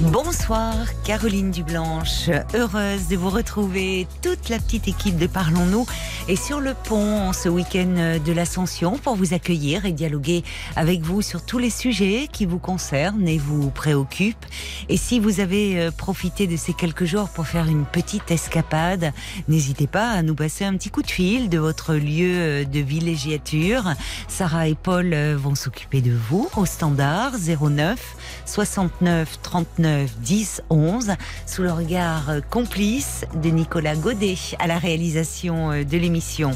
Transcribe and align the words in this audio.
Bonsoir, 0.00 0.74
Caroline 1.04 1.50
Dublanche. 1.50 2.30
Heureuse 2.54 3.08
de 3.08 3.16
vous 3.16 3.28
retrouver, 3.28 4.06
toute 4.22 4.48
la 4.48 4.58
petite 4.58 4.88
équipe 4.88 5.18
de 5.18 5.26
Parlons-nous 5.26 5.84
est 6.26 6.36
sur 6.36 6.58
le 6.58 6.72
pont 6.72 7.34
ce 7.34 7.50
week-end 7.50 8.18
de 8.24 8.32
l'Ascension 8.32 8.96
pour 8.96 9.14
vous 9.14 9.34
accueillir 9.34 9.84
et 9.84 9.92
dialoguer 9.92 10.42
avec 10.74 11.02
vous 11.02 11.20
sur 11.20 11.44
tous 11.44 11.58
les 11.58 11.68
sujets 11.68 12.28
qui 12.32 12.46
vous 12.46 12.58
concernent 12.58 13.28
et 13.28 13.36
vous 13.36 13.68
préoccupent. 13.70 14.46
Et 14.88 14.96
si 14.96 15.20
vous 15.20 15.38
avez 15.38 15.78
euh, 15.78 15.90
profité 15.90 16.46
de 16.46 16.56
ces 16.56 16.72
quelques 16.72 17.04
jours 17.04 17.28
pour 17.28 17.46
faire 17.46 17.66
une 17.66 17.84
petite 17.84 18.30
escapade, 18.30 19.12
n'hésitez 19.48 19.86
pas 19.86 20.08
à 20.08 20.22
nous 20.22 20.34
passer 20.34 20.64
un 20.64 20.76
petit 20.76 20.90
coup 20.90 21.02
de 21.02 21.10
fil 21.10 21.50
de 21.50 21.58
votre 21.58 21.94
lieu 21.94 22.64
de 22.64 22.80
villégiature. 22.80 23.84
Sarah 24.28 24.68
et 24.68 24.76
Paul 24.76 25.12
euh, 25.12 25.36
vont 25.38 25.54
s'occuper 25.54 26.00
de 26.00 26.12
vous 26.12 26.48
au 26.56 26.64
standard 26.64 27.32
09 27.38 27.98
69 28.46 29.38
39 29.42 29.89
10 30.20 30.62
11 30.70 31.12
sous 31.46 31.62
le 31.62 31.72
regard 31.72 32.30
complice 32.50 33.24
de 33.34 33.50
Nicolas 33.50 33.96
Godet 33.96 34.36
à 34.58 34.66
la 34.66 34.78
réalisation 34.78 35.70
de 35.70 35.96
l'émission 35.96 36.52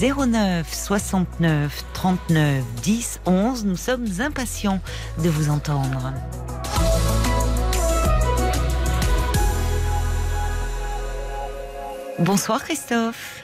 09 0.00 0.72
69 0.72 1.84
39 1.92 2.64
10 2.82 3.20
11 3.26 3.64
nous 3.64 3.76
sommes 3.76 4.06
impatients 4.20 4.80
de 5.22 5.28
vous 5.28 5.50
entendre. 5.50 6.12
Bonsoir 12.18 12.62
Christophe. 12.64 13.42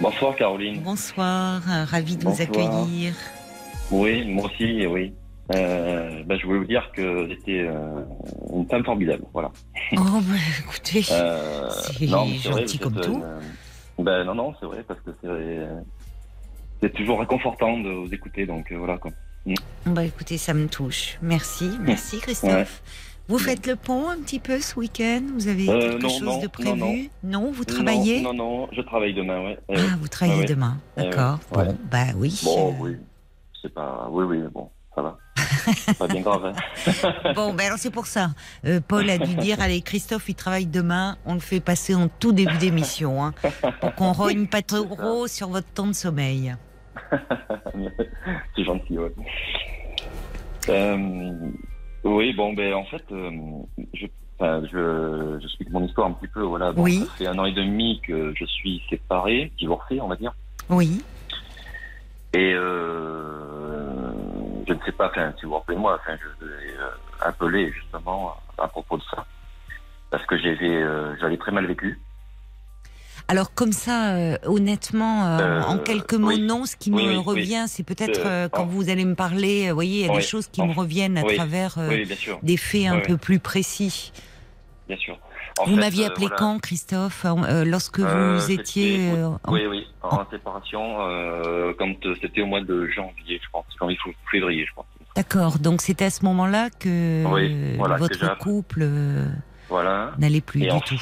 Bonsoir 0.00 0.36
Caroline. 0.36 0.80
Bonsoir, 0.82 1.62
ravi 1.86 2.16
de 2.16 2.24
vous 2.28 2.40
accueillir. 2.40 3.14
Oui, 3.90 4.24
moi 4.26 4.46
aussi, 4.46 4.86
oui. 4.86 5.12
Euh, 5.52 6.22
bah, 6.24 6.36
je 6.38 6.46
voulais 6.46 6.58
vous 6.60 6.64
dire 6.64 6.90
que 6.92 7.28
j'étais 7.28 7.60
euh, 7.60 8.02
une 8.52 8.66
femme 8.66 8.84
formidable, 8.84 9.24
voilà. 9.32 9.50
Oh, 9.92 9.98
bah, 10.22 10.34
écoutez, 10.60 11.04
Euh, 11.10 11.68
c'est 11.70 12.06
non, 12.06 12.24
mais 12.26 12.38
c'est 12.38 12.48
vrai, 12.48 12.60
gentil 12.62 12.78
vous 12.78 12.84
comme 12.84 13.00
tout. 13.00 13.22
euh, 13.22 13.40
ben 13.98 14.24
non, 14.24 14.34
non, 14.34 14.54
c'est 14.58 14.66
vrai, 14.66 14.82
parce 14.88 15.00
que 15.00 15.10
c'est 15.20 15.28
euh, 15.28 15.80
c'est 16.82 16.92
toujours 16.94 17.20
réconfortant 17.20 17.78
de 17.78 17.90
vous 17.90 18.12
écouter, 18.14 18.46
donc 18.46 18.72
voilà 18.72 18.96
quoi. 18.96 19.10
Bah 19.84 20.04
écoutez, 20.04 20.38
ça 20.38 20.54
me 20.54 20.66
touche. 20.66 21.18
Merci, 21.20 21.70
merci 21.80 22.18
Christophe. 22.20 22.82
Vous 23.28 23.38
faites 23.38 23.66
le 23.66 23.76
pont 23.76 24.08
un 24.10 24.18
petit 24.18 24.38
peu 24.38 24.58
ce 24.60 24.78
week-end? 24.78 25.22
Vous 25.34 25.48
avez 25.48 25.66
quelque 25.66 26.02
non, 26.02 26.08
chose 26.08 26.22
non, 26.22 26.40
de 26.42 26.46
prévu? 26.46 27.10
non. 27.22 27.50
vous 27.52 27.64
travaillez? 27.64 28.20
Non, 28.22 28.32
non, 28.34 28.68
je 28.72 28.80
travaille 28.82 29.12
demain, 29.14 29.42
ouais. 29.44 29.58
Ah, 29.70 29.80
vous 30.00 30.08
travaillez 30.08 30.40
ouais. 30.40 30.46
demain, 30.46 30.78
d'accord. 30.96 31.38
Bon, 31.52 31.76
bah 31.90 32.06
oui. 32.16 32.38
Bon, 32.44 32.74
oui, 32.80 32.96
c'est 33.62 33.72
pas, 33.72 34.08
oui, 34.10 34.24
oui, 34.24 34.38
bon, 34.52 34.68
ça 34.94 35.02
va. 35.02 35.18
C'est 35.66 35.98
pas 35.98 36.06
bien 36.06 36.20
grave. 36.20 36.52
Hein. 36.86 37.32
Bon, 37.34 37.54
ben 37.54 37.66
alors 37.66 37.78
c'est 37.78 37.90
pour 37.90 38.06
ça. 38.06 38.30
Euh, 38.66 38.80
Paul 38.86 39.08
a 39.08 39.18
dû 39.18 39.34
dire, 39.36 39.60
allez, 39.60 39.80
Christophe, 39.82 40.28
il 40.28 40.34
travaille 40.34 40.66
demain, 40.66 41.16
on 41.24 41.34
le 41.34 41.40
fait 41.40 41.60
passer 41.60 41.94
en 41.94 42.08
tout 42.08 42.32
début 42.32 42.56
d'émission, 42.58 43.24
hein, 43.24 43.32
pour 43.80 43.94
qu'on 43.94 44.12
rogne 44.12 44.46
pas 44.46 44.62
trop 44.62 45.26
sur 45.26 45.48
votre 45.48 45.68
temps 45.68 45.86
de 45.86 45.92
sommeil. 45.92 46.54
c'est 48.56 48.64
gentil, 48.64 48.98
ouais. 48.98 49.12
Euh, 50.68 51.32
oui, 52.04 52.32
bon, 52.34 52.52
ben 52.52 52.74
en 52.74 52.84
fait, 52.84 53.04
euh, 53.12 53.30
je, 53.94 54.06
enfin, 54.38 54.62
je, 54.70 55.38
je 55.40 55.44
explique 55.44 55.70
mon 55.70 55.84
histoire 55.84 56.08
un 56.08 56.12
petit 56.12 56.28
peu. 56.28 56.42
Voilà, 56.42 56.72
Bon, 56.72 56.82
Oui. 56.82 57.00
Ça 57.00 57.12
fait 57.18 57.26
un 57.26 57.38
an 57.38 57.44
et 57.44 57.52
demi 57.52 58.00
que 58.06 58.34
je 58.36 58.44
suis 58.44 58.82
séparé, 58.90 59.52
divorcé, 59.58 60.00
on 60.00 60.08
va 60.08 60.16
dire. 60.16 60.34
Oui, 60.70 61.02
Et 62.32 62.52
euh, 62.54 63.43
je 64.66 64.72
ne 64.72 64.78
sais 64.84 64.92
pas, 64.92 65.08
enfin, 65.08 65.32
si 65.38 65.44
vous 65.44 65.50
vous 65.52 65.58
rappelez 65.58 65.78
moi, 65.78 65.98
enfin, 66.00 66.16
je 66.16 66.46
ai 66.46 66.76
euh, 66.78 66.88
appelé 67.20 67.72
justement 67.72 68.36
à 68.58 68.68
propos 68.68 68.96
de 68.96 69.02
ça. 69.10 69.24
Parce 70.10 70.24
que 70.26 70.36
j'avais, 70.38 70.70
euh, 70.70 71.16
j'avais 71.20 71.36
très 71.36 71.52
mal 71.52 71.66
vécu. 71.66 71.98
Alors 73.26 73.54
comme 73.54 73.72
ça, 73.72 74.14
euh, 74.14 74.36
honnêtement, 74.44 75.26
euh, 75.26 75.62
en 75.62 75.78
quelques 75.78 76.14
mots, 76.14 76.28
oui. 76.28 76.40
non. 76.40 76.66
Ce 76.66 76.76
qui 76.76 76.90
Oui, 76.90 77.06
me 77.06 77.16
oui, 77.16 77.16
revient, 77.16 77.64
c'est 77.68 77.82
peut-être 77.82 78.48
quand 78.50 78.66
vous 78.66 78.90
allez 78.90 79.04
me 79.04 79.14
parler, 79.14 79.68
vous 79.68 79.74
voyez, 79.74 80.00
il 80.02 80.06
y 80.06 80.10
a 80.10 80.14
des 80.14 80.22
choses 80.22 80.46
qui 80.48 80.62
me 80.62 80.72
reviennent 80.72 81.16
à 81.18 81.22
travers 81.24 81.78
des 82.42 82.56
faits 82.56 82.86
un 82.86 83.00
peu 83.00 83.16
plus 83.16 83.38
précis. 83.38 84.12
Bien 84.88 84.96
sûr. 84.96 85.18
En 85.58 85.64
vous 85.64 85.76
m'aviez 85.76 86.04
euh, 86.04 86.08
appelé 86.08 86.26
voilà. 86.26 86.36
quand, 86.36 86.58
Christophe, 86.60 87.24
euh, 87.26 87.64
lorsque 87.64 88.00
vous 88.00 88.50
étiez 88.50 89.12
euh, 89.12 89.28
en- 89.28 89.52
Oui, 89.52 89.66
oui, 89.68 89.86
en 90.02 90.28
séparation, 90.30 90.96
quand 91.78 91.94
c'était 92.20 92.42
au 92.42 92.46
mois 92.46 92.60
de 92.60 92.86
janvier, 92.88 93.40
je 93.42 93.48
pense, 93.52 93.64
janvier 93.80 93.98
février, 94.30 94.66
je 94.66 94.74
pense. 94.74 94.86
D'accord. 95.16 95.58
Donc 95.60 95.80
c'était 95.80 96.06
à 96.06 96.10
ce 96.10 96.24
moment-là 96.24 96.70
que 96.70 97.24
Oui, 97.26 97.76
voilà, 97.76 97.94
que 97.96 98.00
votre 98.00 98.38
couple 98.38 98.84
Voilà. 99.68 100.12
n'allait 100.18 100.40
plus 100.40 100.62
Et 100.62 100.66
du 100.66 100.72
en, 100.72 100.80
tout. 100.80 101.00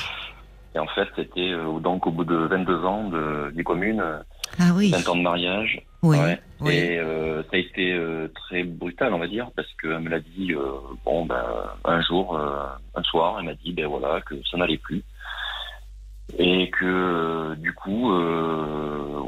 et 0.74 0.78
en 0.78 0.86
fait, 0.88 1.08
c'était 1.16 1.52
donc 1.80 2.06
au 2.06 2.10
bout 2.10 2.24
de 2.24 2.36
22 2.36 2.84
ans 2.84 3.08
de, 3.08 3.50
des 3.54 3.64
communes, 3.64 4.00
euh, 4.00 4.18
Ah 4.58 4.72
oui. 4.74 4.90
20 4.90 5.08
ans 5.08 5.16
de 5.16 5.22
mariage. 5.22 5.80
Oui. 6.02 6.18
Ouais. 6.18 6.40
oui. 6.60 6.74
Et 6.74 6.98
euh, 6.98 7.42
ça 7.44 7.50
a 7.52 7.56
été 7.58 7.92
euh, 7.92 8.28
très 8.34 8.64
brutal, 8.64 9.14
on 9.14 9.18
va 9.18 9.28
dire, 9.28 9.50
parce 9.54 9.68
qu'elle 9.80 10.00
me 10.00 10.08
l'a 10.08 10.20
dit, 10.20 10.52
euh, 10.52 10.78
bon, 11.04 11.26
ben, 11.26 11.44
un 11.84 12.00
jour, 12.02 12.36
euh, 12.36 12.66
un 12.94 13.02
soir, 13.04 13.36
elle 13.38 13.46
m'a 13.46 13.54
dit, 13.54 13.72
ben 13.72 13.86
voilà, 13.86 14.20
que 14.22 14.34
ça 14.50 14.56
n'allait 14.56 14.78
plus. 14.78 15.02
Et 16.38 16.70
que, 16.70 16.84
euh, 16.84 17.54
du 17.56 17.72
coup, 17.72 18.12
euh, 18.12 19.22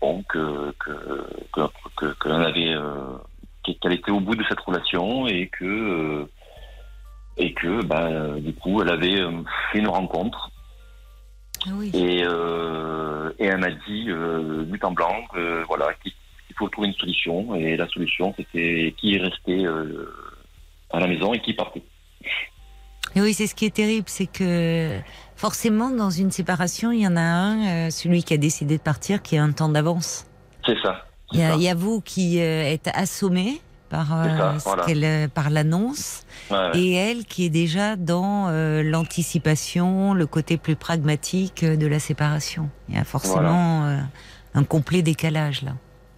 bon, 0.00 0.22
que, 0.28 0.72
que, 0.78 2.12
que, 2.18 2.28
avait, 2.28 2.74
euh, 2.74 3.16
qu'elle 3.80 3.92
était 3.92 4.10
au 4.12 4.20
bout 4.20 4.36
de 4.36 4.44
cette 4.48 4.60
relation 4.60 5.26
et 5.26 5.48
que, 5.48 5.64
euh, 5.64 6.30
et 7.38 7.54
que, 7.54 7.84
ben, 7.84 8.38
du 8.38 8.54
coup, 8.54 8.82
elle 8.82 8.90
avait 8.90 9.20
euh, 9.20 9.42
fait 9.72 9.78
une 9.78 9.88
rencontre 9.88 10.50
Ah 11.66 11.70
oui. 11.74 11.90
et, 11.94 12.22
euh, 12.24 13.32
et 13.38 13.46
elle 13.46 13.58
m'a 13.58 13.70
dit, 13.70 14.06
euh, 14.08 14.62
but 14.64 14.84
en 14.84 14.92
blanc, 14.92 15.22
que, 15.32 15.64
voilà, 15.66 15.92
qu'il 16.02 16.12
faut 16.60 16.68
trouver 16.68 16.88
une 16.88 16.94
solution. 16.94 17.54
Et 17.56 17.76
la 17.76 17.88
solution, 17.88 18.32
c'était 18.36 18.94
qui 18.98 19.14
est 19.14 19.18
resté 19.18 19.66
euh, 19.66 20.06
à 20.92 21.00
la 21.00 21.06
maison 21.08 21.32
et 21.34 21.40
qui 21.40 21.54
partait. 21.54 21.82
Et 23.16 23.20
oui, 23.20 23.34
c'est 23.34 23.48
ce 23.48 23.54
qui 23.56 23.66
est 23.66 23.74
terrible, 23.74 24.06
c'est 24.08 24.26
que 24.26 25.00
forcément, 25.34 25.90
dans 25.90 26.10
une 26.10 26.30
séparation, 26.30 26.92
il 26.92 27.00
y 27.00 27.06
en 27.08 27.16
a 27.16 27.20
un, 27.20 27.86
euh, 27.86 27.90
celui 27.90 28.22
qui 28.22 28.34
a 28.34 28.36
décidé 28.36 28.76
de 28.78 28.82
partir, 28.82 29.20
qui 29.22 29.36
a 29.36 29.42
un 29.42 29.50
temps 29.52 29.68
d'avance. 29.68 30.26
C'est 30.64 30.78
ça. 30.80 31.06
Il 31.32 31.40
y, 31.40 31.42
a, 31.42 31.50
ça. 31.50 31.56
il 31.56 31.62
y 31.62 31.68
a 31.68 31.74
vous 31.74 32.00
qui 32.00 32.40
euh, 32.40 32.62
êtes 32.64 32.88
assommé 32.94 33.60
par, 33.88 34.14
euh, 34.14 34.58
ça, 34.58 34.76
voilà. 34.86 35.28
par 35.28 35.50
l'annonce, 35.50 36.24
Ouais, 36.50 36.56
ouais. 36.56 36.78
et 36.78 36.94
elle 36.94 37.24
qui 37.24 37.44
est 37.46 37.50
déjà 37.50 37.96
dans 37.96 38.48
l'anticipation, 38.84 40.14
le 40.14 40.26
côté 40.26 40.56
plus 40.58 40.76
pragmatique 40.76 41.64
de 41.64 41.86
la 41.88 41.98
séparation. 41.98 42.70
Il 42.88 42.94
y 42.94 42.98
a 42.98 43.04
forcément 43.04 43.98
un 44.54 44.64
complet 44.64 45.02
décalage 45.02 45.62
là. 45.62 45.72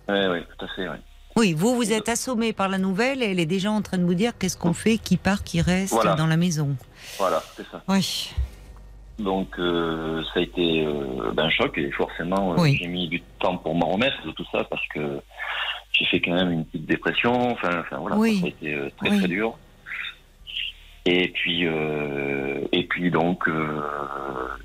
Ouais, 0.08 0.28
ouais, 0.28 0.44
tout 0.58 0.64
à 0.64 0.68
fait. 0.68 0.88
ouais. 0.88 1.00
Oui, 1.36 1.54
vous, 1.54 1.74
vous 1.74 1.92
êtes 1.92 2.08
assommé 2.10 2.52
par 2.52 2.68
la 2.68 2.76
nouvelle 2.78 3.22
et 3.22 3.30
elle 3.30 3.40
est 3.40 3.46
déjà 3.46 3.70
en 3.70 3.80
train 3.80 3.96
de 3.98 4.04
vous 4.04 4.14
dire 4.14 4.32
qu'est-ce 4.38 4.56
qu'on 4.56 4.74
fait, 4.74 4.98
qui 4.98 5.16
part, 5.16 5.42
qui 5.44 5.62
reste 5.62 5.94
Voilà. 5.94 6.14
dans 6.14 6.26
la 6.26 6.36
maison. 6.36 6.76
Voilà, 7.18 7.42
c'est 7.56 7.66
ça. 7.70 7.82
Oui. 7.88 8.30
Donc, 9.18 9.58
euh, 9.58 10.22
ça 10.34 10.40
a 10.40 10.42
été 10.42 10.84
euh, 10.84 11.30
ben, 11.32 11.44
un 11.44 11.50
choc 11.50 11.78
et 11.78 11.90
forcément, 11.92 12.52
euh, 12.52 12.56
Oui. 12.58 12.76
j'ai 12.80 12.86
mis 12.88 13.08
du 13.08 13.22
temps 13.38 13.56
pour 13.56 13.74
m'en 13.74 13.90
remettre 13.92 14.16
de 14.26 14.32
tout 14.32 14.44
ça 14.52 14.64
parce 14.64 14.86
que 14.88 15.20
j'ai 15.92 16.04
fait 16.06 16.20
quand 16.20 16.34
même 16.34 16.50
une 16.52 16.64
petite 16.66 16.86
dépression. 16.86 17.52
Enfin, 17.52 17.80
enfin 17.80 17.96
voilà, 17.98 18.16
Oui. 18.16 18.40
ça 18.40 18.46
a 18.46 18.48
été 18.48 18.74
euh, 18.74 18.90
très 18.98 19.10
Oui. 19.10 19.18
très 19.18 19.28
dur. 19.28 19.56
Et 21.04 21.28
puis, 21.30 21.62
et 21.64 22.84
puis 22.88 23.10
donc, 23.10 23.48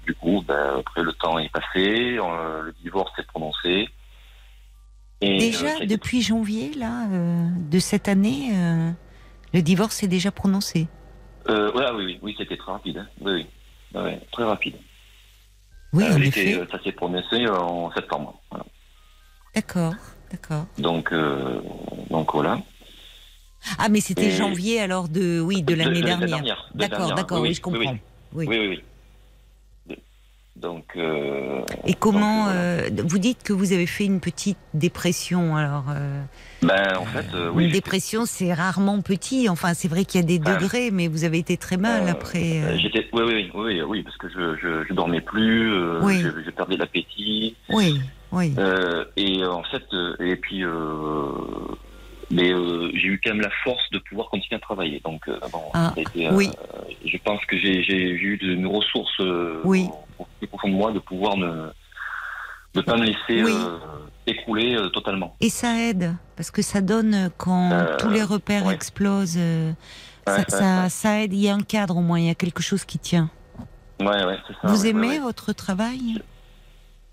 du 0.06 0.14
coup, 0.14 0.44
ben, 0.48 0.76
après 0.82 1.02
le 1.02 1.12
temps 1.14 1.40
est 1.40 1.50
passé, 1.52 2.12
le 2.18 2.74
divorce 2.84 3.12
s'est 3.16 3.24
prononcé. 3.26 3.90
Et, 5.22 5.36
euh, 5.36 5.40
Déjà, 5.40 5.86
depuis 5.86 6.22
janvier, 6.22 6.74
là, 6.76 7.08
euh, 7.12 7.48
de 7.72 7.80
cette 7.80 8.08
année, 8.08 8.52
euh, 8.54 8.92
le 9.54 9.62
divorce 9.62 10.04
est 10.04 10.08
déjà 10.08 10.32
prononcé. 10.32 10.88
Euh, 11.50 11.72
ouais, 11.74 11.86
oui, 11.96 12.04
oui, 12.06 12.20
oui, 12.22 12.36
c'était 12.38 12.58
très 12.58 12.72
rapide. 12.72 12.98
hein. 13.00 13.08
Oui, 13.22 13.32
oui, 13.96 14.02
Ouais, 14.02 14.22
très 14.32 14.44
rapide. 14.44 14.76
Oui, 15.94 16.04
Euh, 16.04 16.16
en 16.16 16.22
effet. 16.22 16.62
ça 16.70 16.84
s'est 16.84 16.92
prononcé 16.92 17.48
en 17.48 17.90
septembre. 17.94 18.40
Voilà. 18.52 18.66
D'accord, 19.56 19.94
d'accord. 20.30 20.66
Donc, 20.78 21.12
donc 22.12 22.34
voilà. 22.34 22.62
Ah, 23.80 23.90
mais 23.90 24.02
c'était 24.02 24.28
Et- 24.28 24.32
janvier 24.32 24.80
alors 24.82 25.10
de, 25.10 25.40
oui, 25.40 25.64
de 25.64 25.74
l'année 25.74 26.02
de 26.02 26.06
dernière. 26.06 26.70
de 26.74 26.80
D'accord, 26.80 26.98
dernière. 27.00 27.16
d'accord, 27.16 27.42
oui, 27.42 27.50
oui, 27.50 27.54
je 27.56 27.62
comprends. 27.62 27.98
Oui, 28.34 28.46
Oui. 28.46 28.58
oui, 28.70 28.84
Donc. 30.62 30.86
euh, 30.96 31.62
Et 31.86 31.94
comment 31.94 32.46
donc, 32.46 32.54
voilà. 32.54 32.60
euh, 32.60 32.90
Vous 33.06 33.20
dites 33.20 33.44
que 33.44 33.54
vous 33.54 33.74
avez 33.74 33.86
fait 33.86 34.06
une 34.06 34.20
petite 34.20 34.58
dépression. 34.74 35.56
Alors, 35.56 35.86
euh, 35.90 36.24
Ben, 36.64 36.98
en 36.98 37.06
fait, 37.06 37.26
euh, 37.36 37.52
oui. 37.54 37.66
une 37.66 37.72
dépression, 37.72 38.26
c'est 38.26 38.54
rarement 38.54 39.02
petit. 39.02 39.50
Enfin, 39.50 39.74
c'est 39.76 39.88
vrai 39.88 40.04
qu'il 40.04 40.20
y 40.20 40.24
a 40.24 40.28
des 40.28 40.40
degrés, 40.40 40.90
mais 40.92 41.08
vous 41.08 41.24
avez 41.26 41.38
été 41.38 41.58
très 41.58 41.78
mal 41.78 42.08
Euh, 42.08 42.12
après. 42.12 42.62
euh, 42.64 42.70
euh, 42.74 42.78
J'étais, 42.80 43.08
oui, 43.14 43.22
oui, 43.26 43.52
oui, 43.54 43.82
oui, 43.82 44.04
parce 44.04 44.18
que 44.18 44.30
je, 44.30 44.56
je, 44.62 44.84
je 44.90 44.94
dormais 44.94 45.22
plus, 45.22 45.72
euh, 45.72 46.02
Oui. 46.04 46.22
je, 46.22 46.30
je 46.44 46.50
perdais 46.50 46.78
l'appétit, 46.78 47.56
Oui, 47.70 48.00
oui. 48.32 48.54
euh, 48.58 49.06
et 49.16 49.44
euh, 49.44 49.52
en 49.52 49.64
fait, 49.64 49.84
euh, 49.94 50.16
et 50.20 50.36
puis, 50.38 50.64
euh, 50.64 51.32
mais 52.30 52.52
euh, 52.52 52.90
j'ai 52.94 53.08
eu 53.08 53.22
quand 53.24 53.32
même 53.32 53.42
la 53.42 53.52
force 53.64 53.90
de 53.92 54.00
pouvoir 54.00 54.30
continuer 54.30 54.58
à 54.58 54.60
travailler. 54.60 55.02
Donc, 55.04 55.28
euh, 55.28 55.40
bon, 55.52 55.64
Ah, 55.74 55.94
été, 55.96 56.28
euh, 56.28 56.32
oui. 56.34 56.52
je 57.06 57.18
pense 57.24 57.44
que 57.46 57.58
j'ai, 57.58 57.80
eu 57.80 58.38
de, 58.38 58.54
une 58.54 58.68
ressource 58.68 59.14
euh, 59.20 59.62
Oui. 59.64 59.88
au, 60.18 60.26
plus 60.40 60.48
profond 60.48 60.70
de 60.70 60.74
moi 60.74 60.92
de 60.92 61.00
pouvoir 61.00 61.38
ne, 61.38 61.70
ne 62.76 62.82
pas 62.82 62.98
me 62.98 63.06
laisser 63.06 63.44
Oui. 63.44 63.56
euh, 63.58 63.78
écrouler 64.26 64.76
euh, 64.76 64.90
totalement. 64.90 65.36
Et 65.40 65.50
ça 65.50 65.78
aide, 65.80 66.16
parce 66.36 66.52
que 66.52 66.62
ça 66.62 66.82
donne 66.82 67.30
quand 67.38 67.86
tous 68.00 68.10
les 68.10 68.24
repères 68.24 68.66
ouais. 68.66 68.74
explosent. 68.74 69.38
euh, 69.38 69.72
ça, 70.28 70.38
Ouais, 70.38 70.46
ça, 70.50 70.90
ça 70.90 71.22
aide. 71.22 71.34
Il 71.34 71.40
y 71.40 71.50
a 71.50 71.54
un 71.54 71.62
cadre 71.62 71.98
au 71.98 72.02
moins. 72.02 72.20
Il 72.20 72.26
y 72.28 72.30
a 72.30 72.36
quelque 72.36 72.62
chose 72.62 72.84
qui 72.84 73.00
tient. 73.00 73.30
Ouais, 74.00 74.26
ouais, 74.26 74.38
ça. 74.48 74.68
vous 74.68 74.84
ouais, 74.84 74.90
aimez 74.90 75.20
votre 75.20 75.54
travail? 75.54 76.20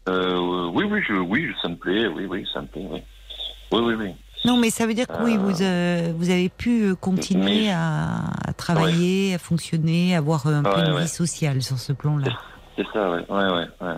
Euh, 0.08 0.69
oui, 0.75 0.84
oui, 0.84 1.00
je, 1.06 1.14
oui, 1.14 1.50
ça 1.62 1.69
me 1.69 1.76
plaît, 1.76 2.06
oui, 2.08 2.26
oui, 2.26 2.46
ça 2.52 2.60
me 2.60 2.67
plaît, 2.67 2.87
oui. 2.90 3.02
Oui, 3.72 3.81
oui, 3.81 3.94
oui. 3.94 4.14
Non, 4.44 4.56
mais 4.58 4.70
ça 4.70 4.87
veut 4.87 4.94
dire 4.94 5.06
que 5.06 5.23
oui, 5.23 5.37
Euh, 5.37 5.38
vous, 5.38 5.62
euh, 5.62 6.12
vous 6.17 6.31
avez 6.31 6.49
pu 6.50 6.82
euh, 6.91 6.94
continuer 6.94 7.62
mais- 7.67 7.70
à, 7.73 8.25
à 8.46 8.52
travailler, 8.52 9.35
à 9.35 9.38
fonctionner, 9.38 10.14
avoir 10.17 10.46
euh, 10.46 10.56
un 10.56 10.62
peu 10.62 10.70
Ouais, 10.70 10.87
une 10.87 10.93
ouais. 10.93 11.02
vie 11.02 11.08
sociale 11.08 11.62
sur 11.62 11.79
ce 11.79 11.93
plan-là. 11.93 12.31
C'est 12.76 12.87
ça, 12.93 13.11
ouais, 13.11 13.25
ouais, 13.29 13.67
ouais. 13.81 13.94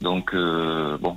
Donc, 0.00 0.32
euh, 0.34 0.96
bon. 0.98 1.16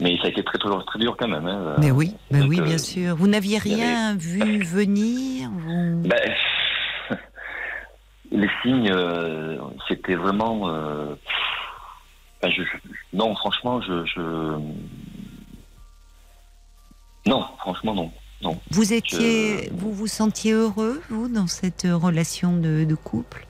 Mais 0.00 0.16
ça 0.18 0.24
a 0.24 0.28
été 0.28 0.42
très, 0.42 0.58
très, 0.58 0.68
très 0.86 0.98
dur 0.98 1.16
quand 1.16 1.28
même. 1.28 1.46
Hein. 1.46 1.76
Mais 1.78 1.90
oui, 1.92 2.14
mais 2.30 2.40
donc, 2.40 2.50
oui, 2.50 2.60
euh, 2.60 2.64
bien 2.64 2.78
sûr. 2.78 3.14
Vous 3.16 3.28
n'aviez 3.28 3.58
rien 3.58 4.14
vu 4.16 4.62
venir 4.64 5.48
vous... 5.50 6.02
Ben, 6.04 6.32
les 8.32 8.50
signes, 8.62 8.90
euh, 8.90 9.56
c'était 9.88 10.16
vraiment. 10.16 10.68
euh, 10.68 11.14
ben, 12.42 12.50
je, 12.50 12.62
je- 12.62 13.16
non, 13.16 13.34
franchement, 13.36 13.80
je, 13.82 14.04
je. 14.04 14.58
Non, 17.26 17.44
franchement, 17.58 17.94
non. 17.94 18.10
Vous 18.70 18.92
étiez, 18.92 19.70
vous 19.72 19.92
vous 19.92 20.06
sentiez 20.06 20.52
heureux, 20.52 21.00
vous, 21.08 21.28
dans 21.28 21.46
cette 21.46 21.86
euh, 21.86 21.96
relation 21.96 22.54
de, 22.56 22.84
de 22.84 22.94
couple? 22.94 23.46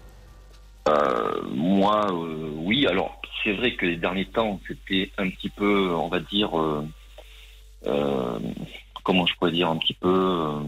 Euh, 0.89 1.43
moi, 1.53 2.07
euh, 2.13 2.53
oui. 2.59 2.87
Alors, 2.87 3.21
c'est 3.43 3.55
vrai 3.55 3.75
que 3.75 3.87
les 3.87 3.97
derniers 3.97 4.27
temps, 4.27 4.61
c'était 4.69 5.11
un 5.19 5.29
petit 5.31 5.49
peu, 5.49 5.93
on 5.95 6.09
va 6.09 6.21
dire, 6.21 6.57
euh, 6.57 8.39
comment 9.03 9.27
je 9.27 9.35
pourrais 9.35 9.51
dire, 9.51 9.69
un 9.69 9.79
petit 9.79 9.95
peu, 9.95 10.61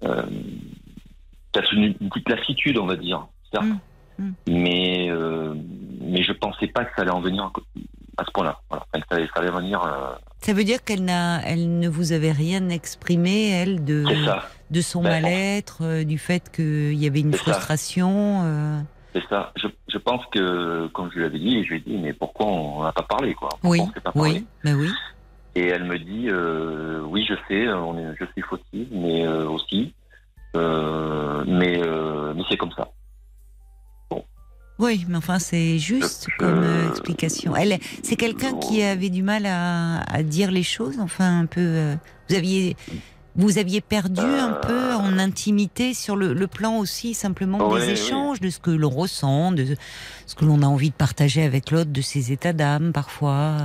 peut-être 0.00 1.72
une, 1.74 1.94
une 2.00 2.10
petite 2.10 2.28
lassitude, 2.28 2.78
on 2.78 2.86
va 2.86 2.96
dire, 2.96 3.26
certes. 3.52 3.66
Mm, 4.18 4.24
mm. 4.24 4.34
Mais, 4.48 5.10
mais 6.00 6.24
je 6.24 6.32
pensais 6.32 6.66
pas 6.66 6.84
que 6.84 6.92
ça 6.96 7.02
allait 7.02 7.12
en 7.12 7.20
venir 7.20 7.52
à 8.16 8.24
ce 8.24 8.30
point-là. 8.32 8.60
Voilà. 8.68 8.84
Ça 8.92 9.00
allait, 9.10 9.28
ça 9.28 9.40
allait 9.40 9.50
venir. 9.50 9.80
Euh, 10.46 10.52
Ça 10.52 10.52
veut 10.52 10.64
dire 10.64 10.84
qu'elle 10.84 11.04
n'a, 11.04 11.40
elle 11.44 11.78
ne 11.78 11.88
vous 11.88 12.12
avait 12.12 12.32
rien 12.32 12.68
exprimé, 12.68 13.50
elle, 13.50 13.84
de, 13.84 14.04
de 14.70 14.80
son 14.80 15.02
Ben, 15.02 15.10
mal-être, 15.22 15.78
euh, 15.82 16.04
du 16.04 16.18
fait 16.18 16.50
qu'il 16.50 16.94
y 16.94 17.06
avait 17.06 17.20
une 17.20 17.34
frustration. 17.34 18.42
euh, 18.44 18.80
c'est 19.14 19.22
ça. 19.28 19.52
Je, 19.56 19.66
je 19.88 19.98
pense 19.98 20.24
que, 20.32 20.86
comme 20.88 21.10
je 21.12 21.18
lui 21.18 21.24
avais 21.24 21.38
dit, 21.38 21.64
je 21.64 21.70
lui 21.70 21.76
ai 21.76 21.80
dit, 21.80 21.96
mais 21.96 22.12
pourquoi 22.12 22.46
on 22.46 22.82
n'a 22.82 22.92
pas 22.92 23.02
parlé, 23.02 23.34
quoi? 23.34 23.48
Pourquoi 23.48 23.70
Oui, 23.70 23.80
on 23.80 23.92
s'est 23.92 24.00
pas 24.00 24.12
parlé? 24.12 24.30
oui, 24.32 24.46
ben 24.62 24.74
oui. 24.74 24.90
Et 25.54 25.68
elle 25.68 25.84
me 25.84 25.98
dit, 25.98 26.26
euh, 26.28 27.00
oui, 27.06 27.24
je 27.26 27.34
sais, 27.48 27.68
on 27.72 27.98
est, 27.98 28.14
je 28.20 28.26
suis 28.32 28.42
fautive, 28.42 28.88
mais 28.92 29.26
euh, 29.26 29.48
aussi, 29.48 29.94
euh, 30.54 31.44
mais, 31.46 31.80
euh, 31.82 32.34
mais 32.36 32.42
c'est 32.50 32.58
comme 32.58 32.72
ça. 32.72 32.88
Oui, 34.78 35.06
mais 35.08 35.16
enfin, 35.16 35.38
c'est 35.38 35.78
juste 35.78 36.28
comme 36.38 36.62
euh, 36.62 36.88
explication. 36.90 37.56
Elle, 37.56 37.78
c'est 38.02 38.16
quelqu'un 38.16 38.58
qui 38.58 38.82
avait 38.82 39.08
du 39.10 39.22
mal 39.22 39.46
à, 39.46 40.00
à 40.02 40.22
dire 40.22 40.50
les 40.50 40.62
choses. 40.62 40.98
Enfin, 41.00 41.40
un 41.40 41.46
peu. 41.46 41.60
euh, 41.62 41.94
vous 42.28 42.34
aviez, 42.36 42.76
vous 43.36 43.56
aviez 43.58 43.80
perdu 43.80 44.20
un 44.20 44.52
Euh, 44.52 44.60
peu 44.60 44.94
en 44.94 45.18
intimité 45.18 45.94
sur 45.94 46.14
le, 46.16 46.34
le 46.34 46.46
plan 46.46 46.76
aussi 46.78 47.14
simplement 47.14 47.58
Ouais, 47.68 47.80
des 47.80 47.92
échanges, 47.92 48.40
de 48.40 48.50
ce 48.50 48.58
que 48.58 48.70
l'on 48.70 48.90
ressent, 48.90 49.52
de 49.52 49.64
ce 50.26 50.34
que 50.34 50.44
l'on 50.44 50.60
a 50.62 50.66
envie 50.66 50.90
de 50.90 50.94
partager 50.94 51.42
avec 51.42 51.70
l'autre, 51.70 51.90
de 51.92 52.00
ses 52.02 52.32
états 52.32 52.52
d'âme 52.52 52.92
parfois. 52.92 53.56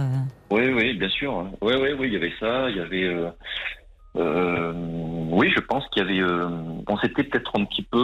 Oui, 0.50 0.68
oui, 0.74 0.94
bien 0.98 1.10
sûr. 1.10 1.46
Oui, 1.62 1.74
oui, 1.82 1.90
oui, 2.00 2.08
il 2.08 2.14
y 2.14 2.16
avait 2.18 2.34
ça, 2.40 2.70
il 2.70 2.78
y 2.78 2.80
avait. 2.80 3.04
euh, 3.04 3.30
euh, 4.18 4.74
oui, 5.32 5.50
je 5.56 5.62
pense 5.62 5.84
qu'il 5.92 6.04
y 6.04 6.06
avait. 6.06 6.20
euh, 6.22 6.48
on 6.88 6.98
s'était 6.98 7.24
peut-être 7.24 7.52
un 7.60 7.66
petit 7.66 7.84
peu, 7.84 7.98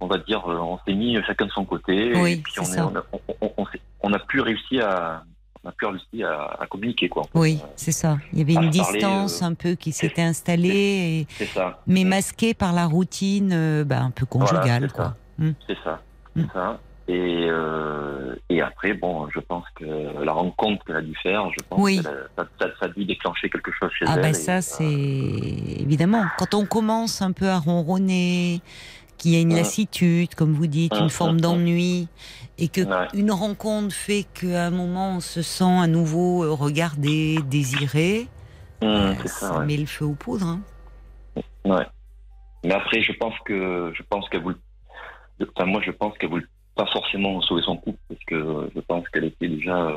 on 0.00 0.06
va 0.06 0.18
dire, 0.18 0.42
euh, 0.48 0.56
on 0.58 0.78
s'est 0.86 0.94
mis 0.94 1.16
chacun 1.26 1.46
de 1.46 1.50
son 1.50 1.64
côté, 1.64 2.12
Oui, 2.16 2.32
et 2.32 2.36
puis 2.36 2.52
c'est 2.54 2.60
on, 2.60 2.64
est- 2.64 2.66
ça. 2.76 2.86
on, 2.86 2.96
a, 2.96 3.02
on, 3.12 3.34
on- 3.46 3.52
on 3.58 3.66
s'est- 3.66 3.80
on 4.02 4.12
a 4.12 4.18
pu 4.18 4.40
réussir 4.40 4.86
à, 4.88 5.24
on 5.64 5.68
a 5.70 5.72
à, 6.24 6.62
à 6.62 6.66
communiquer, 6.66 7.08
quoi. 7.08 7.24
Oui, 7.34 7.58
c'est 7.76 7.92
ça. 7.92 8.18
Il 8.32 8.38
y 8.38 8.42
avait 8.42 8.56
à 8.56 8.62
une 8.62 8.70
parler, 8.76 8.92
distance 8.98 9.42
euh, 9.42 9.46
un 9.46 9.54
peu 9.54 9.74
qui 9.74 9.92
s'était 9.92 10.22
installée, 10.22 10.68
et- 11.22 11.26
C'est 11.36 11.46
ça. 11.46 11.80
mais 11.86 12.04
masquée 12.04 12.54
par 12.54 12.72
la 12.72 12.86
routine, 12.86 13.50
euh, 13.52 13.84
bah, 13.84 14.00
un 14.00 14.10
peu 14.10 14.24
conjugale, 14.26 14.84
c'est 14.88 14.92
quoi. 14.92 15.04
ça. 15.04 15.16
Hmm. 15.38 15.52
C'est 15.66 15.78
ça. 15.84 16.00
Mm. 16.36 16.42
C'est 16.42 16.52
ça. 16.52 16.80
Et, 17.10 17.46
euh, 17.48 18.34
et 18.50 18.60
après, 18.60 18.92
bon, 18.92 19.28
je 19.34 19.40
pense 19.40 19.64
que 19.76 19.84
la 20.22 20.32
rencontre 20.32 20.84
qu'elle 20.84 20.96
a 20.96 21.00
dû 21.00 21.14
faire, 21.22 21.48
je 21.52 21.64
pense 21.66 21.80
Oui. 21.82 21.96
que 21.98 22.02
ça, 22.04 22.10
ça, 22.36 22.66
ça 22.78 22.84
a 22.84 22.88
dû 22.88 23.06
déclencher 23.06 23.48
quelque 23.48 23.70
chose 23.72 23.90
chez 23.98 24.04
Ah 24.06 24.12
elle. 24.16 24.22
ben 24.22 24.28
et, 24.28 24.34
ça 24.34 24.60
c'est 24.60 24.84
évidemment 24.84 26.24
quand 26.36 26.52
on 26.52 26.66
commence 26.66 27.22
un 27.22 27.32
peu 27.32 27.48
à 27.48 27.58
ronronner, 27.58 28.60
qu'il 29.18 29.32
y 29.32 29.36
a 29.36 29.40
une 29.40 29.54
lassitude 29.54 30.34
comme 30.34 30.52
vous 30.54 30.66
dites, 30.66 30.94
une 30.98 31.10
forme 31.10 31.40
d'ennui 31.40 32.08
et 32.56 32.68
que 32.68 32.80
Ouais. 32.80 33.06
une 33.14 33.30
rencontre 33.30 33.94
fait 33.94 34.24
qu'à 34.34 34.66
un 34.66 34.70
moment 34.70 35.16
on 35.16 35.20
se 35.20 35.42
sent 35.42 35.64
à 35.64 35.86
nouveau 35.86 36.44
euh, 36.44 36.52
regardé, 36.52 37.38
désiré, 37.50 38.26
hum, 38.80 38.88
euh, 38.88 39.14
ça, 39.26 39.28
ça 39.28 39.58
ouais. 39.58 39.66
met 39.66 39.76
le 39.76 39.86
feu 39.86 40.06
aux 40.06 40.14
poudres. 40.14 40.46
hein. 40.46 40.60
Ouais. 41.64 41.86
Mais 42.64 42.72
après, 42.74 43.02
je 43.02 43.12
pense 43.12 43.34
que 43.44 43.92
je 43.96 44.02
pense 44.08 44.28
qu'elle 44.28 44.42
voulait. 44.42 44.56
Enfin, 45.54 45.66
moi, 45.66 45.80
je 45.84 45.92
pense 45.92 46.16
qu'elle 46.18 46.30
voulait 46.30 46.46
pas 46.74 46.86
forcément 46.86 47.40
sauver 47.42 47.62
son 47.62 47.76
couple 47.76 47.98
parce 48.08 48.20
que 48.26 48.70
je 48.74 48.80
pense 48.80 49.08
qu'elle 49.10 49.24
était 49.24 49.48
déjà. 49.48 49.92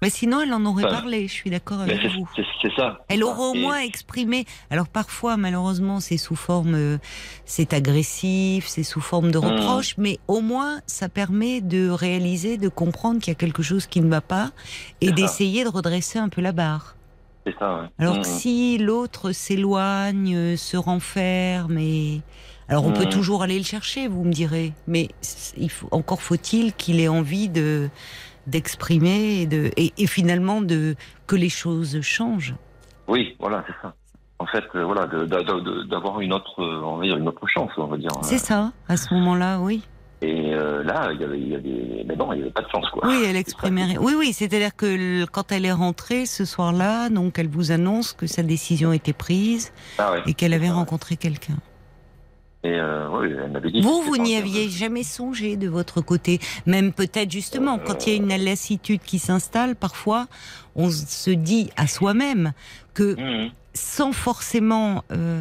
Mais 0.00 0.10
sinon 0.10 0.40
elle 0.42 0.52
en 0.54 0.64
aurait 0.64 0.84
Enfin, 0.84 0.94
parlé, 1.00 1.26
je 1.26 1.32
suis 1.32 1.50
d'accord 1.50 1.80
avec 1.80 1.98
c'est 2.00 2.08
vous. 2.08 2.28
c'est- 2.36 2.44
ça. 2.76 3.00
Elle 3.08 3.24
aurait 3.24 3.48
au 3.50 3.54
Et- 3.54 3.60
moins 3.60 3.78
exprimé. 3.80 4.44
Alors 4.70 4.86
parfois, 4.88 5.36
malheureusement, 5.36 5.98
c'est 5.98 6.18
sous 6.18 6.36
forme, 6.36 6.74
euh, 6.74 6.98
c'est 7.46 7.72
agressif, 7.72 8.66
c'est 8.68 8.84
sous 8.84 9.00
forme 9.00 9.32
de 9.32 9.38
Mmh. 9.38 9.44
reproche, 9.44 9.94
mais 9.98 10.20
au 10.28 10.40
moins, 10.40 10.80
ça 10.86 11.08
permet 11.08 11.60
de 11.60 11.88
réaliser, 11.90 12.58
de 12.58 12.68
comprendre 12.68 13.20
qu'il 13.20 13.32
y 13.32 13.36
a 13.36 13.38
quelque 13.38 13.62
chose 13.62 13.86
qui 13.86 14.00
ne 14.00 14.08
va 14.08 14.20
pas 14.20 14.50
et 15.00 15.10
d'essayer 15.10 15.64
de 15.64 15.68
redresser 15.68 16.18
un 16.20 16.28
peu 16.28 16.40
la 16.42 16.52
barre. 16.52 16.94
C'est 17.46 17.58
ça. 17.58 17.80
Ouais. 17.82 17.86
Alors 17.98 18.16
Hum, 18.16 18.22
que 18.22 18.28
si 18.28 18.78
l'autre 18.78 19.32
s'éloigne, 19.32 20.36
euh, 20.36 20.56
se 20.56 20.76
renferme 20.76 21.78
et 21.78 22.20
alors 22.68 22.84
on 22.86 22.92
peut 22.92 23.06
toujours 23.06 23.42
aller 23.42 23.56
le 23.58 23.64
chercher, 23.64 24.06
vous 24.06 24.22
me 24.24 24.32
direz, 24.32 24.74
mais 24.86 25.08
c- 25.22 25.54
il 25.56 25.70
faut, 25.70 25.88
encore 25.90 26.20
faut-il 26.20 26.74
qu'il 26.74 27.00
ait 27.00 27.08
envie 27.08 27.48
de 27.48 27.88
d'exprimer 28.48 29.42
et, 29.42 29.46
de, 29.46 29.70
et, 29.76 29.92
et 29.98 30.06
finalement 30.06 30.60
de 30.60 30.94
que 31.26 31.36
les 31.36 31.48
choses 31.48 32.00
changent. 32.00 32.54
Oui, 33.06 33.36
voilà, 33.38 33.64
c'est 33.66 33.74
ça. 33.82 33.94
En 34.40 34.46
fait, 34.46 34.64
euh, 34.74 34.84
voilà, 34.84 35.06
d'avoir 35.06 36.20
une 36.20 36.32
autre, 36.32 36.62
euh, 36.62 36.80
on 36.84 36.96
va 36.98 37.04
dire 37.04 37.16
une 37.16 37.26
autre 37.28 37.46
chance, 37.48 37.70
on 37.76 37.86
va 37.86 37.96
dire. 37.96 38.10
C'est 38.22 38.38
ça, 38.38 38.72
à 38.88 38.96
ce 38.96 39.12
moment-là, 39.14 39.58
oui. 39.60 39.82
Et 40.20 40.52
euh, 40.52 40.82
là, 40.82 41.10
il 41.12 41.20
y 41.20 41.24
avait, 41.24 41.38
il 41.40 41.48
y 41.48 41.54
avait, 41.54 42.04
mais 42.06 42.16
non, 42.16 42.32
il 42.32 42.38
y 42.40 42.42
avait 42.42 42.50
pas 42.50 42.62
de 42.62 42.68
chance, 42.70 42.88
quoi. 42.90 43.06
Oui, 43.06 43.22
elle 43.24 43.36
exprimait. 43.36 43.96
Oui, 43.98 44.14
oui, 44.18 44.32
c'est-à-dire 44.32 44.74
que 44.76 44.86
le- 44.86 45.26
quand 45.26 45.52
elle 45.52 45.64
est 45.64 45.72
rentrée 45.72 46.26
ce 46.26 46.44
soir-là, 46.44 47.08
donc 47.08 47.38
elle 47.38 47.48
vous 47.48 47.70
annonce 47.72 48.12
que 48.12 48.26
sa 48.26 48.42
décision 48.42 48.92
était 48.92 49.12
prise 49.12 49.72
Ah 49.98 50.12
ouais. 50.12 50.22
et 50.26 50.34
qu'elle 50.34 50.54
avait 50.54 50.66
Ah 50.66 50.70
ouais. 50.70 50.76
rencontré 50.76 51.16
quelqu'un. 51.16 51.54
Et 52.68 52.78
euh, 52.78 53.08
oui, 53.10 53.28
elle 53.42 53.50
m'avait 53.50 53.70
dit. 53.70 53.80
Vous, 53.80 54.02
vous 54.02 54.16
n'y 54.18 54.36
aviez 54.36 54.68
jamais 54.68 55.02
songé 55.02 55.56
de 55.56 55.68
votre 55.68 56.00
côté. 56.00 56.38
Même 56.66 56.92
peut-être 56.92 57.30
justement, 57.30 57.78
quand 57.78 58.06
il 58.06 58.10
y 58.10 58.12
a 58.14 58.16
une 58.16 58.44
lassitude 58.44 59.00
qui 59.02 59.18
s'installe, 59.18 59.74
parfois, 59.76 60.26
on 60.76 60.90
se 60.90 61.30
dit 61.30 61.70
à 61.76 61.86
soi-même 61.86 62.52
que 62.94 63.16
Hum, 63.18 63.50
sans 63.74 64.12
forcément 64.12 65.04
euh, 65.12 65.40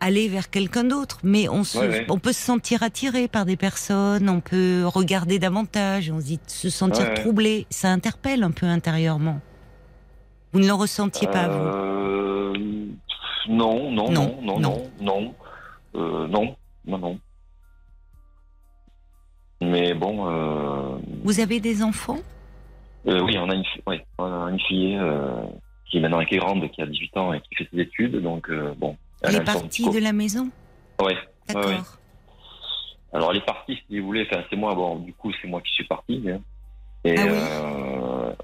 aller 0.00 0.28
vers 0.28 0.50
quelqu'un 0.50 0.84
d'autre, 0.84 1.18
mais 1.22 1.48
on, 1.48 1.62
se, 1.62 1.78
Ouais, 1.78 1.88
ouais. 1.88 2.06
on 2.08 2.18
peut 2.18 2.32
se 2.32 2.40
sentir 2.42 2.82
attiré 2.82 3.28
par 3.28 3.44
des 3.44 3.56
personnes, 3.56 4.28
on 4.28 4.40
peut 4.40 4.84
regarder 4.86 5.38
davantage, 5.38 6.10
on 6.10 6.20
se 6.20 6.24
dit 6.26 6.40
se 6.46 6.68
sentir 6.70 7.12
troublé, 7.14 7.66
ça 7.70 7.88
interpelle 7.88 8.42
un 8.42 8.50
peu 8.50 8.66
intérieurement. 8.66 9.40
Vous 10.52 10.60
ne 10.60 10.66
le 10.66 10.72
ressentiez 10.72 11.28
pas, 11.28 11.48
vous? 11.48 11.64
Euh, 11.68 12.54
Non, 13.48 13.90
non, 13.92 14.10
non, 14.10 14.38
non. 14.42 14.58
non, 14.58 14.82
non, 15.00 15.34
Euh, 15.96 16.26
non, 16.28 16.56
non, 16.86 16.98
non. 16.98 17.18
Mais 19.62 19.94
bon, 19.94 20.28
euh, 20.28 20.98
Vous 21.24 21.40
avez 21.40 21.60
des 21.60 21.82
enfants? 21.82 22.18
Euh, 23.06 23.20
oui, 23.22 23.38
on 23.38 23.48
a 23.48 23.54
une, 23.54 23.64
fi- 23.64 23.82
ouais, 23.86 24.04
on 24.18 24.24
a 24.24 24.50
une 24.50 24.60
fille 24.60 24.98
qui 25.86 25.96
est 25.96 26.00
maintenant 26.00 26.24
qui 26.24 26.34
est 26.34 26.38
grande, 26.38 26.68
qui 26.70 26.82
a 26.82 26.86
18 26.86 27.16
ans 27.16 27.32
et 27.32 27.40
qui 27.40 27.54
fait 27.54 27.68
ses 27.72 27.80
études. 27.80 28.20
Donc, 28.20 28.50
bon. 28.76 28.96
Elle 29.22 29.36
est 29.36 29.44
partie 29.44 29.88
de 29.90 29.98
la 29.98 30.12
maison? 30.12 30.50
Ouais. 31.00 31.16
D'accord. 31.48 31.70
ouais. 31.70 31.78
Alors, 33.12 33.30
elle 33.30 33.38
est 33.38 33.46
partie, 33.46 33.78
si 33.88 33.98
vous 34.00 34.06
voulez. 34.06 34.26
Enfin, 34.30 34.42
c'est 34.50 34.56
moi, 34.56 34.74
bon, 34.74 34.96
du 34.98 35.14
coup, 35.14 35.32
c'est 35.40 35.48
moi 35.48 35.60
qui 35.62 35.72
suis 35.72 35.84
parti. 35.84 36.22
hein. 36.28 36.40
Et, 37.04 37.14
Ah 37.18 37.26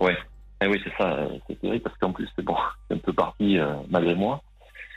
oui. 0.01 0.07
ouais. 0.07 0.17
Eh 0.65 0.67
oui, 0.69 0.81
c'est 0.85 0.93
ça. 0.97 1.27
C'est 1.49 1.61
terrible 1.61 1.83
parce 1.83 1.99
qu'en 1.99 2.13
plus, 2.13 2.29
c'est 2.37 2.43
bon, 2.45 2.57
c'est 2.89 2.95
un 2.95 2.99
peu 2.99 3.13
parti 3.13 3.59
malgré 3.91 4.15
moi. 4.15 4.41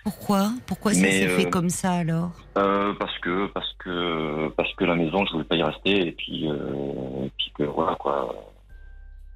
Pourquoi? 0.06 0.52
Pourquoi 0.68 0.94
ça 0.94 1.02
s'est 1.02 1.28
fait 1.28 1.48
euh, 1.48 1.50
comme 1.50 1.70
ça 1.70 1.92
alors? 1.94 2.30
Euh, 2.60 2.94
parce 3.00 3.18
que 3.20 3.48
parce 3.48 3.74
que 3.80 4.50
parce 4.56 4.72
que 4.76 4.86
la 4.86 4.96
maison 4.96 5.26
je 5.26 5.32
voulais 5.34 5.44
pas 5.46 5.56
y 5.56 5.64
rester 5.64 6.08
et 6.08 6.12
puis 6.12 6.48
euh, 6.48 7.26
et 7.26 7.32
puis 7.38 7.52
que 7.58 7.64
voilà 7.64 7.96
quoi 7.96 8.34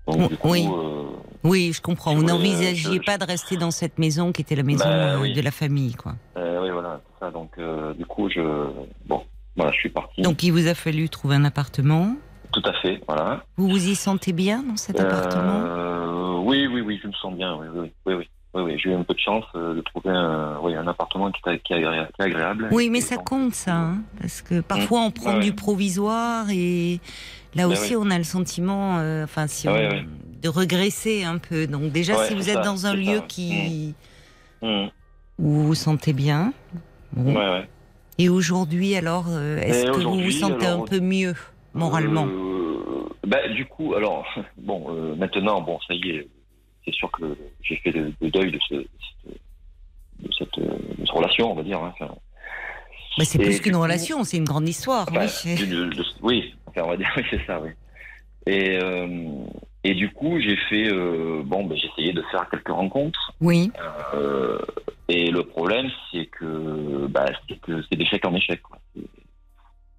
donc 0.08 0.36
coup 0.38 0.50
Oui. 0.52 0.68
euh, 0.72 1.08
Oui, 1.44 1.72
je 1.74 1.82
comprends. 1.82 2.14
Vous 2.16 2.24
n'envisagiez 2.24 2.98
je- 3.00 3.04
pas 3.04 3.18
de 3.18 3.26
rester 3.26 3.58
dans 3.58 3.72
cette 3.72 3.98
maison 3.98 4.32
qui 4.32 4.42
était 4.44 4.56
la 4.56 4.62
maison 4.64 4.86
Bah, 4.86 5.20
oui. 5.20 5.34
de 5.34 5.42
la 5.42 5.52
famille, 5.52 5.96
quoi. 5.96 6.14
euh, 6.38 6.62
oui 6.62 6.70
voilà 6.72 7.02
ça 7.20 7.32
donc 7.32 7.52
euh, 7.58 7.94
du 7.96 8.06
coup 8.06 8.30
je 8.30 8.40
bon 9.08 9.24
voilà 9.58 9.72
je 9.72 9.78
suis 9.80 9.90
parti 9.90 10.22
Donc 10.22 10.44
il 10.44 10.52
vous 10.52 10.68
a 10.68 10.76
fallu 10.76 11.10
trouver 11.10 11.36
un 11.36 11.46
appartement? 11.46 12.16
tout 12.54 12.62
à 12.66 12.74
fait 12.82 13.02
voilà 13.08 13.44
Vous 13.58 13.68
vous 13.70 13.88
y 13.90 13.96
sentez 13.96 14.34
bien 14.34 14.62
dans 14.64 14.78
cet 14.78 15.00
appartement? 15.00 16.42
oui 16.46 16.68
oui 16.68 16.82
oui 16.82 17.00
je 17.02 17.08
me 17.08 17.14
sens 17.14 17.34
bien 17.34 17.56
oui 17.58 17.68
oui 17.76 17.92
oui 18.06 18.14
oui 18.20 18.30
oui, 18.54 18.62
oui, 18.64 18.80
j'ai 18.80 18.90
eu 18.90 18.94
un 18.94 19.04
peu 19.04 19.14
de 19.14 19.20
chance 19.20 19.46
euh, 19.56 19.76
de 19.76 19.82
trouver 19.82 20.10
un, 20.10 20.58
oui, 20.62 20.76
un 20.76 20.88
appartement 20.88 21.32
qui, 21.32 21.42
est- 21.50 21.62
agréable. 22.20 22.70
Oui, 22.72 22.90
mais 22.90 23.02
ça 23.02 23.18
compte, 23.18 23.54
ça. 23.54 23.76
hein, 23.76 23.98
parce 24.20 24.42
que 24.42 24.62
parfois, 24.62 25.02
on 25.02 25.12
prend 25.12 25.36
Ouais, 25.36 25.40
du 25.40 25.54
provisoire 25.54 26.48
et 26.50 27.00
là 27.56 27.68
Ben 27.68 27.74
aussi, 27.74 27.96
oui. 27.96 28.04
on 28.08 28.10
a 28.12 28.18
le 28.18 28.24
sentiment, 28.24 28.98
euh, 29.00 29.24
enfin, 29.24 29.48
si 29.48 29.68
Ouais, 29.68 29.88
on- 29.88 29.90
ouais. 29.96 30.06
de 30.42 30.50
regresser 30.50 31.24
un 31.24 31.38
peu. 31.38 31.68
Donc, 31.68 31.92
déjà, 31.92 32.16
si 32.26 32.34
vous 32.34 32.50
êtes 32.50 32.56
ça, 32.56 32.62
dans 32.64 32.86
un 32.86 32.96
lieu 32.96 33.18
ça, 33.20 33.26
qui 33.28 33.94
Hum, 34.62 34.90
où 35.38 35.44
vous 35.50 35.68
vous 35.68 35.76
sentez 35.76 36.12
bien, 36.14 36.52
bon. 37.14 37.36
et 38.18 38.28
aujourd'hui, 38.30 38.96
alors, 38.96 39.26
euh, 39.30 39.58
est-ce 39.62 39.86
que 39.92 40.02
vous 40.02 40.20
vous 40.22 40.32
sentez 40.32 40.66
un 40.66 40.82
peu 40.82 41.00
mieux 41.00 41.34
moralement? 41.74 42.26
Euh, 42.28 43.08
bah, 43.26 43.48
du 43.50 43.66
coup, 43.68 43.94
alors, 43.94 44.26
bon, 44.58 44.88
euh, 44.90 45.16
maintenant, 45.16 45.62
bon, 45.62 45.78
ça 45.88 45.94
y 45.94 46.10
est, 46.10 46.28
c'est 46.86 46.94
sûr 46.94 47.12
que 47.12 47.38
j'ai 47.62 47.76
fait 47.78 47.92
le, 47.92 48.14
le 48.22 48.30
deuil 48.32 48.52
de, 48.52 48.60
ce, 48.68 48.74
de 48.76 48.88
cette, 49.24 49.34
de 50.24 50.32
cette, 50.34 50.60
de 50.60 50.96
cette 51.06 51.10
relation, 51.10 51.52
on 51.52 51.56
va 51.56 51.64
dire. 51.64 51.80
hein, 51.84 51.94
enfin, 52.00 52.14
Bah, 53.18 53.26
C'est 53.26 53.40
plus 53.40 53.60
qu'une 53.62 53.76
relation, 53.76 54.24
c'est 54.24 54.38
une 54.38 54.46
grande 54.46 54.68
histoire. 54.68 55.08
enfin, 55.10 55.26
oui. 56.22 56.54
enfin, 56.68 56.82
on 56.84 56.90
va 56.90 56.98
dire, 56.98 57.12
oui, 57.18 57.24
c'est 57.30 57.46
ça, 57.46 57.60
oui. 57.62 57.70
Et, 58.48 58.80
euh, 58.82 59.30
et 59.84 59.94
du 59.94 60.10
coup, 60.12 60.40
j'ai 60.40 60.56
fait, 60.70 60.88
euh, 60.92 61.42
bon, 61.46 61.66
ben, 61.66 61.78
j'ai 61.78 61.88
essayé 61.88 62.14
de 62.14 62.22
faire 62.32 62.50
quelques 62.50 62.70
rencontres. 62.70 63.34
Oui. 63.42 63.72
euh, 64.16 64.58
et 65.08 65.30
le 65.32 65.44
problème, 65.44 65.90
c'est 66.12 66.26
que, 66.28 67.06
bah, 67.08 67.26
c'est 67.48 67.60
que 67.60 67.82
c'est 67.90 67.96
d'échec 67.96 68.26
en 68.26 68.34
échec. 68.36 68.62
Quoi. 68.62 68.78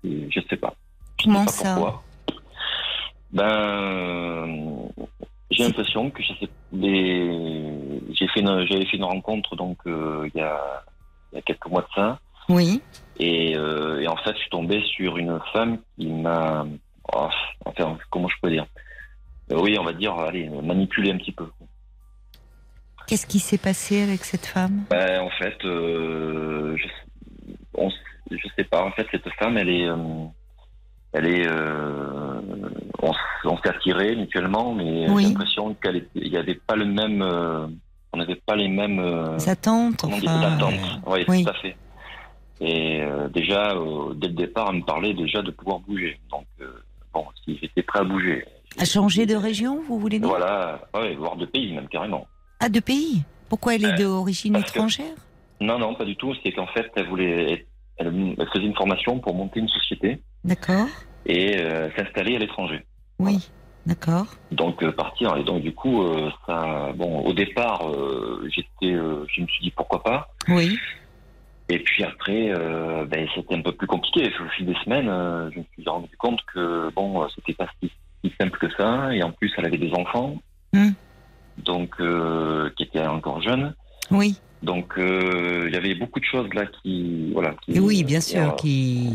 Je 0.05 0.41
sais 0.49 0.57
pas. 0.57 0.75
Je 1.19 1.25
sais 1.25 1.29
Comment 1.31 1.45
pas 1.45 1.51
ça? 1.53 1.75
pourquoi. 1.75 2.03
Ben, 3.33 4.89
j'ai 5.51 5.65
l'impression 5.65 6.11
que 6.11 6.23
les, 6.73 8.01
j'ai 8.13 8.29
fait 8.29 8.41
une, 8.41 8.67
j'avais 8.67 8.87
fait 8.87 8.97
une 8.97 9.05
rencontre 9.05 9.57
donc 9.57 9.79
euh, 9.87 10.29
il 10.33 10.39
y 10.39 10.43
a, 10.43 10.85
il 11.33 11.37
y 11.37 11.39
a 11.39 11.43
quelques 11.43 11.67
mois 11.67 11.83
de 11.83 11.89
ça, 11.95 12.19
Oui. 12.49 12.81
et, 13.19 13.57
euh, 13.57 14.01
et 14.01 14.09
en 14.09 14.17
fait, 14.17 14.33
je 14.35 14.41
suis 14.41 14.51
tombé 14.51 14.83
sur 14.97 15.17
une 15.17 15.39
femme 15.53 15.79
qui 15.99 16.07
m'a, 16.09 16.67
oh, 17.15 17.29
enfin, 17.65 17.99
comment 18.11 18.29
je 18.29 18.37
peux 18.43 18.51
dire, 18.51 18.67
Euh, 19.53 19.61
oui, 19.61 19.77
on 19.81 19.85
va 19.85 19.93
dire, 19.93 20.15
allez, 20.15 20.49
manipulé 20.63 21.11
un 21.11 21.19
petit 21.19 21.33
peu. 21.33 21.49
Qu'est-ce 23.09 23.27
qui 23.27 23.41
s'est 23.41 23.59
passé 23.59 24.03
avec 24.03 24.23
cette 24.25 24.47
femme? 24.47 24.85
Ben, 24.91 25.21
en 25.23 25.31
fait, 25.31 25.57
je, 25.65 26.87
on, 27.75 27.91
je 28.31 28.47
sais 28.57 28.63
pas. 28.63 28.85
En 28.85 28.93
fait, 28.93 29.07
cette 29.11 29.29
femme, 29.41 29.57
elle 29.59 29.69
est, 29.69 29.89
elle 31.13 31.27
est, 31.27 31.49
on, 33.03 33.13
on 33.45 33.57
s'est 33.59 33.69
attirés 33.69 34.15
mutuellement, 34.17 34.75
mais 34.75 35.09
Oui. 35.11 35.23
j'ai 35.23 35.29
l'impression 35.29 35.75
qu'elle 35.75 35.97
était- 35.97 36.09
il 36.15 36.29
y 36.29 36.37
avait 36.37 36.55
pas 36.55 36.77
le 36.77 36.85
même, 36.85 37.23
euh, 37.23 37.67
on 38.13 38.19
n'avait 38.19 38.37
pas 38.47 38.57
les 38.57 38.69
mêmes 38.69 38.99
euh, 38.99 39.37
enfin, 39.37 39.47
d'attentes. 39.47 40.05
euh, 40.05 40.77
Oui, 41.07 41.25
oui. 41.29 41.45
tout 41.45 41.51
à 41.51 41.55
fait. 41.55 41.77
Et 42.61 43.01
déjà, 43.33 43.75
dès 44.17 44.27
le 44.29 44.35
départ, 44.35 44.69
elle 44.71 44.81
me 44.81 44.85
parlait 44.85 45.15
déjà 45.15 45.41
de 45.41 45.51
pouvoir 45.51 45.79
bouger. 45.81 46.21
Donc, 46.31 46.45
bon, 47.15 47.25
si 47.45 47.59
j'étais 47.61 47.83
prêt 47.83 48.01
à 48.01 48.05
bouger. 48.05 48.45
À 48.79 48.85
changer 48.85 49.25
de 49.27 49.35
région, 49.35 49.81
vous 49.89 49.99
voulez 49.99 50.19
dire? 50.19 50.29
Voilà, 50.29 50.81
ouais, 50.95 51.15
voire 51.15 51.37
de 51.37 51.47
pays 51.47 51.73
même 51.73 51.89
carrément. 51.89 52.27
Ah, 52.61 52.69
de 52.69 52.81
pays? 52.81 53.23
Pourquoi 53.49 53.75
elle 53.77 53.85
est 53.87 53.95
d'origine 53.95 54.53
que- 54.55 54.61
étrangère? 54.61 55.15
Non, 55.61 55.79
non, 55.79 55.95
pas 55.95 56.05
du 56.05 56.17
tout. 56.17 56.35
C'est 56.43 56.53
qu'en 56.53 56.67
fait, 56.69 56.91
elle 56.97 57.09
voulait, 57.09 57.67
elle 57.97 58.37
faisait 58.53 58.65
une 58.67 58.77
formation 58.77 59.19
pour 59.19 59.35
monter 59.35 59.61
une 59.61 59.69
société 59.69 60.23
D'accord. 60.45 60.87
Et 61.27 61.59
euh, 61.59 61.91
s'installer 61.97 62.37
à 62.37 62.39
l'étranger. 62.39 62.85
Oui. 63.19 63.49
D'accord. 63.87 64.27
Donc 64.53 64.83
euh, 64.83 64.93
partir. 64.93 65.37
Et 65.37 65.45
donc 65.45 65.63
du 65.63 65.73
coup, 65.73 66.03
euh, 66.03 66.31
ça, 66.47 66.93
bon, 66.95 67.21
au 67.21 67.33
départ, 67.33 67.89
euh, 67.89 68.47
j'étais, 68.55 68.95
euh, 68.95 69.25
je 69.29 69.41
me 69.41 69.47
suis 69.47 69.63
dit 69.65 69.71
pourquoi 69.71 70.03
pas. 70.03 70.29
Oui. 70.49 70.79
Et 71.69 71.79
puis 71.79 72.05
après, 72.05 72.51
euh, 72.51 73.05
ben, 73.07 73.27
c'était 73.35 73.55
un 73.55 73.63
peu 73.63 73.73
plus 73.73 73.87
compliqué. 73.87 74.31
Au 74.41 74.49
fil 74.51 74.67
des 74.67 74.75
semaines, 74.85 75.09
euh, 75.09 75.51
je 75.53 75.61
me 75.61 75.65
suis 75.73 75.89
rendu 75.89 76.15
compte 76.19 76.41
que 76.53 76.91
bon, 76.95 77.27
c'était 77.35 77.55
pas 77.55 77.69
si, 77.83 77.91
si 78.25 78.33
simple 78.41 78.59
que 78.59 78.71
ça. 78.77 79.15
Et 79.15 79.23
en 79.23 79.31
plus, 79.33 79.53
elle 79.57 79.67
avait 79.67 79.79
des 79.79 79.93
enfants, 79.95 80.37
Hmm. 80.73 80.91
donc 81.59 81.95
euh, 82.01 82.71
qui 82.77 82.85
étaient 82.85 83.05
encore 83.05 83.41
jeunes. 83.43 83.75
Oui. 84.13 84.39
Donc 84.63 84.99
euh, 84.99 85.65
il 85.69 85.73
y 85.75 85.77
avait 85.77 85.95
beaucoup 85.95 86.21
de 86.21 86.25
choses 86.25 86.49
là 86.53 86.65
qui, 86.67 87.31
voilà. 87.33 87.55
Qui, 87.63 87.81
oui, 87.81 88.05
bien 88.05 88.21
sûr. 88.21 88.57
Qui... 88.57 89.09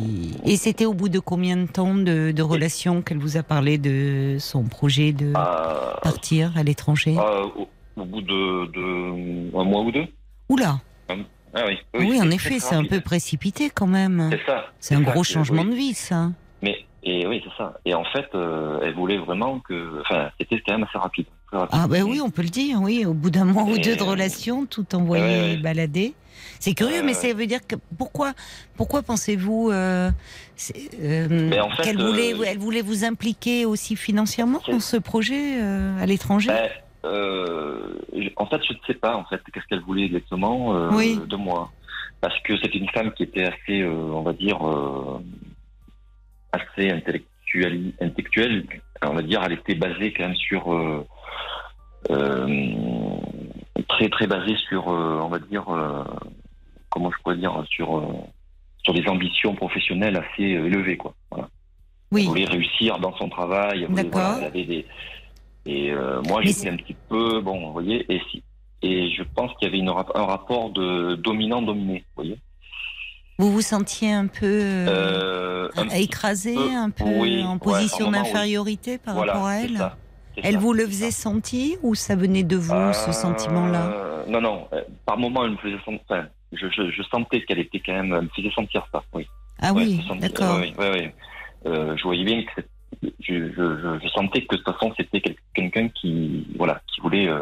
Et 0.44 0.58
c'était 0.58 0.86
au 0.86 0.94
bout 0.94 1.10
de 1.10 1.20
combien 1.20 1.56
de 1.58 1.68
temps 1.68 1.94
de, 1.94 2.32
de 2.32 2.42
relation 2.42 3.02
qu'elle 3.04 3.20
vous 3.20 3.38
a 3.38 3.44
parlé 3.44 3.78
de 3.78 4.38
son 4.40 4.64
projet 4.64 5.14
de 5.14 5.32
Ah, 5.36 6.00
partir 6.02 6.58
à 6.58 6.64
l'étranger? 6.64 7.16
Ah, 7.20 7.44
au, 7.56 7.68
au 7.96 8.06
bout 8.06 8.22
de, 8.22 8.66
de 8.72 9.58
un 9.58 9.64
mois 9.64 9.82
ou 9.84 9.92
deux. 9.92 10.06
Oula 10.50 10.80
Ah 11.10 11.14
oui, 11.68 11.78
Oui, 11.94 12.20
en 12.22 12.30
effet, 12.32 12.60
c'est 12.60 12.76
un 12.76 12.84
peu 12.86 13.00
précipité 13.00 13.70
quand 13.70 13.88
même. 13.88 14.30
C'est 14.32 14.46
ça. 14.52 14.66
C'est 14.80 14.96
un 14.96 15.04
ça, 15.06 15.12
gros 15.12 15.24
changement 15.24 15.62
oui. 15.62 15.70
de 15.70 15.76
vie, 15.76 15.94
ça. 15.94 16.32
Mais 16.62 16.86
et 17.06 17.28
oui, 17.28 17.42
c'est 17.44 17.56
ça. 17.56 17.74
Et 17.86 17.94
en 17.94 18.04
fait, 18.04 18.26
euh, 18.34 18.80
elle 18.84 18.96
voulait 18.96 19.18
vraiment 19.18 19.60
que, 19.60 20.02
enfin, 20.02 20.32
c'était 20.40 20.60
quand 20.66 20.74
même 20.74 20.88
assez 20.90 20.98
rapide. 20.98 21.28
Ah 21.54 21.88
ben 21.88 22.04
oui, 22.04 22.20
on 22.20 22.32
peut 22.32 22.42
le 22.42 22.50
dire, 22.50 22.82
oui. 22.82 23.06
Au 23.06 23.14
bout 23.14 23.30
d'un 23.30 23.46
mois 23.46 23.64
ou 23.64 23.78
deux 23.78 23.96
de 23.96 24.04
relation, 24.04 24.66
tout 24.66 24.94
envoyé 24.96 25.24
Ouais, 25.24 25.58
balader. 25.58 26.14
C'est 26.60 26.74
curieux, 26.74 27.04
mais 27.04 27.14
ça 27.14 27.32
veut 27.34 27.46
dire 27.46 27.66
que 27.66 27.76
pourquoi, 27.98 28.34
pourquoi 28.76 29.04
pensez-vous 29.04 29.70
euh, 29.72 30.12
euh, 31.02 31.28
Mais 31.30 31.60
en 31.60 31.70
fait, 31.70 31.84
qu'elle 31.84 32.02
voulait, 32.02 32.34
euh, 32.34 32.44
elle 32.48 32.58
voulait 32.58 32.82
vous 32.82 33.06
impliquer 33.06 33.66
aussi 33.66 33.96
financièrement 33.96 34.60
dans 34.68 34.80
ce 34.80 34.98
projet 34.98 35.62
à 35.62 36.06
l'étranger? 36.06 36.50
Ben, 36.50 36.70
en 38.38 38.46
fait, 38.48 38.62
je 38.68 38.74
ne 38.74 38.80
sais 38.88 38.96
pas 38.96 39.16
en 39.16 39.24
fait 39.26 39.40
qu'est-ce 39.54 39.66
qu'elle 39.68 39.82
voulait 39.82 40.06
exactement 40.06 40.90
Oui. 40.92 41.20
de 41.26 41.36
moi, 41.36 41.72
parce 42.22 42.40
que 42.42 42.58
c'était 42.58 42.80
une 42.80 42.90
femme 42.90 43.12
qui 43.14 43.24
était 43.24 43.46
assez, 43.46 43.82
euh, 43.82 43.92
on 43.92 44.24
va 44.24 44.34
dire, 44.34 44.58
euh, 44.68 45.20
assez 46.56 46.90
intellectuelle, 46.90 47.94
intellectuelle. 48.02 48.66
On 49.04 49.14
va 49.14 49.22
dire, 49.22 49.42
elle 49.46 49.54
était 49.54 49.76
basée 49.76 50.12
quand 50.14 50.24
même 50.24 50.36
sur 50.36 50.74
euh, 50.74 51.06
euh, 52.12 52.76
très 53.88 54.10
très 54.10 54.28
basée 54.28 54.56
sur, 54.70 54.90
euh, 54.90 55.20
on 55.24 55.28
va 55.30 55.40
dire, 55.40 55.66
comment 56.90 57.12
je 57.12 57.22
pourrais 57.22 57.38
dire, 57.38 57.64
sur 57.70 58.04
sur 58.84 58.94
des 58.94 59.08
ambitions 59.08 59.56
professionnelles 59.56 60.16
assez 60.18 60.44
élevées, 60.44 60.98
quoi. 60.98 61.16
Voilà. 61.32 61.50
Oui. 62.12 62.22
Elle 62.22 62.28
voulait 62.30 62.46
réussir 62.46 63.00
dans 63.00 63.16
son 63.18 63.30
travail. 63.30 63.82
elle 63.84 63.90
voulait- 63.90 64.04
D'accord. 64.04 64.22
voilà, 64.22 64.38
elle 64.42 64.46
avait 64.46 64.64
des... 64.64 64.86
Et 65.66 65.92
moi, 66.28 66.42
j'étais 66.44 66.70
un 66.70 66.76
petit 66.78 66.96
peu, 67.10 67.42
bon, 67.42 67.66
vous 67.66 67.74
voyez, 67.74 68.06
et, 68.14 68.22
si... 68.30 68.44
et 68.84 69.10
je 69.10 69.24
pense 69.24 69.52
qu'il 69.56 69.68
y 69.68 69.72
avait 69.72 69.80
une, 69.80 69.90
un 69.90 70.26
rapport 70.26 70.70
de 70.70 71.16
dominant-dominé, 71.16 72.06
vous 72.16 72.24
voyez. 72.24 72.38
Vous 73.38 73.52
vous 73.52 73.62
sentiez 73.62 74.12
un 74.14 74.28
peu 74.28 74.46
euh, 74.46 74.88
Euh, 74.88 75.70
un 75.78 75.90
écrasé, 75.90 76.56
peu, 76.56 76.76
un 76.76 76.90
peu 76.90 77.04
oui, 77.04 77.44
en 77.44 77.54
ouais, 77.56 77.60
position 77.60 78.08
un 78.08 78.12
moment, 78.12 78.24
oui. 78.24 78.30
d'infériorité 78.30 78.98
par 78.98 79.16
voilà, 79.16 79.34
rapport 79.34 79.48
à 79.48 79.56
elle 79.58 79.76
ça, 79.78 79.98
Elle 80.42 80.54
ça, 80.56 80.60
vous 80.60 80.72
le 80.74 80.86
faisait 80.86 81.12
ça. 81.12 81.24
sentir 81.24 81.78
ou 81.84 81.96
ça 81.96 82.16
venait 82.16 82.44
de 82.44 82.56
vous, 82.56 82.94
ce 82.94 83.10
Euh, 83.10 83.14
sentiment-là? 83.14 84.26
Non, 84.28 84.40
non, 84.42 84.68
euh, 84.74 84.82
par 85.06 85.18
moment, 85.18 85.44
elle 85.44 85.52
me 85.52 85.58
faisait 85.58 85.78
sentir, 85.84 86.00
enfin, 86.10 86.28
je, 86.54 86.68
je, 86.70 86.90
je 86.92 87.04
sentais 87.04 87.42
qu'elle 87.44 87.60
était 87.60 87.80
quand 87.80 87.94
même, 87.94 88.14
elle 88.14 88.22
me 88.24 88.30
faisait 88.30 88.52
sentir 88.52 88.88
ça, 88.92 89.04
oui. 89.14 89.28
Ah 89.62 89.74
Ouais, 89.74 89.84
oui, 89.86 90.02
d'accord. 90.20 90.58
ouais, 90.60 90.74
ouais, 90.78 90.90
ouais. 90.92 91.16
Euh, 91.66 91.96
je 91.98 92.04
voyais 92.04 92.24
bien 92.24 92.44
que 92.44 92.62
je, 93.20 93.52
je, 93.52 94.08
sentais 94.10 94.46
que 94.46 94.56
de 94.56 94.62
toute 94.62 94.74
façon 94.74 94.94
c'était 94.98 95.20
quel- 95.20 95.36
quelqu'un 95.54 95.90
qui 95.90 96.48
voilà 96.58 96.80
qui 96.94 97.02
voulait 97.02 97.28
euh, 97.28 97.42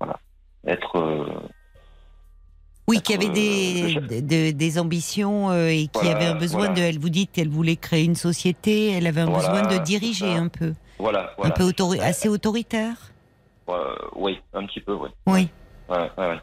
voilà 0.00 0.18
être 0.66 0.96
Oui, 2.90 3.00
qui 3.00 3.14
avait 3.14 3.28
euh, 3.28 3.32
des, 3.32 3.94
de- 3.94 4.20
de- 4.20 4.50
des 4.50 4.78
ambitions 4.78 5.50
euh, 5.50 5.68
et 5.68 5.84
qui 5.86 5.90
Voilà, 5.94 6.16
avait 6.16 6.26
un 6.26 6.34
besoin 6.34 6.66
voilà. 6.66 6.74
de. 6.74 6.80
Elle 6.82 6.98
vous 6.98 7.08
dit 7.08 7.26
qu'elle 7.26 7.48
voulait 7.48 7.76
créer 7.76 8.04
une 8.04 8.14
société, 8.16 8.90
elle 8.92 9.06
avait 9.06 9.22
un 9.22 9.26
Voilà, 9.30 9.62
besoin 9.62 9.78
de 9.78 9.82
diriger 9.82 10.34
un 10.34 10.48
peu. 10.48 10.74
Voilà, 10.98 11.30
un 11.42 11.50
peu 11.50 11.64
autori- 11.64 12.00
assez 12.00 12.28
autoritaire. 12.28 12.96
Euh, 13.68 13.94
oui, 14.16 14.38
un 14.52 14.66
petit 14.66 14.80
peu, 14.80 14.94
oui. 14.94 15.08
Oui. 15.26 15.48
Ouais, 15.88 15.96
ouais, 16.18 16.26
ouais. 16.28 16.40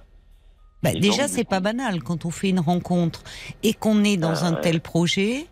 Bah, 0.84 0.92
déjà, 0.94 1.28
c'est 1.28 1.44
pas 1.44 1.60
banal 1.60 2.02
quand 2.04 2.26
on 2.26 2.30
fait 2.32 2.50
une 2.50 2.60
rencontre 2.60 3.24
et 3.64 3.74
qu'on 3.74 4.04
est 4.04 4.18
dans 4.18 4.44
un 4.46 4.54
tel 4.54 4.80
projet 4.80 5.40
euh, 5.42 5.44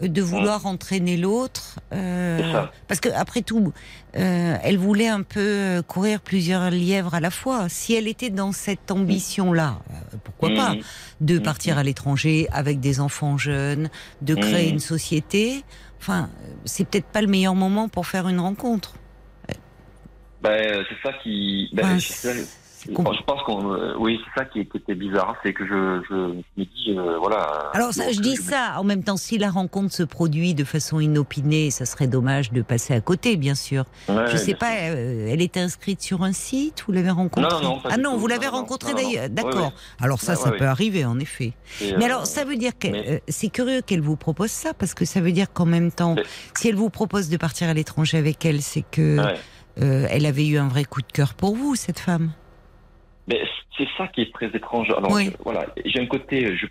de 0.00 0.22
vouloir 0.22 0.66
entraîner 0.66 1.16
l'autre. 1.16 1.80
euh, 1.92 2.64
parce 2.86 3.00
que 3.00 3.08
après 3.08 3.42
tout, 3.42 3.72
euh, 4.16 4.56
elle 4.62 4.78
voulait 4.78 5.08
un 5.08 5.22
peu 5.22 5.40
euh, 5.40 5.82
courir 5.82 6.20
plusieurs 6.20 6.70
lièvres 6.70 7.14
à 7.14 7.20
la 7.20 7.30
fois. 7.30 7.68
Si 7.68 7.94
elle 7.94 8.06
était 8.06 8.30
dans 8.30 8.52
cette 8.52 8.90
ambition-là, 8.90 9.78
euh, 9.90 10.16
pourquoi 10.22 10.50
pas, 10.54 10.74
Mhm. 10.74 10.82
de 11.22 11.34
Mhm. 11.38 11.42
partir 11.42 11.78
à 11.78 11.82
l'étranger 11.82 12.46
avec 12.52 12.78
des 12.78 13.00
enfants 13.00 13.38
jeunes, 13.38 13.88
de 14.22 14.34
créer 14.36 14.66
Mhm. 14.68 14.74
une 14.74 14.80
société. 14.80 15.64
Enfin, 16.00 16.30
c'est 16.64 16.86
peut-être 16.86 17.06
pas 17.06 17.20
le 17.22 17.26
meilleur 17.26 17.54
moment 17.56 17.88
pour 17.88 18.06
faire 18.06 18.28
une 18.28 18.38
rencontre. 18.40 18.94
Ben, 20.42 20.84
c'est 20.88 21.08
ça 21.08 21.12
qui. 21.22 21.68
Ben, 21.72 21.98
je 22.86 23.22
pense 23.24 23.42
qu'on. 23.44 23.72
euh, 23.74 23.94
oui, 23.98 24.18
c'est 24.24 24.40
ça 24.40 24.44
qui, 24.46 24.66
qui 24.66 24.76
était 24.76 24.94
bizarre, 24.94 25.34
c'est 25.42 25.52
que 25.52 25.64
je, 25.66 26.00
je, 26.08 26.14
je 26.56 26.60
me 26.60 26.64
dis, 26.64 26.94
euh, 26.98 27.18
voilà. 27.18 27.70
Alors 27.74 27.92
ça, 27.92 28.10
je 28.12 28.20
dis 28.20 28.36
ça 28.36 28.74
en 28.78 28.84
même 28.84 29.02
temps. 29.02 29.16
Si 29.16 29.38
la 29.38 29.50
rencontre 29.50 29.92
se 29.92 30.02
produit 30.02 30.54
de 30.54 30.64
façon 30.64 31.00
inopinée, 31.00 31.70
ça 31.70 31.84
serait 31.86 32.06
dommage 32.06 32.52
de 32.52 32.62
passer 32.62 32.94
à 32.94 33.00
côté, 33.00 33.36
bien 33.36 33.54
sûr. 33.54 33.84
Ouais, 34.08 34.26
je 34.28 34.36
sais 34.36 34.54
pas, 34.54 34.72
euh, 34.90 35.28
elle 35.30 35.42
était 35.42 35.60
inscrite 35.60 36.00
sur 36.02 36.22
un 36.22 36.32
site, 36.32 36.84
vous 36.86 36.92
l'avez 36.92 37.10
rencontrée? 37.10 37.50
Non, 37.50 37.60
non, 37.76 37.80
pas 37.80 37.88
Ah 37.92 37.96
non, 37.96 38.12
tout. 38.14 38.18
vous 38.20 38.26
l'avez 38.26 38.48
rencontrée 38.48 38.94
d'ailleurs. 38.94 39.28
D'accord. 39.28 39.72
Alors 40.00 40.20
ça, 40.20 40.32
Ouais, 40.32 40.38
ça 40.38 40.50
ouais, 40.50 40.58
peut 40.58 40.66
arriver 40.66 41.04
en 41.04 41.18
effet. 41.18 41.52
Et, 41.80 41.92
Mais 41.96 42.04
euh, 42.04 42.06
alors, 42.06 42.26
ça 42.26 42.44
veut 42.44 42.56
dire 42.56 42.72
que 42.78 42.88
mais- 42.88 43.22
c'est 43.28 43.48
curieux 43.48 43.80
qu'elle 43.82 44.00
vous 44.02 44.16
propose 44.16 44.50
ça, 44.50 44.74
parce 44.74 44.94
que 44.94 45.04
ça 45.04 45.20
veut 45.20 45.32
dire 45.32 45.52
qu'en 45.52 45.66
même 45.66 45.90
temps, 45.90 46.14
Mais- 46.14 46.22
si 46.56 46.68
elle 46.68 46.76
vous 46.76 46.90
propose 46.90 47.28
de 47.28 47.36
partir 47.36 47.68
à 47.68 47.74
l'étranger 47.74 48.18
avec 48.18 48.44
elle, 48.46 48.62
c'est 48.62 48.84
que 48.90 49.18
ouais. 49.18 49.34
euh, 49.82 50.06
elle 50.10 50.26
avait 50.26 50.46
eu 50.46 50.58
un 50.58 50.68
vrai 50.68 50.84
coup 50.84 51.02
de 51.02 51.12
cœur 51.12 51.34
pour 51.34 51.54
vous, 51.56 51.74
cette 51.74 51.98
femme. 51.98 52.30
Mais 53.28 53.40
c'est 53.76 53.86
ça 53.96 54.08
qui 54.08 54.22
est 54.22 54.32
très 54.32 54.46
étrange. 54.48 54.88
Alors, 54.96 55.12
Oui. 55.12 55.26
je- 55.26 55.42
voilà, 55.44 55.66
j'ai 55.84 56.00
un 56.00 56.06
côté, 56.06 56.56
je, 56.56 56.66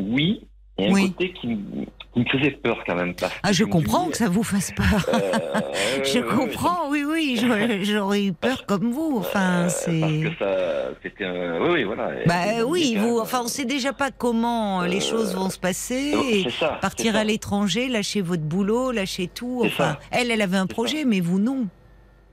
oui, 0.00 0.40
et 0.78 0.88
un 0.88 0.92
Oui. 0.92 1.12
côté 1.12 1.32
qui, 1.34 1.48
me- 1.48 1.84
qui 2.14 2.20
me 2.20 2.24
faisait 2.24 2.50
peur 2.52 2.82
quand 2.86 2.94
même. 2.94 3.14
parce 3.14 3.32
Ah, 3.42 3.52
je 3.52 3.64
comprends 3.64 4.06
que 4.08 4.16
ça 4.16 4.28
vous 4.30 4.42
fasse 4.42 4.72
peur. 4.72 5.06
euh, 5.12 5.38
je 6.04 6.18
comprends, 6.20 6.88
oui, 6.90 7.04
oui, 7.06 7.36
j'aurais- 7.84 8.24
eu 8.24 8.32
peur 8.32 8.64
comme 8.66 8.90
vous. 8.90 9.16
Enfin, 9.18 9.64
Euh, 9.64 9.68
c'est. 9.68 10.00
Parce 10.00 10.12
que 10.12 10.38
ça, 10.38 10.88
c'était 11.02 11.24
un. 11.26 11.60
Oui, 11.60 11.68
oui, 11.74 11.84
voilà. 11.84 12.10
Bah 12.26 12.64
oui, 12.66 12.96
vous, 12.98 13.18
euh, 13.18 13.22
enfin, 13.22 13.40
on 13.44 13.48
sait 13.48 13.64
déjà 13.66 13.92
pas 13.92 14.10
comment 14.10 14.82
les 14.82 14.96
euh, 14.96 15.10
choses 15.10 15.34
vont 15.34 15.50
se 15.50 15.58
passer. 15.58 16.14
euh, 16.14 16.22
et 16.46 16.50
ça, 16.58 16.78
partir 16.80 17.16
à 17.16 17.24
l'étranger, 17.24 17.88
lâcher 17.88 18.22
votre 18.22 18.42
boulot, 18.42 18.92
lâcher 18.92 19.28
tout. 19.28 19.62
Enfin, 19.66 19.92
ça. 19.92 20.00
elle, 20.10 20.30
elle 20.30 20.42
avait 20.42 20.56
un 20.56 20.66
projet, 20.66 21.04
mais 21.04 21.20
vous 21.20 21.38
non. 21.38 21.66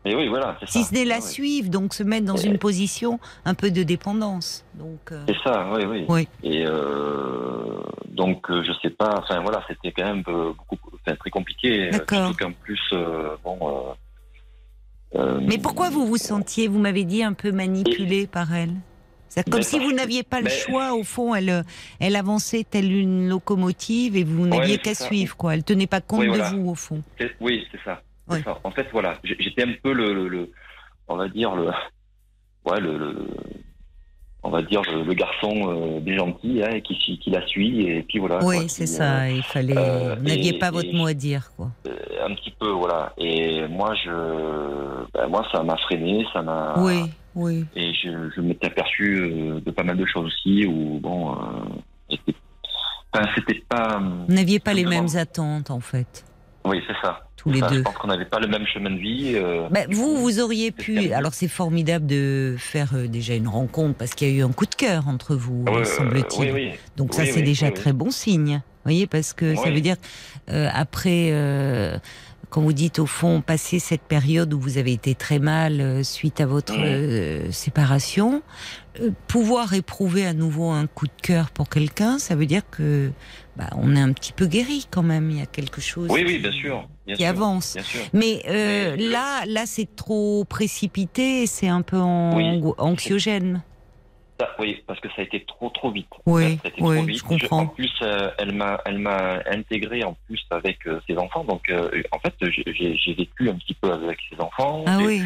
Et 0.10 0.16
oui, 0.16 0.28
voilà. 0.28 0.58
c'est 0.60 0.70
Si 0.70 0.82
ça. 0.82 0.90
ce 0.90 0.94
n'est 0.96 1.06
la 1.06 1.16
ouais. 1.16 1.22
suivre, 1.22 1.70
donc 1.70 1.94
se 1.94 2.02
mettre 2.02 2.26
dans 2.26 2.36
Et- 2.36 2.48
une 2.48 2.58
position 2.58 3.20
un 3.46 3.54
peu 3.54 3.70
de 3.70 3.84
dépendance. 3.84 4.66
Donc, 4.74 5.12
euh, 5.12 5.24
C'est 5.28 5.36
ça, 5.44 5.70
oui, 5.72 5.84
oui. 5.86 6.06
Oui. 6.10 6.28
Et 6.42 6.66
euh, 6.66 7.80
donc, 8.08 8.50
euh, 8.50 8.64
je 8.64 8.72
sais 8.82 8.90
pas, 8.90 9.14
enfin 9.20 9.40
voilà, 9.42 9.62
c'était 9.68 9.92
quand 9.92 10.06
même 10.06 10.24
beaucoup, 10.24 10.78
enfin, 10.96 11.16
très 11.16 11.30
compliqué. 11.30 11.92
D'accord. 11.92 12.30
Surtout 12.30 12.44
qu'en 12.46 12.52
plus, 12.54 12.82
euh, 12.94 13.36
bon. 13.44 13.60
Mais 15.42 15.58
pourquoi 15.60 15.90
vous 15.92 16.08
vous 16.08 16.18
sentiez, 16.18 16.68
vous 16.68 16.80
m'avez 16.80 17.04
dit, 17.04 17.24
un 17.24 17.34
peu 17.34 17.52
manipulé 17.52 18.26
par 18.26 18.54
elle? 18.54 18.74
C'est 19.28 19.48
comme 19.48 19.62
si 19.62 19.78
vous 19.78 19.92
n'aviez 19.92 20.24
pas 20.24 20.42
le 20.42 20.50
choix, 20.50 20.94
au 20.96 21.04
fond, 21.04 21.36
elle, 21.36 21.64
elle 22.00 22.16
avançait 22.16 22.66
telle 22.68 22.92
une 22.92 23.30
locomotive 23.30 24.18
et 24.18 24.24
vous 24.24 24.48
n'aviez 24.48 24.80
qu'à 24.80 24.96
suivre, 24.96 25.38
quoi. 25.38 25.54
Elle 25.54 25.64
tenait 25.64 25.86
pas 25.86 26.02
compte 26.02 26.22
Oui, 26.22 26.32
de 26.32 26.56
vous, 26.56 26.70
au 26.72 26.76
fond. 26.76 27.04
Oui, 27.40 27.64
c'est 27.72 27.80
ça. 27.86 28.02
En 28.64 28.72
fait, 28.72 28.88
voilà, 28.92 29.18
j'étais 29.24 29.64
un 29.64 29.74
peu 29.84 29.94
le, 29.94 30.14
le, 30.14 30.28
le- 30.28 30.52
on 31.08 31.16
va 31.16 31.28
dire 31.28 31.56
le, 31.56 31.66
ouais, 32.66 32.80
le, 32.80 32.98
le- 32.98 33.28
on 34.44 34.50
va 34.52 34.62
dire 34.62 34.82
le, 34.84 35.14
garçon 35.14 36.00
euh, 36.06 36.16
gentil 36.18 36.62
hein, 36.64 36.80
qui, 36.82 36.96
qui 37.20 37.30
la 37.30 37.46
suit 37.48 37.82
et 37.88 38.04
puis 38.04 38.20
voilà. 38.20 38.40
Oui, 38.44 38.70
c'est 38.70 38.86
ça. 38.88 39.30
Il 39.30 39.44
fallait. 39.44 39.74
euh, 39.78 40.16
vous 40.16 40.24
n'aviez 40.28 40.54
pas 40.60 40.72
votre 40.72 40.88
et- 40.90 40.94
mot 40.94 41.08
à 41.08 41.14
dire, 41.14 41.52
quoi. 41.58 41.72
euh, 41.88 41.96
un 42.26 42.34
petit 42.36 42.52
peu, 42.52 42.70
voilà. 42.70 43.14
Et 43.18 43.68
moi, 43.68 43.94
je, 43.96 44.10
ben, 45.14 45.28
moi, 45.28 45.46
ça 45.52 45.64
m'a 45.64 45.76
freiné, 45.78 46.26
ça 46.32 46.42
m'a. 46.42 46.76
Oui, 46.78 47.02
oui. 47.36 47.66
Et 47.76 47.94
je, 47.94 48.30
je 48.36 48.42
m'étais 48.42 48.68
aperçu 48.68 49.18
euh, 49.20 49.60
de 49.60 49.72
pas 49.72 49.84
mal 49.84 49.98
de 49.98 50.06
choses 50.06 50.26
aussi 50.28 50.66
où, 50.66 51.00
bon, 51.02 51.34
euh, 51.34 52.16
c'était 52.26 52.34
enfin, 53.14 53.26
pas. 53.68 54.00
Vous 54.28 54.34
n'aviez 54.34 54.60
pas 54.60 54.74
les 54.74 54.86
mêmes 54.86 55.08
attentes, 55.18 55.70
en 55.72 55.80
fait, 55.82 56.24
Oui, 56.66 56.82
c'est 56.88 56.96
ça. 57.02 57.22
tous 57.38 57.50
les 57.52 57.62
deux. 57.62 57.78
Je 57.78 57.82
pense 57.82 57.96
qu'on 57.98 58.08
n'avait 58.10 58.26
pas 58.26 58.40
le 58.40 58.48
même 58.48 58.66
chemin 58.68 58.90
de 58.92 58.98
vie. 58.98 59.32
euh, 59.36 59.68
Ben, 59.72 59.88
vous, 59.90 60.18
vous 60.18 60.40
auriez 60.42 60.72
pu. 60.72 61.12
Alors, 61.14 61.34
c'est 61.34 61.48
formidable 61.48 62.06
de 62.06 62.56
faire 62.58 62.90
euh, 62.96 63.08
déjà 63.08 63.34
une 63.34 63.48
rencontre 63.48 63.96
parce 63.98 64.14
qu'il 64.14 64.30
y 64.30 64.32
a 64.32 64.40
eu 64.40 64.44
un 64.44 64.52
coup 64.52 64.66
de 64.66 64.76
cœur 64.76 65.08
entre 65.08 65.36
vous, 65.36 65.64
euh, 65.70 65.84
semble-t-il. 65.86 66.52
oui, 66.52 66.70
oui. 66.72 66.72
Donc, 66.98 67.14
ça, 67.14 67.26
c'est 67.26 67.42
déjà 67.42 67.72
très 67.72 67.94
bon 67.94 68.12
signe. 68.12 68.56
Vous 68.62 68.92
voyez, 68.92 69.08
parce 69.08 69.34
que 69.34 69.56
ça 69.56 69.70
veut 69.70 69.82
dire, 69.82 69.96
euh, 70.52 70.68
après, 70.74 71.30
euh, 71.32 71.98
quand 72.50 72.62
vous 72.62 72.74
dites, 72.74 73.00
au 73.00 73.06
fond, 73.06 73.42
passer 73.42 73.78
cette 73.80 74.02
période 74.02 74.54
où 74.54 74.60
vous 74.60 74.78
avez 74.78 74.92
été 74.94 75.14
très 75.16 75.38
mal 75.40 75.82
euh, 75.82 76.04
suite 76.04 76.42
à 76.42 76.46
votre 76.48 76.74
euh, 76.80 77.52
séparation, 77.52 78.42
euh, 79.00 79.12
pouvoir 79.28 79.74
éprouver 79.76 80.26
à 80.26 80.34
nouveau 80.34 80.70
un 80.72 80.88
coup 80.88 81.06
de 81.06 81.22
cœur 81.22 81.52
pour 81.52 81.70
quelqu'un, 81.70 82.18
ça 82.18 82.36
veut 82.36 82.48
dire 82.48 82.64
que 82.72 83.12
bah, 83.56 83.70
on 83.78 83.96
est 83.96 84.00
un 84.02 84.12
petit 84.14 84.34
peu 84.34 84.48
guéri 84.48 84.88
quand 84.90 85.04
même. 85.04 85.30
Il 85.30 85.38
y 85.38 85.42
a 85.42 85.46
quelque 85.46 85.80
chose 85.82 86.08
Oui, 86.10 86.24
oui, 86.26 86.34
qui- 86.36 86.40
bien 86.40 86.52
sûr. 86.52 86.88
Bien 87.06 87.16
qui 87.16 87.22
sûr, 87.24 87.30
avance. 87.30 87.74
Bien 87.76 87.84
sûr. 87.84 88.02
Mais, 88.14 88.42
euh, 88.48 88.96
là, 88.98 89.44
là, 89.48 89.64
c'est 89.66 89.96
trop 89.96 90.44
précipité, 90.46 91.46
c'est 91.46 91.68
un 91.68 91.82
peu 91.84 91.98
en- 91.98 92.36
Oui. 92.36 92.62
anxiogène. 92.78 93.62
Oui, 94.60 94.82
parce 94.88 95.00
que 95.00 95.08
ça 95.10 95.16
a 95.18 95.22
été 95.24 95.44
trop, 95.46 95.70
trop 95.70 95.92
vite. 95.92 96.08
Oui, 96.26 96.58
Ça 96.62 96.66
a 96.66 96.68
été 96.70 96.82
oui, 96.82 96.96
trop 96.98 97.06
vite. 97.06 97.18
je 97.18 97.24
comprends. 97.24 97.60
en 97.60 97.68
plus, 97.68 97.92
euh, 98.02 98.30
elle 98.38 98.54
m'a, 98.54 98.80
elle 98.86 99.00
m'a 99.00 99.40
intégré 99.52 100.04
en 100.04 100.16
plus 100.28 100.40
avec 100.52 100.80
euh, 100.88 101.00
ses 101.08 101.18
enfants. 101.18 101.44
Donc, 101.44 101.70
euh, 101.70 101.90
en 102.12 102.20
fait, 102.20 102.34
j'ai, 102.42 103.14
vécu 103.16 103.50
un 103.50 103.56
petit 103.56 103.74
peu 103.74 103.92
avec 103.92 104.18
ses 104.30 104.40
enfants. 104.42 104.84
Ah 104.88 104.98
oui, 105.02 105.22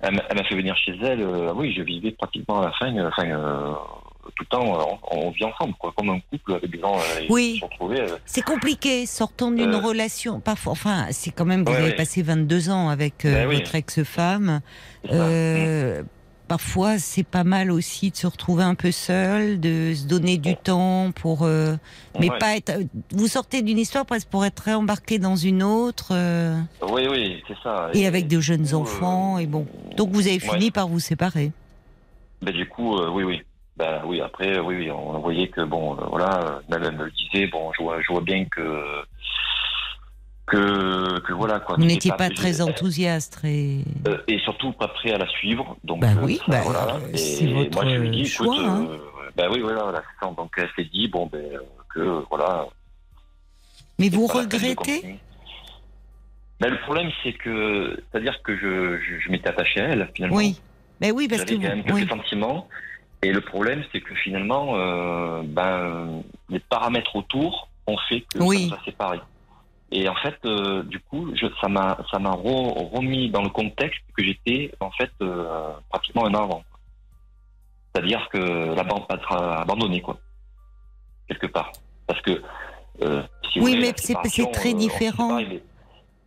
Elle 0.00 0.14
m'a 0.14 0.44
fait 0.44 0.54
venir 0.54 0.76
chez 0.76 0.92
elle. 1.02 1.24
oui, 1.54 1.74
je 1.76 1.82
vivais 1.82 2.12
pratiquement 2.12 2.60
à 2.60 2.66
la 2.66 2.72
fin, 2.72 3.06
enfin, 3.06 3.78
tout 4.36 4.44
le 4.44 4.46
temps, 4.46 4.98
on, 5.10 5.26
on 5.26 5.30
vit 5.30 5.44
ensemble, 5.44 5.74
quoi, 5.78 5.92
comme 5.96 6.10
un 6.10 6.20
couple 6.30 6.54
avec 6.54 6.70
des 6.70 6.78
gens 6.80 6.96
Oui. 7.30 7.60
c'est 8.26 8.42
compliqué, 8.42 9.06
sortant 9.06 9.50
d'une 9.50 9.74
relation. 9.74 10.40
Parfois, 10.40 10.72
enfin, 10.72 11.06
c'est 11.10 11.30
quand 11.30 11.46
même, 11.46 11.64
vous 11.64 11.72
Ouais, 11.72 11.78
avez 11.78 11.90
ouais. 11.90 11.96
passé 11.96 12.22
22 12.22 12.68
ans 12.70 12.88
avec 12.90 13.14
Ben 13.24 13.48
oui. 13.48 13.56
votre 13.56 13.74
ex-femme. 13.74 14.60
Parfois, 16.48 16.98
c'est 16.98 17.26
pas 17.26 17.44
mal 17.44 17.70
aussi 17.70 18.10
de 18.10 18.16
se 18.16 18.26
retrouver 18.26 18.64
un 18.64 18.74
peu 18.74 18.90
seul, 18.90 19.60
de 19.60 19.92
se 19.94 20.06
donner 20.06 20.38
du 20.38 20.56
temps 20.56 21.12
pour, 21.12 21.42
euh, 21.42 21.76
mais 22.18 22.30
Ouais. 22.30 22.38
pas 22.38 22.56
être. 22.56 22.72
Vous 23.12 23.28
sortez 23.28 23.60
d'une 23.60 23.78
histoire 23.78 24.06
presque 24.06 24.28
pour 24.28 24.46
être 24.46 24.60
réembarqué 24.60 25.18
dans 25.18 25.36
une 25.36 25.62
autre, 25.62 26.08
euh, 26.12 26.58
Oui, 26.90 27.06
oui, 27.10 27.42
c'est 27.46 27.56
ça. 27.62 27.90
et 27.92 28.06
avec 28.06 28.28
de 28.28 28.40
jeunes 28.40 28.66
coup, 28.68 28.76
enfants, 28.76 29.36
euh, 29.36 29.40
et 29.40 29.46
bon. 29.46 29.66
Donc 29.98 30.08
vous 30.10 30.26
avez 30.26 30.40
ouais. 30.40 30.54
fini 30.54 30.70
par 30.70 30.88
vous 30.88 31.00
séparer. 31.00 31.52
Ben, 32.40 32.54
du 32.54 32.66
coup, 32.66 32.96
oui, 32.98 33.24
oui. 33.24 33.42
Ben, 33.76 34.00
oui, 34.06 34.20
après, 34.22 34.58
oui, 34.58 34.74
oui, 34.76 34.90
on 34.90 35.18
voyait 35.20 35.48
que, 35.48 35.60
bon, 35.60 35.96
voilà, 36.10 36.60
elle 36.72 36.80
me 36.96 37.04
le 37.04 37.10
disait, 37.12 37.46
bon, 37.46 37.70
je 37.78 37.82
vois, 37.82 38.00
je 38.00 38.10
vois 38.10 38.22
bien 38.22 38.44
que, 38.46 38.60
que, 40.50 41.20
que 41.20 41.32
voilà, 41.32 41.60
quoi. 41.60 41.76
Vous 41.76 41.84
n'étiez 41.84 42.12
pas 42.12 42.30
très 42.30 42.60
enthousiaste, 42.60 43.34
très. 43.34 43.78
euh, 44.06 44.18
et 44.28 44.38
surtout 44.40 44.72
pas 44.72 44.88
prêt 44.88 45.12
à 45.12 45.18
la 45.18 45.26
suivre. 45.28 45.76
Donc, 45.84 46.00
Bah 46.00 46.08
euh, 46.16 46.24
oui, 46.24 46.40
bah, 46.48 46.60
voilà. 46.64 46.94
euh, 46.96 47.12
Et 47.12 47.16
c'est 47.18 47.46
votre 47.46 47.70
moi, 47.82 47.90
je 47.92 47.96
lui 48.00 48.10
dis, 48.10 48.24
choix, 48.26 48.46
écoute, 48.46 48.66
hein. 48.66 48.88
ben 49.36 49.48
oui, 49.52 49.60
voilà, 49.60 49.82
voilà, 49.82 50.02
c'est 50.02 50.26
ça. 50.26 50.32
Donc, 50.34 50.52
elle 50.56 50.68
s'est 50.76 50.88
dit, 50.90 51.08
bon, 51.08 51.26
ben, 51.32 51.44
que, 51.94 52.24
voilà. 52.30 52.66
Mais 53.98 54.08
vous 54.08 54.26
regrettez. 54.26 55.18
Ben, 56.60 56.70
le 56.70 56.78
problème, 56.80 57.10
c'est 57.22 57.32
que, 57.34 57.96
c'est-à-dire 58.10 58.42
que 58.42 58.56
je, 58.56 58.98
je, 59.00 59.20
je 59.20 59.30
m'étais 59.30 59.48
attaché 59.48 59.80
à 59.80 59.84
elle, 59.88 60.10
finalement. 60.14 60.36
Oui. 60.36 60.60
Ben 61.00 61.12
oui, 61.14 61.28
parce 61.28 61.42
que 61.44 61.50
J'avais 61.52 61.62
quand 61.62 61.68
même 61.76 61.84
quelques 61.84 61.94
oui. 61.96 62.08
sentiments. 62.08 62.68
Et 63.22 63.32
le 63.32 63.40
problème, 63.40 63.82
c'est 63.92 64.00
que 64.00 64.14
finalement, 64.16 64.72
euh, 64.76 65.42
ben, 65.44 66.22
les 66.48 66.58
paramètres 66.60 67.14
autour 67.16 67.68
ont 67.86 67.96
fait 68.08 68.22
que 68.32 68.38
Oui. 68.38 68.68
ça 68.68 68.76
nous 68.76 68.80
a 68.80 68.84
séparés. 68.84 69.20
Et 69.90 70.08
en 70.08 70.14
fait, 70.16 70.36
euh, 70.44 70.82
du 70.82 71.00
coup, 71.00 71.34
je, 71.34 71.46
ça 71.60 71.68
m'a, 71.68 71.96
ça 72.10 72.18
m'a 72.18 72.30
re- 72.32 72.90
remis 72.94 73.30
dans 73.30 73.42
le 73.42 73.48
contexte 73.48 74.00
que 74.16 74.22
j'étais 74.22 74.70
en 74.80 74.90
fait 74.90 75.10
euh, 75.22 75.72
pratiquement 75.88 76.26
un 76.26 76.34
an 76.34 76.44
avant. 76.44 76.62
C'est-à-dire 77.94 78.28
que 78.30 78.38
la 78.74 78.84
bande 78.84 79.04
être 79.10 79.32
abandonnée, 79.32 80.00
quoi, 80.02 80.18
quelque 81.26 81.46
part. 81.46 81.72
Parce 82.06 82.20
que 82.20 82.42
euh, 83.02 83.22
si 83.52 83.60
Oui, 83.60 83.76
voulez, 83.76 83.88
mais 83.88 83.94
c'est- 83.96 84.12
très 84.52 84.74
différent. 84.74 85.38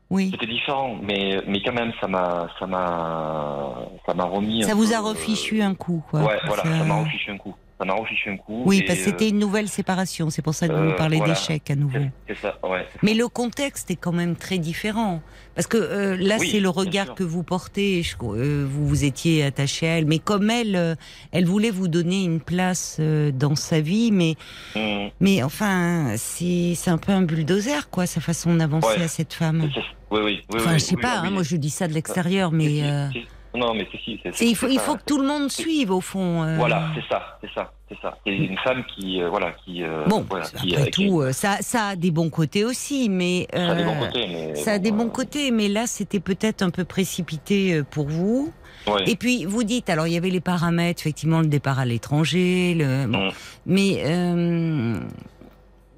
Oui. 0.09 0.29
C'était 0.31 0.47
différent, 0.47 0.97
mais 1.01 1.41
mais 1.47 1.61
quand 1.63 1.71
même, 1.71 1.93
ça 2.01 2.07
m'a, 2.07 2.49
ça 2.59 2.67
m'a, 2.67 3.75
ça 4.05 4.13
m'a 4.13 4.25
remis. 4.25 4.63
Ça 4.63 4.73
vous 4.75 4.91
a 4.93 4.99
refichu 4.99 5.61
un 5.61 5.73
coup, 5.73 6.03
quoi. 6.09 6.21
Ouais, 6.23 6.37
voilà, 6.47 6.63
Ça- 6.63 6.83
m'a 6.83 6.95
refiché 7.03 7.31
un 7.31 7.37
coup. 7.37 7.55
Ça 7.81 7.85
m'a 7.85 7.93
refiché 7.95 8.29
un 8.29 8.37
coup. 8.37 8.61
Oui, 8.67 8.83
parce 8.85 8.99
que 8.99 9.05
c'était 9.05 9.29
une 9.29 9.39
nouvelle 9.39 9.67
séparation. 9.67 10.29
C'est 10.29 10.43
pour 10.43 10.53
ça 10.53 10.67
que 10.67 10.73
vous 10.73 10.79
euh, 10.79 10.89
nous 10.91 10.95
parlez 10.95 11.17
voilà. 11.17 11.33
d'échec 11.33 11.71
à 11.71 11.75
nouveau. 11.75 11.97
euh, 11.97 12.05
C'est 12.27 12.37
ça, 12.37 12.59
ouais. 12.63 12.85
c'est 12.93 13.01
Mais 13.01 13.15
le 13.15 13.27
contexte 13.27 13.89
est 13.89 13.95
quand 13.95 14.11
même 14.11 14.35
très 14.35 14.59
différent. 14.59 15.21
Parce 15.55 15.65
que 15.65 15.77
euh, 15.77 16.15
là, 16.15 16.37
Oui, 16.39 16.49
c'est 16.51 16.59
le 16.59 16.69
regard 16.69 17.15
que 17.15 17.23
vous 17.23 17.41
portez. 17.41 18.03
je- 18.03 18.15
euh, 18.23 18.67
vous 18.69 18.87
vous 18.87 19.03
étiez 19.03 19.43
attaché 19.43 19.87
à 19.87 19.97
elle. 19.97 20.05
Mais 20.05 20.19
comme 20.19 20.51
elle, 20.51 20.75
euh, 20.75 20.93
elle 21.31 21.45
voulait 21.45 21.71
vous 21.71 21.87
donner 21.87 22.23
une 22.23 22.39
place 22.39 22.97
euh, 22.99 23.31
dans 23.31 23.55
sa 23.55 23.81
vie. 23.81 24.11
Mais. 24.11 24.35
Hum, 24.75 25.09
mais 25.19 25.41
enfin, 25.41 26.13
c'est 26.17 26.75
un 26.87 26.99
peu 26.99 27.11
un 27.13 27.23
bulldozer, 27.23 27.89
quoi, 27.89 28.05
sa 28.05 28.21
façon 28.21 28.53
d'avancer 28.55 28.99
Ouais. 28.99 29.03
à 29.03 29.07
cette 29.07 29.33
femme. 29.33 29.61
Oui, 30.11 30.19
oui, 30.23 30.41
oui. 30.51 30.59
Enfin, 30.59 30.73
je 30.73 30.83
sais 30.83 30.97
pas, 30.97 31.19
hein, 31.19 31.31
moi 31.31 31.41
je 31.41 31.55
dis 31.55 31.69
ça 31.71 31.87
de 31.87 31.93
l'extérieur, 31.93 32.51
mais. 32.51 32.83
Euh. 32.83 33.07
Non, 33.53 33.73
mais 33.73 33.85
c'est 33.91 33.99
si. 33.99 34.19
c'est- 34.23 34.45
il 34.45 34.55
faut, 34.55 34.67
il 34.67 34.79
faut 34.79 34.95
que 34.95 35.03
tout 35.05 35.17
le 35.19 35.27
monde 35.27 35.51
suive, 35.51 35.91
au 35.91 35.99
fond. 36.01 36.43
euh. 36.43 36.55
Voilà, 36.57 36.89
c'est 36.95 37.03
ça, 37.13 37.37
c'est 37.41 37.49
ça, 37.53 37.71
c'est 37.89 37.97
ça. 38.01 38.17
C'est 38.25 38.33
une 38.33 38.57
femme 38.59 38.83
qui, 38.95 39.21
euh, 39.21 39.29
voilà, 39.29 39.51
qui. 39.65 39.83
euh, 39.83 40.05
Bon, 40.07 40.25
voilà, 40.29 40.45
qui, 40.45 40.71
après 40.73 40.81
euh, 40.83 40.85
qui- 40.89 41.07
tout, 41.09 41.23
ça, 41.33 41.57
ça 41.59 41.87
a 41.87 41.95
des 41.95 42.11
bons 42.11 42.29
côtés 42.29 42.63
aussi, 42.63 43.09
mais. 43.09 43.47
ça 43.53 43.71
a 43.71 43.75
des 43.75 43.83
bons 43.83 43.99
côtés, 43.99 44.27
mais. 44.29 44.55
Ça 44.55 44.71
a 44.71 44.77
bon, 44.77 44.83
des 44.83 44.91
bons 44.91 45.09
côtés, 45.09 45.51
mais 45.51 45.67
là, 45.67 45.85
c'était 45.85 46.21
peut-être 46.21 46.61
un 46.61 46.69
peu 46.69 46.85
précipité 46.85 47.81
pour 47.91 48.07
vous. 48.07 48.53
Et 49.05 49.15
puis, 49.15 49.45
vous 49.45 49.63
dites, 49.63 49.89
alors, 49.91 50.07
il 50.07 50.13
y 50.13 50.17
avait 50.17 50.29
les 50.31 50.39
paramètres, 50.41 51.01
effectivement, 51.01 51.41
le 51.41 51.47
départ 51.47 51.77
à 51.77 51.85
l'étranger, 51.85 52.73
le... 52.75 53.05
bon. 53.05 53.27
Mm. 53.27 53.31
mais, 53.67 54.03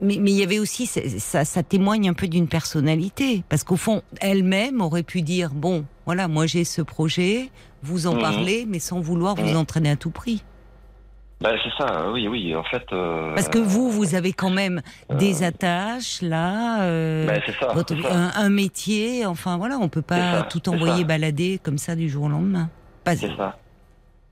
mais, 0.03 0.17
mais 0.19 0.31
il 0.31 0.37
y 0.37 0.43
avait 0.43 0.59
aussi, 0.59 0.85
ça, 0.85 1.45
ça 1.45 1.63
témoigne 1.63 2.09
un 2.09 2.13
peu 2.13 2.27
d'une 2.27 2.47
personnalité. 2.47 3.43
Parce 3.49 3.63
qu'au 3.63 3.77
fond, 3.77 4.01
elle-même 4.21 4.81
aurait 4.81 5.03
pu 5.03 5.21
dire, 5.21 5.51
bon, 5.53 5.85
voilà, 6.05 6.27
moi 6.27 6.45
j'ai 6.45 6.63
ce 6.63 6.81
projet, 6.81 7.49
vous 7.81 8.07
en 8.07 8.15
Mhm. 8.15 8.21
parlez, 8.21 8.65
mais 8.67 8.79
sans 8.79 8.99
vouloir 8.99 9.35
vous 9.35 9.49
Mhm. 9.51 9.57
entraîner 9.57 9.89
à 9.91 9.95
tout 9.95 10.11
prix. 10.11 10.43
Bah, 11.41 11.51
c'est 11.61 11.71
ça, 11.83 12.09
oui, 12.11 12.27
oui, 12.29 12.55
en 12.55 12.63
fait. 12.63 12.83
euh, 12.93 13.33
Parce 13.35 13.49
que 13.49 13.57
vous, 13.57 13.91
vous 13.91 14.15
avez 14.15 14.31
quand 14.31 14.49
même 14.51 14.81
euh, 15.11 15.15
des 15.15 15.43
attaches, 15.43 16.21
là, 16.21 16.83
euh, 16.83 17.27
bah, 17.27 17.33
ça. 17.59 17.73
votre- 17.73 17.93
un, 18.09 18.31
un 18.35 18.49
métier, 18.49 19.25
enfin 19.25 19.57
voilà, 19.57 19.77
on 19.77 19.89
peut 19.89 19.99
C'est 20.01 20.07
pas 20.15 20.39
ça, 20.39 20.43
tout 20.43 20.69
envoyer 20.69 21.03
balader 21.03 21.59
comme 21.61 21.77
ça 21.77 21.95
du 21.95 22.07
jour 22.09 22.25
au 22.25 22.29
lendemain. 22.29 22.69
Pas- 23.03 23.17
C'est 23.17 23.35
ça. 23.35 23.57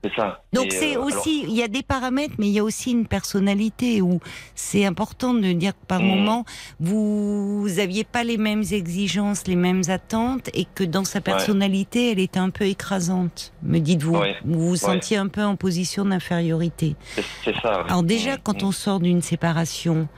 C'est 0.04 0.12
ça. 0.16 0.42
Donc 0.52 0.72
c'est 0.72 0.96
euh, 0.96 1.00
aussi, 1.02 1.44
il 1.46 1.54
y 1.54 1.62
a 1.62 1.68
des 1.68 1.82
paramètres, 1.84 2.34
mais 2.38 2.48
il 2.48 2.52
y 2.52 2.58
a 2.58 2.64
aussi 2.64 2.90
une 2.90 3.06
personnalité 3.06 4.02
où 4.02 4.18
c'est 4.56 4.84
important 4.84 5.32
de 5.32 5.52
dire 5.52 5.72
que 5.72 5.86
par 5.86 6.00
Mm. 6.00 6.06
moment 6.06 6.44
vous 6.80 7.66
aviez 7.78 8.02
pas 8.02 8.24
les 8.24 8.36
mêmes 8.36 8.64
exigences, 8.72 9.46
les 9.46 9.54
mêmes 9.56 9.82
attentes, 9.88 10.50
et 10.54 10.66
que 10.74 10.82
dans 10.84 11.04
sa 11.04 11.20
personnalité, 11.20 12.10
elle 12.10 12.18
était 12.18 12.40
un 12.40 12.50
peu 12.50 12.64
écrasante. 12.64 13.52
Me 13.62 13.78
dites-vous, 13.78 14.16
Ouais. 14.16 14.34
vous 14.44 14.70
vous 14.70 14.76
sentiez 14.76 15.16
un 15.18 15.28
peu 15.28 15.42
en 15.44 15.54
position 15.56 16.04
d'infériorité. 16.04 16.96
c'est- 17.44 17.54
ça. 17.62 17.84
Alors 17.88 18.02
déjà, 18.02 18.34
Mm, 18.36 18.40
quand 18.42 18.62
mm. 18.62 18.66
on 18.66 18.72
sort 18.72 18.98
d'une 19.00 19.22
séparation, 19.22 20.08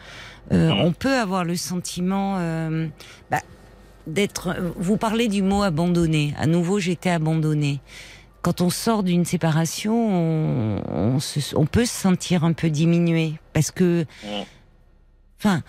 euh, 0.53 0.70
on 0.70 0.92
peut 0.92 1.12
avoir 1.14 1.44
le 1.44 1.57
sentiment 1.57 2.37
euh, 2.38 2.87
bah, 3.31 3.40
d'être. 4.07 4.55
Vous 4.77 4.97
parlez 4.97 5.29
du 5.29 5.42
mot 5.42 5.62
abandonné. 5.62 6.35
À 6.38 6.47
nouveau, 6.47 6.79
j'étais 6.79 7.11
abandonnée. 7.11 7.81
Quand 8.44 8.61
on 8.61 8.68
sort 8.68 9.02
d'une 9.04 9.24
séparation, 9.24 9.94
on, 9.96 10.83
on 10.87 11.18
se- 11.18 11.57
on 11.57 11.64
peut 11.64 11.87
se 11.87 11.94
sentir 11.94 12.44
un 12.44 12.52
peu 12.52 12.68
diminué 12.68 13.33
parce 13.54 13.70
que, 13.70 14.04
enfin. 15.40 15.62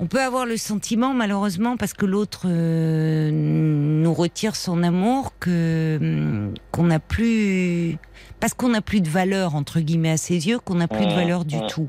On 0.00 0.06
peut 0.08 0.20
avoir 0.20 0.44
le 0.44 0.56
sentiment, 0.56 1.14
malheureusement, 1.14 1.76
parce 1.76 1.92
que 1.92 2.04
l'autre 2.04 2.46
euh, 2.46 3.30
nous 3.32 4.12
retire 4.12 4.56
son 4.56 4.82
amour, 4.82 5.32
que 5.38 5.98
hum, 6.00 6.54
qu'on 6.72 6.82
n'a 6.82 6.98
plus, 6.98 7.96
parce 8.40 8.54
qu'on 8.54 8.70
n'a 8.70 8.80
plus 8.80 9.00
de 9.00 9.08
valeur 9.08 9.54
entre 9.54 9.78
guillemets 9.78 10.10
à 10.10 10.16
ses 10.16 10.48
yeux, 10.48 10.58
qu'on 10.58 10.74
n'a 10.74 10.88
plus 10.88 11.06
de 11.06 11.10
Mhm. 11.12 11.14
valeur 11.16 11.44
du 11.44 11.58
Mhm. 11.58 11.66
tout. 11.68 11.88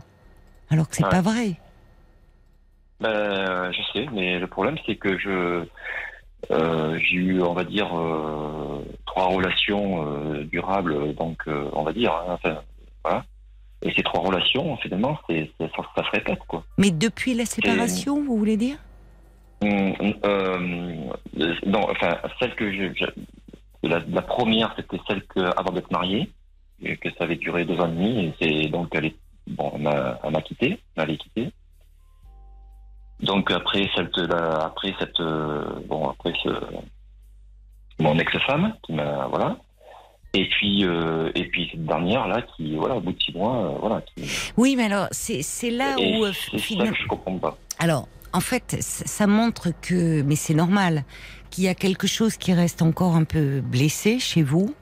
Alors 0.69 0.87
que 0.87 0.95
c'est 0.95 1.03
Ouais. 1.03 1.09
pas 1.09 1.21
vrai. 1.21 1.55
Ben, 3.01 3.71
je 3.71 3.81
sais, 3.91 4.05
mais 4.13 4.37
le 4.37 4.47
problème, 4.47 4.77
c'est 4.85 4.97
que 4.97 5.17
je. 5.17 5.65
Euh, 6.51 6.97
j'ai 6.99 7.15
eu, 7.17 7.41
on 7.41 7.53
va 7.53 7.63
dire, 7.63 7.89
euh, 7.97 8.81
trois 9.05 9.25
relations 9.27 10.05
euh, 10.07 10.43
durables, 10.43 11.13
donc, 11.15 11.43
on 11.47 11.83
va 11.83 11.93
dire, 11.93 12.11
hein, 12.13 12.33
enfin, 12.33 12.61
voilà. 13.03 13.25
Et 13.81 13.91
ces 13.93 14.03
trois 14.03 14.21
relations, 14.21 14.77
finalement, 14.77 15.19
c'est, 15.29 15.51
ça, 15.59 15.67
ça 15.95 16.03
se 16.05 16.09
répète, 16.11 16.39
quoi. 16.47 16.63
Mais 16.77 16.91
depuis 16.91 17.33
la 17.33 17.45
séparation, 17.45 18.23
vous 18.23 18.37
voulez 18.37 18.57
dire? 18.57 18.77
Hum, 19.61 19.93
euh, 20.25 20.59
non, 21.65 21.89
enfin, 21.89 22.17
celle 22.39 22.55
que 22.55 22.71
je, 22.71 22.93
je- 22.93 23.87
la, 23.87 23.99
la 24.09 24.21
première, 24.21 24.73
c'était 24.75 24.99
celle 25.07 25.23
que 25.27 25.39
avant 25.57 25.71
d'être 25.71 25.91
mariée, 25.91 26.29
et 26.81 26.97
que 26.97 27.09
ça 27.11 27.23
avait 27.23 27.35
duré 27.37 27.63
deux 27.65 27.79
ans 27.79 27.87
et 27.87 27.91
demi, 27.95 28.25
et 28.25 28.33
c'est 28.41 28.69
donc 28.69 28.89
elle 28.93 29.05
est, 29.05 29.15
bon, 29.47 29.71
elle 29.75 29.81
m'a, 29.83 30.19
elle 30.23 30.31
m'a 30.31 30.41
quitté, 30.41 30.79
elle 30.95 31.11
est 31.11 31.17
quittée. 31.17 31.51
Donc 33.25 33.51
après 33.51 33.89
cette, 33.95 34.17
la- 34.17 34.65
après 34.65 34.93
cette, 34.99 35.19
euh, 35.19 35.63
bon, 35.87 36.09
après 36.09 36.33
ce, 36.43 36.49
mon 37.99 38.17
ex-femme 38.19 38.73
qui 38.83 38.93
m'a, 38.93 39.27
voilà. 39.27 39.57
Et 40.33 40.49
puis, 40.49 40.83
euh, 40.85 41.31
et 41.33 41.45
puis 41.45 41.69
cette 41.71 41.85
dernière 41.85 42.27
là, 42.27 42.41
qui, 42.41 42.75
voilà, 42.75 42.95
au 42.95 42.99
bout 43.01 43.13
de 43.13 43.21
six 43.23 43.33
mois, 43.33 43.55
euh, 43.55 43.77
voilà. 43.79 44.01
Qui, 44.01 44.25
Oui, 44.57 44.75
mais 44.75 44.85
alors 44.85 45.07
c'est 45.11 45.41
c'est 45.41 45.71
là 45.71 45.95
et 45.97 46.17
où 46.19 46.25
c'est 46.33 46.57
ça 46.57 46.63
finalement. 46.63 46.91
que 46.93 46.97
je 47.01 47.07
comprends 47.07 47.37
pas. 47.37 47.57
Alors, 47.79 48.07
en 48.33 48.41
fait, 48.41 48.77
ça 48.81 49.05
ça 49.05 49.27
montre 49.27 49.69
que, 49.81 50.21
mais 50.23 50.35
c'est 50.35 50.53
normal, 50.53 51.03
qu'il 51.51 51.63
y 51.63 51.69
a 51.69 51.75
quelque 51.75 52.05
chose 52.07 52.35
qui 52.35 52.53
reste 52.53 52.81
encore 52.81 53.15
un 53.15 53.23
peu 53.23 53.61
blessé 53.61 54.19
chez 54.19 54.43
vous, 54.43 54.75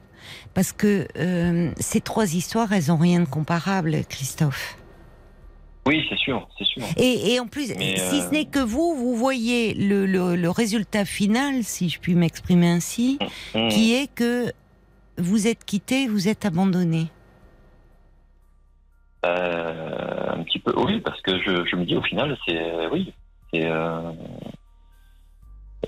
parce 0.54 0.72
que 0.72 1.06
euh, 1.16 1.70
ces 1.78 2.00
trois 2.00 2.34
histoires, 2.34 2.72
elles 2.72 2.90
ont 2.90 2.96
rien 2.96 3.20
de 3.20 3.28
comparable, 3.28 4.04
Christophe. 4.08 4.76
Oui, 5.86 6.02
c'est 6.08 6.16
sûr, 6.18 6.48
c'est 6.58 6.64
sûr. 6.64 6.82
Et, 6.96 7.34
et 7.34 7.40
en 7.40 7.46
plus, 7.46 7.68
Mais, 7.76 7.96
si 7.96 8.20
euh, 8.20 8.26
ce 8.26 8.30
n'est 8.30 8.46
que 8.46 8.58
vous, 8.58 8.94
vous 8.96 9.14
voyez 9.16 9.74
le, 9.74 10.06
le- 10.06 10.34
le 10.34 10.50
résultat 10.50 11.04
final, 11.04 11.62
si 11.62 11.90
je 11.90 12.00
puis 12.00 12.14
m'exprimer 12.14 12.68
ainsi, 12.68 13.18
Hum. 13.54 13.68
qui 13.68 13.94
est 13.94 14.06
que 14.14 14.50
vous 15.18 15.46
êtes 15.46 15.64
quitté, 15.64 16.06
vous 16.08 16.26
êtes 16.28 16.44
abandonné. 16.46 17.08
Euh, 19.26 20.32
un 20.32 20.42
petit 20.42 20.58
peu, 20.58 20.72
oui, 20.76 21.00
parce 21.00 21.20
que 21.22 21.38
je, 21.42 21.64
je 21.66 21.76
me 21.76 21.84
dis 21.84 21.96
au 21.96 22.02
final, 22.02 22.36
c'est 22.46 22.58
euh, 22.58 22.88
oui, 22.92 23.12
c'est, 23.52 23.62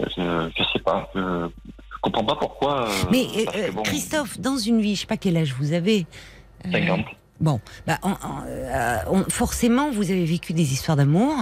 je, 0.00 0.50
je 0.56 0.62
sais 0.72 0.78
pas, 0.78 1.10
je, 1.14 1.20
je 1.20 1.98
comprends 2.00 2.24
pas 2.24 2.36
pourquoi. 2.36 2.88
Mais 3.10 3.26
bon, 3.74 3.82
Christophe, 3.82 4.38
dans 4.40 4.56
une 4.56 4.80
vie, 4.80 4.94
je 4.94 5.00
sais 5.02 5.06
pas 5.06 5.16
quel 5.18 5.36
âge 5.36 5.52
vous 5.54 5.72
avez. 5.72 6.06
euh, 6.66 6.70
50. 6.72 7.04
Bon, 7.38 7.60
bah, 7.86 7.98
euh, 8.06 8.96
on- 9.10 9.24
forcément, 9.24 9.90
vous 9.90 10.10
avez 10.10 10.24
vécu 10.24 10.54
des 10.54 10.72
histoires 10.72 10.96
d'amour. 10.96 11.34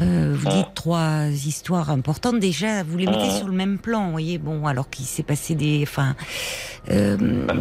Euh, 0.00 0.34
vous 0.36 0.48
Ah. 0.50 0.54
dites 0.56 0.74
trois 0.74 1.26
histoires 1.28 1.90
importantes. 1.90 2.40
Déjà, 2.40 2.82
vous 2.82 2.98
les 2.98 3.06
mettez 3.06 3.28
Ah. 3.28 3.36
sur 3.36 3.46
le 3.46 3.52
même 3.52 3.78
plan, 3.78 4.06
vous 4.06 4.10
voyez. 4.10 4.38
Bon, 4.38 4.66
alors 4.66 4.90
qu'il 4.90 5.04
s'est 5.06 5.22
passé 5.22 5.54
des, 5.54 5.80
enfin, 5.82 6.16
euh, 6.90 7.16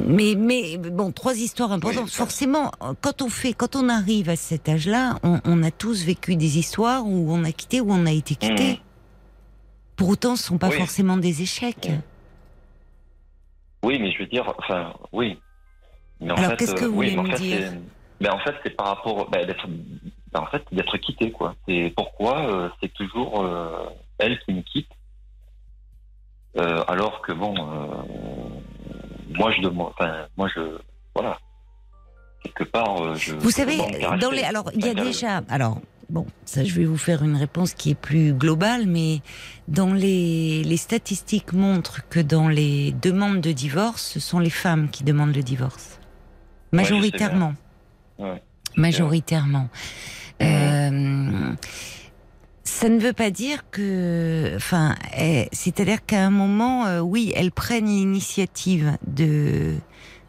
mais 0.07 0.33
mais 0.35 0.77
bon, 0.77 1.11
trois 1.11 1.35
histoires 1.35 1.71
importantes. 1.71 2.05
Oui, 2.05 2.11
forcément, 2.11 2.71
quand 3.01 3.21
on 3.21 3.29
fait, 3.29 3.53
quand 3.53 3.75
on 3.75 3.89
arrive 3.89 4.29
à 4.29 4.35
cet 4.35 4.67
âge-là, 4.69 5.19
on, 5.21 5.39
on 5.45 5.61
a 5.61 5.69
tous 5.69 6.03
vécu 6.03 6.35
des 6.35 6.57
histoires 6.57 7.05
où 7.05 7.31
on 7.31 7.43
a 7.43 7.51
quitté, 7.51 7.79
où 7.79 7.91
on 7.91 8.07
a 8.07 8.11
été 8.11 8.33
quitté. 8.35 8.69
Mhm. 8.69 8.77
Pour 9.97 10.09
autant, 10.09 10.35
ce 10.35 10.43
sont 10.45 10.57
pas 10.57 10.69
Oui. 10.69 10.77
forcément 10.77 11.17
des 11.17 11.43
échecs. 11.43 11.91
Oui, 13.83 13.99
mais 13.99 14.11
je 14.11 14.17
veux 14.19 14.27
dire, 14.27 14.51
enfin, 14.57 14.93
oui. 15.13 15.39
Mais 16.19 16.31
en 16.31 16.35
Alors, 16.35 16.57
qu'est-ce 16.57 16.75
que 16.75 16.85
euh, 16.85 16.87
vous 16.87 16.97
oui, 16.97 17.15
voulez 17.15 17.19
en 17.19 17.23
me 17.23 17.31
fait, 17.31 17.43
dire 17.43 17.73
ben, 18.19 18.31
en 18.31 18.39
fait, 18.39 18.55
c'est 18.63 18.71
par 18.71 18.87
rapport, 18.87 19.29
ben, 19.29 19.45
d'être, 19.45 19.67
ben, 19.67 20.41
en 20.41 20.47
fait, 20.47 20.63
d'être 20.71 20.97
quitté, 20.97 21.31
quoi. 21.31 21.55
C'est 21.67 21.93
pourquoi 21.95 22.39
euh, 22.49 22.69
c'est 22.81 22.91
toujours 22.93 23.43
euh, 23.45 23.85
elle 24.17 24.39
qui 24.39 24.53
me 24.53 24.61
quitte, 24.61 24.89
Euh, 26.57 26.83
alors 26.87 27.21
que 27.21 27.33
bon, 27.33 27.53
moi 29.37 29.51
je 29.51 29.61
demande, 29.61 29.91
enfin, 29.93 30.25
moi 30.37 30.47
je, 30.55 30.61
voilà, 31.13 31.37
quelque 32.43 32.63
part, 32.63 33.13
je. 33.15 33.35
Vous 33.35 33.51
savez, 33.51 33.77
dans 34.19 34.31
les, 34.31 34.41
alors 34.41 34.71
il 34.73 34.83
y 34.83 34.89
a 34.89 34.95
déjà, 34.95 35.41
alors 35.49 35.79
bon, 36.09 36.25
ça 36.45 36.63
je 36.63 36.73
vais 36.73 36.85
vous 36.85 36.97
faire 36.97 37.21
une 37.21 37.35
réponse 37.35 37.75
qui 37.75 37.91
est 37.91 37.99
plus 38.09 38.33
globale, 38.33 38.87
mais 38.87 39.21
dans 39.67 39.93
les, 39.93 40.63
les 40.63 40.77
statistiques 40.77 41.53
montrent 41.53 42.01
que 42.09 42.21
dans 42.21 42.47
les 42.49 42.91
demandes 42.93 43.41
de 43.41 43.51
divorce, 43.51 44.01
ce 44.13 44.19
sont 44.19 44.39
les 44.39 44.49
femmes 44.49 44.89
qui 44.89 45.03
demandent 45.03 45.35
le 45.35 45.43
divorce, 45.43 45.99
Ouais, 45.99 46.01
je 46.01 46.01
sais 46.01 46.49
bien. 46.49 46.56
Majoritairement, 46.71 47.53
Ouais. 48.19 48.41
majoritairement. 48.75 49.69
Euh, 50.41 51.53
ça 52.63 52.89
ne 52.89 52.99
veut 52.99 53.13
pas 53.13 53.31
dire 53.31 53.69
que, 53.71 54.53
enfin, 54.55 54.95
eh, 55.17 55.47
c'est-à-dire 55.51 56.05
qu'à 56.05 56.25
un 56.25 56.29
moment, 56.29 56.85
euh, 56.85 56.99
oui, 56.99 57.31
elles 57.35 57.51
prennent 57.51 57.87
l'initiative 57.87 58.97
de 59.07 59.75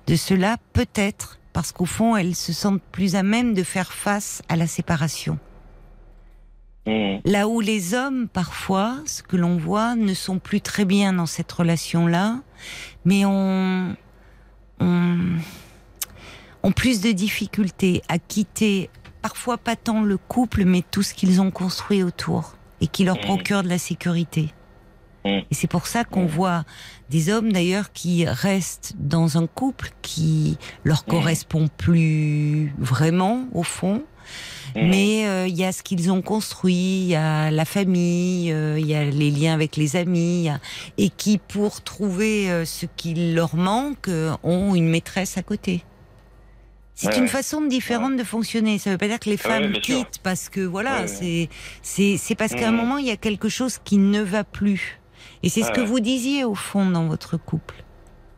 de 0.07 0.17
cela, 0.17 0.57
peut-être 0.73 1.39
parce 1.53 1.71
qu'au 1.73 1.85
fond, 1.85 2.17
elles 2.17 2.35
se 2.35 2.53
sentent 2.55 2.81
plus 2.93 3.15
à 3.15 3.23
même 3.23 3.53
de 3.53 3.63
faire 3.63 3.93
face 3.93 4.41
à 4.49 4.57
la 4.57 4.67
séparation. 4.67 5.39
Mmh. 6.87 7.17
Là 7.27 7.47
où 7.49 7.61
les 7.61 7.93
hommes, 7.93 8.27
parfois, 8.29 8.97
ce 9.05 9.23
que 9.23 9.37
l'on 9.37 9.59
voit, 9.59 9.95
ne 9.97 10.15
sont 10.15 10.39
plus 10.39 10.63
très 10.63 10.87
bien 10.87 11.13
dans 11.13 11.27
cette 11.27 11.53
relation-là, 11.53 12.41
mais 13.05 13.27
on, 13.27 13.95
on 14.81 15.19
ont 16.69 16.73
plus 16.73 17.01
de 17.01 17.13
difficultés 17.13 18.03
à 18.09 18.19
quitter 18.19 18.91
parfois 19.23 19.57
pas 19.57 19.75
tant 19.75 20.03
le 20.03 20.19
couple, 20.19 20.65
mais 20.67 20.83
tout 20.91 21.03
ce 21.03 21.15
qu'ils 21.15 21.41
ont 21.41 21.51
construit 21.51 22.03
autour 22.03 22.57
et 22.83 22.87
qui 22.87 23.05
leur 23.05 23.19
procure 23.19 23.63
de 23.63 23.69
la 23.69 23.79
sécurité. 23.79 24.51
Mhm. 25.25 25.43
Et 25.51 25.55
c'est 25.55 25.67
pour 25.67 25.87
ça 25.87 26.05
qu'on 26.05 26.23
Mhm. 26.25 26.29
voit 26.29 26.65
des 27.09 27.31
hommes 27.31 27.51
d'ailleurs 27.53 27.91
qui 27.93 28.27
restent 28.27 28.93
dans 28.99 29.39
un 29.39 29.47
couple 29.47 29.91
qui 30.03 30.59
leur 30.85 31.05
correspond 31.07 31.69
plus 31.79 32.75
vraiment 32.79 33.47
au 33.55 33.63
fond. 33.63 34.05
Mais 34.77 35.27
euh, 35.27 35.47
il 35.49 35.57
y 35.57 35.65
a 35.65 35.73
ce 35.73 35.83
qu'ils 35.83 36.13
ont 36.13 36.21
construit, 36.21 37.01
il 37.01 37.07
y 37.07 37.15
a 37.17 37.51
la 37.51 37.65
famille, 37.65 38.53
euh, 38.53 38.79
il 38.79 38.87
y 38.87 38.95
a 38.95 39.05
les 39.05 39.31
liens 39.31 39.55
avec 39.55 39.77
les 39.77 39.97
amis, 39.97 40.51
a- 40.51 40.61
et 40.99 41.09
qui, 41.09 41.39
pour 41.39 41.81
trouver 41.81 42.51
euh, 42.51 42.67
ce 42.67 42.85
qui 42.85 43.15
leur 43.35 43.57
manque, 43.57 44.11
ont 44.43 44.75
une 44.75 44.89
maîtresse 44.91 45.39
à 45.39 45.43
côté. 45.43 45.83
C'est 47.01 47.07
Ouais, 47.11 47.17
une 47.19 47.23
ouais. 47.23 47.29
façon 47.29 47.61
différente 47.65 48.17
de 48.17 48.25
fonctionner. 48.25 48.77
Ça 48.79 48.91
ne 48.91 48.95
veut 48.95 48.99
pas 48.99 49.07
dire 49.07 49.21
que 49.21 49.27
les 49.31 49.37
ouais, 49.37 49.37
femmes 49.37 49.73
sûr. 49.75 49.83
quittent 49.83 50.19
parce 50.25 50.49
que 50.49 50.59
voilà, 50.61 51.07
c'est 51.07 51.49
c'est 51.81 52.35
parce 52.37 52.57
qu'à 52.57 52.67
un 52.67 52.73
Mhm. 52.73 52.77
moment 52.77 52.99
il 52.99 53.07
y 53.07 53.13
a 53.13 53.17
quelque 53.17 53.49
chose 53.49 53.79
qui 53.85 53.99
ne 53.99 54.21
va 54.21 54.43
plus. 54.43 55.01
Et 55.45 55.49
c'est 55.49 55.63
ce 55.63 55.67
Ouais, 55.69 55.75
que 55.75 55.81
vous 55.81 56.01
disiez 56.01 56.43
au 56.45 56.57
fond 56.57 56.91
dans 56.91 57.07
votre 57.07 57.37
couple. 57.37 57.85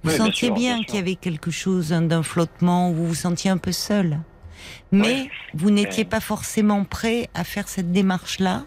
Vous 0.02 0.10
sentiez 0.10 0.50
bien 0.50 0.74
bien 0.76 0.84
qu'il 0.84 0.96
y 0.96 0.98
avait 0.98 1.14
quelque 1.16 1.50
chose 1.50 1.94
hein, 1.94 2.02
d'un 2.02 2.22
flottement 2.22 2.90
où 2.90 2.94
vous 2.96 3.06
vous 3.08 3.14
sentiez 3.14 3.50
un 3.50 3.56
peu 3.56 3.72
seul. 3.72 4.20
Mais 4.92 5.30
vous 5.54 5.70
n'étiez 5.70 6.04
pas 6.04 6.20
forcément 6.20 6.84
prêt 6.84 7.30
à 7.32 7.44
faire 7.44 7.66
cette 7.66 7.92
démarche-là, 7.92 8.66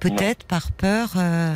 peut-être 0.00 0.46
par 0.46 0.72
peur, 0.72 1.12
euh, 1.16 1.54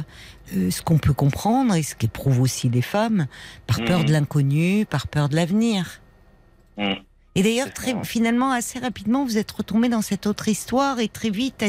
euh, 0.55 0.71
ce 0.71 0.83
qu'on 0.83 0.99
peut 0.99 1.15
comprendre 1.15 1.75
et 1.75 1.83
ce 1.83 1.95
qu'éprouvent 1.95 2.41
aussi 2.43 2.69
les 2.69 2.83
femmes, 2.83 3.29
par 3.67 3.83
peur 3.83 4.05
de 4.05 4.13
l'inconnu, 4.13 4.85
par 4.85 5.09
peur 5.09 5.31
de 5.31 5.37
l'avenir. 5.37 6.03
Mhm. 6.77 6.97
Et 7.35 7.43
d'ailleurs, 7.43 7.73
très 7.73 7.95
finalement, 8.05 8.51
assez 8.53 8.79
rapidement, 8.79 9.25
vous 9.25 9.39
êtes 9.39 9.51
retombé 9.51 9.89
dans 9.89 10.03
cette 10.03 10.27
autre 10.27 10.49
histoire 10.49 11.01
et 11.01 11.09
très 11.09 11.31
vite, 11.31 11.65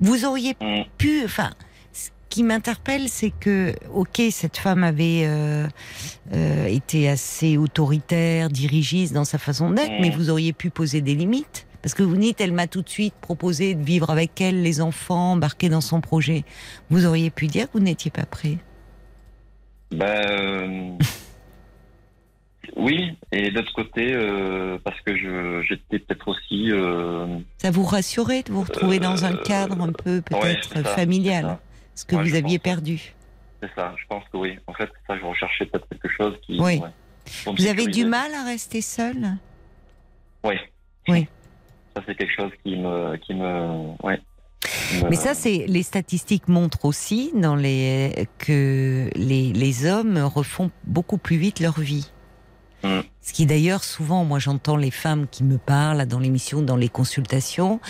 vous 0.00 0.24
auriez 0.24 0.56
Mhm. 0.60 0.84
pu. 0.98 1.22
Enfin, 1.24 1.50
ce 1.92 2.08
qui 2.28 2.42
m'interpelle, 2.42 3.08
c'est 3.08 3.30
que, 3.30 3.72
ok, 3.94 4.20
cette 4.32 4.56
femme 4.56 4.82
avait 4.82 5.22
euh, 5.26 5.66
euh, 6.34 6.66
été 6.66 7.08
assez 7.08 7.56
autoritaire, 7.56 8.48
dirigiste 8.50 9.12
dans 9.12 9.24
sa 9.24 9.38
façon 9.38 9.70
d'être, 9.70 9.92
Mhm. 9.92 10.00
mais 10.00 10.10
vous 10.10 10.28
auriez 10.30 10.52
pu 10.52 10.70
poser 10.70 11.00
des 11.00 11.14
limites. 11.14 11.66
Parce 11.82 11.94
que 11.94 12.02
vous 12.02 12.16
dites, 12.16 12.40
elle 12.42 12.52
m'a 12.52 12.66
tout 12.66 12.82
de 12.82 12.88
suite 12.90 13.14
proposé 13.22 13.74
de 13.74 13.82
vivre 13.82 14.10
avec 14.10 14.38
elle, 14.40 14.62
les 14.62 14.80
enfants, 14.82 15.32
embarquer 15.32 15.68
dans 15.70 15.80
son 15.80 16.00
projet. 16.02 16.44
Vous 16.90 17.06
auriez 17.06 17.30
pu 17.30 17.46
dire 17.46 17.68
que 17.70 17.78
vous 17.78 17.84
n'étiez 17.84 18.10
pas 18.10 18.26
prêt? 18.26 18.58
Ben, 19.90 20.06
euh, 20.06 20.98
oui, 22.76 23.16
et 23.32 23.50
d'autre 23.50 23.72
côté, 23.74 24.12
euh, 24.12 24.78
parce 24.84 25.00
que 25.00 25.16
je 25.16 25.62
j'étais 25.68 25.98
peut-être 25.98 26.28
aussi. 26.28 26.70
euh, 26.70 27.38
Ça 27.58 27.70
vous 27.70 27.84
rassurait 27.84 28.42
de 28.42 28.52
vous 28.52 28.62
retrouver 28.62 28.98
dans 28.98 29.24
un 29.24 29.34
Euh, 29.34 29.42
cadre 29.42 29.80
un 29.80 29.92
peu 29.92 30.20
peut-être 30.22 30.72
ça, 30.74 30.84
familial, 30.84 31.58
ce 31.94 32.04
que 32.04 32.16
Ouais, 32.16 32.22
vous 32.24 32.34
aviez 32.34 32.58
perdu. 32.58 33.14
C'est 33.62 33.70
ça, 33.74 33.94
je 33.98 34.04
pense 34.08 34.24
que 34.32 34.36
oui. 34.38 34.58
En 34.66 34.72
fait, 34.74 34.88
ça, 35.06 35.18
je 35.18 35.24
recherchais 35.24 35.66
peut-être 35.66 35.86
quelque 35.88 36.08
chose 36.16 36.34
qui. 36.46 36.58
Oui. 36.60 36.78
ouais, 36.78 37.52
Vous 37.56 37.66
avez 37.66 37.86
du 37.86 38.04
mal 38.06 38.32
à 38.34 38.44
rester 38.44 38.80
seul 38.80 39.16
Oui. 40.44 40.54
Oui. 41.08 41.26
Ça, 41.96 42.02
c'est 42.06 42.14
quelque 42.14 42.34
chose 42.34 42.52
qui 42.64 42.76
me. 42.76 43.16
Qui 43.18 43.34
me 43.34 44.06
ouais. 44.06 44.20
Mais 45.08 45.16
ça, 45.16 45.34
c'est 45.34 45.64
les 45.66 45.82
statistiques 45.82 46.46
montrent 46.48 46.84
aussi 46.84 47.32
dans 47.34 47.56
les 47.56 48.26
que 48.38 49.08
les, 49.14 49.52
les 49.52 49.86
hommes 49.86 50.18
refont 50.18 50.70
beaucoup 50.84 51.16
plus 51.18 51.36
vite 51.36 51.60
leur 51.60 51.80
vie. 51.80 52.10
Mm. 52.82 53.00
Ce 53.22 53.32
qui 53.34 53.44
d'ailleurs 53.46 53.84
souvent, 53.84 54.24
moi 54.24 54.38
j'entends 54.38 54.76
les 54.76 54.90
femmes 54.90 55.26
qui 55.30 55.44
me 55.44 55.58
parlent 55.58 56.06
dans 56.06 56.18
l'émission, 56.18 56.62
dans 56.62 56.76
les 56.76 56.88
consultations, 56.88 57.80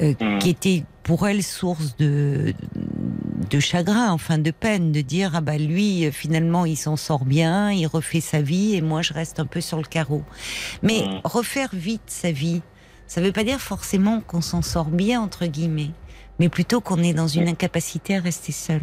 euh, 0.00 0.14
Mm. 0.20 0.38
qui 0.38 0.50
étaient 0.50 0.84
pour 1.02 1.26
elles 1.28 1.42
source 1.42 1.96
de 1.96 2.54
de 3.50 3.60
chagrin, 3.60 4.10
enfin 4.10 4.36
de 4.38 4.50
peine, 4.50 4.92
de 4.92 5.00
dire 5.00 5.32
ah 5.34 5.40
bah 5.40 5.56
lui 5.58 6.06
euh, 6.06 6.10
finalement 6.10 6.64
il 6.66 6.76
s'en 6.76 6.96
sort 6.96 7.24
bien, 7.24 7.70
il 7.72 7.86
refait 7.86 8.20
sa 8.20 8.42
vie 8.42 8.74
et 8.74 8.80
moi 8.82 9.00
je 9.02 9.12
reste 9.14 9.40
un 9.40 9.46
peu 9.46 9.60
sur 9.60 9.76
le 9.78 9.84
carreau. 9.84 10.22
Mais 10.82 11.02
Mm. 11.06 11.20
refaire 11.24 11.70
vite 11.72 12.02
sa 12.06 12.30
vie, 12.32 12.62
ça 13.06 13.20
veut 13.20 13.32
pas 13.32 13.44
dire 13.44 13.60
forcément 13.60 14.20
qu'on 14.20 14.40
s'en 14.42 14.62
sort 14.62 14.86
bien 14.90 15.20
entre 15.20 15.46
guillemets, 15.46 15.90
mais 16.38 16.48
plutôt 16.48 16.80
qu'on 16.80 17.02
est 17.02 17.14
dans 17.14 17.28
une 17.28 17.48
incapacité 17.48 18.16
à 18.16 18.20
rester 18.20 18.52
seul. 18.52 18.82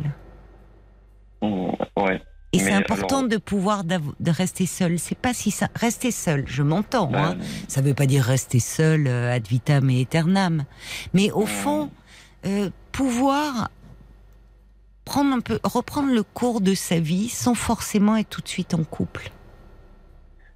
Ouais. 1.41 2.21
Et 2.55 2.59
c'est 2.59 2.71
important 2.71 3.17
alors- 3.19 3.29
de 3.29 3.37
pouvoir 3.37 3.83
de 3.83 4.31
rester 4.31 4.65
seul. 4.65 4.97
C'est 4.99 5.17
pas 5.17 5.33
si 5.33 5.51
ça 5.51 5.69
rester 5.75 6.11
seul. 6.11 6.43
Je 6.47 6.63
m'entends. 6.63 7.07
Ben, 7.07 7.31
hein. 7.31 7.37
Ça 7.67 7.81
veut 7.81 7.93
pas 7.93 8.05
dire 8.05 8.23
rester 8.23 8.59
seul 8.59 9.07
euh, 9.07 9.33
ad 9.33 9.47
vitam 9.47 9.89
et 9.89 10.01
aeternam, 10.01 10.65
mais 11.13 11.31
au 11.31 11.45
fond 11.45 11.89
euh, 12.45 12.69
pouvoir 12.91 13.69
prendre 15.03 15.33
un 15.35 15.39
peu, 15.39 15.59
reprendre 15.63 16.11
le 16.13 16.23
cours 16.23 16.61
de 16.61 16.73
sa 16.73 16.99
vie 16.99 17.29
sans 17.29 17.53
forcément 17.55 18.15
être 18.17 18.29
tout 18.29 18.41
de 18.41 18.47
suite 18.47 18.73
en 18.73 18.83
couple. 18.83 19.29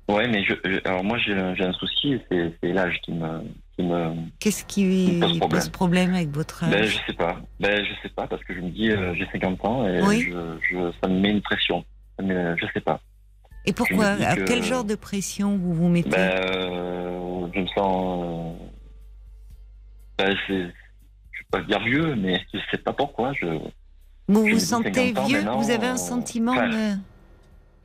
Ouais, 0.07 0.27
mais 0.27 0.43
je, 0.43 0.53
je- 0.65 0.79
alors 0.87 1.03
moi 1.03 1.17
j'ai 1.19 1.33
un, 1.33 1.73
souci, 1.73 2.19
c'est 2.31 2.53
l'âge 2.63 2.99
qui 3.03 3.11
me, 3.11 3.41
qui 3.79 3.85
me, 3.85 4.13
Qu'est-ce 4.39 4.65
qui 4.65 4.83
me 4.85 5.19
pose 5.21 5.37
problème. 5.39 5.49
pose 5.61 5.69
problème 5.69 6.13
avec 6.13 6.29
votre 6.29 6.63
âge 6.63 6.71
Ben, 6.71 6.83
je 6.83 6.97
sais 7.07 7.13
pas. 7.13 7.37
Ben, 7.59 7.85
je 7.85 7.91
sais 8.01 8.09
pas 8.13 8.27
parce 8.27 8.43
que 8.43 8.53
je 8.53 8.59
me 8.59 8.69
dis, 8.69 8.89
euh, 8.91 9.13
j'ai 9.15 9.25
50 9.31 9.63
ans 9.65 9.87
et 9.87 10.01
Oui. 10.01 10.21
je, 10.29 10.57
je, 10.69 10.91
ça 11.01 11.09
me 11.09 11.19
met 11.19 11.29
une 11.29 11.41
pression. 11.41 11.83
Me- 12.21 12.55
je 12.57 12.65
sais 12.73 12.81
pas. 12.81 12.99
Et 13.65 13.73
pourquoi 13.73 14.07
À 14.07 14.35
que- 14.35 14.41
quel 14.45 14.63
genre 14.63 14.83
de 14.83 14.95
pression 14.95 15.57
vous 15.57 15.73
vous 15.73 15.87
mettez 15.87 16.09
Ben, 16.09 16.17
euh, 16.19 17.47
je 17.53 17.59
me 17.61 17.67
sens. 17.67 18.25
euh, 18.25 18.65
ben, 20.17 20.35
je 20.47 20.53
vais 20.55 20.71
pas 21.51 21.61
dire 21.61 21.79
vieux, 21.83 22.15
mais 22.15 22.41
je 22.53 22.59
sais 22.71 22.77
pas 22.77 22.93
pourquoi. 22.93 23.31
Je, 23.33 23.45
Vous 24.27 24.47
je 24.47 24.53
vous 24.53 24.59
sentez 24.59 24.93
50 24.93 25.17
ans, 25.23 25.27
vieux? 25.27 25.37
Maintenant, 25.37 25.57
Vous 25.61 25.71
avez 25.71 25.87
un 25.87 25.97
sentiment 25.97 26.51
enfin, 26.51 26.69
de... 26.69 26.97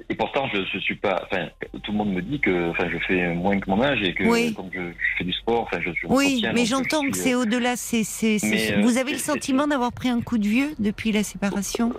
et 0.08 0.14
pourtant, 0.14 0.48
je, 0.52 0.64
je 0.72 0.78
suis 0.78 0.96
pas. 0.96 1.22
Enfin, 1.24 1.48
tout 1.82 1.92
le 1.92 1.98
monde 1.98 2.12
me 2.12 2.20
dit 2.22 2.40
que, 2.40 2.70
enfin, 2.70 2.88
je 2.90 2.98
fais 3.06 3.34
moins 3.34 3.58
que 3.58 3.68
mon 3.70 3.82
âge 3.82 4.02
et 4.02 4.14
que 4.14 4.24
Oui. 4.24 4.52
comme 4.54 4.70
je, 4.72 4.80
je 4.80 5.16
fais 5.18 5.24
du 5.24 5.32
sport, 5.32 5.62
enfin, 5.62 5.78
je, 5.80 5.90
je 5.94 6.06
Oui, 6.08 6.44
mais 6.54 6.64
j'entends 6.64 7.02
je 7.04 7.10
que 7.10 7.16
c'est 7.16 7.34
au-delà. 7.34 7.76
C'est, 7.76 8.04
c'est, 8.04 8.38
c'est- 8.38 8.48
Mais, 8.50 8.72
euh, 8.78 8.82
Vous 8.82 8.98
avez 8.98 9.12
le 9.12 9.18
c'est- 9.18 9.32
sentiment 9.32 9.66
d'avoir 9.66 9.92
pris 9.92 10.08
un 10.08 10.20
coup 10.20 10.38
de 10.38 10.46
vieux 10.46 10.74
depuis 10.78 11.12
la 11.12 11.22
séparation? 11.22 11.92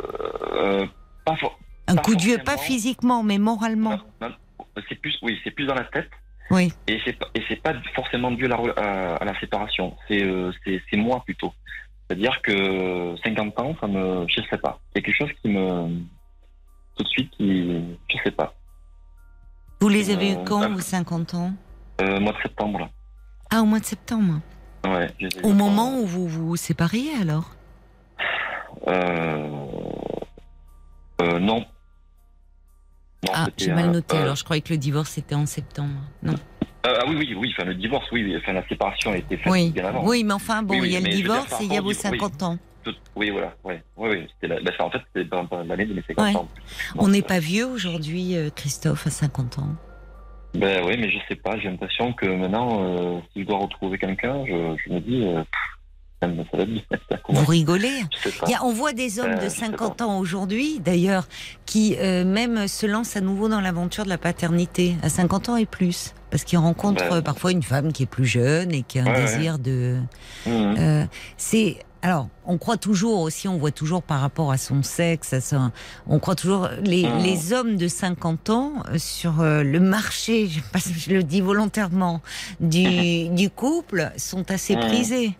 Euh, 0.53 0.85
pas 1.25 1.35
for- 1.37 1.57
Un 1.87 1.95
pas 1.95 2.01
coup 2.01 2.15
de 2.15 2.21
vieux, 2.21 2.37
pas 2.37 2.57
physiquement, 2.57 3.23
mais 3.23 3.37
moralement. 3.37 3.99
c'est 4.89 4.95
plus, 4.95 5.17
oui, 5.21 5.37
c'est 5.43 5.51
plus 5.51 5.65
dans 5.65 5.75
la 5.75 5.85
tête. 5.85 6.09
Oui. 6.51 6.71
Et 6.87 6.99
c'est 7.03 7.13
pas, 7.13 7.27
et 7.33 7.41
c'est 7.47 7.55
pas 7.61 7.73
forcément 7.95 8.29
dû 8.29 8.45
à 8.45 8.49
la, 8.49 8.55
re- 8.57 8.77
à, 8.79 9.15
à 9.15 9.25
la 9.25 9.39
séparation. 9.39 9.95
C'est, 10.07 10.21
euh, 10.23 10.51
c'est, 10.63 10.79
c'est 10.91 10.97
moi 10.97 11.23
plutôt. 11.25 11.51
C'est-à-dire 12.07 12.39
que 12.43 13.15
50 13.23 13.59
ans, 13.59 13.75
ça 13.81 13.87
me, 13.87 14.27
je 14.27 14.41
sais 14.49 14.57
pas. 14.59 14.79
Il 14.93 14.99
y 14.99 15.01
a 15.01 15.05
quelque 15.05 15.17
chose 15.17 15.31
qui 15.41 15.49
me, 15.49 15.87
tout 16.95 17.03
de 17.03 17.09
suite, 17.09 17.31
qui, 17.37 17.97
je 18.09 18.17
sais 18.23 18.31
pas. 18.31 18.53
Vous 19.81 19.89
les 19.89 20.09
avez 20.11 20.31
eu 20.31 20.35
Euh, 20.37 20.43
quand, 20.45 20.69
vos 20.71 20.79
50 20.79 21.33
ans 21.33 21.53
Euh, 22.01 22.19
mois 22.19 22.31
de 22.33 22.37
septembre. 22.41 22.89
Ah, 23.51 23.61
au 23.61 23.65
mois 23.65 23.79
de 23.79 23.85
septembre. 23.85 24.39
Ouais. 24.85 25.09
Au 25.43 25.53
moment 25.53 25.99
où 25.99 26.05
vous 26.05 26.27
vous 26.27 26.55
sépariez, 26.55 27.13
alors? 27.21 27.51
Euh, 28.87 29.49
euh, 31.21 31.39
non. 31.39 31.59
Non, 33.25 33.31
Ah, 33.33 33.47
j'ai 33.57 33.73
mal 33.73 33.91
noté. 33.91 34.17
euh, 34.17 34.21
Alors, 34.21 34.35
je 34.35 34.43
croyais 34.43 34.61
que 34.61 34.71
le 34.73 34.77
divorce 34.77 35.17
était 35.17 35.35
en 35.35 35.45
septembre. 35.45 35.99
Non. 36.21 36.33
euh, 36.33 36.97
ah 37.01 37.03
oui, 37.07 37.15
oui, 37.17 37.33
oui. 37.35 37.53
Enfin, 37.57 37.65
le 37.65 37.75
divorce, 37.75 38.05
oui, 38.11 38.23
oui. 38.23 38.37
Enfin, 38.37 38.53
la 38.53 38.67
séparation 38.67 39.11
a 39.11 39.17
été 39.17 39.37
faite 39.37 39.51
Oui. 39.51 39.71
bien 39.71 39.85
avant. 39.85 40.05
Oui, 40.05 40.23
mais 40.23 40.33
enfin, 40.33 40.61
bon, 40.61 40.75
Oui, 40.75 40.81
oui, 40.81 40.87
il 40.89 40.93
y 40.93 40.97
a 40.97 40.99
le 40.99 41.05
dire, 41.09 41.15
divorce 41.15 41.61
et 41.61 41.65
il 41.65 41.73
y 41.73 41.77
a 41.77 41.81
vos 41.81 41.89
au 41.89 41.93
divorce, 41.93 42.19
50 42.19 42.43
ans. 42.43 42.57
Tout- 42.85 42.95
oui, 43.15 43.31
voilà. 43.31 43.53
Ouais. 43.63 43.83
Oui. 43.97 44.27
C'était 44.41 44.61
bah, 44.61 44.71
en 44.79 44.89
fait, 44.91 44.99
c'était 45.07 45.27
dans, 45.27 45.43
dans 45.43 45.63
l'année 45.63 45.85
de 45.85 45.93
mes 45.95 46.03
50 46.07 46.25
Ouais. 46.25 46.35
ans. 46.37 46.47
On 46.97 47.07
n'est 47.09 47.21
pas 47.23 47.39
vieux 47.39 47.65
aujourd'hui, 47.65 48.37
euh, 48.37 48.49
Christophe, 48.55 49.07
à 49.07 49.09
50 49.09 49.59
ans. 49.59 49.69
Ben 50.53 50.85
oui, 50.85 50.95
mais 50.97 51.09
je 51.11 51.17
sais 51.27 51.35
pas. 51.35 51.57
J'ai 51.59 51.69
l'impression 51.69 52.13
que 52.13 52.25
maintenant, 52.27 52.77
euh, 52.81 53.19
si 53.33 53.41
je 53.41 53.47
dois 53.47 53.57
retrouver 53.57 53.97
quelqu'un, 53.97 54.45
je, 54.45 54.75
je 54.85 54.93
me 54.93 54.99
dis, 55.01 55.25
euh, 55.25 55.43
ça 56.21 56.27
me 56.29 56.43
ça. 56.45 57.17
Vous 57.29 57.45
rigolez. 57.45 58.01
Il 58.45 58.51
y 58.51 58.55
a- 58.55 58.63
on 58.63 58.71
voit 58.71 58.93
des 58.93 59.19
hommes 59.19 59.31
Euh, 59.31 59.35
de 59.35 59.41
je 59.45 59.49
sais 59.49 59.65
50 59.65 60.01
ans 60.01 60.17
aujourd'hui, 60.19 60.79
d'ailleurs, 60.79 61.27
qui 61.65 61.97
euh, 61.99 62.23
même 62.23 62.67
se 62.69 62.85
lancent 62.85 63.17
à 63.17 63.21
nouveau 63.21 63.49
dans 63.49 63.59
l'aventure 63.59 64.05
de 64.05 64.09
la 64.09 64.17
paternité, 64.17 64.95
à 65.03 65.09
50 65.09 65.49
ans 65.49 65.57
et 65.57 65.65
plus. 65.65 66.13
Parce 66.31 66.43
qu'ils 66.45 66.59
rencontrent 66.59 67.09
Ben, 67.09 67.21
parfois 67.21 67.51
une 67.51 67.63
femme 67.63 67.91
qui 67.91 68.03
est 68.03 68.07
plus 68.09 68.25
jeune 68.25 68.71
et 68.73 68.83
qui 68.83 68.99
a 68.99 69.03
un 69.03 69.05
Ouais, 69.07 69.11
ouais. 69.13 69.21
désir 69.21 69.59
de... 69.59 69.97
Mhm. 70.45 70.75
Euh, 70.79 71.05
c'est 71.37 71.77
alors, 72.05 72.29
on 72.45 72.59
croit 72.59 72.77
toujours 72.77 73.21
aussi, 73.21 73.47
on 73.47 73.57
voit 73.57 73.71
toujours 73.71 74.03
par 74.03 74.21
rapport 74.21 74.51
à 74.51 74.59
son 74.59 74.83
sexe, 74.83 75.33
à 75.33 75.41
son, 75.41 75.71
on 76.05 76.19
croit 76.19 76.35
toujours 76.35 76.69
les, 76.83 77.01
les 77.23 77.51
hommes 77.51 77.77
de 77.77 77.87
50 77.87 78.51
ans 78.51 78.73
euh, 78.91 78.99
sur 78.99 79.41
euh, 79.41 79.63
le 79.63 79.79
marché, 79.79 80.45
je, 80.49 80.59
pas 80.71 80.77
je 80.77 81.09
le 81.11 81.23
dis 81.23 81.41
volontairement, 81.41 82.21
du, 82.59 83.29
du 83.35 83.49
couple 83.49 84.11
sont 84.17 84.51
assez 84.51 84.75
Mhm. 84.75 84.81
prisés. 84.81 85.31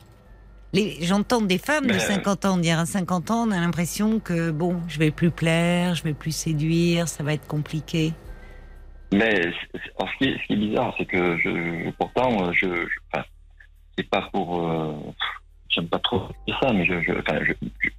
J'entends 1.01 1.41
des 1.41 1.59
femmes 1.59 1.85
de 1.85 1.91
Ben, 1.91 1.99
50 1.99 2.45
ans 2.45 2.57
dire 2.57 2.79
à 2.79 2.87
50 2.87 3.29
ans, 3.29 3.47
on 3.47 3.51
a 3.51 3.59
l'impression 3.59 4.19
que 4.19 4.49
bon, 4.49 4.81
je 4.87 4.97
vais 4.97 5.11
plus 5.11 5.29
plaire, 5.29 5.93
je 5.93 6.01
vais 6.03 6.15
plus 6.15 6.35
séduire, 6.35 7.07
ça 7.07 7.23
va 7.23 7.33
être 7.33 7.45
compliqué. 7.47 8.11
Mais 9.13 9.39
alors, 9.39 10.09
ce, 10.11 10.17
qui 10.17 10.31
est, 10.31 10.37
ce 10.41 10.47
qui 10.47 10.53
est 10.53 10.55
bizarre, 10.57 10.95
c'est 10.97 11.05
que 11.05 11.37
je, 11.37 11.91
pourtant, 11.91 12.47
euh, 12.47 12.51
je, 12.53 12.65
je 12.67 12.97
enfin, 13.13 13.23
c'est 13.95 14.09
pas 14.09 14.27
pour, 14.33 14.67
euh, 14.67 14.93
j'aime 15.75 15.87
pas 15.87 15.99
trop 15.99 16.27
dire 16.47 16.57
ça, 16.61 16.71
mais 16.73 16.85
je, 16.85 17.01
je, 17.01 17.11
enfin, 17.19 17.39
je, 17.45 17.53
je, 17.81 17.89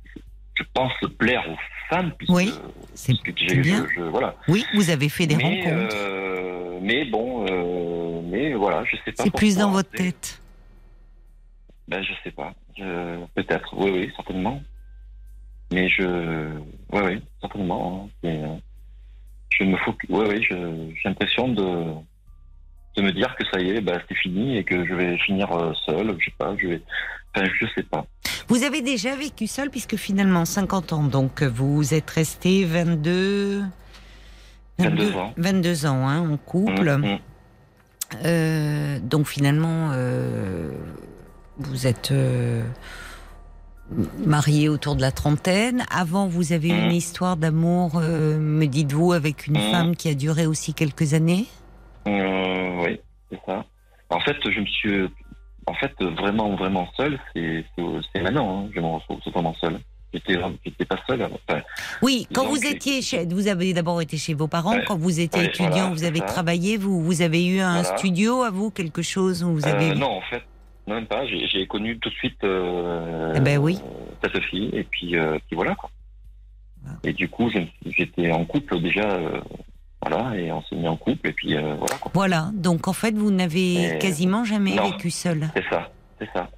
je 0.54 0.62
pense 0.74 0.92
plaire 1.18 1.44
aux 1.48 1.56
femmes, 1.94 2.12
puisque, 2.18 2.32
Oui, 2.32 2.50
c'est 2.94 3.14
bien. 3.60 3.86
voilà. 4.10 4.34
Oui, 4.48 4.64
vous 4.74 4.90
avez 4.90 5.08
fait 5.08 5.26
des 5.26 5.36
mais, 5.36 5.44
rencontres. 5.44 5.94
euh, 5.96 6.78
mais 6.82 7.04
bon, 7.04 7.46
euh, 7.48 8.22
mais 8.24 8.54
voilà, 8.54 8.84
je 8.84 8.96
sais 9.04 9.12
pas. 9.12 9.22
c'est 9.24 9.30
plus 9.34 9.56
dans 9.56 9.70
votre 9.70 9.90
tête. 9.90 10.40
Ben, 11.88 12.02
je 12.02 12.12
sais 12.24 12.32
pas. 12.32 12.52
Peut-être. 13.34 13.74
Oui, 13.76 13.90
oui, 13.90 14.12
certainement. 14.16 14.60
Mais 15.72 15.88
je. 15.88 16.04
Oui, 16.92 17.00
oui, 17.04 17.22
certainement. 17.40 18.10
hein. 18.24 18.28
Euh, 18.28 18.56
Je 19.50 19.64
me 19.64 19.76
faut. 19.78 19.94
Oui, 20.08 20.26
oui, 20.28 20.42
j'ai 20.48 21.08
l'impression 21.08 21.48
de 21.48 21.84
de 22.96 23.02
me 23.02 23.12
dire 23.12 23.34
que 23.36 23.44
ça 23.52 23.60
y 23.60 23.70
est, 23.70 23.80
ben, 23.82 24.00
c'est 24.08 24.16
fini 24.16 24.56
et 24.56 24.64
que 24.64 24.86
je 24.86 24.94
vais 24.94 25.18
finir 25.18 25.52
euh, 25.52 25.72
seul. 25.84 26.16
Je 26.18 26.24
sais 26.24 26.34
pas. 26.38 26.56
Je 26.58 26.66
vais. 26.68 26.82
Enfin, 27.36 27.48
je 27.60 27.66
sais 27.74 27.82
pas. 27.82 28.06
Vous 28.48 28.62
avez 28.62 28.80
déjà 28.80 29.14
vécu 29.16 29.46
seul 29.46 29.70
puisque 29.70 29.96
finalement 29.96 30.44
50 30.44 30.92
ans, 30.92 31.02
donc 31.04 31.42
vous 31.42 31.92
êtes 31.94 32.08
resté 32.10 32.64
22... 32.64 33.62
22 34.78 35.16
ans. 35.16 35.32
22 35.36 35.86
ans 35.86 36.06
hein, 36.08 36.30
en 36.30 36.36
couple. 36.36 36.88
Hum, 36.88 37.04
hum. 37.04 37.18
Euh, 38.24 38.98
donc 39.00 39.26
finalement, 39.26 39.90
euh, 39.92 40.70
vous 41.58 41.86
êtes 41.86 42.12
euh, 42.12 42.62
marié 44.24 44.68
autour 44.68 44.94
de 44.96 45.00
la 45.00 45.10
trentaine. 45.12 45.84
Avant, 45.90 46.26
vous 46.28 46.52
avez 46.52 46.68
eu 46.68 46.72
Mhm. 46.72 46.84
une 46.84 46.92
histoire 46.92 47.36
d'amour, 47.36 47.92
euh, 47.96 48.38
me 48.38 48.66
dites-vous, 48.66 49.12
avec 49.12 49.46
une 49.46 49.58
femme 49.58 49.96
qui 49.96 50.08
a 50.08 50.14
duré 50.14 50.46
aussi 50.46 50.72
quelques 50.74 51.14
années? 51.14 51.46
Euh, 52.06 52.84
oui, 52.84 53.00
c'est 53.30 53.40
ça. 53.46 53.64
En 54.10 54.20
fait, 54.20 54.36
je 54.44 54.60
me 54.60 54.66
suis. 54.66 55.08
En 55.66 55.74
fait, 55.74 55.92
vraiment, 56.00 56.54
vraiment 56.54 56.88
seul, 56.96 57.18
c'est 57.34 57.64
maintenant. 58.22 58.64
hein. 58.66 58.70
Je 58.74 58.80
me 58.80 58.86
retrouve 58.86 59.20
totalement 59.20 59.54
seul. 59.60 59.78
J'étais 60.14 60.84
pas 60.84 60.98
seul. 61.08 61.22
Enfin, 61.24 61.60
Oui, 62.02 62.26
quand 62.32 62.46
vous 62.46 62.64
étiez 62.64 63.02
chez, 63.02 63.26
vous 63.26 63.48
avez 63.48 63.74
d'abord 63.74 64.00
été 64.00 64.16
chez 64.16 64.32
vos 64.32 64.46
parents. 64.48 64.76
Ouais. 64.76 64.84
Quand 64.86 64.96
vous 64.96 65.20
étiez 65.20 65.42
Ouais, 65.42 65.48
étudiant, 65.48 65.70
voilà, 65.70 65.90
vous 65.90 66.04
avez 66.04 66.20
ça. 66.20 66.24
travaillé. 66.26 66.76
Vous, 66.76 67.02
vous 67.02 67.20
avez 67.20 67.44
eu 67.46 67.58
un 67.60 67.82
Voilà. 67.82 67.98
studio 67.98 68.42
à 68.42 68.50
vous, 68.50 68.70
quelque 68.70 69.02
chose 69.02 69.42
où 69.42 69.52
vous 69.52 69.66
Euh, 69.66 69.72
avez. 69.72 69.94
non, 69.94 70.10
en 70.18 70.20
fait, 70.22 70.42
même 70.86 71.06
pas. 71.06 71.26
J'ai 71.26 71.66
connu 71.66 71.98
tout 71.98 72.08
de 72.08 72.14
suite 72.14 72.42
euh, 72.44 73.34
Eh 73.36 73.40
ben 73.40 73.58
oui. 73.58 73.78
euh, 73.84 74.04
cette 74.22 74.40
fille, 74.44 74.70
et 74.72 74.84
puis, 74.84 75.16
euh, 75.16 75.36
puis 75.48 75.56
voilà. 75.56 75.74
Quoi. 75.74 75.90
Voilà. 76.82 76.98
Et 77.04 77.12
du 77.12 77.28
coup, 77.28 77.50
j'étais 77.84 78.30
en 78.30 78.44
couple 78.44 78.80
déjà, 78.80 79.10
euh, 79.10 79.40
voilà, 80.08 80.36
et 80.36 80.52
on 80.52 80.62
s'est 80.62 80.76
mis 80.76 80.88
en 80.88 80.96
couple, 80.96 81.28
et 81.28 81.32
puis 81.32 81.56
euh, 81.56 81.74
voilà. 81.76 81.96
Quoi. 82.00 82.10
Voilà. 82.14 82.50
Donc 82.54 82.88
en 82.88 82.92
fait, 82.92 83.14
vous 83.14 83.30
n'avez 83.30 83.98
quasiment 84.00 84.44
jamais 84.44 84.74
non. 84.74 84.90
vécu 84.90 85.10
seul. 85.10 85.48
C'est 85.56 85.64
ça, 85.70 85.90
c'est 86.20 86.28
ça. 86.34 86.48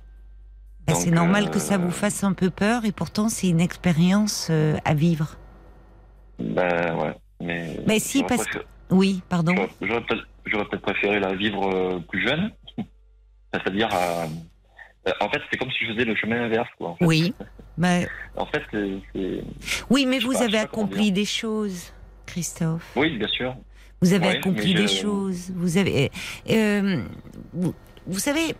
Ben, 0.86 0.94
Donc, 0.94 1.02
c'est 1.02 1.10
normal 1.10 1.50
que 1.50 1.56
euh, 1.56 1.60
ça 1.60 1.76
vous 1.78 1.90
fasse 1.90 2.24
un 2.24 2.32
peu 2.32 2.50
peur 2.50 2.84
et 2.84 2.92
pourtant 2.92 3.28
c'est 3.28 3.48
une 3.48 3.60
expérience 3.60 4.48
euh, 4.50 4.76
à 4.84 4.94
vivre. 4.94 5.36
Ben 6.38 6.94
ouais, 6.96 7.14
mais. 7.40 7.80
Mais 7.86 7.98
si, 7.98 8.22
parce 8.22 8.44
préféré- 8.46 8.64
Oui, 8.90 9.22
pardon. 9.28 9.54
J'aurais 9.82 10.64
peut-être 10.64 10.82
préféré 10.82 11.20
la 11.20 11.34
vivre 11.34 11.68
euh, 11.74 11.98
plus 12.08 12.26
jeune, 12.26 12.50
c'est-à-dire. 13.52 13.88
à- 13.92 14.24
euh, 15.06 15.12
en 15.20 15.28
fait, 15.30 15.40
c'est 15.50 15.58
comme 15.58 15.70
si 15.70 15.84
je 15.86 15.92
faisais 15.92 16.04
le 16.04 16.14
chemin 16.16 16.42
inverse, 16.44 16.68
quoi. 16.78 16.90
En 16.90 16.96
fait, 16.96 17.04
Oui. 17.06 17.34
Ben, 17.78 18.08
En 18.36 18.46
fait, 18.46 18.62
c'est- 18.72 19.44
oui, 19.88 20.04
mais 20.04 20.18
Je 20.20 20.26
vous 20.26 20.32
pas, 20.32 20.42
avez 20.42 20.58
accompli 20.58 21.12
des 21.12 21.24
choses, 21.24 21.92
Christophe. 22.28 22.84
Oui, 22.96 23.16
bien 23.18 23.28
sûr. 23.28 23.56
Vous 24.00 24.12
avez 24.12 24.28
Ouais, 24.28 24.36
accompli 24.38 24.74
des 24.74 24.86
je- 24.86 25.00
choses. 25.02 25.50
Vous 25.56 25.76
avez. 25.76 26.10
euh, 26.50 27.02
vous, 27.52 27.74
vous 28.06 28.18
savez, 28.20 28.54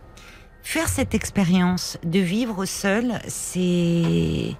faire 0.63 0.89
cette 0.89 1.13
expérience 1.15 1.97
de 2.03 2.19
vivre 2.19 2.65
seul, 2.65 3.13
c'est. 3.27 4.53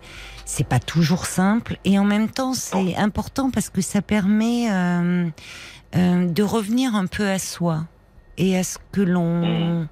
C'est 0.46 0.68
pas 0.68 0.80
toujours 0.80 1.28
simple 1.28 1.78
et 1.86 2.00
en 2.00 2.04
même 2.06 2.28
temps 2.28 2.56
c'est 2.56 2.96
important 2.96 3.52
parce 3.52 3.70
que 3.70 3.82
ça 3.82 4.02
permet 4.02 4.72
euh, 4.72 5.28
euh, 5.96 6.26
de 6.28 6.42
revenir 6.42 6.96
un 6.96 7.06
peu 7.06 7.28
à 7.30 7.38
soi 7.38 7.86
et 8.40 8.58
à 8.58 8.64
ce 8.64 8.80
que 8.92 9.02
l'on, 9.02 9.88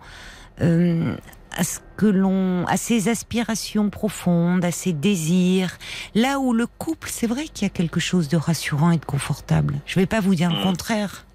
euh, 0.62 1.15
à 1.58 1.63
ce 1.63 1.80
que 1.98 2.06
l'on, 2.06 2.65
à 2.67 2.78
ses 2.78 3.10
aspirations 3.10 3.89
profondes, 3.89 4.63
à 4.63 4.72
ses 4.72 4.93
désirs. 4.93 5.78
Là 6.15 6.39
où 6.39 6.54
le 6.54 6.67
couple, 6.67 7.10
c'est 7.12 7.28
vrai 7.28 7.46
qu'il 7.46 7.63
y 7.63 7.65
a 7.65 7.70
quelque 7.74 8.00
chose 8.00 8.30
de 8.30 8.38
rassurant 8.38 8.91
et 8.91 8.98
de 8.98 9.06
confortable. 9.06 9.76
Je 9.86 10.00
vais 10.00 10.06
pas 10.06 10.20
vous 10.20 10.36
dire 10.36 10.50
le 10.52 10.60
Mm. 10.60 10.63
contraire. 10.63 11.26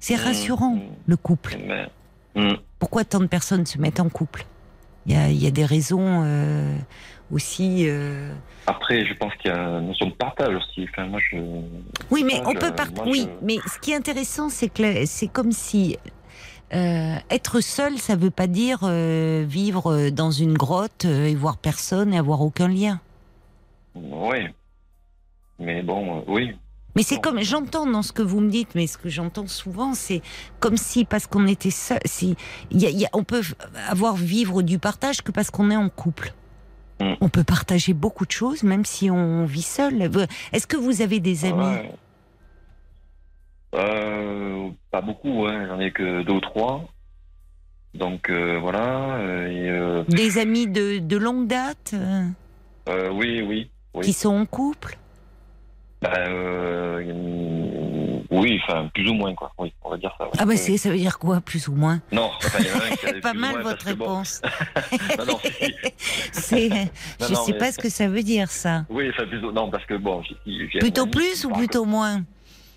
C'est 0.00 0.16
Mm, 0.16 0.20
rassurant 0.24 0.74
mm. 0.76 0.82
le 1.06 1.16
couple. 1.16 1.58
Pourquoi 2.78 3.04
tant 3.04 3.20
de 3.20 3.26
personnes 3.26 3.66
se 3.66 3.78
mettent 3.78 4.00
en 4.00 4.08
couple? 4.08 4.44
Il 5.06 5.12
y, 5.12 5.16
a, 5.16 5.28
il 5.30 5.42
y 5.42 5.46
a 5.46 5.50
des 5.50 5.64
raisons 5.64 6.22
euh, 6.24 6.76
aussi. 7.30 7.84
euh, 7.88 8.32
Après, 8.66 9.04
je 9.06 9.14
pense 9.14 9.32
qu'il 9.36 9.50
y 9.50 9.54
a 9.54 9.58
une 9.78 9.86
notion 9.88 10.06
de 10.06 10.12
partage 10.14 10.54
aussi. 10.56 10.86
Enfin, 10.90 11.06
moi, 11.06 11.20
je. 11.30 11.36
Oui, 12.10 12.24
mais 12.24 12.42
on 12.44 12.54
peut 12.54 12.72
part... 12.74 12.88
moi, 12.94 13.04
Oui, 13.06 13.28
je- 13.40 13.46
mais 13.46 13.58
ce 13.72 13.78
qui 13.78 13.92
est 13.92 13.96
intéressant, 13.96 14.48
c'est 14.48 14.68
que 14.68 15.06
c'est 15.06 15.28
comme 15.28 15.52
si 15.52 15.96
euh, 16.74 17.16
être 17.30 17.60
seul, 17.60 17.98
ça 17.98 18.16
veut 18.16 18.30
pas 18.30 18.46
dire 18.46 18.80
euh, 18.82 19.44
vivre 19.48 20.10
dans 20.10 20.30
une 20.30 20.54
grotte 20.54 21.04
euh, 21.04 21.26
et 21.26 21.34
voir 21.34 21.56
personne 21.58 22.12
et 22.14 22.18
avoir 22.18 22.40
aucun 22.42 22.68
lien. 22.68 23.00
Oui. 23.94 24.48
Mais 25.58 25.82
bon, 25.82 26.18
euh, 26.18 26.22
oui. 26.28 26.56
Mais 26.96 27.02
c'est 27.02 27.20
comme 27.20 27.40
j'entends 27.42 27.86
dans 27.86 28.02
ce 28.02 28.12
que 28.12 28.22
vous 28.22 28.40
me 28.40 28.48
dites, 28.50 28.74
mais 28.74 28.86
ce 28.86 28.96
que 28.96 29.10
j'entends 29.10 29.46
souvent, 29.46 29.92
c'est 29.92 30.22
comme 30.60 30.78
si 30.78 31.04
parce 31.04 31.26
qu'on 31.26 31.46
était 31.46 31.70
seul, 31.70 31.98
si 32.06 32.36
il 32.70 32.80
y 32.80 32.86
a- 32.86 32.90
il 32.90 32.98
y 32.98 33.04
a- 33.04 33.10
on 33.12 33.22
peut 33.22 33.42
avoir 33.88 34.16
vivre 34.16 34.62
du 34.62 34.78
partage 34.78 35.20
que 35.22 35.30
parce 35.30 35.50
qu'on 35.50 35.70
est 35.70 35.76
en 35.76 35.90
couple. 35.90 36.32
Mm. 37.00 37.12
On 37.20 37.28
peut 37.28 37.44
partager 37.44 37.92
beaucoup 37.92 38.24
de 38.24 38.30
choses, 38.32 38.62
même 38.62 38.86
si 38.86 39.10
on 39.10 39.44
vit 39.44 39.60
seul. 39.60 40.10
Est-ce 40.54 40.66
que 40.66 40.78
vous 40.78 41.02
avez 41.02 41.20
des 41.20 41.44
amis 41.44 41.64
Ouais. 41.66 41.92
Euh, 43.74 44.68
pas 44.90 45.00
beaucoup, 45.00 45.46
hein. 45.46 45.66
j'en 45.68 45.78
ai 45.80 45.90
que 45.90 46.22
deux 46.22 46.32
ou 46.34 46.40
trois. 46.40 46.84
Donc 47.94 48.30
euh, 48.30 48.58
voilà. 48.60 49.16
euh, 49.16 50.04
et, 50.08 50.14
Des 50.14 50.38
amis 50.38 50.66
de, 50.66 50.98
de 50.98 51.16
longue 51.16 51.46
date 51.46 51.94
oui, 53.12 53.42
oui, 53.42 53.70
oui. 53.94 54.04
qui 54.04 54.12
sont 54.12 54.34
en 54.34 54.46
couple? 54.46 54.96
Ben, 56.02 56.10
mm, 57.00 58.20
oui, 58.30 58.60
enfin 58.62 58.88
plus 58.94 59.08
ou 59.08 59.14
moins 59.14 59.34
quoi. 59.34 59.50
Oui, 59.58 59.72
on 59.82 59.90
va 59.90 59.96
dire 59.96 60.14
ça. 60.18 60.24
ouais. 60.26 60.30
Ah 60.38 60.44
bah 60.44 60.56
ça 60.56 60.90
veut 60.90 60.96
dire 60.98 61.18
quoi, 61.18 61.40
plus 61.40 61.68
ou 61.68 61.72
moins? 61.72 62.00
Non, 62.12 62.30
enfin, 62.36 62.58
il 62.60 62.66
y 62.66 62.70
en 62.70 62.74
a 62.80 62.84
un 62.84 62.96
qui 62.96 63.06
a 63.16 63.20
Pas 63.20 63.32
mal 63.32 63.62
votre 63.62 63.84
bon, 63.94 64.04
réponse. 64.04 64.42
non, 65.18 65.24
non, 65.26 65.38
si. 65.42 65.74
C'est, 66.32 66.68
Non, 66.68 66.76
je 67.28 67.32
non, 67.34 67.40
sais 67.44 67.52
mais- 67.52 67.58
pas 67.58 67.72
ce 67.72 67.78
que 67.78 67.88
ça 67.88 68.08
veut 68.08 68.22
dire 68.22 68.50
ça. 68.50 68.84
Oui, 68.90 69.08
enfin 69.10 69.26
plutôt 69.26 69.50
non 69.52 69.70
parce 69.70 69.86
que 69.86 69.94
bon, 69.94 70.22
Plutôt 70.80 71.06
plus 71.06 71.44
ou 71.46 71.50
plutôt 71.50 71.86
moins? 71.86 72.22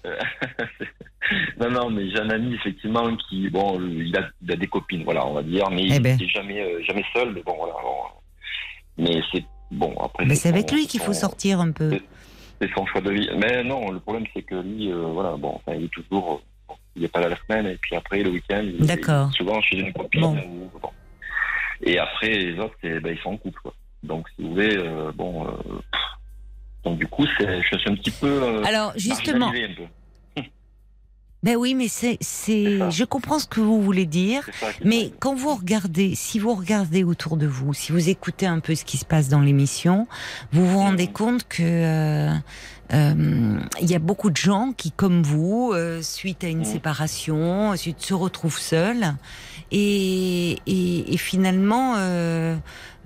Non, 1.60 1.70
non, 1.70 1.90
mais 1.92 2.10
j'ai 2.10 2.20
un 2.20 2.30
ami 2.30 2.56
effectivement 2.56 3.16
qui, 3.18 3.50
bon, 3.50 3.80
il 3.82 4.16
a, 4.18 4.30
il 4.42 4.52
a 4.52 4.56
des 4.56 4.68
copines, 4.68 5.04
voilà, 5.04 5.26
on 5.28 5.34
va 5.34 5.44
dire, 5.44 5.70
mais 5.70 5.84
Eh 5.84 5.96
il 5.96 6.02
ben. 6.02 6.18
n'est 6.18 6.28
jamais, 6.28 6.60
euh, 6.62 6.82
jamais 6.88 7.04
seul. 7.14 7.34
Mais 7.34 7.44
bon, 7.44 7.56
voilà. 7.58 7.74
bon. 7.84 7.96
mais 8.98 9.22
c'est 9.32 9.44
bon 9.70 9.94
après. 10.04 10.26
Mais 10.26 10.36
c'est 10.36 10.50
avec 10.50 10.72
lui 10.72 10.88
qu'il 10.88 11.02
faut 11.02 11.14
sortir 11.14 11.60
un 11.60 11.72
peu. 11.72 12.00
C'est 12.62 12.72
son 12.74 12.86
choix 12.88 13.02
de 13.02 13.12
vie. 13.12 13.30
Mais 13.38 13.64
non, 13.64 13.92
le 13.92 14.00
problème 14.00 14.26
c'est 14.34 14.42
que 14.42 14.56
lui, 14.56 14.92
euh, 14.92 15.04
voilà, 15.08 15.36
bon, 15.38 15.54
enfin, 15.56 15.78
il 15.78 15.86
est 15.86 15.90
toujours, 15.94 16.34
euh, 16.34 16.38
bon, 16.68 16.76
il 16.96 17.04
est 17.04 17.08
pas 17.10 17.20
là 17.22 17.30
la 17.30 17.38
semaine 17.48 17.68
et 17.68 17.78
puis 17.80 17.96
après 17.96 18.24
le 18.24 18.32
week-end, 18.32 18.66
D'accord. 18.80 19.32
souvent 19.34 19.62
chez 19.62 19.78
une 19.78 19.94
copine. 19.94 20.22
Bon. 20.22 20.36
ou- 20.38 20.72
bon. 20.82 20.90
Et 21.84 22.00
après 22.00 22.30
les 22.30 22.60
autres, 22.60 22.76
ben, 22.82 23.14
ils 23.16 23.20
sont 23.20 23.32
en 23.32 23.38
couple, 23.38 23.60
quoi. 23.62 23.74
Donc 24.04 24.28
si 24.36 24.42
vous 24.42 24.50
voulez, 24.54 24.76
euh, 24.78 25.12
bon, 25.14 25.46
euh, 25.48 25.52
pff. 25.92 26.02
Donc 26.84 26.98
du 26.98 27.08
coup, 27.08 27.26
c'est, 27.38 27.62
je 27.62 27.78
suis 27.78 27.90
un 27.90 27.96
petit 27.96 28.12
peu. 28.12 28.28
euh, 28.28 28.64
Alors 28.64 28.94
justement, 28.96 29.48
marginalisé 29.48 29.84
un 30.36 30.42
peu. 30.42 30.42
ben 31.44 31.56
oui, 31.56 31.74
mais 31.76 31.88
c'est, 31.88 32.18
je 32.22 33.04
comprends 33.06 33.40
ce 33.40 33.48
que 33.48 33.60
vous 33.62 33.82
voulez 33.82 34.06
dire. 34.06 34.50
Mais 34.84 35.12
quand 35.20 35.36
vous 35.36 35.56
regardez, 35.56 36.16
si 36.16 36.40
vous 36.40 36.54
regardez 36.54 37.04
autour 37.04 37.38
de 37.38 37.48
vous, 37.48 37.74
si 37.74 37.92
vous 37.92 38.10
écoutez 38.10 38.46
un 38.46 38.60
peu 38.60 38.76
ce 38.76 38.84
qui 38.86 38.98
se 38.98 39.06
passe 39.06 39.30
dans 39.30 39.40
l'émission, 39.42 40.08
vous 40.52 40.66
vous 40.68 40.80
rendez 40.80 41.08
Mhm. 41.08 41.14
compte 41.14 41.48
que 41.48 41.64
euh, 41.64 42.34
euh, 42.94 43.60
il 43.82 43.90
y 43.90 43.96
a 43.96 44.00
beaucoup 44.00 44.30
de 44.32 44.38
gens 44.38 44.74
qui, 44.76 44.92
comme 44.92 45.22
vous, 45.22 45.72
euh, 45.74 46.02
suite 46.02 46.44
à 46.44 46.48
une 46.48 46.60
Mhm. 46.60 46.66
séparation, 46.66 47.76
suite, 47.78 48.02
se 48.02 48.14
retrouvent 48.14 48.58
seuls, 48.60 49.14
et, 49.72 50.58
et, 50.66 51.14
et 51.14 51.18
finalement, 51.18 51.96
euh, 51.98 52.58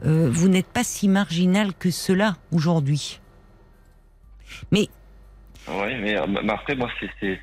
vous 0.05 0.47
n'êtes 0.49 0.67
pas 0.67 0.83
si 0.83 1.07
marginal 1.07 1.73
que 1.75 1.91
cela 1.91 2.37
aujourd'hui. 2.51 3.19
Mais 4.71 4.87
Oui, 5.67 5.95
mais, 6.01 6.17
euh, 6.17 6.25
mais 6.27 6.51
après, 6.51 6.75
moi, 6.75 6.89
c'est. 6.99 7.39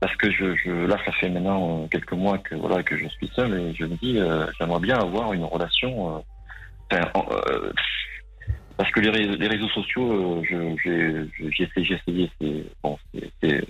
Parce 0.00 0.14
que 0.16 0.30
je, 0.30 0.54
je, 0.56 0.70
là, 0.86 0.96
ça 1.04 1.10
fait 1.12 1.28
maintenant 1.28 1.88
quelques 1.88 2.12
mois 2.12 2.38
que, 2.38 2.54
voilà, 2.54 2.82
que 2.84 2.96
je 2.96 3.08
suis 3.08 3.28
seul 3.34 3.52
et 3.58 3.74
je 3.74 3.84
me 3.84 3.96
dis, 3.96 4.18
euh, 4.18 4.46
j'aimerais 4.58 4.78
bien 4.80 4.96
avoir 4.98 5.32
une 5.32 5.44
relation. 5.44 6.18
euh, 6.92 7.00
euh, 7.16 7.72
parce 8.76 8.90
que 8.92 9.00
les, 9.00 9.10
ré- 9.10 9.36
les 9.36 9.48
réseaux 9.48 9.68
sociaux, 9.70 10.42
j'ai 10.48 11.26
essayé, 11.58 12.30
c'est 12.40 12.64
bon, 12.82 12.96
c'est-. 13.42 13.66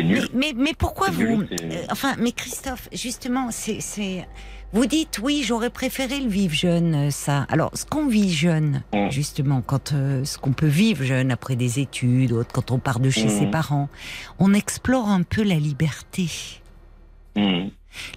Mais, 0.00 0.20
mais, 0.32 0.52
mais 0.56 0.72
pourquoi 0.78 1.10
vous. 1.10 1.42
nul, 1.42 1.48
enfin, 1.90 2.14
mais 2.18 2.30
Christophe, 2.30 2.88
justement, 2.92 3.50
c'est. 3.50 4.26
Vous 4.74 4.84
dites, 4.84 5.18
oui, 5.22 5.42
j'aurais 5.46 5.70
préféré 5.70 6.20
le 6.20 6.28
vivre 6.28 6.54
jeune, 6.54 6.94
euh, 6.94 7.10
ça. 7.10 7.46
Alors, 7.48 7.70
ce 7.74 7.86
qu'on 7.86 8.06
vit 8.06 8.30
jeune, 8.32 8.82
Mm. 8.92 9.10
justement, 9.10 9.62
quand 9.62 9.92
euh, 9.94 10.24
ce 10.24 10.36
qu'on 10.36 10.52
peut 10.52 10.66
vivre 10.66 11.04
jeune 11.04 11.30
après 11.30 11.56
des 11.56 11.80
études, 11.80 12.32
autres, 12.32 12.52
quand 12.52 12.70
on 12.70 12.78
part 12.78 13.00
de 13.00 13.08
chez 13.08 13.26
Mm. 13.26 13.38
ses 13.38 13.46
parents, 13.46 13.88
on 14.38 14.52
explore 14.52 15.08
un 15.08 15.22
peu 15.22 15.42
la 15.42 15.54
liberté. 15.54 16.26
Mhm. 17.36 17.70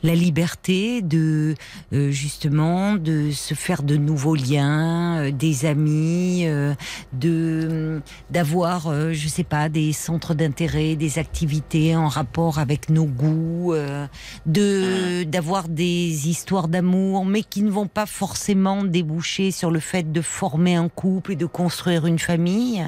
La 0.03 0.15
liberté 0.15 1.01
de 1.01 1.55
euh, 1.93 2.11
justement 2.11 2.95
de 2.95 3.31
se 3.31 3.53
faire 3.53 3.83
de 3.83 3.97
nouveaux 3.97 4.35
liens, 4.35 5.19
euh, 5.19 5.31
des 5.31 5.65
amis, 5.65 6.43
euh, 6.45 6.73
de 7.13 8.01
d'avoir 8.29 8.87
euh, 8.87 9.13
je 9.13 9.27
sais 9.27 9.43
pas 9.43 9.69
des 9.69 9.93
centres 9.93 10.33
d'intérêt, 10.33 10.95
des 10.95 11.19
activités 11.19 11.95
en 11.95 12.07
rapport 12.07 12.59
avec 12.59 12.89
nos 12.89 13.05
goûts, 13.05 13.73
euh, 13.73 14.07
de 14.45 15.23
d'avoir 15.23 15.67
des 15.67 16.29
histoires 16.29 16.67
d'amour 16.67 17.25
mais 17.25 17.43
qui 17.43 17.61
ne 17.61 17.71
vont 17.71 17.87
pas 17.87 18.05
forcément 18.05 18.83
déboucher 18.83 19.51
sur 19.51 19.71
le 19.71 19.79
fait 19.79 20.11
de 20.11 20.21
former 20.21 20.75
un 20.75 20.89
couple 20.89 21.33
et 21.33 21.35
de 21.35 21.45
construire 21.45 22.05
une 22.05 22.19
famille. 22.19 22.85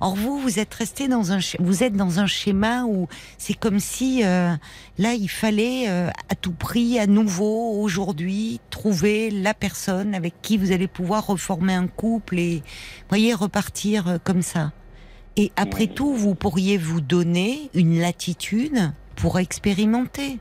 Or 0.00 0.16
vous 0.16 0.38
vous 0.38 0.58
êtes 0.58 0.74
resté 0.74 1.08
dans 1.08 1.32
un 1.32 1.38
vous 1.58 1.82
êtes 1.82 1.94
dans 1.94 2.20
un 2.20 2.26
schéma 2.26 2.84
où 2.84 3.08
c'est 3.38 3.54
comme 3.54 3.80
si 3.80 4.24
euh, 4.24 4.54
Là, 4.98 5.14
il 5.14 5.28
fallait 5.28 5.88
euh, 5.88 6.10
à 6.32 6.34
tout 6.34 6.52
prix, 6.52 6.98
à 6.98 7.06
nouveau, 7.06 7.78
aujourd'hui, 7.82 8.58
trouver 8.70 9.28
la 9.30 9.52
personne 9.52 10.14
avec 10.14 10.32
qui 10.40 10.56
vous 10.56 10.72
allez 10.72 10.88
pouvoir 10.88 11.26
reformer 11.26 11.74
un 11.74 11.86
couple 11.86 12.38
et, 12.38 12.62
voyez, 13.10 13.34
repartir 13.34 14.08
euh, 14.08 14.16
comme 14.24 14.40
ça. 14.40 14.72
Et 15.36 15.52
après 15.56 15.88
tout, 15.88 16.14
vous 16.14 16.34
pourriez 16.34 16.78
vous 16.78 17.02
donner 17.02 17.68
une 17.74 18.00
latitude 18.00 18.92
pour 19.14 19.38
expérimenter. 19.38 20.38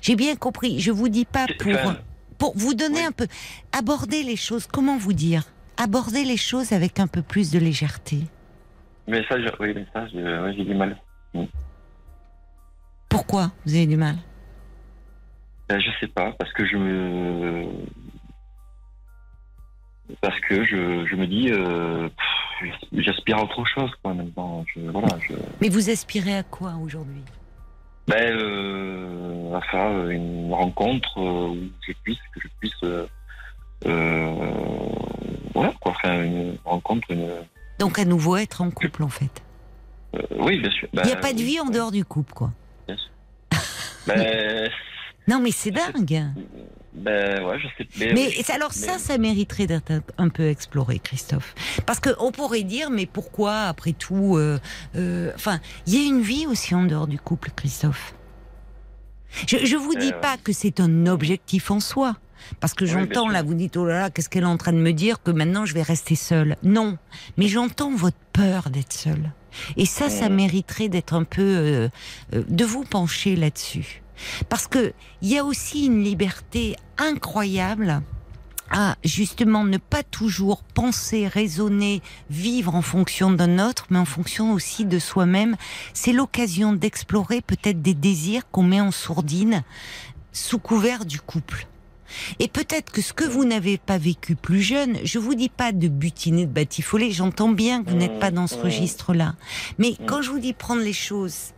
J'ai 0.00 0.16
bien 0.16 0.34
compris. 0.34 0.80
Je 0.80 0.90
vous 0.90 1.08
dis 1.08 1.24
pas 1.24 1.46
pour 1.46 1.94
pour 2.38 2.58
vous 2.58 2.74
donner 2.74 2.98
oui. 3.02 3.06
un 3.06 3.12
peu 3.12 3.28
aborder 3.70 4.24
les 4.24 4.34
choses. 4.36 4.66
Comment 4.66 4.96
vous 4.98 5.12
dire? 5.12 5.44
Aborder 5.76 6.24
les 6.24 6.36
choses 6.36 6.72
avec 6.72 6.98
un 6.98 7.06
peu 7.06 7.22
plus 7.22 7.52
de 7.52 7.60
légèreté. 7.60 8.18
mais 9.06 9.22
ça, 9.28 9.40
je- 9.40 9.46
oui, 9.60 9.72
mais 9.74 9.86
ça, 9.92 10.08
je- 10.08 10.42
ouais, 10.44 10.54
j'ai 10.56 10.64
du 10.64 10.74
mal. 10.74 11.00
Pourquoi? 13.08 13.52
Vous 13.64 13.74
avez 13.76 13.86
du 13.86 13.96
mal? 13.96 14.16
Je 15.78 15.90
sais 16.00 16.08
pas, 16.08 16.32
parce 16.38 16.52
que 16.52 16.66
je 16.66 16.76
me. 16.76 17.66
Parce 20.20 20.38
que 20.40 20.64
je, 20.64 21.06
je 21.06 21.16
me 21.16 21.26
dis, 21.26 21.50
euh, 21.50 22.08
j'aspire 22.92 23.38
à 23.38 23.44
autre 23.44 23.64
chose, 23.64 23.90
quoi, 24.02 24.12
maintenant. 24.14 24.64
Je, 24.74 24.80
voilà, 24.80 25.08
je. 25.20 25.34
Mais 25.60 25.68
vous 25.68 25.90
aspirez 25.90 26.36
à 26.36 26.42
quoi 26.42 26.74
aujourd'hui? 26.82 27.22
Ben, 28.08 28.36
euh, 28.36 29.54
à 29.54 29.60
faire 29.62 30.08
une 30.08 30.52
rencontre 30.52 31.18
euh, 31.18 31.48
où 31.48 31.56
je 31.86 31.92
puisse, 32.02 32.18
que 32.34 32.40
je 32.40 32.48
puisse. 32.58 33.06
Euh, 33.86 34.26
voilà, 35.54 35.72
quoi, 35.80 35.94
faire 36.02 36.20
une 36.20 36.56
rencontre, 36.64 37.10
une. 37.10 37.30
Donc 37.78 37.98
à 37.98 38.04
nouveau 38.04 38.36
être 38.36 38.60
en 38.60 38.70
couple 38.70 39.02
en 39.02 39.08
fait. 39.08 39.42
oui, 40.36 40.58
bien 40.60 40.70
sûr. 40.70 40.88
Il 40.92 41.02
n'y 41.02 41.12
a 41.12 41.16
pas 41.16 41.32
de 41.32 41.40
vie 41.40 41.60
en 41.60 41.70
dehors 41.70 41.92
du 41.92 42.04
couple, 42.04 42.32
quoi. 42.32 42.50
Ben, 44.06 44.68
Non, 45.28 45.40
mais 45.40 45.50
c'est 45.52 45.70
dingue. 45.70 46.24
ben, 46.94 47.44
ouais, 47.44 47.58
je 47.60 47.68
sais. 47.78 47.88
Mais, 47.98 48.12
Mais 48.12 48.26
oui, 48.36 48.44
alors 48.52 48.72
ça, 48.72 48.92
mais- 48.94 48.98
ça 48.98 49.18
mériterait 49.18 49.66
d'être 49.66 49.92
un- 50.18 50.28
peu 50.28 50.48
exploré, 50.48 50.98
Christophe. 50.98 51.54
Parce 51.86 52.00
que 52.00 52.10
on 52.18 52.32
pourrait 52.32 52.64
dire, 52.64 52.90
mais 52.90 53.06
pourquoi, 53.06 53.62
après 53.62 53.92
tout, 53.92 54.36
euh, 54.36 54.58
euh, 54.96 55.30
enfin, 55.34 55.60
il 55.86 55.94
y 55.94 56.04
a 56.04 56.06
une 56.08 56.20
vie 56.22 56.46
aussi 56.46 56.74
en 56.74 56.84
dehors 56.84 57.06
du 57.06 57.18
couple, 57.18 57.50
Christophe. 57.54 58.14
Je, 59.46 59.58
je 59.64 59.76
vous 59.76 59.94
dis 59.94 60.10
Euh, 60.12 60.20
pas 60.20 60.36
que 60.36 60.52
c'est 60.52 60.80
un 60.80 61.06
objectif 61.06 61.70
en 61.70 61.80
soi. 61.80 62.16
Parce 62.58 62.74
que 62.74 62.84
Oui, 62.84 62.90
j'entends 62.90 63.28
là, 63.28 63.42
vous 63.44 63.54
dites 63.54 63.76
oh 63.76 63.86
là 63.86 64.00
là, 64.00 64.10
qu'est-ce 64.10 64.28
qu'elle 64.28 64.42
est 64.42 64.46
en 64.46 64.56
train 64.58 64.72
de 64.72 64.78
me 64.78 64.92
dire 64.92 65.22
que 65.22 65.30
maintenant 65.30 65.64
je 65.64 65.74
vais 65.74 65.82
rester 65.82 66.16
seule. 66.16 66.56
Non, 66.64 66.98
mais 67.36 67.46
j'entends 67.46 67.94
votre 67.94 68.16
peur 68.32 68.68
d'être 68.70 68.92
seule. 68.92 69.32
Et 69.76 69.86
ça, 69.86 70.10
ça 70.10 70.28
Mhm. 70.28 70.34
mériterait 70.34 70.88
d'être 70.88 71.14
un 71.14 71.22
peu 71.24 71.40
euh, 71.42 71.88
euh, 72.34 72.42
de 72.48 72.64
vous 72.64 72.82
pencher 72.84 73.36
là-dessus, 73.36 74.01
parce 74.48 74.66
que 74.66 74.92
il 75.22 75.28
y 75.28 75.38
a 75.38 75.44
aussi 75.44 75.86
une 75.86 76.02
liberté 76.02 76.76
incroyable 76.98 78.02
à 78.70 78.96
justement 79.04 79.64
ne 79.64 79.76
pas 79.76 80.02
toujours 80.02 80.62
penser, 80.62 81.28
raisonner, 81.28 82.00
vivre 82.30 82.74
en 82.74 82.80
fonction 82.82 83.30
d'un 83.30 83.58
autre, 83.58 83.86
mais 83.90 83.98
en 83.98 84.06
fonction 84.06 84.52
aussi 84.54 84.86
de 84.86 84.98
soi-même. 84.98 85.56
C'est 85.92 86.12
l'occasion 86.14 86.72
d'explorer 86.72 87.42
peut-être 87.42 87.82
des 87.82 87.92
désirs 87.94 88.50
qu'on 88.50 88.62
met 88.62 88.80
en 88.80 88.90
sourdine 88.90 89.62
sous 90.32 90.58
couvert 90.58 91.04
du 91.04 91.20
couple. 91.20 91.66
Et 92.38 92.48
peut-être 92.48 92.92
que 92.92 93.00
ce 93.02 93.12
que 93.12 93.24
vous 93.24 93.44
n'avez 93.44 93.78
pas 93.78 93.98
vécu 93.98 94.36
plus 94.36 94.62
jeune, 94.62 94.98
je 95.04 95.18
vous 95.18 95.34
dis 95.34 95.48
pas 95.50 95.72
de 95.72 95.88
butiner, 95.88 96.44
de 96.46 96.50
batifoler, 96.52 97.10
j'entends 97.10 97.48
bien 97.52 97.82
que 97.82 97.90
vous 97.90 97.96
n'êtes 97.96 98.18
pas 98.18 98.30
dans 98.30 98.46
ce 98.46 98.56
Mmh. 98.56 98.60
registre-là. 98.62 99.34
Mais 99.78 99.96
Mmh. 99.98 100.06
quand 100.06 100.22
je 100.22 100.30
vous 100.30 100.38
dis 100.38 100.52
prendre 100.54 100.82
les 100.82 100.92
choses, 100.92 101.52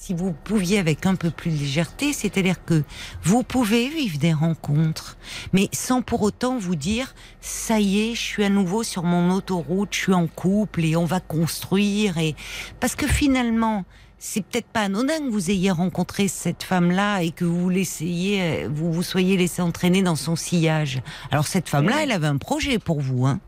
si 0.00 0.14
vous 0.14 0.32
pouviez 0.32 0.78
avec 0.78 1.06
un 1.06 1.16
peu 1.16 1.30
plus 1.30 1.50
de 1.50 1.56
légèreté, 1.56 2.12
c'est-à-dire 2.12 2.64
que 2.64 2.84
vous 3.24 3.42
pouvez 3.42 3.88
vivre 3.88 4.16
des 4.18 4.32
rencontres, 4.32 5.18
mais 5.52 5.68
sans 5.72 6.02
pour 6.02 6.22
autant 6.22 6.56
vous 6.56 6.76
dire, 6.76 7.14
ça 7.40 7.80
y 7.80 7.98
est, 7.98 8.14
je 8.14 8.20
suis 8.20 8.44
à 8.44 8.48
nouveau 8.48 8.84
sur 8.84 9.02
mon 9.02 9.30
autoroute, 9.32 9.88
je 9.92 9.98
suis 9.98 10.14
en 10.14 10.28
couple 10.28 10.84
et 10.84 10.96
on 10.96 11.04
va 11.04 11.18
construire 11.18 12.16
et, 12.16 12.36
parce 12.78 12.94
que 12.94 13.08
finalement, 13.08 13.84
c'est 14.18 14.42
peut-être 14.42 14.68
pas 14.68 14.82
anodin 14.82 15.18
que 15.18 15.30
vous 15.30 15.50
ayez 15.50 15.72
rencontré 15.72 16.28
cette 16.28 16.62
femme-là 16.62 17.22
et 17.22 17.32
que 17.32 17.44
vous 17.44 17.68
l'essayez, 17.68 18.40
euh, 18.40 18.68
vous 18.72 18.92
vous 18.92 19.02
soyez 19.02 19.36
laissé 19.36 19.62
entraîner 19.62 20.02
dans 20.02 20.16
son 20.16 20.36
sillage. 20.36 21.02
Alors 21.32 21.46
cette 21.46 21.68
femme-là, 21.68 22.04
elle 22.04 22.12
avait 22.12 22.26
un 22.28 22.38
projet 22.38 22.78
pour 22.78 23.00
vous, 23.00 23.26
hein. 23.26 23.40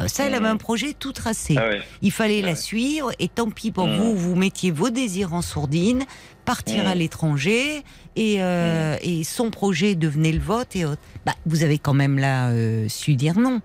Euh, 0.00 0.08
Ça, 0.08 0.24
elle 0.26 0.34
avait 0.34 0.48
un 0.48 0.56
projet 0.58 0.92
tout 0.92 1.12
tracé. 1.12 1.54
Ah 1.58 1.68
ouais. 1.68 1.80
Il 2.02 2.12
fallait 2.12 2.40
Ah 2.42 2.46
la 2.46 2.52
ouais. 2.52 2.56
suivre 2.56 3.10
et 3.18 3.28
tant 3.28 3.50
pis 3.50 3.70
pour 3.70 3.86
Mhm. 3.86 3.96
vous, 3.96 4.16
vous 4.16 4.34
mettiez 4.36 4.70
vos 4.70 4.90
désirs 4.90 5.32
en 5.32 5.40
sourdine, 5.42 6.04
partir 6.44 6.84
Mhm. 6.84 6.90
à 6.90 6.94
l'étranger 6.94 7.82
et, 8.14 8.42
euh, 8.42 8.96
et 9.02 9.24
son 9.24 9.50
projet 9.50 9.94
devenait 9.94 10.32
le 10.32 10.40
vote 10.40 10.76
et 10.76 10.84
autres. 10.84 11.00
Bah, 11.24 11.32
vous 11.46 11.62
avez 11.64 11.78
quand 11.78 11.94
même 11.94 12.18
là 12.18 12.50
euh, 12.50 12.88
su 12.88 13.14
dire 13.14 13.38
non. 13.38 13.60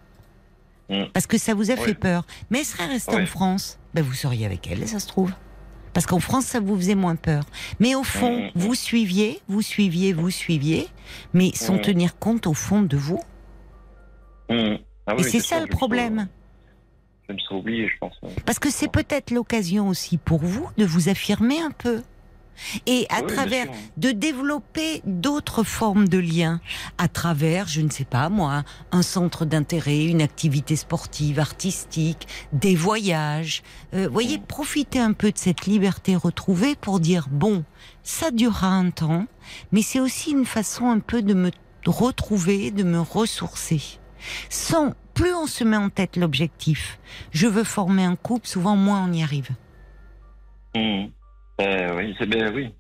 Parce 1.14 1.26
que 1.26 1.38
ça 1.38 1.54
vous 1.54 1.72
a 1.72 1.76
Ouais. 1.76 1.80
fait 1.82 1.94
peur. 1.94 2.26
Mais 2.50 2.60
elle 2.60 2.66
serait 2.66 2.86
restée 2.88 3.16
en. 3.16 3.26
France. 3.26 3.78
Bah, 3.94 4.02
vous 4.02 4.14
seriez 4.14 4.46
avec 4.46 4.68
elle, 4.70 4.86
ça 4.90 5.00
se 5.00 5.08
trouve. 5.08 5.32
Parce 5.94 6.06
qu'en 6.06 6.20
France, 6.22 6.46
ça 6.46 6.60
vous 6.62 6.76
faisait 6.78 6.96
moins 6.96 7.16
peur. 7.18 7.44
Mais 7.82 7.96
au 7.96 8.04
fond, 8.04 8.50
vous 8.56 8.76
suiviez, 8.76 9.40
vous 9.50 9.62
suiviez, 9.62 10.12
vous 10.14 10.30
suiviez, 10.32 10.88
mais 11.34 11.52
sans 11.54 11.78
tenir 11.78 12.18
compte 12.18 12.48
au 12.48 12.54
fond 12.54 12.82
de 12.82 12.96
vous. 12.98 13.20
Mmh. 15.08 15.12
Ah 15.12 15.16
Et 15.18 15.24
c'est 15.24 15.40
ça 15.40 15.60
le 15.60 15.68
problème. 15.68 16.28
Je 17.28 17.34
me 17.34 17.40
serais 17.40 17.56
oublié, 17.56 17.88
je 17.88 17.98
pense. 18.00 18.14
Parce 18.46 18.60
que 18.60 18.70
c'est 18.70 18.92
peut-être 18.92 19.32
l'occasion 19.32 19.88
aussi 19.88 20.18
pour 20.18 20.40
vous 20.40 20.68
de 20.78 20.86
vous 20.86 21.10
affirmer 21.10 21.60
un 21.62 21.72
peu. 21.72 22.02
Et 22.86 23.08
à 23.10 23.20
Oui, 23.22 23.26
bien 23.26 23.36
travers, 23.36 23.64
sûr. 23.66 23.74
de 23.98 24.12
développer 24.12 25.02
d'autres 25.06 25.64
formes 25.64 26.08
de 26.08 26.20
liens, 26.20 26.60
à 26.98 27.08
travers, 27.08 27.68
je 27.68 27.82
ne 27.82 27.90
sais 27.90 28.04
pas 28.06 28.30
moi, 28.30 28.64
un 28.92 29.02
centre 29.02 29.46
d'intérêt, 29.46 30.04
une 30.06 30.22
activité 30.22 30.76
sportive, 30.76 31.40
artistique, 31.40 32.28
des 32.54 32.76
voyages. 32.76 33.64
Euh, 33.94 34.08
voyez, 34.12 34.38
Mm. 34.38 34.44
profitez 34.44 35.00
un 35.00 35.14
peu 35.14 35.32
de 35.32 35.38
cette 35.38 35.66
liberté 35.66 36.16
retrouvée 36.16 36.76
pour 36.76 37.00
dire, 37.00 37.28
bon, 37.32 37.64
ça 38.04 38.30
durera 38.30 38.68
un 38.68 38.92
temps, 38.92 39.26
mais 39.72 39.82
c'est 39.82 40.02
aussi 40.02 40.32
une 40.32 40.46
façon 40.46 40.90
un 40.90 41.00
peu 41.00 41.22
de 41.24 41.34
me 41.34 41.50
retrouver, 41.88 42.70
de 42.70 42.84
me 42.84 43.00
ressourcer. 43.00 43.82
Sans, 44.50 44.94
plus 45.14 45.34
on 45.34 45.48
se 45.48 45.64
met 45.64 45.78
en 45.78 45.90
tête 45.90 46.16
l'objectif, 46.18 47.00
je 47.32 47.48
veux 47.48 47.64
former 47.64 48.04
un 48.06 48.16
couple, 48.16 48.48
souvent 48.48 48.76
moins 48.76 49.06
on 49.08 49.12
y 49.14 49.24
arrive. 49.24 49.50
Mmh. 50.76 51.06
Euh, 51.62 51.96
oui, 51.98 52.16
c'est 52.18 52.26
ben 52.28 52.54
oui. 52.56 52.74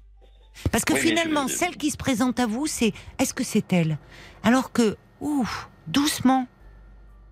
Parce 0.71 0.83
que 0.85 0.93
Oui, 0.93 0.99
finalement, 0.99 1.47
je- 1.47 1.53
celle 1.53 1.77
qui 1.77 1.91
se 1.91 1.97
présente 1.97 2.39
à 2.39 2.45
vous, 2.45 2.67
c'est 2.67 2.93
est-ce 3.19 3.33
que 3.33 3.43
c'est 3.43 3.71
elle? 3.73 3.97
Alors 4.43 4.71
que, 4.71 4.97
ouf, 5.19 5.69
doucement. 5.87 6.47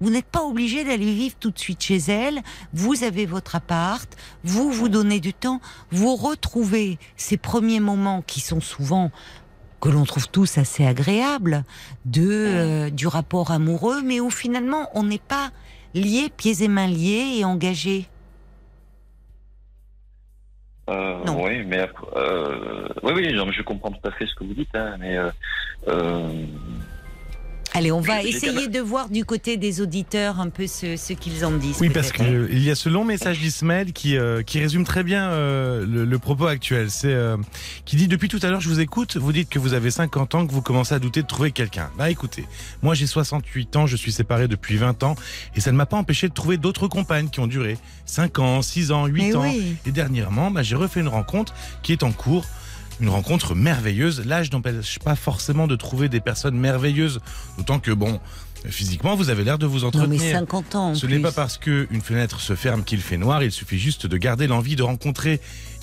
Vous 0.01 0.09
n'êtes 0.09 0.27
pas 0.27 0.43
obligé 0.43 0.85
d'aller 0.85 1.13
vivre 1.13 1.35
tout 1.37 1.51
de 1.51 1.59
suite 1.59 1.83
chez 1.83 1.97
elle. 1.97 2.39
Vous 2.71 3.03
avez 3.03 3.25
votre 3.25 3.55
appart, 3.55 4.07
vous 4.45 4.71
vous 4.71 4.87
donnez 4.87 5.19
du 5.19 5.33
temps, 5.33 5.59
vous 5.91 6.15
retrouvez 6.15 6.97
ces 7.17 7.35
premiers 7.35 7.81
moments 7.81 8.21
qui 8.21 8.39
sont 8.39 8.61
souvent 8.61 9.11
que 9.79 9.89
l'on 9.89 10.03
trouve 10.03 10.27
tous 10.29 10.57
assez 10.57 10.85
agréables 10.85 11.63
de 12.05 12.27
euh, 12.29 12.89
du 12.89 13.07
rapport 13.07 13.51
amoureux, 13.51 14.01
mais 14.03 14.19
où 14.19 14.29
finalement 14.29 14.89
on 14.93 15.03
n'est 15.03 15.17
pas 15.17 15.51
liés, 15.93 16.29
pieds 16.35 16.63
et 16.63 16.67
mains 16.67 16.87
liés 16.87 17.37
et 17.39 17.45
engagés. 17.45 18.05
Euh, 20.89 21.23
Non. 21.23 21.43
Oui, 21.43 21.63
mais 21.65 21.87
euh, 22.15 22.87
oui, 23.03 23.13
oui, 23.15 23.33
non, 23.33 23.51
je 23.51 23.61
comprends 23.61 23.91
tout 23.91 24.07
à 24.07 24.11
fait 24.11 24.25
ce 24.25 24.33
que 24.35 24.43
vous 24.43 24.53
dites, 24.53 24.73
hein, 24.73 24.95
mais 24.99 25.17
Allez, 27.73 27.91
on 27.91 28.01
va 28.01 28.23
essayer 28.23 28.67
de 28.67 28.79
voir 28.79 29.09
du 29.09 29.23
côté 29.25 29.55
des 29.55 29.79
auditeurs 29.79 30.39
un 30.39 30.49
peu 30.49 30.65
ce, 30.65 30.97
ce 30.97 31.13
qu'ils 31.13 31.45
en 31.45 31.51
disent. 31.51 31.77
Oui, 31.79 31.89
parce 31.89 32.11
peut-être. 32.11 32.47
qu'il 32.49 32.63
y 32.63 32.71
a 32.71 32.75
ce 32.75 32.89
long 32.89 33.05
message 33.05 33.39
d'Ismaël 33.39 33.93
qui, 33.93 34.17
euh, 34.17 34.41
qui 34.41 34.59
résume 34.59 34.83
très 34.83 35.03
bien 35.03 35.29
euh, 35.29 35.85
le, 35.85 36.03
le 36.03 36.19
propos 36.19 36.47
actuel. 36.47 36.89
C'est 36.89 37.13
euh, 37.13 37.37
qui 37.85 37.95
dit 37.95 38.07
depuis 38.07 38.27
tout 38.27 38.39
à 38.41 38.47
l'heure, 38.49 38.59
je 38.59 38.69
vous 38.69 38.79
écoute, 38.79 39.17
vous 39.17 39.31
dites 39.31 39.49
que 39.49 39.59
vous 39.59 39.73
avez 39.73 39.91
50 39.91 40.35
ans, 40.35 40.47
que 40.47 40.51
vous 40.51 40.63
commencez 40.63 40.95
à 40.95 40.99
douter 40.99 41.21
de 41.21 41.27
trouver 41.27 41.51
quelqu'un. 41.51 41.91
Bah 41.97 42.09
écoutez, 42.09 42.45
moi 42.81 42.95
j'ai 42.95 43.05
68 43.07 43.75
ans, 43.75 43.85
je 43.85 43.95
suis 43.95 44.11
séparé 44.11 44.47
depuis 44.47 44.77
20 44.77 45.03
ans 45.03 45.15
et 45.55 45.61
ça 45.61 45.71
ne 45.71 45.77
m'a 45.77 45.85
pas 45.85 45.97
empêché 45.97 46.27
de 46.27 46.33
trouver 46.33 46.57
d'autres 46.57 46.87
compagnes 46.87 47.29
qui 47.29 47.39
ont 47.39 47.47
duré 47.47 47.77
5 48.07 48.39
ans, 48.39 48.61
6 48.63 48.91
ans, 48.91 49.05
8 49.05 49.21
Mais 49.21 49.35
ans. 49.35 49.41
oui. 49.43 49.75
Et 49.85 49.91
dernièrement, 49.91 50.49
bah, 50.49 50.63
j'ai 50.63 50.75
refait 50.75 51.01
une 51.01 51.07
rencontre 51.07 51.53
qui 51.83 51.91
est 51.93 52.01
en 52.03 52.11
cours. 52.11 52.45
Une 52.99 53.09
rencontre 53.09 53.55
merveilleuse. 53.55 54.25
L'âge 54.25 54.51
n'empêche 54.51 54.99
pas 54.99 55.15
forcément 55.15 55.67
de 55.67 55.75
trouver 55.75 56.09
des 56.09 56.19
personnes 56.19 56.57
merveilleuses. 56.57 57.19
D'autant 57.57 57.79
que, 57.79 57.91
bon, 57.91 58.19
physiquement, 58.67 59.15
vous 59.15 59.29
avez 59.29 59.43
l'air 59.43 59.57
de 59.57 59.65
vous 59.65 59.79
Non, 59.79 59.87
entretenir. 59.87 60.19
mais 60.21 60.31
50 60.33 60.75
ans. 60.75 60.89
en 60.89 60.95
Ce 60.95 61.05
n'est 61.05 61.19
pas 61.19 61.31
parce 61.31 61.57
qu'une 61.57 62.01
fenêtre 62.01 62.39
se 62.41 62.55
ferme 62.55 62.83
qu'il 62.83 62.99
fait 62.99 63.17
noir, 63.17 63.41
il 63.43 63.51
suffit 63.51 63.79
juste 63.79 64.05
de 64.05 64.17
garder 64.17 64.47
l'envie 64.47 64.75
de 64.75 64.83
rencontrer. 64.83 65.39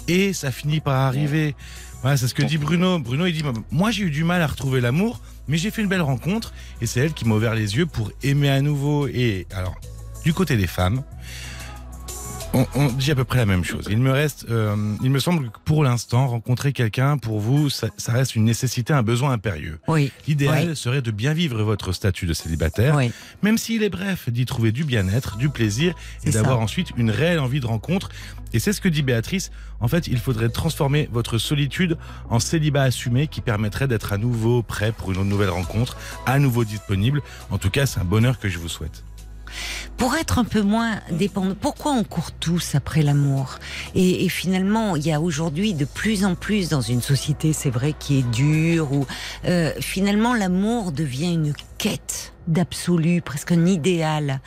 Et 0.08 0.32
ça 0.32 0.50
finit 0.52 0.80
par 0.80 0.94
arriver. 1.00 1.54
Voilà, 2.02 2.16
c'est 2.16 2.28
ce 2.28 2.34
que 2.34 2.42
dit 2.42 2.58
Bruno. 2.58 2.98
Bruno, 2.98 3.26
il 3.26 3.32
dit, 3.32 3.42
moi 3.70 3.90
j'ai 3.90 4.04
eu 4.04 4.10
du 4.10 4.22
mal 4.22 4.42
à 4.42 4.46
retrouver 4.46 4.80
l'amour, 4.80 5.20
mais 5.48 5.56
j'ai 5.56 5.70
fait 5.70 5.82
une 5.82 5.88
belle 5.88 6.02
rencontre, 6.02 6.52
et 6.80 6.86
c'est 6.86 7.00
elle 7.00 7.12
qui 7.14 7.24
m'a 7.24 7.34
ouvert 7.34 7.54
les 7.54 7.76
yeux 7.76 7.86
pour 7.86 8.12
aimer 8.22 8.50
à 8.50 8.60
nouveau. 8.60 9.08
Et 9.08 9.46
alors, 9.52 9.74
du 10.24 10.32
côté 10.34 10.56
des 10.56 10.66
femmes, 10.66 11.02
on, 12.56 12.66
on 12.74 12.86
dit 12.88 13.10
à 13.10 13.14
peu 13.14 13.24
près 13.24 13.38
la 13.38 13.46
même 13.46 13.64
chose. 13.64 13.86
Il 13.90 13.98
me 13.98 14.10
reste, 14.10 14.46
euh, 14.50 14.74
il 15.02 15.10
me 15.10 15.18
semble 15.18 15.50
que 15.50 15.58
pour 15.64 15.84
l'instant, 15.84 16.26
rencontrer 16.26 16.72
quelqu'un, 16.72 17.18
pour 17.18 17.38
vous, 17.40 17.68
ça, 17.70 17.88
ça 17.96 18.12
reste 18.12 18.34
une 18.36 18.44
nécessité, 18.44 18.92
un 18.92 19.02
besoin 19.02 19.32
impérieux. 19.32 19.78
Oui, 19.88 20.10
L'idéal 20.26 20.68
Oui. 20.70 20.76
serait 20.76 21.02
de 21.02 21.10
bien 21.10 21.32
vivre 21.34 21.62
votre 21.62 21.92
statut 21.92 22.26
de 22.26 22.32
célibataire, 22.32 22.94
oui. 22.96 23.12
même 23.42 23.58
s'il 23.58 23.82
est 23.82 23.90
bref, 23.90 24.28
d'y 24.30 24.46
trouver 24.46 24.72
du 24.72 24.84
bien-être, 24.84 25.36
du 25.36 25.48
plaisir 25.48 25.94
et 26.24 26.30
d'avoir 26.30 26.60
ensuite 26.60 26.88
une 26.96 27.10
réelle 27.10 27.38
envie 27.40 27.60
de 27.60 27.66
rencontre. 27.66 28.08
Et 28.52 28.58
c'est 28.58 28.72
ce 28.72 28.80
que 28.80 28.88
dit 28.88 29.02
Béatrice. 29.02 29.50
En 29.80 29.88
fait, 29.88 30.06
il 30.06 30.18
faudrait 30.18 30.48
transformer 30.48 31.08
votre 31.12 31.36
solitude 31.36 31.98
en 32.30 32.38
célibat 32.40 32.84
assumé 32.84 33.26
qui 33.26 33.40
permettrait 33.42 33.88
d'être 33.88 34.12
à 34.12 34.18
nouveau 34.18 34.62
prêt 34.62 34.92
pour 34.92 35.12
une 35.12 35.22
nouvelle 35.24 35.50
rencontre, 35.50 35.96
à 36.24 36.38
nouveau 36.38 36.64
disponible. 36.64 37.20
En 37.50 37.58
tout 37.58 37.68
cas, 37.70 37.84
c'est 37.86 38.00
un 38.00 38.04
bonheur 38.04 38.38
que 38.38 38.48
je 38.48 38.58
vous 38.58 38.68
souhaite. 38.68 39.02
Pour 39.96 40.14
être 40.16 40.38
un 40.38 40.44
peu 40.44 40.62
moins 40.62 41.00
dépendant, 41.10 41.54
pourquoi 41.60 41.92
on 41.92 42.04
court 42.04 42.32
tous 42.32 42.74
après 42.74 43.02
l'amour? 43.02 43.58
Et, 43.94 44.24
et 44.24 44.28
finalement, 44.28 44.96
il 44.96 45.06
y 45.06 45.12
a 45.12 45.20
aujourd'hui 45.20 45.74
de 45.74 45.84
plus 45.84 46.24
en 46.24 46.34
plus 46.34 46.68
dans 46.68 46.80
une 46.80 47.02
société, 47.02 47.52
c'est 47.52 47.70
vrai, 47.70 47.94
qui 47.98 48.18
est 48.18 48.30
dure, 48.30 48.92
où 48.92 49.06
euh, 49.46 49.72
finalement 49.80 50.34
l'amour 50.34 50.92
devient 50.92 51.32
une 51.32 51.54
quête 51.78 52.32
d'absolu, 52.46 53.22
presque 53.22 53.52
un 53.52 53.66
idéal. 53.66 54.40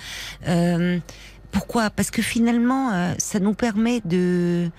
Euh, 0.47 0.99
pourquoi? 1.51 1.89
Parce 1.89 2.12
que 2.12 2.22
finalement, 2.22 2.91
euh, 2.93 3.14
ça 3.18 3.39
nous 3.39 3.53
permet 3.53 4.01
de 4.05 4.70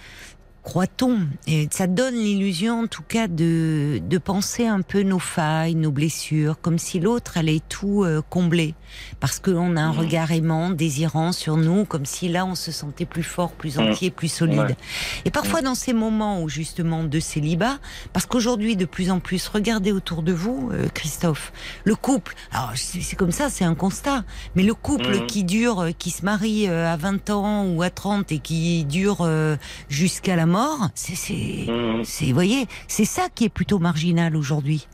croit-on, 0.62 1.20
et 1.46 1.68
ça 1.70 1.86
donne 1.86 2.14
l'illusion 2.14 2.80
en 2.82 2.86
tout 2.86 3.02
cas 3.02 3.28
de, 3.28 4.00
de 4.06 4.18
penser 4.18 4.66
un 4.66 4.82
peu 4.82 5.02
nos 5.02 5.18
failles, 5.18 5.74
nos 5.74 5.90
blessures, 5.90 6.60
comme 6.60 6.78
si 6.78 7.00
l'autre 7.00 7.38
allait 7.38 7.60
tout 7.68 8.04
euh, 8.04 8.20
combler, 8.28 8.74
parce 9.20 9.40
qu'on 9.40 9.76
a 9.76 9.80
un 9.80 9.90
regard 9.90 10.32
aimant, 10.32 10.70
désirant 10.70 11.32
sur 11.32 11.56
nous, 11.56 11.84
comme 11.84 12.04
si 12.04 12.28
là 12.28 12.44
on 12.44 12.54
se 12.54 12.72
sentait 12.72 13.06
plus 13.06 13.22
fort, 13.22 13.52
plus 13.52 13.78
entier, 13.78 14.10
plus 14.10 14.28
solide. 14.28 14.58
Ouais. 14.60 14.76
Et 15.24 15.30
parfois 15.30 15.62
dans 15.62 15.74
ces 15.74 15.92
moments 15.92 16.42
où 16.42 16.48
justement 16.48 17.04
de 17.04 17.20
célibat, 17.20 17.78
parce 18.12 18.26
qu'aujourd'hui 18.26 18.76
de 18.76 18.84
plus 18.84 19.10
en 19.10 19.18
plus, 19.20 19.48
regardez 19.48 19.92
autour 19.92 20.22
de 20.22 20.32
vous, 20.32 20.70
euh, 20.72 20.88
Christophe, 20.92 21.52
le 21.84 21.94
couple, 21.94 22.34
alors 22.52 22.72
c'est 22.76 23.16
comme 23.16 23.32
ça, 23.32 23.48
c'est 23.48 23.64
un 23.64 23.74
constat, 23.74 24.24
mais 24.54 24.62
le 24.62 24.74
couple 24.74 25.16
Mhm. 25.20 25.26
qui 25.26 25.44
dure, 25.44 25.80
euh, 25.80 25.90
qui 25.98 26.10
se 26.10 26.24
marie 26.24 26.68
euh, 26.68 26.92
à 26.92 26.96
20 26.96 27.30
ans 27.30 27.64
ou 27.66 27.82
à 27.82 27.90
30 27.90 28.30
et 28.32 28.38
qui 28.38 28.84
dure 28.84 29.18
euh, 29.22 29.56
jusqu'à 29.88 30.36
la 30.36 30.46
mort, 30.46 30.59
c'est, 30.94 31.14
c'est, 31.14 31.66
Mmh. 31.66 32.02
vous 32.28 32.34
voyez, 32.34 32.66
c'est 32.88 33.04
ça 33.04 33.28
qui 33.34 33.44
est 33.44 33.48
plutôt 33.48 33.78
marginal 33.78 34.36
aujourd'hui. 34.36 34.86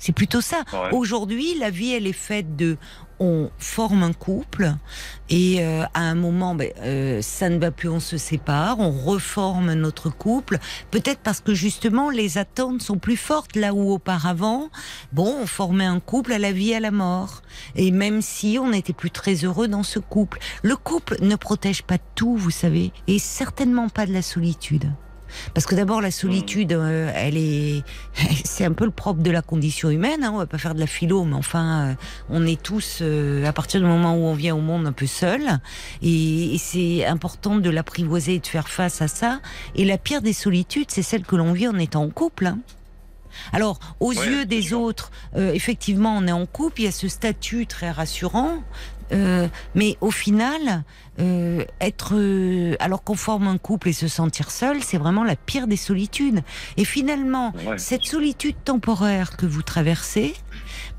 C'est 0.00 0.12
plutôt 0.12 0.40
ça. 0.40 0.64
Ouais. 0.72 0.88
Aujourd'hui, 0.92 1.54
la 1.58 1.70
vie, 1.70 1.92
elle 1.92 2.06
est 2.06 2.12
faite 2.12 2.56
de, 2.56 2.78
on 3.20 3.50
forme 3.58 4.02
un 4.02 4.14
couple 4.14 4.72
et 5.28 5.58
euh, 5.60 5.84
à 5.92 6.00
un 6.00 6.14
moment, 6.14 6.54
ben, 6.54 6.72
euh, 6.80 7.20
ça 7.20 7.50
ne 7.50 7.58
va 7.58 7.70
plus, 7.70 7.90
on 7.90 8.00
se 8.00 8.16
sépare, 8.16 8.80
on 8.80 8.90
reforme 8.90 9.74
notre 9.74 10.08
couple. 10.08 10.58
Peut-être 10.90 11.20
parce 11.20 11.40
que 11.40 11.52
justement, 11.52 12.08
les 12.08 12.38
attentes 12.38 12.80
sont 12.80 12.98
plus 12.98 13.18
fortes 13.18 13.56
là 13.56 13.74
où 13.74 13.92
auparavant, 13.92 14.70
bon, 15.12 15.36
on 15.42 15.46
formait 15.46 15.84
un 15.84 16.00
couple 16.00 16.32
à 16.32 16.38
la 16.38 16.50
vie, 16.50 16.74
à 16.74 16.80
la 16.80 16.90
mort. 16.90 17.42
Et 17.76 17.90
même 17.90 18.22
si 18.22 18.58
on 18.58 18.70
n'était 18.70 18.94
plus 18.94 19.10
très 19.10 19.34
heureux 19.44 19.68
dans 19.68 19.82
ce 19.82 19.98
couple, 19.98 20.38
le 20.62 20.76
couple 20.76 21.18
ne 21.20 21.36
protège 21.36 21.82
pas 21.82 21.98
tout, 22.14 22.36
vous 22.36 22.50
savez, 22.50 22.90
et 23.06 23.18
certainement 23.18 23.90
pas 23.90 24.06
de 24.06 24.14
la 24.14 24.22
solitude. 24.22 24.90
Parce 25.54 25.66
que 25.66 25.74
d'abord, 25.74 26.00
la 26.00 26.10
solitude, 26.10 26.72
euh, 26.72 27.10
elle 27.14 27.36
est, 27.36 27.82
c'est 28.44 28.64
un 28.64 28.72
peu 28.72 28.84
le 28.84 28.90
propre 28.90 29.20
de 29.22 29.30
la 29.30 29.42
condition 29.42 29.90
humaine. 29.90 30.24
Hein, 30.24 30.30
on 30.34 30.38
va 30.38 30.46
pas 30.46 30.58
faire 30.58 30.74
de 30.74 30.80
la 30.80 30.86
philo, 30.86 31.24
mais 31.24 31.34
enfin, 31.34 31.90
euh, 31.90 31.94
on 32.28 32.46
est 32.46 32.60
tous, 32.60 32.98
euh, 33.02 33.44
à 33.46 33.52
partir 33.52 33.80
du 33.80 33.86
moment 33.86 34.14
où 34.14 34.24
on 34.26 34.34
vient 34.34 34.54
au 34.54 34.60
monde, 34.60 34.86
un 34.86 34.92
peu 34.92 35.06
seul. 35.06 35.42
Et, 36.02 36.54
et 36.54 36.58
c'est 36.58 37.04
important 37.06 37.56
de 37.56 37.70
l'apprivoiser 37.70 38.34
et 38.34 38.38
de 38.40 38.46
faire 38.46 38.68
face 38.68 39.02
à 39.02 39.08
ça. 39.08 39.40
Et 39.74 39.84
la 39.84 39.98
pire 39.98 40.22
des 40.22 40.32
solitudes, 40.32 40.90
c'est 40.90 41.02
celle 41.02 41.24
que 41.24 41.36
l'on 41.36 41.52
vit 41.52 41.68
en 41.68 41.78
étant 41.78 42.02
en 42.04 42.10
couple. 42.10 42.46
hein. 42.46 42.58
Alors, 43.52 43.78
aux 44.00 44.12
Ouais, 44.12 44.26
yeux 44.26 44.44
des 44.44 44.72
autres, 44.72 45.12
effectivement, 45.36 46.16
on 46.16 46.26
est 46.26 46.32
en 46.32 46.46
couple, 46.46 46.80
il 46.80 46.84
y 46.86 46.88
a 46.88 46.92
ce 46.92 47.06
statut 47.06 47.64
très 47.66 47.90
rassurant, 47.92 48.58
euh, 49.12 49.46
mais 49.74 49.96
au 50.00 50.10
final, 50.10 50.82
euh, 51.20 51.64
être, 51.80 52.14
euh, 52.14 52.74
alors 52.80 53.04
qu'on 53.04 53.14
forme 53.14 53.46
un 53.46 53.58
couple 53.58 53.88
et 53.88 53.92
se 53.92 54.08
sentir 54.08 54.50
seul, 54.50 54.82
c'est 54.82 54.98
vraiment 54.98 55.24
la 55.24 55.36
pire 55.36 55.66
des 55.66 55.76
solitudes. 55.76 56.40
Et 56.76 56.84
finalement, 56.84 57.52
Ouais. 57.66 57.78
cette 57.78 58.04
solitude 58.04 58.56
temporaire 58.64 59.36
que 59.36 59.46
vous 59.46 59.62
traversez 59.62 60.34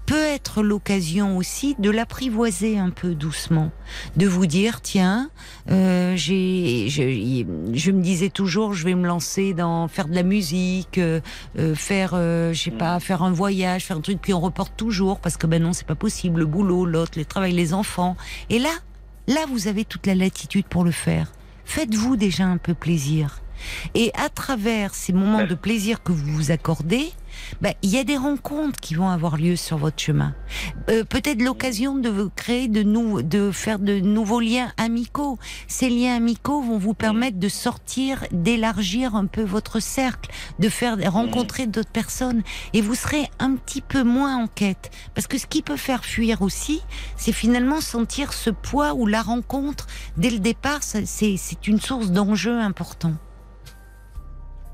peut 0.06 0.24
être 0.26 0.62
l'occasion 0.62 1.38
aussi 1.38 1.76
de 1.80 1.90
l'apprivoiser 1.90 2.78
un 2.78 2.90
peu 2.90 3.14
doucement, 3.16 3.72
de 4.18 4.28
vous 4.28 4.46
dire 4.46 4.82
tiens, 4.82 5.30
euh, 5.70 6.16
j'ai, 6.18 6.88
je, 6.90 7.46
je 7.74 7.92
me 7.92 8.02
disais 8.02 8.30
toujours 8.30 8.74
je 8.74 8.84
vais 8.84 8.96
me 8.96 9.08
lancer 9.08 9.54
dans 9.54 9.88
faire 9.88 10.08
de 10.08 10.16
la 10.16 10.24
musique, 10.24 10.98
euh, 10.98 11.22
euh, 11.58 11.76
faire, 11.76 12.12
euh, 12.16 12.52
je 12.52 12.62
sais 12.64 12.72
pas, 12.72 13.00
faire 13.00 13.22
un 13.24 13.32
voyage, 13.32 13.86
faire 13.86 13.98
un 13.98 14.02
truc, 14.02 14.20
puis 14.22 14.34
on 14.34 14.42
reporte 14.42 14.74
toujours 14.76 15.20
parce 15.20 15.38
que 15.38 15.48
ben 15.48 15.62
non 15.64 15.72
c'est 15.72 15.88
pas 15.88 15.96
possible, 15.96 16.40
le 16.42 16.46
boulot, 16.46 16.86
l'autre, 16.86 17.18
le 17.18 17.24
travail, 17.26 17.54
les 17.54 17.74
enfants. 17.74 18.18
Et 18.50 18.60
là, 18.60 18.72
là 19.32 19.46
vous 19.48 19.68
avez 19.68 19.86
toute 19.86 20.08
la 20.08 20.16
latitude 20.16 20.66
pour 20.66 20.84
le 20.84 20.92
faire. 20.92 21.32
Faites-vous 21.66 22.18
déjà 22.18 22.46
un 22.46 22.58
peu 22.58 22.74
plaisir. 22.74 23.40
Et 23.96 24.12
à 24.16 24.30
travers 24.30 24.94
ces 24.94 25.14
moments 25.14 25.46
de 25.46 25.56
plaisir 25.56 26.04
que 26.04 26.12
vous 26.12 26.32
vous 26.34 26.52
accordez, 26.52 27.12
ben, 27.62 27.74
il 27.82 27.90
y 27.90 27.98
a 27.98 28.04
des 28.04 28.18
rencontres 28.18 28.80
qui 28.80 28.96
vont 28.96 29.10
avoir 29.10 29.38
lieu 29.38 29.56
sur 29.56 29.78
votre 29.78 30.02
chemin. 30.02 30.34
Euh, 30.90 31.04
Peut-être 31.04 31.42
l'occasion 31.42 31.96
de 31.96 32.30
créer 32.36 32.68
de 32.68 32.84
nou 32.84 33.22
de 33.22 33.52
faire 33.52 33.80
de 33.80 34.00
nouveaux 34.00 34.40
liens 34.40 34.72
amicaux. 34.78 35.38
Ces 35.68 35.90
liens 35.90 36.16
amicaux 36.16 36.62
vont 36.62 36.78
vous 36.78 36.94
permettre 36.94 37.40
de 37.40 37.50
sortir, 37.50 38.24
d'élargir 38.32 39.16
un 39.16 39.26
peu 39.26 39.44
votre 39.44 39.80
cercle, 39.80 40.32
de 40.60 40.70
faire 40.70 40.98
rencontrer 41.12 41.68
d'autres 41.68 41.92
personnes, 41.92 42.44
et 42.74 42.82
vous 42.82 42.96
serez 42.96 43.30
un 43.40 43.56
petit 43.56 43.82
peu 43.82 44.04
moins 44.04 44.38
en 44.38 44.48
quête. 44.48 44.92
Parce 45.14 45.28
que 45.28 45.38
ce 45.38 45.48
qui 45.48 45.62
peut 45.62 45.78
faire 45.78 46.06
fuir 46.06 46.42
aussi, 46.42 46.82
c'est 47.18 47.32
finalement 47.32 47.82
sentir 47.82 48.34
ce 48.34 48.50
poids 48.50 48.94
ou 48.94 49.06
la 49.06 49.22
rencontre 49.22 49.88
dès 50.18 50.30
le 50.30 50.40
départ. 50.40 50.80
c'est 50.84 51.68
une 51.68 51.80
source 51.80 52.12
d'enjeu 52.12 52.60
important. 52.60 53.14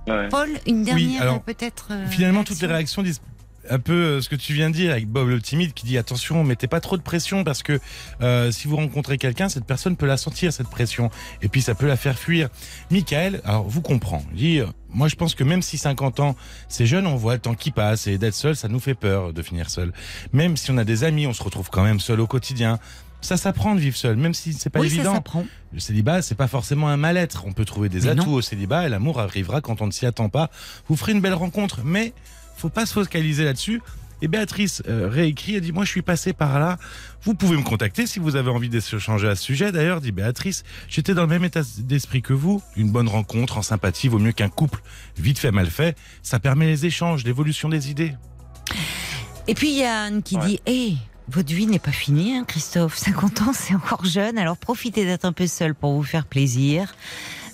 Ouais. 0.08 0.30
Paul, 0.30 0.49
une 0.66 0.84
dernière 0.84 1.41
peut-être. 1.41 1.88
euh, 1.91 2.08
Finalement, 2.08 2.43
toutes 2.43 2.62
les 2.62 2.68
réaction 2.68 3.01
réactions 3.01 3.03
disent 3.03 3.22
un 3.70 3.80
peu 3.80 3.93
euh, 3.93 4.22
ce 4.22 4.30
que 4.30 4.36
tu 4.38 4.53
viens 4.53 4.70
de 4.70 4.76
dire 4.76 4.91
avec 4.91 5.08
Bob 5.08 5.28
le 5.28 5.41
timide 5.41 5.74
qui 5.74 5.86
dit 5.86 5.97
attention, 5.97 6.43
mettez 6.45 6.68
pas 6.68 6.80
trop 6.80 6.95
de 6.95 7.01
pression 7.01 7.43
parce 7.43 7.64
que 7.64 7.80
euh, 8.22 8.49
si 8.51 8.68
vous 8.68 8.78
rencontrez 8.78 9.18
quelqu'un, 9.18 9.49
cette 9.49 9.66
personne 9.66 9.97
peut 9.97 10.05
la 10.05 10.16
sentir 10.16 10.53
cette 10.53 10.70
pression 10.70 11.10
et 11.41 11.49
puis 11.49 11.62
ça 11.62 11.76
peut 11.76 11.88
la 11.88 11.97
faire 11.97 12.18
fuir. 12.18 12.47
Michael, 12.91 13.41
alors 13.43 13.68
vous 13.68 13.82
comprend, 13.82 14.24
il 14.32 14.38
dit 14.38 14.60
euh, 14.60 14.68
moi 14.89 15.10
je 15.10 15.16
pense 15.16 15.36
que 15.36 15.43
même 15.43 15.62
si 15.62 15.78
50 15.78 16.22
ans 16.22 16.36
c'est 16.70 16.86
jeune, 16.86 17.08
on 17.08 17.18
voit 17.18 17.34
le 17.34 17.39
temps 17.39 17.55
qui 17.55 17.72
passe 17.72 18.08
et 18.08 18.18
d'être 18.18 18.36
seul, 18.36 18.55
ça 18.55 18.70
nous 18.70 18.80
fait 18.80 18.95
peur 18.95 19.34
de 19.34 19.41
finir 19.41 19.70
seul. 19.70 19.91
Même 20.32 20.55
si 20.55 20.72
on 20.72 20.78
a 20.78 20.86
des 20.86 21.03
amis, 21.03 21.28
on 21.28 21.34
se 21.34 21.43
retrouve 21.43 21.70
quand 21.70 21.84
même 21.84 21.99
seul 21.99 22.22
au 22.22 22.28
quotidien. 22.28 22.80
Ça 23.22 23.36
s'apprend 23.36 23.74
de 23.76 23.80
vivre 23.80 23.97
seul, 23.97 24.15
même 24.15 24.34
si 24.34 24.53
c'est 24.53 24.70
pas 24.70 24.80
oui, 24.80 24.89
ça 24.89 24.95
évident. 24.95 25.13
s'apprend. 25.15 25.45
Le 25.74 25.80
célibat, 25.80 26.22
c'est 26.22 26.36
pas 26.36 26.47
forcément 26.47 26.88
un 26.88 26.97
mal-être. 26.97 27.45
On 27.45 27.51
peut 27.53 27.65
trouver 27.65 27.89
des 27.89 28.01
Mais 28.01 28.09
atouts 28.09 28.26
non. 28.30 28.34
au 28.36 28.41
célibat 28.41 28.86
et 28.86 28.89
l'amour 28.89 29.20
arrivera 29.20 29.59
quand 29.61 29.82
on 29.82 29.88
ne 29.88 29.91
s'y 29.91 30.05
attend 30.05 30.30
pas. 30.30 30.49
Vous 30.88 30.95
ferez 30.95 31.11
une 31.13 31.22
belle 31.22 31.34
rencontre, 31.34 31.82
mais 31.84 32.13
faut 32.55 32.70
pas 32.70 32.86
se 32.86 32.93
focaliser 32.93 33.43
là-dessus. 33.43 33.82
Et 34.22 34.28
Béatrice 34.28 34.82
euh, 34.88 35.07
réécrit, 35.09 35.55
elle 35.55 35.61
dit 35.61 35.72
Moi, 35.72 35.84
je 35.86 35.91
suis 35.91 36.01
passé 36.01 36.34
par 36.34 36.59
là. 36.59 36.78
Vous 37.24 37.34
pouvez 37.36 37.55
me 37.57 37.61
contacter 37.63 38.07
si 38.07 38.18
vous 38.20 38.36
avez 38.36 38.49
envie 38.49 38.70
d'échanger 38.70 39.28
à 39.28 39.36
ce 39.36 39.43
sujet. 39.43 39.72
D'ailleurs, 39.72 40.01
dit 40.01 40.11
Béatrice, 40.11 40.63
j'étais 40.88 41.13
dans 41.13 41.22
le 41.24 41.28
même 41.28 41.43
état 41.43 41.61
d'esprit 41.80 42.22
que 42.24 42.34
vous. 42.34 42.61
Une 42.76 42.91
bonne 42.91 43.07
rencontre 43.07 43.57
en 43.57 43.61
sympathie 43.61 44.07
vaut 44.07 44.18
mieux 44.20 44.32
qu'un 44.32 44.49
couple 44.49 44.82
vite 45.18 45.38
fait, 45.38 45.51
mal 45.51 45.68
fait. 45.68 45.95
Ça 46.24 46.39
permet 46.39 46.65
les 46.65 46.86
échanges, 46.88 47.24
l'évolution 47.26 47.70
des 47.70 47.91
idées. 47.91 48.13
Et 49.47 49.53
puis 49.53 49.70
il 49.70 49.78
y 49.78 49.84
a 49.84 50.01
Anne 50.03 50.24
qui 50.24 50.36
Ouais. 50.38 50.45
dit 50.47 50.59
Hé, 50.65 50.97
Votre 51.30 51.53
vie 51.53 51.67
n'est 51.67 51.80
pas 51.80 51.91
finie, 51.91 52.36
hein, 52.38 52.45
Christophe. 52.47 52.97
50 52.97 53.41
ans, 53.41 53.51
c'est 53.53 53.75
encore 53.75 54.05
jeune. 54.05 54.38
Alors 54.38 54.57
profitez 54.57 55.05
d'être 55.05 55.25
un 55.25 55.34
peu 55.34 55.47
seul 55.47 55.75
pour 55.75 55.93
vous 55.93 56.03
faire 56.03 56.25
plaisir. 56.25 56.95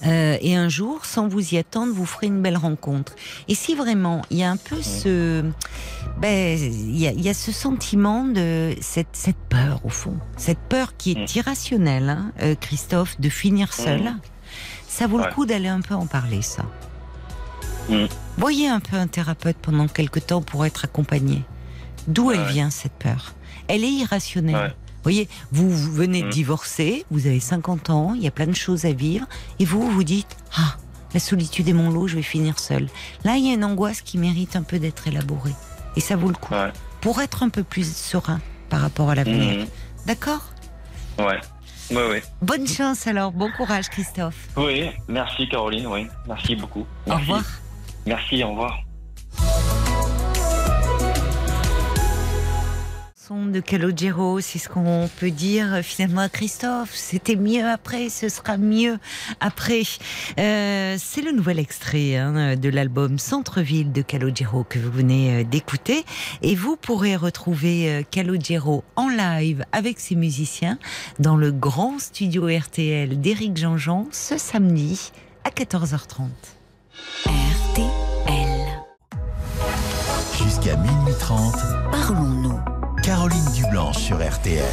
Euh, 0.05 0.37
et 0.41 0.55
un 0.55 0.67
jour, 0.67 1.05
sans 1.05 1.27
vous 1.29 1.53
y 1.53 1.57
attendre, 1.57 1.93
vous 1.93 2.05
ferez 2.05 2.27
une 2.27 2.41
belle 2.41 2.57
rencontre. 2.57 3.15
Et 3.47 3.55
si 3.55 3.73
vraiment 3.73 4.21
il 4.29 4.37
y 4.37 4.43
a 4.43 4.51
un 4.51 4.57
peu 4.57 4.81
ce, 4.81 5.43
ben, 6.19 6.59
il 6.59 6.97
y 6.99 7.07
a, 7.07 7.11
il 7.11 7.21
y 7.21 7.29
a 7.29 7.33
ce 7.33 7.53
sentiment 7.53 8.25
de 8.25 8.75
cette, 8.81 9.13
cette 9.13 9.37
peur 9.49 9.79
au 9.85 9.89
fond, 9.89 10.17
cette 10.35 10.59
peur 10.59 10.97
qui 10.97 11.13
est 11.13 11.15
Mm. 11.23 11.37
irrationnelle, 11.37 12.09
hein, 12.09 12.31
euh, 12.41 12.55
Christophe, 12.59 13.19
de 13.19 13.29
finir 13.29 13.71
seul. 13.73 14.01
Mm. 14.01 14.19
Ça 14.89 15.07
vaut 15.07 15.17
le 15.19 15.31
coup 15.31 15.45
d'aller 15.45 15.69
un 15.69 15.81
peu 15.81 15.95
en 15.95 16.05
parler, 16.05 16.41
ça. 16.41 16.65
Mm. 17.89 18.05
Voyez 18.37 18.67
un 18.67 18.79
peu 18.81 18.97
un 18.97 19.07
thérapeute 19.07 19.57
pendant 19.61 19.87
quelque 19.87 20.19
temps 20.19 20.41
pour 20.41 20.65
être 20.65 20.83
accompagné. 20.85 21.43
D'où 22.07 22.31
elle 22.31 22.43
vient 22.45 22.69
cette 22.69 22.93
peur? 22.93 23.33
Elle 23.67 23.83
est 23.83 23.91
irrationnelle. 23.91 24.55
Ouais. 24.55 24.73
Voyez, 25.03 25.27
vous, 25.51 25.69
vous 25.69 25.91
venez 25.91 26.21
de 26.21 26.27
Mm. 26.27 26.31
divorcer, 26.31 27.05
vous 27.11 27.27
avez 27.27 27.39
50 27.41 27.89
ans, 27.89 28.13
il 28.15 28.23
y 28.23 28.27
a 28.27 28.31
plein 28.31 28.47
de 28.47 28.55
choses 28.55 28.85
à 28.85 28.93
vivre, 28.93 29.25
et 29.59 29.65
vous, 29.65 29.89
vous 29.89 30.03
dites 30.03 30.37
Ah, 30.57 30.77
la 31.13 31.19
solitude 31.19 31.67
est 31.67 31.73
mon 31.73 31.89
lot, 31.91 32.07
je 32.07 32.15
vais 32.15 32.21
finir 32.21 32.57
seule. 32.59 32.87
Là, 33.25 33.35
il 33.35 33.45
y 33.45 33.49
a 33.51 33.53
une 33.53 33.65
angoisse 33.65 34.01
qui 34.01 34.17
mérite 34.17 34.55
un 34.55 34.63
peu 34.63 34.79
d'être 34.79 35.07
élaborée. 35.07 35.53
Et 35.95 35.99
ça 35.99 36.15
vaut 36.15 36.29
le 36.29 36.35
coup. 36.35 36.53
Ouais. 36.53 36.71
Pour 37.01 37.21
être 37.21 37.43
un 37.43 37.49
peu 37.49 37.63
plus 37.63 37.93
serein 37.95 38.39
par 38.69 38.79
rapport 38.81 39.09
à 39.09 39.15
l'avenir. 39.15 39.59
Mhm. 39.59 39.67
D'accord? 40.07 40.41
Ouais. 41.19 41.39
Ouais, 41.91 42.07
ouais. 42.09 42.23
Bonne 42.41 42.65
chance 42.65 43.05
alors, 43.07 43.31
bon 43.33 43.51
courage 43.57 43.89
Christophe. 43.89 44.47
Oui, 44.55 44.89
merci 45.09 45.47
Caroline, 45.49 45.85
oui. 45.87 46.07
Merci 46.27 46.55
beaucoup. 46.55 46.79
Au 46.81 46.85
Merci. 47.09 47.21
revoir. 47.23 47.43
Merci, 48.05 48.43
au 48.43 48.49
revoir. 48.51 48.79
De 53.33 53.61
Calogero, 53.61 54.41
c'est 54.41 54.59
ce 54.59 54.69
qu'on 54.69 55.09
peut 55.19 55.31
dire 55.31 55.73
euh, 55.73 55.81
finalement 55.81 56.21
à 56.21 56.29
Christophe. 56.29 56.91
C'était 56.93 57.35
mieux 57.35 57.65
après, 57.65 58.09
ce 58.09 58.29
sera 58.29 58.57
mieux 58.57 58.99
après. 59.39 59.81
Euh, 60.39 60.97
c'est 60.99 61.21
le 61.21 61.31
nouvel 61.31 61.57
extrait 61.57 62.15
hein, 62.15 62.55
de 62.55 62.69
l'album 62.69 63.17
Centre-ville 63.17 63.91
de 63.91 64.03
Calogero 64.03 64.63
que 64.63 64.77
vous 64.77 64.91
venez 64.91 65.41
euh, 65.41 65.43
d'écouter. 65.43 66.05
Et 66.43 66.53
vous 66.53 66.75
pourrez 66.75 67.15
retrouver 67.15 68.05
Calogero 68.11 68.83
en 68.95 69.09
live 69.09 69.65
avec 69.71 69.99
ses 69.99 70.15
musiciens 70.15 70.77
dans 71.17 71.35
le 71.35 71.51
grand 71.51 71.97
studio 71.97 72.47
RTL 72.47 73.19
d'Éric 73.19 73.57
Jean-Jean 73.57 74.07
ce 74.11 74.37
samedi 74.37 75.11
à 75.43 75.49
14h30. 75.49 76.27
RTL. 77.25 77.89
Jusqu'à 80.37 80.75
minuit 80.77 81.15
30, 81.19 81.55
Parlons-nous. 81.91 82.72
Caroline 83.23 83.53
Dublanche 83.55 83.97
sur 83.99 84.17
RTL. 84.17 84.65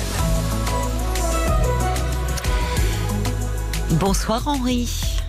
Bonsoir 4.01 4.49
Henri. 4.49 5.21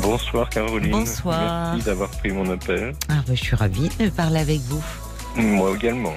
Bonsoir 0.00 0.48
Caroline. 0.50 0.92
Bonsoir. 0.92 1.72
Merci 1.72 1.84
d'avoir 1.86 2.10
pris 2.10 2.30
mon 2.30 2.48
appel. 2.48 2.92
Ah, 3.08 3.14
bah, 3.26 3.34
je 3.34 3.42
suis 3.42 3.56
ravie 3.56 3.88
de 3.98 4.08
parler 4.10 4.38
avec 4.38 4.60
vous. 4.60 4.84
Moi 5.34 5.72
également. 5.74 6.14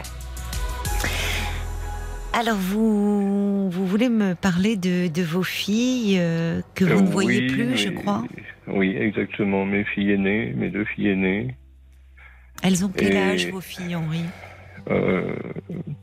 Alors, 2.33 2.57
vous, 2.57 3.71
vous 3.71 3.87
voulez 3.87 4.09
me 4.09 4.35
parler 4.35 4.75
de, 4.75 5.07
de 5.07 5.23
vos 5.23 5.41
filles 5.41 6.17
euh, 6.19 6.61
que 6.75 6.85
vous 6.85 6.99
Euh, 6.99 7.01
ne 7.01 7.07
voyez 7.09 7.39
oui, 7.39 7.47
plus, 7.47 7.77
je 7.77 7.89
crois 7.89 8.23
Oui, 8.67 8.95
exactement. 8.95 9.65
Mes 9.65 9.85
filles 9.85 10.11
aînées, 10.11 10.53
mes 10.55 10.69
deux 10.69 10.85
filles 10.85 11.07
aînées, 11.07 11.55
Elles 12.61 12.85
ont 12.85 12.91
quel 12.95 13.13
Et- 13.13 13.17
âge, 13.17 13.47
vos 13.47 13.59
filles, 13.59 13.95
Henri? 13.95 14.19
euh, 14.19 14.49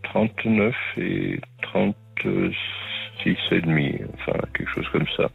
39 0.02 0.74
et 0.98 1.40
36 1.62 2.54
et 3.52 3.60
demi, 3.60 3.98
enfin 4.14 4.38
quelque 4.54 4.70
chose 4.70 4.88
comme 4.90 5.06
ça. 5.16 5.30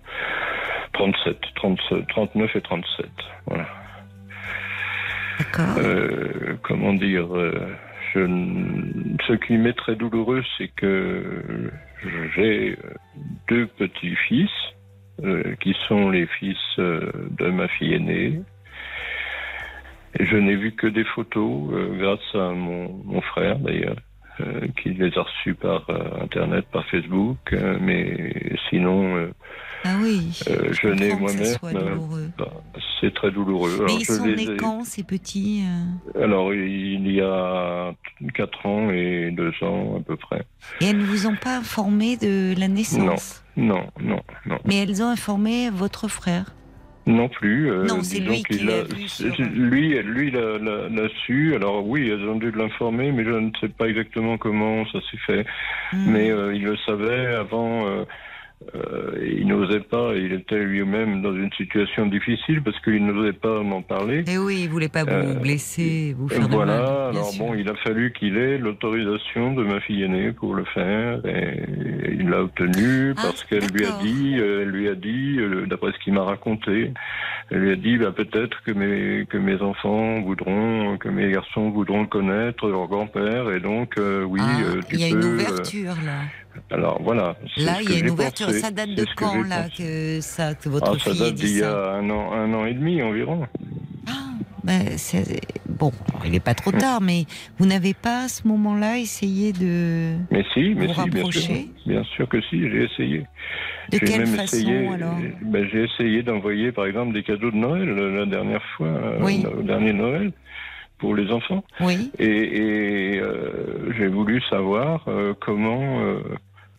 37, 0.93 1.37
37 1.55 2.07
39 2.07 2.55
et 2.55 2.61
37. 2.61 3.05
Voilà. 3.47 3.67
D'accord. 5.39 5.75
Euh, 5.79 6.55
comment 6.63 6.93
dire 6.93 7.35
euh, 7.35 7.75
je, 8.13 8.21
Ce 9.27 9.33
qui 9.33 9.57
m'est 9.57 9.73
très 9.73 9.95
douloureux, 9.95 10.43
c'est 10.57 10.69
que 10.69 11.71
j'ai 12.35 12.71
euh, 12.71 12.93
deux 13.49 13.67
petits-fils 13.67 14.49
euh, 15.23 15.55
qui 15.61 15.75
sont 15.87 16.09
les 16.09 16.27
fils 16.27 16.57
euh, 16.79 17.11
de 17.37 17.49
ma 17.49 17.67
fille 17.67 17.93
aînée. 17.93 18.41
Et 20.19 20.25
je 20.25 20.37
n'ai 20.37 20.55
vu 20.55 20.73
que 20.73 20.87
des 20.87 21.03
photos 21.03 21.69
euh, 21.71 21.97
grâce 21.97 22.35
à 22.35 22.53
mon, 22.53 22.89
mon 23.03 23.21
frère 23.21 23.59
d'ailleurs, 23.59 23.97
euh, 24.39 24.67
qui 24.81 24.89
les 24.89 25.17
a 25.17 25.21
reçus 25.21 25.55
par 25.55 25.89
euh, 25.89 26.23
Internet, 26.23 26.65
par 26.71 26.85
Facebook. 26.87 27.53
mais 27.81 28.33
sinon, 28.69 29.29
ah 29.83 29.97
oui. 30.01 30.31
je 30.47 30.87
n'ai 30.87 31.13
moi-même. 31.15 31.57
bah, 32.37 32.51
c'est 33.01 33.13
très 33.13 33.31
douloureux. 33.31 33.71
Mais 33.71 33.83
Alors, 33.83 33.99
ils 33.99 34.05
je 34.05 34.13
sont 34.13 34.25
nés 34.25 34.57
quand, 34.57 34.83
ces 34.85 35.03
petits 35.03 35.63
alors, 36.15 36.53
il 36.53 37.11
y 37.11 37.21
a 37.21 37.93
4 38.33 38.65
ans 38.65 38.89
et 38.91 39.31
2 39.31 39.51
ans 39.63 39.97
à 39.97 40.01
peu 40.01 40.15
près. 40.15 40.45
Et 40.81 40.85
elles 40.85 40.97
ne 40.97 41.05
vous 41.05 41.27
ont 41.27 41.35
pas 41.35 41.57
informé 41.57 42.15
de 42.15 42.57
la 42.57 42.67
naissance? 42.69 43.43
Non, 43.57 43.87
non, 43.99 44.21
non. 44.45 44.59
Mais 44.65 44.77
elles 44.77 45.03
ont 45.03 45.09
informé 45.09 45.69
votre 45.69 46.07
frère? 46.07 46.53
Non 47.05 47.29
plus. 47.29 47.69
euh, 47.69 47.85
Non, 47.85 48.01
c'est 48.01 48.19
lui 48.19 48.41
qui 48.43 48.59
l'a 48.59 48.83
Lui, 49.53 49.89
lui 50.01 50.31
l'a, 50.31 51.07
su. 51.25 51.53
Alors 51.55 51.87
oui, 51.87 52.09
elles 52.09 52.27
ont 52.27 52.35
dû 52.35 52.51
l'informer, 52.51 53.11
mais 53.11 53.23
je 53.23 53.29
ne 53.29 53.51
sais 53.61 53.69
pas 53.69 53.87
exactement 53.87 54.37
comment 54.37 54.85
ça 54.87 54.99
s'est 55.11 55.17
fait. 55.25 55.45
Hmm. 55.93 56.11
Mais 56.11 56.31
euh, 56.31 56.55
il 56.55 56.63
le 56.63 56.75
savait 56.77 57.27
avant. 57.35 57.85
euh, 57.87 58.05
euh, 58.73 59.11
il 59.37 59.47
n'osait 59.47 59.79
pas. 59.81 60.13
Il 60.15 60.33
était 60.33 60.63
lui-même 60.63 61.21
dans 61.21 61.33
une 61.35 61.51
situation 61.53 62.05
difficile 62.07 62.61
parce 62.63 62.79
qu'il 62.81 63.05
n'osait 63.05 63.33
pas 63.33 63.61
m'en 63.61 63.81
parler. 63.81 64.23
Eh 64.27 64.37
oui, 64.37 64.61
il 64.63 64.69
voulait 64.69 64.89
pas 64.89 65.03
vous 65.03 65.09
Euh, 65.11 65.39
blesser, 65.39 66.15
vous 66.17 66.27
faire 66.29 66.47
de 66.47 66.53
Voilà, 66.55 66.77
mal. 66.77 66.85
bien 67.11 67.19
alors 67.21 67.29
sûr. 67.29 67.45
bon, 67.45 67.53
il 67.55 67.69
a 67.69 67.75
fallu 67.75 68.11
qu'il 68.13 68.37
ait 68.37 68.57
l'autorisation 68.57 69.53
de 69.53 69.63
ma 69.63 69.79
fille 69.81 70.03
aînée 70.03 70.31
pour 70.31 70.55
le 70.55 70.63
faire 70.65 71.19
et 71.25 71.63
il 72.19 72.29
l'a 72.29 72.41
obtenu 72.43 73.13
Ah, 73.17 73.21
parce 73.23 73.43
qu'elle 73.43 73.67
lui 73.73 73.85
a 73.85 73.91
dit, 74.01 74.35
euh, 74.39 74.63
elle 74.63 74.69
lui 74.69 74.87
a 74.89 74.95
dit, 74.95 75.37
euh, 75.39 75.65
d'après 75.67 75.91
ce 75.91 75.99
qu'il 76.03 76.13
m'a 76.13 76.23
raconté, 76.23 76.91
elle 77.51 77.59
lui 77.59 77.71
a 77.71 77.75
dit, 77.75 77.97
bah, 77.97 78.11
peut-être 78.11 78.63
que 78.63 78.71
mes, 78.71 79.25
que 79.27 79.37
mes 79.37 79.61
enfants 79.61 80.21
voudront, 80.21 80.97
que 80.97 81.09
mes 81.09 81.31
garçons 81.31 81.69
voudront 81.69 82.05
connaître 82.05 82.67
leur 82.67 82.87
grand-père 82.87 83.51
et 83.51 83.59
donc, 83.59 83.97
euh, 83.97 84.23
oui, 84.23 84.39
Ah, 84.43 84.57
tu 84.89 84.95
il 84.95 85.01
y 85.01 85.03
a 85.05 85.09
peux. 85.15 85.21
une 85.21 85.33
ouverture 85.33 85.95
là. 86.05 86.21
Alors 86.71 87.01
voilà. 87.01 87.35
Là, 87.57 87.81
il 87.81 87.91
y 87.91 87.95
a 87.95 87.99
une 87.99 88.09
ouverture. 88.09 88.47
pensé. 88.47 88.59
Ça 88.59 88.71
date 88.71 88.89
de 88.95 89.03
que 89.05 89.09
quand 89.15 89.43
là 89.43 89.67
que 89.69 90.19
ça, 90.21 90.55
que 90.55 90.69
votre 90.69 90.93
Ah, 90.95 90.99
ça 90.99 91.11
fille 91.11 91.19
date 91.19 91.33
d'il 91.35 91.57
y 91.57 91.63
a 91.63 91.91
un 91.93 92.09
an, 92.09 92.31
un 92.33 92.53
an 92.53 92.65
et 92.65 92.73
demi 92.73 93.01
environ. 93.01 93.47
Ah, 94.07 94.11
ben, 94.63 94.81
bon, 95.69 95.91
il 96.23 96.31
n'est 96.31 96.39
pas 96.39 96.53
trop 96.55 96.71
tard, 96.71 97.01
mais 97.01 97.25
vous 97.57 97.65
n'avez 97.65 97.93
pas 97.93 98.23
à 98.23 98.27
ce 98.27 98.47
moment-là 98.47 98.97
essayé 98.97 99.51
de. 99.53 100.15
Mais 100.31 100.43
si, 100.53 100.73
mais 100.75 100.87
Vous 100.87 100.93
si, 100.93 101.09
bien 101.09 101.31
sûr. 101.31 101.43
rapprocher? 101.43 101.67
Bien 101.85 102.03
sûr 102.15 102.27
que 102.29 102.41
si, 102.41 102.61
j'ai 102.69 102.83
essayé. 102.85 103.19
De 103.91 103.99
J'ai 103.99 103.99
quelle 103.99 104.17
même 104.21 104.27
façon 104.35 104.57
essayé, 104.57 104.87
alors? 104.87 105.17
ben, 105.43 105.67
J'ai 105.71 105.83
essayé 105.83 106.23
d'envoyer 106.23 106.71
par 106.71 106.87
exemple 106.87 107.13
des 107.13 107.21
cadeaux 107.21 107.51
de 107.51 107.55
Noël 107.57 107.87
la 107.89 108.25
dernière 108.25 108.63
fois, 108.75 108.87
euh, 108.87 109.19
Oui. 109.21 109.45
au 109.45 109.61
dernier 109.61 109.93
Noël, 109.93 110.31
pour 110.97 111.15
les 111.15 111.31
enfants. 111.31 111.63
Oui. 111.81 112.11
Et, 112.19 112.25
et, 113.15 113.19
euh, 113.19 113.91
j'ai 113.97 114.07
voulu 114.07 114.41
savoir 114.49 115.03
euh, 115.07 115.33
comment 115.39 116.01
euh, 116.01 116.19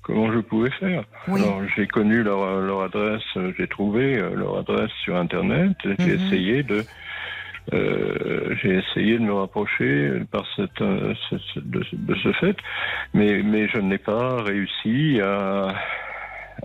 comment 0.03 0.33
je 0.33 0.39
pouvais 0.39 0.71
faire. 0.71 1.05
Oui. 1.29 1.41
Alors 1.41 1.61
j'ai 1.77 1.87
connu 1.87 2.23
leur, 2.23 2.61
leur 2.61 2.83
adresse, 2.83 3.23
euh, 3.37 3.53
j'ai 3.59 3.67
trouvé 3.67 4.19
euh, 4.19 4.35
leur 4.35 4.59
adresse 4.59 4.91
sur 5.05 5.17
Internet. 5.17 5.73
et 5.85 5.95
J'ai 5.99 6.17
Mhm. 6.17 6.21
essayé 6.27 6.63
de 6.63 6.85
euh, 7.75 8.55
j'ai 8.63 8.77
essayé 8.77 9.19
de 9.19 9.25
me 9.25 9.33
rapprocher 9.33 10.13
par 10.31 10.47
cette, 10.55 10.79
ce- 10.79 11.39
ce- 11.53 11.59
de, 11.61 11.83
de 11.93 12.15
ce 12.23 12.31
fait, 12.35 12.57
mais, 13.13 13.43
mais 13.43 13.67
je 13.69 13.79
n'ai 13.79 13.99
pas 13.99 14.41
réussi 14.43 15.21
à, 15.21 15.75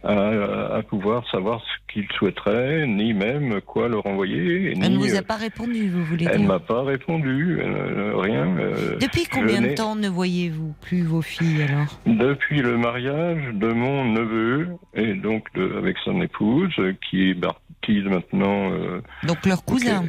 à, 0.04 0.76
à 0.78 0.82
pouvoir 0.84 1.28
savoir 1.30 1.62
ce 1.62 1.94
qu'ils 1.94 2.08
souhaiteraient, 2.18 2.88
ni 2.88 3.14
même 3.14 3.62
quoi 3.62 3.88
leur 3.90 4.06
envoyer. 4.06 4.72
Elle 4.82 4.94
ne 4.94 4.98
vous 4.98 5.14
euh, 5.16 5.20
a 5.20 5.22
pas 5.22 5.36
répondu, 5.36 5.90
vous 5.90 6.04
voulez 6.06 6.26
elle 6.30 6.40
dire 6.40 6.48
m'a 6.48 6.60
pas 6.60 6.84
répondu, 6.84 7.60
euh, 7.62 8.14
rien. 8.16 8.48
euh, 8.58 8.98
Depuis 9.00 9.26
combien 9.32 9.62
de 9.62 9.74
temps 9.76 9.96
ne 9.96 10.08
voyez-vous 10.10 10.74
plus 10.82 11.04
vos 11.04 11.22
filles 11.22 11.64
alors? 11.64 12.00
Depuis 12.06 12.62
le 12.62 12.78
mariage 12.78 13.44
de 13.54 13.68
mon 13.68 14.06
neveu 14.06 14.68
et 14.94 15.14
donc 15.14 15.48
de, 15.56 15.78
avec 15.78 15.98
son 16.04 16.22
épouse, 16.22 16.74
euh, 16.80 16.94
qui 17.10 17.30
est 17.32 17.36
partie 17.36 18.02
maintenant, 18.04 18.72
euh, 18.72 19.02
Donc 19.28 19.46
leur 19.46 19.64
cousin. 19.66 20.04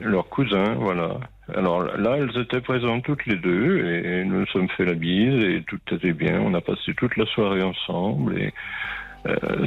leur 0.00 0.28
cousin, 0.28 0.74
voilà. 0.74 1.18
Alors 1.54 1.82
là, 1.84 2.16
elles 2.18 2.40
étaient 2.40 2.60
présentes 2.60 3.02
toutes 3.04 3.26
les 3.26 3.36
deux 3.36 3.84
et 3.86 4.24
nous 4.24 4.40
nous 4.40 4.46
sommes 4.46 4.68
fait 4.70 4.84
la 4.84 4.94
bise 4.94 5.44
et 5.44 5.62
tout 5.66 5.78
était 5.90 6.12
bien. 6.12 6.40
On 6.40 6.54
a 6.54 6.60
passé 6.60 6.94
toute 6.96 7.16
la 7.16 7.26
soirée 7.26 7.62
ensemble 7.62 8.38
et 8.38 8.46
euh, 8.46 8.50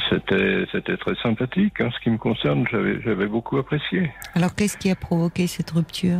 c'était 0.10 0.66
c'était 0.72 0.98
très 0.98 1.16
sympathique. 1.24 1.80
En 1.82 1.92
ce 1.92 2.00
qui 2.02 2.10
me 2.10 2.18
concerne, 2.18 2.66
j'avais 2.72 3.02
j'avais 3.04 3.28
beaucoup 3.28 3.58
apprécié. 3.58 4.12
Alors 4.34 4.54
qu'est-ce 4.56 4.78
qui 4.78 4.90
a 4.92 4.96
provoqué 4.96 5.48
cette 5.48 5.72
rupture? 5.72 6.20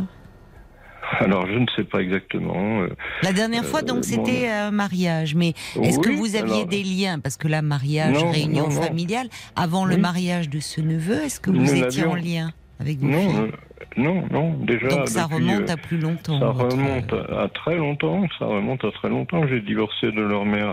Alors, 1.20 1.46
je 1.46 1.52
ne 1.56 1.66
sais 1.76 1.84
pas 1.84 2.00
exactement. 2.00 2.80
euh, 2.80 2.88
La 3.22 3.32
dernière 3.32 3.64
fois, 3.64 3.78
Euh, 3.78 3.84
donc, 3.84 3.96
mon- 3.98 4.02
c'était 4.02 4.48
un 4.48 4.72
mariage. 4.72 5.36
Mais 5.36 5.50
est-ce 5.80 6.00
que 6.00 6.10
vous 6.10 6.34
aviez 6.34 6.54
alors- 6.54 6.66
des 6.66 6.82
liens? 6.82 7.20
Parce 7.20 7.36
que 7.36 7.46
là, 7.46 7.62
mariage, 7.62 8.14
Non, 8.20 8.32
réunion 8.32 8.64
non, 8.68 8.74
non. 8.74 8.82
familiale. 8.82 9.28
Avant 9.54 9.84
le 9.84 9.98
mariage 9.98 10.50
de 10.50 10.58
ce 10.58 10.80
neveu, 10.80 11.22
est-ce 11.22 11.38
que 11.38 11.50
vous 11.52 11.74
étiez 11.76 12.04
en 12.06 12.16
lien 12.16 12.50
avec 12.80 12.98
vos 12.98 13.06
Non, 13.06 13.20
filles? 13.20 13.38
euh, 13.38 13.50
non, 13.96 14.24
non, 14.32 14.54
déjà. 14.64 14.88
Donc 14.88 15.08
ça 15.08 15.28
depuis, 15.28 15.34
remonte 15.36 15.70
euh, 15.70 15.74
à 15.74 15.76
plus 15.76 15.98
longtemps. 15.98 16.40
Ça 16.40 16.46
votre- 16.50 16.74
remonte 16.76 17.12
à, 17.12 17.48
très 17.50 17.76
longtemps, 17.76 18.26
ça 18.40 18.46
remonte 18.46 18.84
à 18.84 18.90
très 18.90 19.08
longtemps. 19.08 19.46
J'ai 19.46 19.60
divorcé 19.60 20.10
de 20.10 20.22
leur 20.22 20.44
mère 20.44 20.70
euh, 20.70 20.72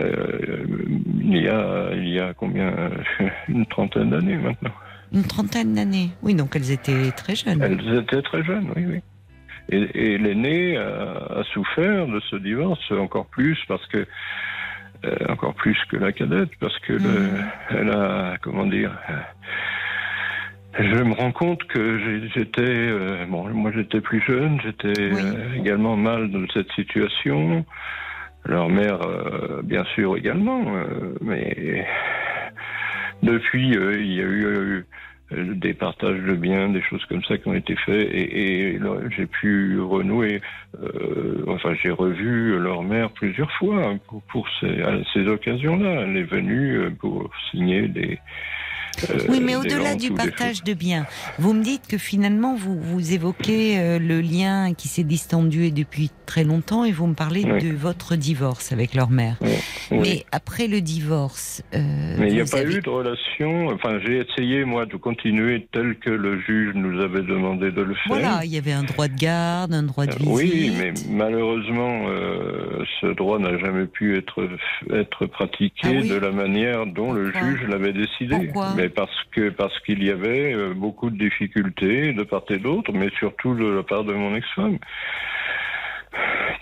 il, 0.00 1.42
y 1.42 1.48
a, 1.48 1.90
il 1.94 2.08
y 2.08 2.20
a 2.20 2.34
combien 2.34 2.72
Une 3.48 3.66
trentaine 3.66 4.10
d'années 4.10 4.36
maintenant. 4.36 4.72
Une 5.12 5.22
trentaine 5.24 5.74
d'années. 5.74 6.10
Oui, 6.22 6.34
donc 6.34 6.56
elles 6.56 6.70
étaient 6.70 7.10
très 7.12 7.34
jeunes. 7.36 7.62
Elles 7.62 7.98
étaient 7.98 8.22
très 8.22 8.42
jeunes, 8.44 8.72
oui, 8.76 8.84
oui. 8.86 9.00
Et, 9.68 10.12
et 10.14 10.18
l'aînée 10.18 10.76
a, 10.76 11.38
a 11.40 11.42
souffert 11.52 12.06
de 12.06 12.20
ce 12.30 12.36
divorce 12.36 12.90
encore 12.92 13.26
plus 13.26 13.58
parce 13.66 13.84
que 13.86 14.06
euh, 15.04 15.16
encore 15.28 15.54
plus 15.54 15.76
que 15.90 15.96
la 15.96 16.12
cadette 16.12 16.50
parce 16.60 16.78
que 16.80 16.92
le- 16.92 16.98
Mhm. 17.08 17.44
elle 17.70 17.90
a 17.90 18.36
comment 18.42 18.64
dire 18.66 18.92
euh, 19.10 19.14
je 20.78 21.02
me 21.02 21.14
rends 21.14 21.32
compte 21.32 21.64
que 21.64 21.98
j'étais 22.34 22.62
euh, 22.62 23.26
bon 23.26 23.48
moi 23.50 23.72
j'étais 23.74 24.00
plus 24.00 24.20
jeune 24.26 24.60
j'étais 24.62 25.12
Oui. 25.12 25.20
euh, 25.22 25.54
également 25.58 25.96
mal 25.96 26.30
dans 26.30 26.46
cette 26.54 26.70
situation 26.72 27.64
leur 28.46 28.68
mère 28.68 29.02
euh, 29.02 29.62
bien 29.62 29.84
sûr 29.94 30.16
également 30.16 30.62
euh, 30.76 31.14
mais 31.20 31.86
depuis 33.22 33.76
euh, 33.76 33.94
il 33.98 34.12
y 34.12 34.20
a 34.20 34.24
eu 34.24 34.84
euh, 35.32 35.54
des 35.54 35.74
partages 35.74 36.20
de 36.20 36.34
biens, 36.34 36.68
des 36.68 36.82
choses 36.82 37.04
comme 37.06 37.22
ça 37.24 37.36
qui 37.36 37.48
ont 37.48 37.54
été 37.54 37.74
faits, 37.74 38.08
et, 38.12 38.74
et 38.74 38.80
j'ai 39.16 39.26
pu 39.26 39.80
renouer. 39.80 40.40
euh, 40.80 41.42
enfin, 41.48 41.74
j'ai 41.82 41.90
revu 41.90 42.56
leur 42.58 42.82
mère 42.84 43.10
plusieurs 43.10 43.50
fois 43.52 43.94
pour, 44.06 44.22
pour 44.22 44.48
ces, 44.60 44.82
à 44.82 44.92
ces 45.12 45.26
occasions-là. 45.26 46.02
Elle 46.02 46.16
est 46.16 46.22
venue 46.30 46.90
pour 47.00 47.28
signer 47.50 47.88
des. 47.88 48.18
Euh, 49.10 49.18
Oui, 49.28 49.40
mais 49.40 49.56
au-delà 49.56 49.94
du 49.94 50.10
partage 50.12 50.62
de 50.64 50.74
biens, 50.74 51.06
vous 51.38 51.52
me 51.52 51.62
dites 51.62 51.86
que 51.86 51.98
finalement, 51.98 52.54
vous, 52.56 52.78
vous 52.80 53.12
évoquez 53.12 53.78
euh, 53.78 53.98
le 53.98 54.20
lien 54.20 54.74
qui 54.74 54.88
s'est 54.88 55.04
distendu 55.04 55.70
depuis 55.70 56.10
très 56.26 56.44
longtemps 56.44 56.84
et 56.84 56.92
vous 56.92 57.06
me 57.06 57.14
parlez 57.14 57.44
Oui. 57.44 57.62
de 57.62 57.74
votre 57.74 58.16
divorce 58.16 58.72
avec 58.72 58.94
leur 58.94 59.10
mère. 59.10 59.36
Oui. 59.90 59.98
Mais 60.02 60.26
après 60.32 60.66
le 60.66 60.80
divorce, 60.80 61.62
euh, 61.74 62.16
Mais 62.18 62.28
il 62.28 62.34
n'y 62.34 62.40
a 62.40 62.44
pas 62.44 62.58
avez- 62.58 62.74
eu 62.76 62.80
de 62.80 62.88
relation. 62.90 63.68
Enfin, 63.68 63.98
j'ai 64.04 64.24
essayé, 64.28 64.64
moi, 64.64 64.86
de 64.86 64.96
continuer 64.96 65.68
tel 65.72 65.96
que 65.98 66.10
le 66.10 66.40
juge 66.40 66.74
nous 66.74 67.00
avait 67.00 67.22
demandé 67.22 67.70
de 67.70 67.82
le 67.82 67.94
faire. 67.94 68.02
Voilà, 68.08 68.40
il 68.44 68.50
y 68.52 68.58
avait 68.58 68.72
un 68.72 68.82
droit 68.82 69.08
de 69.08 69.16
garde, 69.16 69.72
un 69.72 69.82
droit 69.84 70.06
de 70.06 70.12
visite. 70.16 70.28
Oui, 70.28 70.72
mais 70.78 70.92
malheureusement, 71.08 72.06
euh, 72.08 72.84
ce 73.00 73.06
droit 73.14 73.38
n'a 73.38 73.56
jamais 73.58 73.86
pu 73.86 74.16
être 74.16 74.48
être 74.92 75.26
pratiqué 75.26 75.80
Ah 75.84 75.88
oui 76.00 76.08
de 76.08 76.16
la 76.16 76.30
manière 76.32 76.86
dont 76.86 77.12
le 77.12 77.32
juge 77.32 77.62
l'avait 77.68 77.92
décidé. 77.92 78.36
Pourquoi? 78.46 78.74
Mais 78.76 78.85
parce 78.88 79.16
que 79.32 79.50
parce 79.50 79.78
qu'il 79.80 80.02
y 80.04 80.10
avait 80.10 80.52
euh, 80.54 80.74
beaucoup 80.74 81.10
de 81.10 81.18
difficultés 81.18 82.12
de 82.12 82.22
part 82.22 82.44
et 82.50 82.58
d'autre, 82.58 82.92
mais 82.92 83.10
surtout 83.18 83.54
de 83.54 83.66
la 83.66 83.82
part 83.82 84.04
de 84.04 84.12
mon 84.14 84.34
ex-femme. 84.34 84.78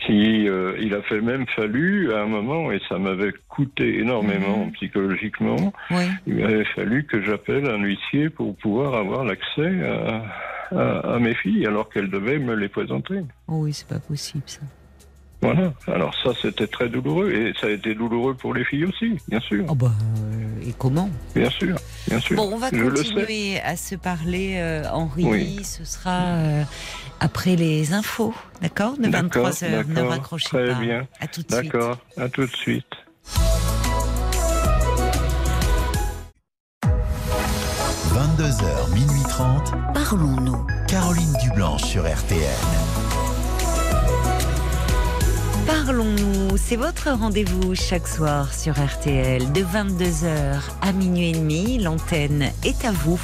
Qui, 0.04 0.48
euh, 0.48 0.74
il 0.80 0.92
a 0.94 1.02
fait 1.02 1.20
même 1.20 1.46
fallu 1.56 2.12
à 2.12 2.22
un 2.22 2.26
moment, 2.26 2.70
et 2.72 2.80
ça 2.88 2.98
m'avait 2.98 3.32
coûté 3.48 4.00
énormément 4.00 4.66
Mhm. 4.66 4.72
psychologiquement, 4.72 5.72
Oui. 5.90 6.04
il 6.26 6.44
avait 6.44 6.64
fallu 6.76 7.04
que 7.06 7.22
j'appelle 7.22 7.70
un 7.70 7.78
huissier 7.78 8.28
pour 8.28 8.54
pouvoir 8.56 8.94
avoir 8.94 9.24
l'accès 9.24 9.80
à, 9.82 10.76
à- 10.76 11.14
à 11.14 11.18
mes 11.20 11.34
filles, 11.34 11.66
alors 11.66 11.88
qu'elles 11.88 12.10
devaient 12.10 12.38
me 12.38 12.54
les 12.54 12.68
présenter. 12.68 13.20
Oh 13.48 13.60
oui, 13.62 13.72
c'est 13.72 13.88
pas 13.88 14.00
possible 14.00 14.42
ça. 14.46 14.62
Voilà. 15.44 15.72
Alors 15.88 16.14
ça, 16.22 16.30
c'était 16.40 16.66
très 16.66 16.88
douloureux, 16.88 17.30
et 17.30 17.52
ça 17.60 17.66
a 17.66 17.70
été 17.70 17.94
douloureux 17.94 18.34
pour 18.34 18.54
les 18.54 18.64
filles 18.64 18.86
aussi, 18.86 19.18
bien 19.28 19.40
sûr, 19.40 19.64
Oh 19.68 19.74
bah, 19.74 19.92
euh, 20.22 20.68
et 20.68 20.72
comment? 20.78 21.10
Bien 21.34 21.50
sûr, 21.50 21.76
bien 22.08 22.18
sûr. 22.20 22.36
Bon, 22.36 22.50
on 22.52 22.56
va 22.56 22.70
Je 22.72 22.82
continuer 22.82 23.60
à 23.60 23.76
se 23.76 23.94
parler, 23.94 24.54
euh, 24.56 24.84
Henri. 24.90 25.24
Oui. 25.24 25.60
Ce 25.62 25.84
sera 25.84 26.22
euh, 26.22 26.62
après 27.20 27.56
les 27.56 27.92
infos, 27.92 28.34
d'accord? 28.62 28.96
De 28.98 29.08
D'accord, 29.08 29.50
23h. 29.50 29.86
Ne 29.88 30.00
raccrochez 30.00 30.48
très 30.48 30.68
pas. 30.68 30.74
bien. 30.80 31.06
À 31.20 31.26
tout 31.26 31.42
de 31.42 31.52
suite. 31.52 31.64
D'accord. 31.64 31.98
À 32.16 32.28
tout 32.30 32.46
de 32.46 32.56
suite. 32.56 32.86
22h, 38.12 38.94
minuit 38.94 39.22
30. 39.28 39.72
Parlons-nous. 39.92 40.66
Caroline 40.88 41.32
Dublanche 41.42 41.82
sur 41.84 42.02
RTL. 42.02 42.40
Parlons-nous, 45.66 46.56
c'est 46.58 46.76
votre 46.76 47.10
rendez-vous 47.10 47.74
chaque 47.74 48.06
soir 48.06 48.52
sur 48.52 48.74
RTL 48.74 49.50
de 49.52 49.62
22h 49.62 50.60
à 50.82 50.92
minuit 50.92 51.30
et 51.30 51.32
demi. 51.32 51.78
L'antenne 51.78 52.50
est 52.64 52.84
à 52.84 52.92
vous 52.92 53.20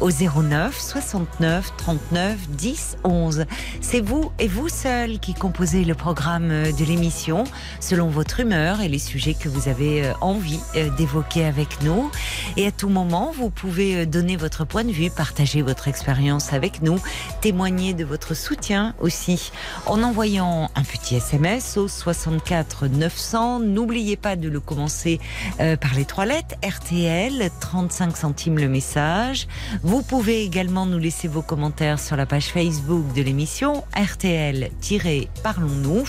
au 0.00 0.10
09 0.10 0.78
69 0.78 1.72
39 1.76 2.48
10 2.50 2.96
11. 3.04 3.44
C'est 3.80 4.00
vous 4.00 4.32
et 4.38 4.48
vous 4.48 4.68
seul 4.68 5.18
qui 5.18 5.34
composez 5.34 5.84
le 5.84 5.94
programme 5.94 6.48
de 6.48 6.84
l'émission 6.84 7.44
selon 7.80 8.08
votre 8.08 8.40
humeur 8.40 8.80
et 8.80 8.88
les 8.88 8.98
sujets 8.98 9.34
que 9.34 9.48
vous 9.48 9.68
avez 9.68 10.04
euh, 10.04 10.12
envie 10.20 10.60
euh, 10.76 10.90
d'évoquer 10.96 11.44
avec 11.44 11.82
nous. 11.82 12.10
Et 12.56 12.66
à 12.66 12.72
tout 12.72 12.88
moment, 12.88 13.32
vous 13.36 13.50
pouvez 13.50 13.96
euh, 13.96 14.06
donner 14.06 14.36
votre 14.36 14.64
point 14.64 14.84
de 14.84 14.92
vue, 14.92 15.10
partager 15.10 15.62
votre 15.62 15.88
expérience 15.88 16.52
avec 16.52 16.82
nous, 16.82 16.98
témoigner 17.40 17.94
de 17.94 18.04
votre 18.04 18.34
soutien 18.34 18.94
aussi 19.00 19.50
en 19.86 20.02
envoyant 20.02 20.70
un 20.74 20.82
petit 20.82 21.16
SMS 21.16 21.76
au 21.76 21.88
64 21.88 22.86
900. 22.86 23.60
N'oubliez 23.60 24.16
pas 24.16 24.36
de 24.36 24.48
le 24.48 24.60
commencer 24.60 25.20
euh, 25.60 25.76
par 25.76 25.94
les 25.94 26.04
trois 26.04 26.26
lettres 26.26 26.54
RTL, 26.62 27.50
35 27.60 28.16
centimes 28.16 28.58
le 28.58 28.68
message. 28.68 29.46
Vous 29.84 30.02
pouvez 30.02 30.44
également 30.44 30.86
nous 30.86 30.98
laisser 30.98 31.26
vos 31.26 31.42
commentaires 31.42 31.98
sur 31.98 32.14
la 32.14 32.24
page 32.24 32.46
Facebook 32.46 33.12
de 33.14 33.22
l'émission 33.22 33.82
RTL-Parlons-nous 33.96 36.04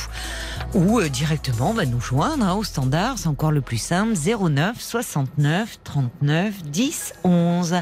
ou 0.76 1.00
euh, 1.00 1.10
directement 1.10 1.74
bah, 1.74 1.86
nous 1.86 2.00
joindre 2.00 2.46
hein, 2.46 2.54
au 2.54 2.64
standard, 2.64 3.18
c'est 3.18 3.30
encore 3.30 3.52
le 3.52 3.62
plus 3.62 3.82
simple 3.82 4.14
09 4.14 4.80
69 4.80 5.80
39 5.84 6.64
10 6.66 7.14
11. 7.24 7.76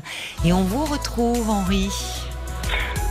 Et 0.45 0.53
on 0.53 0.63
vous 0.63 0.85
retrouve 0.85 1.49
Henri. 1.49 1.89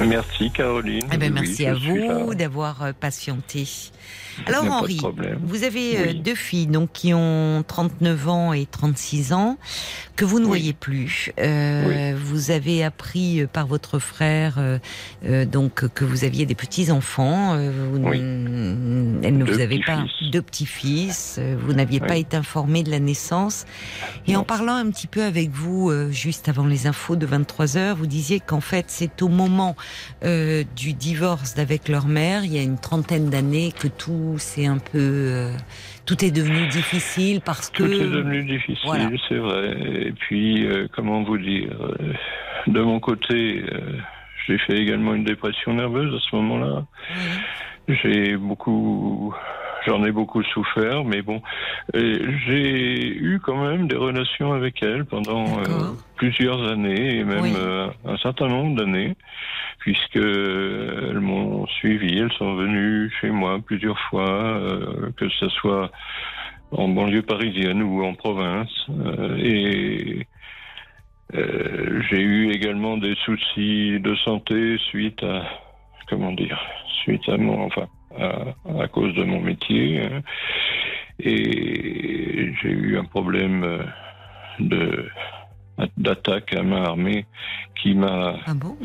Merci 0.00 0.50
Caroline. 0.50 1.04
Eh 1.12 1.18
ben, 1.18 1.34
Oui, 1.34 1.40
merci 1.42 1.66
à 1.66 1.74
vous 1.74 2.34
d'avoir 2.34 2.82
euh, 2.82 2.92
patienté. 2.98 3.68
Alors 4.46 4.64
Henri, 4.70 4.98
vous 5.42 5.64
avez 5.64 5.96
euh, 5.98 6.04
Oui. 6.08 6.14
deux 6.20 6.34
filles 6.34 6.66
donc 6.66 6.90
qui 6.92 7.12
ont 7.14 7.64
39 7.66 8.28
ans 8.28 8.52
et 8.52 8.66
36 8.66 9.32
ans 9.32 9.58
que 10.16 10.24
vous 10.24 10.38
ne 10.38 10.44
Oui. 10.44 10.48
voyez 10.48 10.72
plus. 10.72 11.32
Euh, 11.38 12.14
Vous 12.22 12.50
avez 12.50 12.84
appris 12.84 13.40
euh, 13.42 13.46
par 13.46 13.66
votre 13.66 13.98
frère 13.98 14.56
euh, 14.58 15.44
donc 15.46 15.88
que 15.94 16.04
vous 16.04 16.24
aviez 16.24 16.46
des 16.46 16.54
petits 16.54 16.90
enfants. 16.90 17.56
vous 17.56 18.12
elle 18.12 19.36
ne 19.38 19.44
Deux 19.44 19.52
vous 19.54 19.60
avait 19.60 19.80
pas 19.84 20.02
petits-fils. 20.02 20.30
deux 20.30 20.42
petits-fils. 20.42 21.36
euh, 21.38 21.56
Vous 21.60 21.72
n'aviez 21.72 22.00
pas 22.00 22.16
été 22.16 22.36
informé 22.36 22.82
de 22.82 22.90
la 22.90 22.98
naissance. 22.98 23.64
Et 24.26 24.36
en 24.36 24.44
parlant 24.44 24.74
un 24.74 24.90
petit 24.90 25.06
peu 25.06 25.22
avec 25.22 25.50
vous 25.50 25.90
euh, 25.90 26.10
juste 26.10 26.48
avant 26.48 26.66
les 26.66 26.86
infos 26.86 27.16
de 27.16 27.26
23 27.26 27.76
heures, 27.76 27.96
vous 27.96 28.06
disiez 28.06 28.40
qu'en 28.40 28.60
fait 28.60 28.86
c'est 28.88 29.22
au 29.22 29.28
moment 29.28 29.76
du 30.22 30.92
divorce 30.92 31.54
d'avec 31.54 31.88
leur 31.88 32.06
mère, 32.06 32.44
il 32.44 32.52
y 32.54 32.58
a 32.58 32.62
une 32.62 32.78
trentaine 32.78 33.30
d'années, 33.30 33.72
que 33.78 33.88
tout 33.88 34.12
c'est 34.38 34.66
un 34.66 34.78
peu, 34.78 34.98
euh, 34.98 35.52
tout 36.06 36.24
est 36.24 36.30
devenu 36.30 36.66
difficile 36.68 37.40
parce 37.44 37.70
que 37.70 37.82
Tout 37.84 37.92
est 37.92 38.10
devenu 38.10 38.42
difficile, 38.44 38.78
Voilà. 38.84 39.08
c'est 39.28 39.36
vrai. 39.38 39.76
Et 40.06 40.12
puis, 40.12 40.66
euh, 40.66 40.88
comment 40.94 41.22
vous 41.22 41.38
dire 41.38 41.70
euh, 41.80 42.12
De 42.66 42.80
mon 42.82 43.00
côté, 43.00 43.64
j'ai 44.46 44.58
fait 44.58 44.78
également 44.78 45.14
une 45.14 45.24
dépression 45.24 45.74
nerveuse 45.74 46.14
à 46.14 46.18
ce 46.30 46.36
moment-là. 46.36 46.84
Oui. 47.88 47.96
J'ai 48.02 48.36
beaucoup, 48.36 49.34
j'en 49.86 50.04
ai 50.04 50.12
beaucoup 50.12 50.42
souffert, 50.44 51.04
mais 51.04 51.22
bon, 51.22 51.42
j'ai 51.94 53.08
eu 53.16 53.40
quand 53.42 53.64
même 53.66 53.88
des 53.88 53.96
relations 53.96 54.52
avec 54.52 54.82
elle 54.82 55.04
pendant 55.04 55.46
plusieurs 56.16 56.68
années 56.70 57.16
et 57.18 57.24
même 57.24 57.42
Oui. 57.42 57.52
un 58.04 58.16
certain 58.18 58.46
nombre 58.46 58.76
d'années, 58.76 59.16
puisque 59.80 60.16
elles 60.16 61.20
m'ont 61.20 61.66
suivi, 61.66 62.18
elles 62.18 62.32
sont 62.32 62.54
venues 62.54 63.10
chez 63.20 63.30
moi 63.30 63.58
plusieurs 63.64 63.98
fois, 64.08 64.30
euh, 64.30 65.10
que 65.16 65.28
ce 65.28 65.48
soit 65.48 65.90
en 66.70 66.88
banlieue 66.88 67.22
parisienne 67.22 67.82
ou 67.82 68.04
en 68.04 68.14
province, 68.14 68.86
euh, 68.90 69.36
et 69.38 70.26
euh, 71.34 72.02
j'ai 72.08 72.20
eu 72.20 72.50
également 72.50 72.96
des 72.96 73.14
soucis 73.24 73.98
de 74.00 74.14
santé 74.16 74.78
suite 74.78 75.22
à, 75.22 75.42
comment 76.08 76.32
dire, 76.32 76.60
suite 77.02 77.28
à 77.28 77.36
mon, 77.36 77.62
enfin, 77.62 77.88
à, 78.18 78.82
à 78.82 78.88
cause 78.88 79.14
de 79.14 79.24
mon 79.24 79.40
métier. 79.40 80.08
Et 81.22 82.52
j'ai 82.62 82.70
eu 82.70 82.98
un 82.98 83.04
problème 83.04 83.84
de, 84.58 85.08
d'attaque 85.96 86.54
à 86.54 86.62
main 86.62 86.82
armée 86.84 87.26
qui 87.82 87.94
m'a 87.94 88.36
Ah 88.46 88.54
bon? 88.54 88.76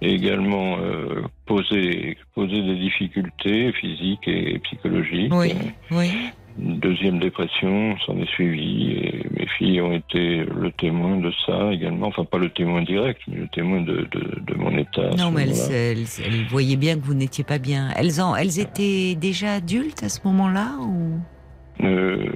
également 0.00 0.78
euh, 0.80 1.22
posé, 1.46 2.16
posé 2.34 2.60
des 2.62 2.76
difficultés 2.76 3.72
physiques 3.72 4.26
et 4.26 4.58
psychologiques. 4.60 5.32
Oui, 5.34 5.52
oui. 5.90 6.10
Une 6.58 6.78
deuxième 6.80 7.18
dépression 7.18 7.96
s'en 8.04 8.18
est 8.18 8.28
suivie 8.28 8.92
et 8.92 9.26
mes 9.38 9.46
filles 9.56 9.80
ont 9.80 9.92
été 9.92 10.44
le 10.44 10.70
témoin 10.72 11.16
de 11.16 11.32
ça 11.46 11.72
également. 11.72 12.08
Enfin, 12.08 12.24
pas 12.26 12.36
le 12.36 12.50
témoin 12.50 12.82
direct, 12.82 13.22
mais 13.26 13.36
le 13.36 13.48
témoin 13.48 13.80
de, 13.80 14.06
de, 14.12 14.40
de 14.46 14.54
mon 14.56 14.76
état. 14.76 15.08
Non, 15.16 15.30
mais 15.30 15.44
elles, 15.44 15.48
moment-là. 15.50 15.74
elles- 15.74 16.06
elles 16.26 16.44
voyaient 16.48 16.76
bien 16.76 16.96
que 16.96 17.04
vous 17.06 17.14
n'étiez 17.14 17.42
pas 17.44 17.56
bien. 17.58 17.88
Elles, 17.96 18.20
en, 18.20 18.36
elles 18.36 18.60
étaient 18.60 19.14
déjà 19.14 19.54
adultes 19.54 20.02
à 20.02 20.10
ce 20.10 20.20
moment-là 20.28 20.72
ou... 20.82 21.20
Euh, 21.84 22.26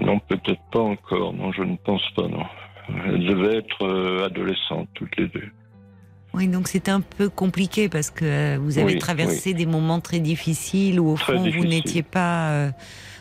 non, 0.00 0.18
peut-être 0.20 0.62
pas 0.72 0.80
encore. 0.80 1.34
Non, 1.34 1.52
je 1.52 1.62
ne 1.64 1.76
pense 1.76 2.02
pas, 2.16 2.28
non. 2.28 2.44
Elles 3.06 3.24
devaient 3.26 3.56
être 3.58 3.82
euh, 3.84 4.26
adolescentes, 4.26 4.88
toutes 4.94 5.16
les 5.16 5.28
deux. 5.28 5.48
Oui, 6.34 6.48
donc 6.48 6.68
c'était 6.68 6.90
un 6.90 7.00
peu 7.00 7.28
compliqué 7.30 7.88
parce 7.88 8.10
que 8.10 8.24
euh, 8.24 8.58
vous 8.60 8.78
avez 8.78 8.94
Oui, 8.94 8.98
traversé 8.98 9.54
des 9.54 9.64
moments 9.66 10.00
très 10.00 10.18
difficiles 10.20 11.00
où 11.00 11.12
au 11.12 11.14
Très 11.14 11.34
fond 11.36 11.50
vous 11.50 11.64
n'étiez 11.64 12.02
pas 12.02 12.50
euh, 12.50 12.70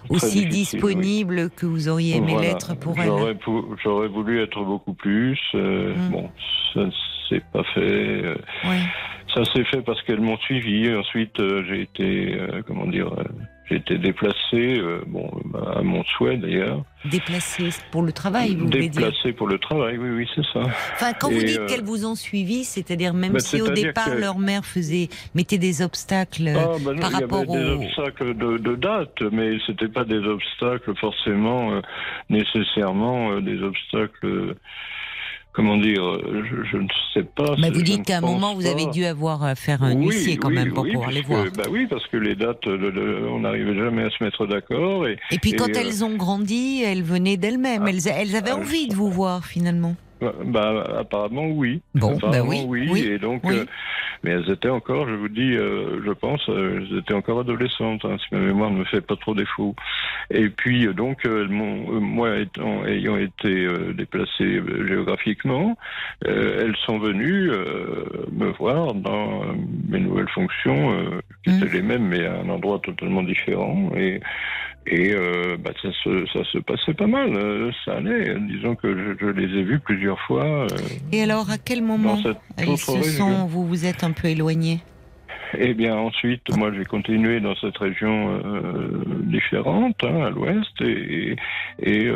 aussi 0.10 0.46
disponible 0.48 1.50
que 1.50 1.66
vous 1.66 1.88
auriez 1.88 2.18
aimé 2.18 2.34
Voilà. 2.34 2.50
l'être 2.50 2.76
pour 2.78 3.00
elles. 3.00 3.38
J'aurais, 3.84 4.08
voulu 4.10 4.42
être 4.42 4.62
beaucoup 4.64 4.94
plus. 4.94 5.40
euh, 5.56 5.96
Mm. 5.96 6.12
Bon, 6.12 6.30
ça 6.74 6.82
s'est 7.30 7.42
pas 7.54 7.64
fait. 7.74 8.36
Ouais. 8.66 8.82
Ça 9.34 9.44
s'est 9.46 9.64
fait 9.66 9.82
parce 9.82 10.02
qu'elles 10.04 10.22
m'ont 10.22 10.38
suivi. 10.40 10.94
Ensuite, 10.94 11.38
j'ai 11.68 11.82
été, 11.82 12.36
euh, 12.40 12.62
comment 12.68 12.86
dire, 12.88 13.08
euh, 13.72 13.76
été 13.76 13.98
déplacé, 13.98 14.36
euh, 14.54 15.02
bon, 15.08 15.30
à 15.76 15.82
mon 15.82 16.04
souhait 16.04 16.38
d'ailleurs. 16.38 16.84
Déplacé 17.06 17.70
pour 17.92 18.02
le 18.02 18.12
travail, 18.12 18.56
vous 18.56 18.66
voulez 18.66 18.90
dire. 18.90 19.02
Déplacé 19.02 19.34
pour 19.34 19.48
le 19.48 19.60
travail, 19.60 19.98
oui, 19.98 20.10
oui, 20.10 20.30
c'est 20.36 20.46
ça. 20.54 20.62
Enfin, 20.94 21.14
quand 21.14 21.30
vous 21.32 21.44
dites 21.44 21.60
euh, 21.60 21.68
qu'elles 21.68 21.84
vous 21.84 22.06
ont 22.06 22.16
suivi, 22.16 22.64
c'est-à-dire 22.64 23.14
même 23.14 23.34
bah, 23.34 23.40
si 23.40 23.62
au 23.62 23.70
départ 23.70 24.06
que- 24.06 24.20
leur 24.20 24.40
mère 24.40 24.66
faisait 24.66 25.10
mettait 25.36 25.58
des 25.58 25.82
obstacles. 25.82 26.50
Ah, 26.56 26.78
bah 26.82 26.94
non, 26.94 27.02
par 27.02 27.12
il 27.12 27.20
y 27.20 27.24
avait 27.24 27.46
des 27.46 27.86
obstacles 27.86 28.36
de, 28.36 28.58
de 28.58 28.76
date, 28.76 29.22
mais 29.32 29.58
c'était 29.68 29.88
pas 29.88 30.04
des 30.06 30.18
obstacles 30.20 30.96
forcément 30.96 31.74
euh, 31.74 31.82
nécessairement 32.30 33.32
euh, 33.32 33.42
des 33.42 33.62
obstacles. 33.62 34.56
Euh, 35.56 35.62
comment 35.64 35.78
dire 35.78 36.04
euh, 36.04 36.44
je, 36.50 36.64
je 36.70 36.78
ne 36.78 36.88
sais 37.14 37.24
pas. 37.24 37.56
Mais 37.60 37.70
vous 37.70 37.82
dites 37.82 38.04
qu'à 38.04 38.18
un 38.18 38.22
moment 38.22 38.54
vous 38.54 38.66
avez 38.66 38.86
dû 38.88 39.06
avoir 39.06 39.44
à 39.44 39.56
faire 39.56 39.84
un 39.84 39.96
Oui, 39.96 40.08
huissier 40.08 40.38
quand 40.38 40.50
oui, 40.50 40.56
même 40.56 40.74
pour 40.74 40.84
oui, 40.84 40.92
pouvoir 40.94 41.12
les 41.12 41.22
voir. 41.22 41.46
Bah 41.56 41.64
oui, 41.70 41.88
parce 41.90 42.06
que 42.08 42.18
les 42.18 42.36
dates, 42.36 42.68
de- 42.68 42.78
de- 42.78 43.28
on 43.32 43.40
n'arrivait 43.40 43.76
jamais 43.76 44.04
à 44.04 44.10
se 44.10 44.24
mettre 44.24 44.46
d'accord. 44.48 45.08
Et, 45.08 45.18
Et 45.32 45.40
puis 45.40 45.54
quand 45.54 45.70
euh, 45.70 45.80
elles 45.80 46.04
ont 46.04 46.16
grandi, 46.16 46.82
elles 46.84 47.04
venaient 47.04 47.38
d'elles-mêmes. 47.38 47.88
Elles, 47.88 48.08
elles 48.08 48.36
avaient 48.36 48.52
ah, 48.52 48.58
envie 48.58 48.88
de 48.88 48.96
vous 48.96 49.10
voir 49.10 49.46
finalement. 49.46 49.96
Bah, 50.22 50.84
apparemment 51.00 51.48
oui. 51.48 51.82
Bon, 51.94 52.12
bah 52.18 52.30
apparemment, 52.30 52.64
oui, 52.66 52.88
oui, 52.90 53.02
Et 53.04 53.20
donc, 53.20 53.42
oui. 53.46 53.56
euh, 53.56 53.66
mais 54.24 54.32
elles 54.32 54.50
étaient 54.50 54.70
encore, 54.70 55.08
je 55.08 55.14
vous 55.16 55.30
dis, 55.30 55.56
euh, 55.56 56.02
je 56.06 56.12
pense, 56.12 56.48
euh, 56.50 56.78
elles 56.82 56.98
étaient 56.98 57.14
encore 57.14 57.42
adolescentes, 57.42 58.06
hein, 58.06 58.18
si 58.20 58.34
ma 58.34 58.40
mémoire 58.42 58.72
ne 58.72 58.80
me 58.80 58.86
fait 58.86 59.02
pas 59.02 59.16
trop 59.16 59.36
défaut. 59.36 59.76
Et 60.32 60.50
puis, 60.50 60.88
euh, 60.88 60.94
donc, 60.94 61.26
euh, 61.26 61.46
euh, 61.48 62.00
moi 62.00 62.38
étant, 62.38 62.86
ayant 62.86 63.18
été 63.18 63.66
euh, 63.66 63.94
déplacé 63.94 64.62
géographiquement, 64.88 65.78
euh, 66.28 66.64
elles 66.66 66.76
sont 66.86 66.98
venues 66.98 67.52
euh, 67.52 68.06
me 68.32 68.52
voir 68.52 68.94
dans 68.94 69.42
mes 69.90 70.00
nouvelles 70.00 70.30
fonctions, 70.30 70.92
euh, 70.94 71.20
qui 71.44 71.52
Mhm. 71.52 71.64
étaient 71.64 71.74
les 71.74 71.82
mêmes, 71.82 72.08
mais 72.08 72.26
à 72.26 72.40
un 72.40 72.50
endroit 72.50 72.80
totalement 72.80 73.24
différent. 73.24 73.92
Et, 73.96 74.20
et 74.88 75.14
euh, 75.14 75.58
bah, 75.60 75.72
ça, 75.82 75.90
se, 76.04 76.26
ça 76.34 76.44
se 76.52 76.58
passait 76.60 76.94
pas 76.94 77.08
mal, 77.08 77.36
euh, 77.36 77.72
ça 77.84 77.96
allait. 77.98 78.36
Disons 78.40 78.76
que 78.76 78.96
je, 78.96 79.26
je 79.26 79.32
les 79.32 79.60
ai 79.60 79.64
vues 79.64 79.80
plusieurs 79.80 80.20
fois. 80.22 80.46
euh, 80.46 80.68
Et 81.12 81.24
alors 81.24 81.50
à 81.50 81.58
quel 81.58 81.82
moment 81.82 82.14
autre 82.14 82.78
se 82.78 83.02
sont, 83.04 83.46
vous 83.46 83.66
vous 83.66 83.86
êtes 83.86 84.04
un 84.04 84.12
peu 84.12 84.28
éloigné 84.28 84.80
Eh 85.58 85.74
bien, 85.74 85.96
ensuite, 85.96 86.44
moi, 86.56 86.72
j'ai 86.76 86.86
continué 86.86 87.40
dans 87.40 87.56
cette 87.56 87.78
région 87.78 88.42
différente, 89.24 89.96
hein, 90.04 90.22
à 90.26 90.30
l'ouest, 90.30 90.82
et, 90.82 91.36
et 91.82 92.10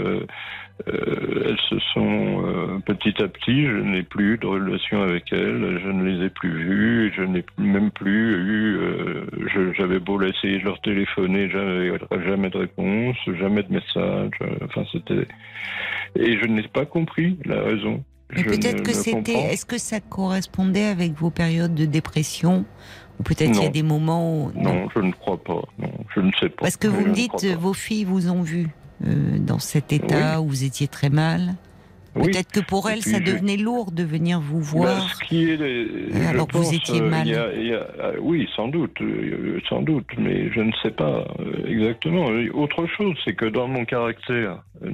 euh, 0.88 1.44
elles 1.46 1.60
se 1.70 1.78
sont 1.94 2.46
euh, 2.46 2.80
petit 2.86 3.22
à 3.22 3.28
petit, 3.28 3.66
je 3.66 3.78
n'ai 3.82 4.04
plus 4.04 4.38
de 4.38 4.48
relation 4.48 5.02
avec 5.02 5.32
elles, 5.32 5.80
je 5.84 5.90
ne 5.90 6.04
les 6.06 6.26
ai 6.26 6.30
plus 6.30 6.52
vues, 6.52 7.14
je 7.16 7.24
n'ai 7.24 7.44
même 7.58 7.92
plus 7.92 8.34
eu, 8.36 8.78
euh, 8.78 9.74
j'avais 9.78 10.00
beau 10.00 10.22
essayer 10.22 10.60
de 10.60 10.66
leur 10.66 10.80
téléphoner, 10.82 11.50
jamais, 11.50 11.92
jamais 12.26 12.50
de 12.50 12.58
réponse, 12.58 13.18
jamais 13.40 13.64
de 13.64 13.74
message, 13.74 14.32
enfin, 14.64 14.84
c'était. 14.92 15.28
Et 16.16 16.40
je 16.40 16.46
n'ai 16.46 16.64
pas 16.64 16.86
compris 16.86 17.38
la 17.46 17.62
raison. 17.62 18.04
Et 18.38 18.44
peut-être 18.44 18.84
que 18.84 18.94
c'était. 18.94 19.34
Est-ce 19.34 19.66
que 19.66 19.78
ça 19.78 20.00
correspondait 20.00 20.86
avec 20.86 21.14
vos 21.14 21.30
périodes 21.30 21.76
de 21.76 21.86
dépression? 21.86 22.64
Ou 23.20 23.24
peut-être 23.24 23.58
il 23.58 23.64
y 23.64 23.66
a 23.66 23.70
des 23.70 23.84
moments 23.84 24.46
où. 24.46 24.52
Non, 24.56 24.88
je 24.96 25.00
ne 25.02 25.12
crois 25.12 25.44
pas. 25.44 25.62
Non, 25.78 25.92
je 26.16 26.22
ne 26.22 26.32
sais 26.40 26.50
pas. 26.50 26.62
Parce 26.62 26.78
que 26.78 26.88
vous 26.88 27.06
me 27.06 27.14
dites, 27.14 27.46
vos 27.60 27.74
filles 27.74 28.06
vous 28.06 28.30
ont 28.30 28.44
vu 28.44 28.70
dans 29.02 29.60
cet 29.60 29.92
état 29.94 30.42
où 30.42 30.48
vous 30.48 30.64
étiez 30.64 30.88
très 30.88 31.10
mal. 31.10 31.56
Oui. 32.16 32.32
Peut-être 32.32 32.52
que 32.52 32.60
pour 32.60 32.88
puis 32.88 33.02
ça 33.04 33.20
je- 33.20 33.24
devenait 33.32 33.56
lourd 33.56 33.92
de 33.92 34.04
venir 34.04 34.40
vous 34.42 34.60
Bah, 34.60 34.66
voir. 34.66 35.10
ce 35.16 35.24
qui 35.26 35.52
est, 35.52 35.62
euh, 35.62 36.10
alors 36.28 36.48
que 36.48 36.58
vous 36.58 36.74
étiez 36.74 37.02
euh, 37.02 37.08
mal. 37.10 37.26
il 37.28 37.34
y 37.34 37.36
a- 37.36 37.54
il 37.54 37.68
y 37.68 37.74
a- 37.74 37.88
euh, 38.00 38.14
oui, 38.20 38.50
sans 38.56 38.68
doute, 38.68 39.00
euh, 39.02 39.60
sans 39.70 39.84
doute, 39.84 40.08
mais 40.18 40.52
je 40.52 40.60
ne 40.60 40.72
sais 40.82 40.90
pas 40.90 41.28
euh, 41.40 41.68
exactement. 41.68 42.26
Et 42.36 42.50
Autre 42.50 42.88
chose, 42.98 43.16
c'est 43.24 43.36
que 43.36 43.46
dans 43.46 43.68
mon 43.68 43.86
caractère, 43.86 44.64
euh, 44.84 44.90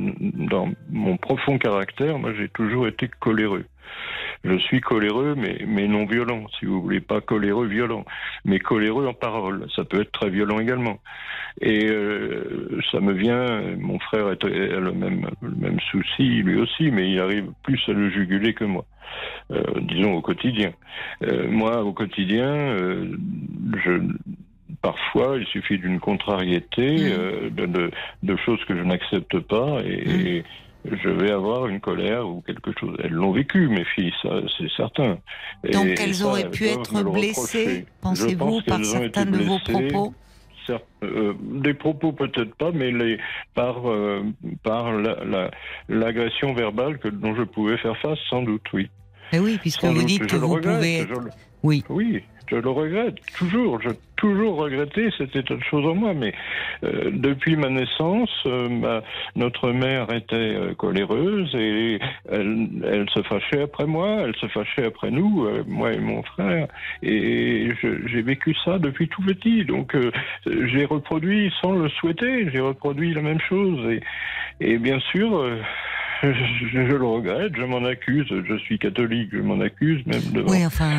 dans 0.50 0.70
mon 0.92 1.16
profond 1.16 1.58
caractère, 1.58 2.20
moi, 2.20 2.32
j'ai 2.38 2.50
toujours 2.50 2.86
été 2.88 3.10
coléreux. 3.22 3.64
Je 4.46 4.58
suis 4.60 4.80
coléreux, 4.82 5.34
mais, 5.36 5.58
mais 5.68 5.88
non 5.88 6.06
violent, 6.06 6.46
si 6.60 6.66
vous 6.66 6.82
voulez, 6.82 7.00
pas 7.02 7.20
coléreux 7.22 7.68
violent, 7.68 8.06
mais 8.46 8.60
coléreux 8.60 9.08
en 9.08 9.14
parole. 9.14 9.68
Ça 9.76 9.84
peut 9.84 10.02
être 10.02 10.12
très 10.12 10.30
violent 10.30 10.60
également. 10.60 11.00
Et 11.62 11.86
euh, 11.88 12.80
ça 12.92 13.00
me 13.00 13.14
vient, 13.14 13.62
mon 13.78 13.98
frère 14.00 14.28
a 14.28 14.36
le 14.46 14.92
même, 14.92 15.28
le 15.42 15.56
même 15.56 15.80
souci, 15.92 16.44
lui 16.44 16.60
aussi, 16.60 16.92
mais 16.92 17.10
il 17.10 17.20
arrive 17.20 17.48
plus 17.64 17.82
à 17.88 17.94
le 17.94 18.10
juguler 18.10 18.54
que 18.54 18.66
moi. 18.66 18.86
Euh, 19.52 19.64
disons 19.82 20.14
au 20.14 20.22
quotidien. 20.22 20.72
Euh, 21.24 21.48
moi, 21.50 21.84
au 21.84 21.94
quotidien, 21.94 22.50
euh, 22.50 23.16
je, 23.86 23.92
parfois, 24.82 25.38
il 25.40 25.46
suffit 25.48 25.78
d'une 25.78 26.00
contrariété, 26.00 26.92
Mhm. 26.96 27.12
euh, 27.12 27.50
de, 27.50 27.66
de, 27.66 27.92
de 28.24 28.36
choses 28.38 28.64
que 28.66 28.76
je 28.76 28.84
n'accepte 28.84 29.40
pas, 29.40 29.80
et, 29.86 30.38
et 30.38 30.44
je 30.92 31.10
vais 31.10 31.32
avoir 31.32 31.68
une 31.68 31.80
colère 31.80 32.28
ou 32.28 32.42
quelque 32.42 32.72
chose. 32.80 32.96
Elles 33.04 33.12
l'ont 33.14 33.32
vécu, 33.32 33.68
mes 33.68 33.86
filles, 33.86 34.14
ça, 34.22 34.30
c'est 34.58 34.70
certain. 34.76 35.18
Et- 35.64 35.72
Donc 35.72 35.86
et 35.88 35.96
elles 36.00 36.16
ça, 36.16 36.26
auraient 36.28 36.50
pu 36.50 36.66
être 36.68 37.04
blessées, 37.04 37.86
pensez-vous, 38.02 38.36
pense 38.38 38.64
par 38.64 38.84
certains 38.86 39.26
de 39.26 39.38
vos 39.38 39.60
propos 39.60 40.14
euh, 41.04 41.34
des 41.40 41.76
propos 41.76 42.12
peut-être 42.12 42.56
pas, 42.56 42.72
mais 42.72 42.90
les, 42.92 43.20
par, 43.54 43.88
euh, 43.88 44.24
par 44.64 44.92
la- 44.94 45.24
la- 45.24 45.52
l'agression 45.90 46.54
verbale 46.56 46.98
que, 46.98 47.08
dont 47.08 47.36
je 47.36 47.44
pouvais 47.44 47.78
faire 47.78 47.96
face, 47.98 48.18
sans 48.32 48.42
doute, 48.42 48.64
oui. 48.74 48.90
Eh 49.32 49.38
oui, 49.40 49.58
puisque 49.60 49.82
Sans 49.82 49.90
vous 49.94 50.00
doute, 50.00 50.06
dites 50.08 50.26
que 50.26 50.36
vous 50.36 50.48
regrette, 50.56 50.76
pouvez 50.78 51.00
être. 51.02 51.08
je 51.10 51.14
le- 51.20 51.32
Oui. 51.62 51.84
Oui, 51.90 52.24
je 52.50 52.56
le 52.56 52.70
regrette, 52.70 53.16
toujours. 53.38 53.80
Toujours 54.16 54.56
regretté 54.58 55.10
cet 55.18 55.36
état 55.36 55.56
de 55.56 55.64
choses 55.64 55.86
en 55.86 55.96
moi, 55.96 56.14
mais 56.14 56.34
euh, 56.84 57.12
depuis 57.14 57.56
ma 57.56 57.70
naissance, 57.70 58.30
euh, 58.46 58.70
ma- 58.70 59.02
notre 59.36 59.72
mère 59.72 60.12
était 60.14 60.36
euh, 60.36 60.74
coléreuse 60.74 61.54
et 61.56 62.00
elle, 62.32 62.68
elle 62.86 63.10
se 63.14 63.22
fâchait 63.24 63.62
après 63.64 63.86
moi, 63.86 64.22
elle 64.26 64.36
se 64.36 64.48
fâchait 64.48 64.86
après 64.86 65.12
nous, 65.12 65.46
euh, 65.46 65.64
moi 65.68 65.92
et 65.94 66.00
mon 66.00 66.24
frère, 66.24 66.68
et 67.04 67.70
je- 67.82 68.08
j'ai 68.08 68.22
vécu 68.22 68.56
ça 68.66 68.80
depuis 68.80 69.08
tout 69.08 69.22
petit, 69.24 69.66
donc 69.66 69.96
euh, 69.96 70.12
j'ai 70.46 70.86
reproduit 70.86 71.52
sans 71.62 71.74
le 71.74 71.90
souhaiter, 71.90 72.50
j'ai 72.52 72.60
reproduit 72.62 73.14
la 73.14 73.22
même 73.22 73.40
chose, 73.42 73.80
et, 73.92 74.02
et 74.62 74.78
bien 74.78 75.00
sûr... 75.12 75.38
euh, 75.38 75.58
je, 76.24 76.32
je 76.72 76.78
le 76.80 77.06
regrette, 77.06 77.52
je 77.58 77.64
m'en 77.64 77.84
accuse, 77.84 78.26
je 78.48 78.58
suis 78.60 78.80
catholique, 78.80 79.30
je 79.34 79.40
m'en 79.40 79.60
accuse 79.60 80.04
même 80.08 80.22
devant 80.34 80.50
Oui, 80.50 80.66
enfin. 80.66 80.90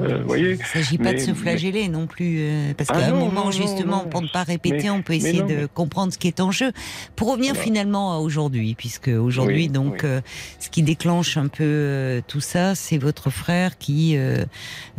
Euh, 0.00 0.22
il 0.38 0.50
ne 0.52 0.54
s'agit 0.56 0.96
pas 0.96 1.04
mais- 1.06 1.14
de 1.14 1.18
se 1.18 1.34
flageller 1.34 1.88
non 1.88 2.06
plus. 2.06 2.36
euh, 2.38 2.59
parce 2.76 2.90
Ah 2.90 2.98
qu'à 3.00 3.06
un 3.06 3.12
moment, 3.12 3.44
non, 3.46 3.50
justement, 3.50 4.04
non, 4.04 4.08
pour 4.08 4.22
ne 4.22 4.28
pas 4.28 4.42
répéter, 4.42 4.84
mais- 4.84 4.90
on 4.90 5.02
peut 5.02 5.14
essayer 5.14 5.40
non, 5.40 5.46
de 5.48 5.54
mais- 5.54 5.66
comprendre 5.72 6.12
ce 6.12 6.18
qui 6.18 6.28
est 6.28 6.40
en 6.40 6.50
jeu. 6.50 6.72
Pour 7.16 7.30
revenir 7.30 7.54
Voilà. 7.54 7.64
finalement 7.64 8.14
à 8.14 8.18
aujourd'hui, 8.18 8.74
puisque 8.74 9.08
aujourd'hui, 9.08 9.62
Oui, 9.64 9.68
donc, 9.68 9.94
oui. 10.02 10.08
euh, 10.08 10.20
ce 10.58 10.70
qui 10.70 10.82
déclenche 10.82 11.36
un 11.36 11.48
peu 11.48 11.64
euh, 11.64 12.20
tout 12.26 12.40
ça, 12.40 12.74
c'est 12.74 12.98
votre 12.98 13.30
frère 13.30 13.78
qui, 13.78 14.16
euh, 14.16 14.44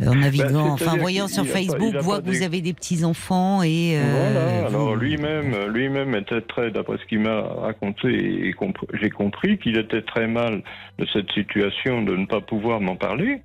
en 0.06 0.14
naviguant, 0.14 0.68
Bah, 0.68 0.70
enfin, 0.72 0.92
en 0.94 0.96
voyant 0.98 1.28
sur 1.28 1.44
pas- 1.44 1.50
Facebook, 1.52 1.94
voit 1.96 2.20
que 2.20 2.26
vous 2.30 2.42
avez 2.42 2.60
des 2.60 2.72
petits-enfants 2.72 3.62
et. 3.62 3.94
euh, 3.96 4.02
Voilà, 4.32 4.60
vous- 4.62 4.66
alors 4.76 4.96
lui-même, 4.96 5.66
lui-même 5.68 6.14
était 6.14 6.40
très, 6.42 6.70
d'après 6.70 6.98
ce 6.98 7.06
qu'il 7.06 7.20
m'a 7.20 7.40
raconté, 7.40 8.08
et 8.08 8.54
j'ai 9.00 9.10
compris 9.10 9.58
qu'il 9.58 9.76
était 9.78 10.02
très 10.02 10.26
mal 10.26 10.62
de 10.98 11.06
cette 11.12 11.30
situation 11.32 12.02
de 12.02 12.16
ne 12.16 12.26
pas 12.26 12.40
pouvoir 12.40 12.80
m'en 12.80 12.96
parler. 12.96 13.42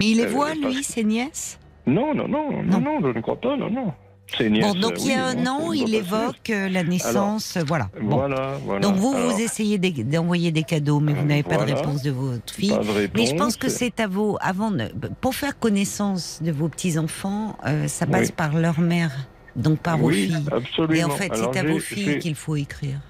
Mais 0.00 0.06
il 0.10 0.16
les 0.18 0.24
euh, 0.24 0.28
voit, 0.28 0.54
lui, 0.54 0.82
ses 0.84 1.02
nièces? 1.04 1.58
Non, 1.88 2.14
non, 2.14 2.28
non, 2.28 2.62
Non. 2.62 2.80
non, 2.80 3.00
je 3.02 3.08
ne 3.16 3.20
crois 3.20 3.40
pas, 3.40 3.56
non, 3.56 3.70
non. 3.70 3.92
Ses 4.36 4.50
nièces, 4.50 4.74
Bon, 4.74 4.78
donc 4.78 4.92
il 5.02 5.08
y 5.10 5.14
a 5.14 5.24
un 5.28 5.46
an, 5.46 5.72
il 5.72 5.94
évoque 5.94 6.50
euh, 6.50 6.68
la 6.68 6.84
naissance. 6.84 7.56
euh, 7.56 7.62
voilà. 7.66 7.88
Bon. 7.98 8.16
Voilà, 8.18 8.58
voilà. 8.62 8.80
Donc 8.80 8.96
vous, 8.96 9.14
Alors, 9.16 9.30
vous 9.30 9.40
essayez 9.40 9.78
d'e- 9.78 10.02
d'envoyer 10.02 10.52
des 10.52 10.64
cadeaux, 10.64 11.00
mais 11.00 11.14
vous 11.14 11.22
Euh, 11.22 11.24
n'avez 11.24 11.42
pas 11.42 11.56
de 11.56 11.72
réponse 11.72 12.02
de 12.02 12.10
votre 12.10 12.52
fille. 12.52 12.68
pas 12.68 12.76
de 12.78 13.08
Mais 13.14 13.24
je 13.24 13.30
pense 13.32 13.54
réponse. 13.54 13.56
que 13.56 13.68
c'est 13.70 14.00
à 14.00 14.06
vous, 14.06 14.36
avant 14.42 14.70
de, 14.70 14.90
pour 15.22 15.34
faire 15.34 15.58
connaissance 15.58 16.42
de 16.42 16.52
vos 16.52 16.68
petits-enfants, 16.68 17.56
euh, 17.66 17.88
ça 17.88 18.06
passe 18.06 18.28
Oui. 18.28 18.34
par 18.36 18.54
leur 18.54 18.78
mère, 18.80 19.12
donc 19.56 19.78
par 19.78 19.96
vos 19.96 20.08
oui, 20.08 20.26
filles. 20.26 20.44
absolument. 20.52 20.94
Et 20.94 21.04
en 21.04 21.10
fait, 21.10 21.30
c'est 21.34 21.56
à 21.58 21.62
vos 21.62 21.78
filles 21.78 22.18
qu'il 22.18 22.34
faut 22.34 22.56
écrire. 22.56 23.00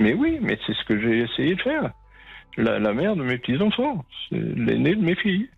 Mais 0.00 0.14
oui, 0.14 0.38
mais 0.42 0.58
c'est 0.66 0.72
ce 0.74 0.84
que 0.88 1.00
j'ai 1.00 1.20
essayé 1.20 1.54
de 1.54 1.62
faire. 1.62 1.92
La, 2.56 2.80
la 2.80 2.92
mère 2.92 3.14
de 3.14 3.22
mes 3.22 3.38
petits-enfants, 3.38 4.04
c'est 4.30 4.36
l'aîné 4.40 4.96
de 4.96 5.02
mes 5.02 5.14
filles. 5.14 5.48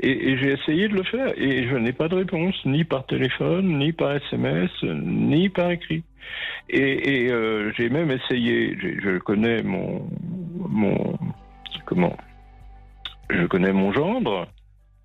Et, 0.00 0.30
et 0.30 0.38
j'ai 0.38 0.52
essayé 0.52 0.88
de 0.88 0.94
le 0.94 1.02
faire. 1.04 1.32
Et 1.38 1.66
je 1.68 1.74
n'ai 1.76 1.92
pas 1.92 2.08
de 2.08 2.16
réponse, 2.16 2.54
ni 2.66 2.84
par 2.84 3.06
téléphone, 3.06 3.78
ni 3.78 3.92
par 3.92 4.12
SMS, 4.16 4.70
ni 4.82 5.48
par 5.48 5.70
écrit. 5.70 6.02
Et, 6.68 7.24
et, 7.26 7.30
euh, 7.32 7.72
j'ai 7.76 7.88
même 7.88 8.10
essayé, 8.10 8.76
je 8.80 9.18
connais 9.18 9.62
mon, 9.62 10.06
mon. 10.68 11.16
Comment? 11.86 12.16
Je 13.30 13.46
connais 13.46 13.72
mon 13.72 13.92
gendre, 13.92 14.46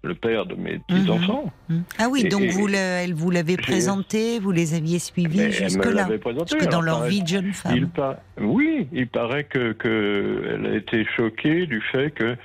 le 0.04 0.16
père 0.16 0.46
de 0.48 0.56
mes 0.56 0.80
petits-enfants. 0.80 1.52
Hmm. 1.70 1.82
Ah 2.00 2.08
oui, 2.10 2.24
Et- 2.26 2.30
donc 2.30 2.44
vous, 2.46 2.68
le- 2.68 2.74
elle 2.76 3.14
vous 3.14 3.30
l'avez 3.32 3.54
j'ai- 3.54 3.58
présenté, 3.62 4.40
vous 4.40 4.52
les 4.52 4.74
aviez 4.74 4.98
suivis 5.00 5.52
jusque-là. 5.52 5.92
l'avait. 6.08 6.20
Jusque 6.52 6.70
dans 6.70 6.82
leur 6.82 7.04
vie 7.04 7.22
de 7.22 7.28
jeune 7.28 7.48
Il 7.48 7.54
femme. 7.54 7.90
par- 7.90 8.16
Oui, 8.40 8.88
il 8.92 9.08
paraît 9.08 9.44
que, 9.44 9.74
que 9.74 10.56
elle 10.56 10.66
a 10.66 10.76
été 10.76 11.06
choquée 11.16 11.66
du 11.68 11.82
fait 11.92 12.12
que 12.12 12.36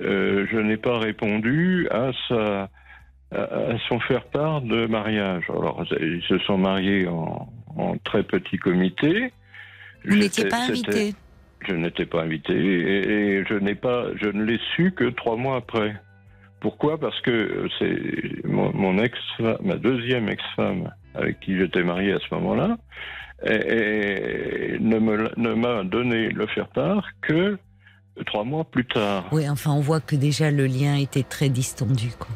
euh, 0.00 0.46
je 0.50 0.56
n'ai 0.58 0.76
pas 0.76 0.98
répondu 0.98 1.88
à 1.90 2.10
sa 2.28 2.68
à, 3.32 3.76
son 3.88 3.98
faire 4.00 4.24
part 4.24 4.60
de 4.62 4.86
mariage. 4.86 5.44
Alors 5.48 5.84
ils 6.00 6.22
se 6.28 6.38
sont 6.38 6.58
mariés 6.58 7.08
en, 7.08 7.48
en 7.76 7.96
très 7.98 8.22
petit 8.22 8.58
comité. 8.58 9.32
Vous 10.04 10.16
n'étiez 10.16 10.44
pas 10.48 10.58
invité. 10.68 11.14
Je 11.66 11.74
n'étais 11.74 12.04
pas 12.06 12.22
invité 12.22 12.52
et, 12.54 13.38
et 13.38 13.44
je 13.48 13.54
n'ai 13.54 13.74
pas, 13.74 14.06
je 14.22 14.28
ne 14.28 14.44
l'ai 14.44 14.60
su 14.76 14.92
que 14.92 15.04
trois 15.10 15.36
mois 15.36 15.56
après. 15.56 15.96
Pourquoi? 16.60 16.98
Parce 16.98 17.18
que 17.22 17.68
c'est 17.78 18.46
mon, 18.46 18.72
mon 18.74 18.98
ex, 19.02 19.18
ma 19.62 19.76
deuxième 19.76 20.28
ex-femme 20.28 20.92
avec 21.14 21.40
qui 21.40 21.56
j'étais 21.58 21.82
marié 21.82 22.12
à 22.12 22.18
ce 22.18 22.34
moment-là, 22.34 22.76
et, 23.46 24.74
et 24.74 24.78
ne 24.78 24.98
me- 24.98 25.30
ne 25.36 25.54
m'a 25.54 25.84
donné 25.84 26.28
le 26.28 26.46
faire 26.46 26.68
part 26.68 27.08
que 27.22 27.56
trois 28.26 28.44
mois 28.44 28.64
plus 28.64 28.86
tard. 28.86 29.24
Oui, 29.32 29.48
enfin, 29.48 29.72
on 29.72 29.80
voit 29.80 30.00
que 30.00 30.16
déjà 30.16 30.50
le 30.50 30.66
lien 30.66 30.96
était 30.96 31.22
très 31.24 31.48
distendu. 31.48 32.10
Quoi. 32.18 32.28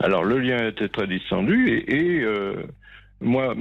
Alors 0.00 0.24
le 0.24 0.38
lien 0.38 0.68
était 0.68 0.88
très 0.88 1.06
distendu 1.06 1.68
et, 1.70 1.94
et, 1.94 2.20
euh, 2.22 2.54
moi, 3.22 3.54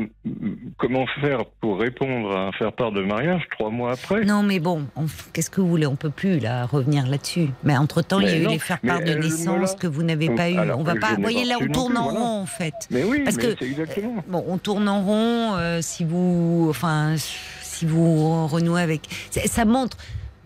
comment 0.78 1.06
faire 1.22 1.46
pour 1.62 1.80
répondre 1.80 2.36
à 2.36 2.48
un 2.48 2.52
faire 2.52 2.74
part 2.74 2.92
de 2.92 3.02
mariage 3.02 3.42
trois 3.52 3.70
mois 3.70 3.94
après? 3.94 4.26
Non, 4.26 4.44
mais 4.44 4.60
bon, 4.60 4.86
on- 4.98 5.06
qu'est-ce 5.32 5.50
que 5.50 5.62
vous 5.62 5.70
voulez? 5.70 5.88
On 5.88 5.96
peut 5.96 6.10
plus 6.10 6.40
là 6.40 6.66
revenir 6.66 7.08
là-dessus. 7.08 7.48
Mais 7.64 7.78
entre 7.78 8.02
temps, 8.02 8.20
il 8.20 8.28
y 8.28 8.32
a 8.32 8.38
eu 8.38 8.48
les 8.48 8.60
faire-part 8.60 9.00
mais 9.00 9.14
de 9.16 9.18
naissance 9.18 9.76
que 9.76 9.88
vous 9.88 10.04
n'avez 10.04 10.30
pas 10.30 10.50
eu. 10.50 10.60
On 10.60 10.84
va 10.84 10.96
pas. 10.96 11.14
Vous 11.16 11.22
voyez, 11.22 11.46
là, 11.46 11.56
on 11.62 11.68
tourne 11.70 11.94
plus, 11.94 12.00
en 12.02 12.04
voilà. 12.04 12.20
rond, 12.20 12.42
en 12.42 12.46
fait. 12.46 12.74
Mais 12.92 13.06
oui, 13.06 13.22
Parce 13.24 13.38
mais 13.38 13.44
que- 13.44 13.56
c'est 13.58 13.66
exactement. 13.66 14.24
Bon, 14.28 14.44
on 14.46 14.58
tourne 14.58 14.90
en 14.90 15.02
rond. 15.02 15.56
euh, 15.56 15.80
si 15.82 16.04
vous, 16.04 16.68
enfin, 16.70 17.16
si 17.18 17.86
vous 17.86 18.48
renouez 18.48 18.82
avec, 18.82 19.08
ça 19.46 19.64
montre. 19.64 19.96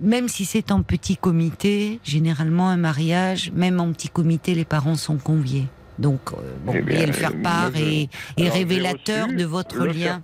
Même 0.02 0.28
si 0.30 0.46
c'est 0.46 0.72
en 0.72 0.82
petit 0.82 1.18
comité, 1.18 2.00
généralement 2.04 2.70
un 2.70 2.78
mariage, 2.78 3.52
même 3.54 3.80
en 3.80 3.92
petit 3.92 4.10
comité, 4.10 4.56
les 4.56 4.66
parents 4.66 4.96
sont 4.96 5.18
conviés. 5.18 5.66
Donc, 5.98 6.22
euh, 6.32 6.36
bon, 6.64 6.74
Eh 6.78 6.82
bien, 6.82 7.06
le 7.06 7.12
faire 7.12 7.32
euh, 7.36 7.42
part 7.42 7.72
je- 7.76 7.84
est, 7.84 8.02
est 8.04 8.08
alors, 8.44 8.54
j'ai 8.54 8.60
révélateur 8.60 9.28
de 9.28 9.44
votre 9.44 9.86
lien. 9.86 9.94
faire- 9.94 10.22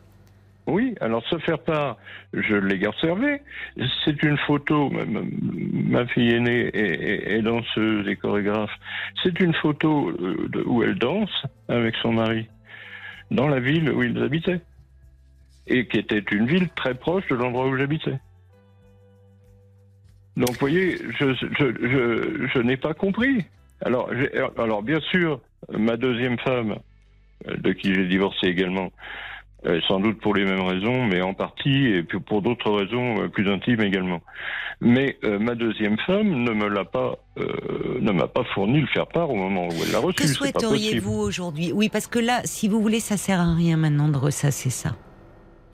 Oui, 0.67 0.95
alors 1.01 1.23
se 1.28 1.38
faire 1.39 1.59
part, 1.59 1.97
je 2.34 2.55
l'ai 2.55 2.88
observé. 2.88 3.41
C'est 4.03 4.23
une 4.23 4.38
photo, 4.47 4.89
ma, 4.89 6.07
fille 6.07 6.32
aînée 6.32 6.71
est, 6.73 6.80
est- 6.80 7.34
est 7.38 7.41
danseuse 7.41 8.07
et 8.07 8.15
chorégraphe. 8.15 8.71
C'est 9.23 9.38
une 9.41 9.53
photo 9.55 10.09
euh, 10.09 10.63
où 10.65 10.82
elle 10.82 10.95
danse 10.97 11.30
avec 11.67 11.93
son 12.01 12.13
mari 12.13 12.47
dans 13.30 13.47
la 13.49 13.59
ville 13.59 13.91
où 13.91 14.01
ils 14.01 14.17
habitaient. 14.23 14.61
Et 15.67 15.88
qui 15.88 15.97
était 15.97 16.23
une 16.32 16.47
ville 16.47 16.69
très 16.76 16.93
proche 16.95 17.28
de 17.28 17.36
l'endroit 17.36 17.67
où 17.67 17.78
j'habitais. 17.78 18.17
Donc, 20.38 20.51
vous 20.51 20.59
voyez, 20.59 20.97
je, 21.19 21.33
je, 21.33 21.65
je, 21.81 22.47
je 22.53 22.59
n'ai 22.59 22.77
pas 22.77 22.93
compris. 22.93 23.45
Alors, 23.81 24.09
alors, 24.57 24.83
bien 24.83 24.99
sûr, 25.11 25.39
ma 25.71 25.97
deuxième 25.97 26.38
femme, 26.39 26.75
euh, 27.47 27.55
de 27.57 27.71
qui 27.71 27.93
j'ai 27.93 28.05
divorcé 28.05 28.47
également, 28.47 28.91
euh, 29.65 29.79
sans 29.88 29.99
doute 29.99 30.19
pour 30.19 30.36
les 30.36 30.45
mêmes 30.45 30.61
raisons, 30.61 31.05
mais 31.05 31.21
en 31.21 31.33
partie, 31.33 31.86
et 31.88 32.03
puis 32.03 32.19
pour 32.19 32.41
d'autres 32.41 32.71
raisons 32.71 33.23
euh, 33.23 33.27
plus 33.29 33.49
intimes 33.49 33.81
également. 33.81 34.21
Mais 34.81 35.17
euh, 35.23 35.39
ma 35.39 35.55
deuxième 35.55 35.97
femme 35.99 36.43
ne 36.43 36.51
me 36.51 36.67
l'a 36.67 36.83
pas, 36.83 37.17
euh, 37.38 37.97
ne 38.01 38.11
m'a 38.11 38.27
pas 38.27 38.43
fourni 38.53 38.81
le 38.81 38.88
faire 38.88 39.07
part 39.07 39.29
au 39.29 39.36
moment 39.36 39.67
où 39.67 39.73
elle 39.86 39.91
l'a 39.91 39.99
reçu. 39.99 40.17
Que 40.17 40.27
souhaiteriez-vous 40.27 41.13
aujourd'hui? 41.13 41.71
Oui, 41.73 41.89
parce 41.89 42.07
que 42.07 42.19
là, 42.19 42.41
si 42.43 42.67
vous 42.67 42.81
voulez, 42.81 42.99
ça 42.99 43.15
sert 43.15 43.39
à 43.39 43.53
rien 43.53 43.77
maintenant 43.77 44.09
de 44.09 44.17
ressasser 44.17 44.69
ça. 44.69 44.95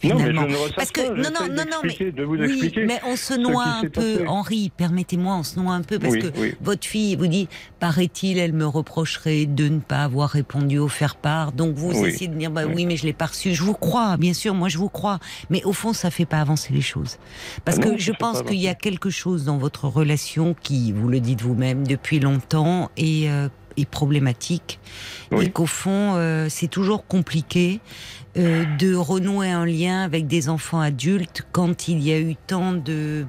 Non, 0.04 0.16
mais 0.16 0.22
je 0.24 0.30
Finalement. 0.30 0.48
ne 0.48 0.56
ressasse 0.56 0.76
Parce 0.76 0.92
que- 0.92 1.02
pas, 1.02 1.10
non, 1.16 1.30
non, 1.30 1.48
non, 1.48 1.56
non, 1.56 1.78
mais- 1.84 1.90
d'expliquer, 1.90 2.12
de 2.12 2.24
vous 2.24 2.36
oui, 2.36 2.74
mais 2.88 3.00
on 3.08 3.16
se 3.16 3.34
noie 3.36 3.66
un 3.66 3.88
peu. 3.88 4.24
Henri, 4.28 4.72
permettez-moi, 4.76 5.36
on 5.36 5.44
se 5.44 5.60
noie 5.60 5.74
un 5.74 5.82
peu 5.84 6.00
parce 6.00 6.14
Oui, 6.14 6.20
que 6.22 6.40
oui. 6.40 6.56
votre 6.62 6.86
fille 6.88 7.16
vous 7.16 7.28
dit, 7.28 7.48
paraît-il, 7.80 8.38
elle 8.40 8.54
me 8.54 8.66
reprocherait 8.66 9.46
de 9.46 9.68
ne 9.68 9.80
pas 9.80 10.04
avoir 10.04 10.30
répondu 10.30 10.80
au 10.80 10.88
faire-part. 10.88 11.52
Donc 11.52 11.76
vous 11.76 11.92
essayez 11.92 12.28
de 12.28 12.36
dire, 12.36 12.50
bah 12.52 12.64
Oui. 12.68 12.86
mais 12.86 12.98
je 12.98 13.06
l'ai 13.06 13.14
pas 13.14 13.28
reçu. 13.28 13.54
Je 13.54 13.64
vous 13.64 13.74
crois, 13.76 14.18
bien 14.18 14.34
sûr, 14.34 14.54
moi 14.56 14.70
je 14.70 14.78
vous 14.80 14.90
crois. 14.90 15.20
Mais 15.50 15.64
au 15.66 15.74
fond, 15.74 15.94
ça 15.94 16.10
fait 16.10 16.26
pas 16.26 16.40
avancer 16.40 16.74
les 16.74 16.82
choses. 16.82 17.18
Parce 17.66 17.78
Ah 17.82 17.86
non, 17.86 17.96
que 17.96 18.02
je 18.02 18.12
pense 18.12 18.42
qu'il 18.42 18.58
y 18.58 18.68
a 18.68 18.76
quelque 18.76 19.10
chose 19.12 19.46
dans 19.46 19.58
votre 19.58 19.86
relation 19.88 20.56
qui, 20.64 20.92
vous 20.92 21.08
le 21.10 21.20
dites 21.20 21.42
vous-même, 21.42 21.86
depuis 21.86 22.20
longtemps 22.20 22.90
est, 22.98 23.30
euh, 23.30 23.50
est 23.78 23.86
problématique. 23.90 24.80
Oui. 25.32 25.46
Et 25.46 25.50
qu'au 25.52 25.66
fond, 25.66 26.16
euh, 26.16 26.48
c'est 26.50 26.68
toujours 26.68 27.06
compliqué 27.08 27.80
euh, 28.38 28.64
de 28.80 28.96
renouer 28.96 29.50
un 29.52 29.66
lien 29.66 30.02
avec 30.04 30.28
des 30.28 30.48
enfants 30.50 30.80
adultes 30.80 31.44
quand 31.52 31.88
il 31.88 32.00
y 32.00 32.12
a 32.14 32.20
eu 32.20 32.36
tant 32.48 32.72
de 32.74 33.26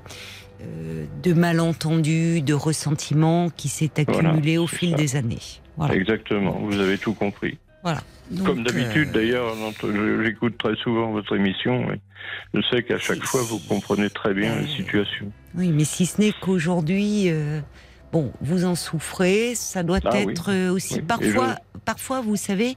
euh, 0.63 1.05
de 1.25 1.33
malentendus, 1.33 2.41
de 2.43 2.55
ressentiments 2.55 3.51
qui 3.51 3.69
s'est 3.69 3.91
accumulé 4.01 4.57
Voilà, 4.57 4.61
au 4.63 4.67
fil 4.69 4.91
ça. 4.91 4.97
des 4.97 5.17
années. 5.17 5.39
Voilà. 5.77 5.95
Exactement, 5.95 6.53
vous 6.63 6.79
avez 6.79 6.99
tout 6.99 7.15
compris. 7.15 7.59
Donc, 8.31 8.47
Comme 8.47 8.63
d'habitude, 8.63 9.09
euh, 9.09 9.13
d'ailleurs, 9.13 9.55
j'écoute 10.25 10.57
très 10.57 10.77
souvent 10.77 11.11
votre 11.11 11.35
émission. 11.37 11.93
et 11.93 12.01
je 12.55 12.61
sais 12.71 12.83
qu'à 12.85 12.99
chaque 12.99 13.25
fois, 13.25 13.43
vous 13.43 13.59
comprenez 13.59 14.09
très 14.09 14.33
bien 14.33 14.53
Euh, 14.53 14.61
la 14.63 14.69
situation. 14.69 15.33
Oui, 15.57 15.71
mais 15.73 15.85
si 15.85 16.07
ce 16.07 16.21
n'est 16.21 16.33
qu'aujourd'hui, 16.41 17.31
bon, 18.13 18.33
vous 18.41 18.65
en 18.65 18.77
souffrez, 18.77 19.55
ça 19.57 19.83
doit 19.83 19.99
Ah 20.05 20.11
oui. 20.25 20.31
être 20.33 20.71
aussi 20.71 20.95
Oui. 20.95 21.03
Parfois, 21.03 21.57
parfois, 21.85 22.21
vous 22.21 22.37
savez, 22.37 22.77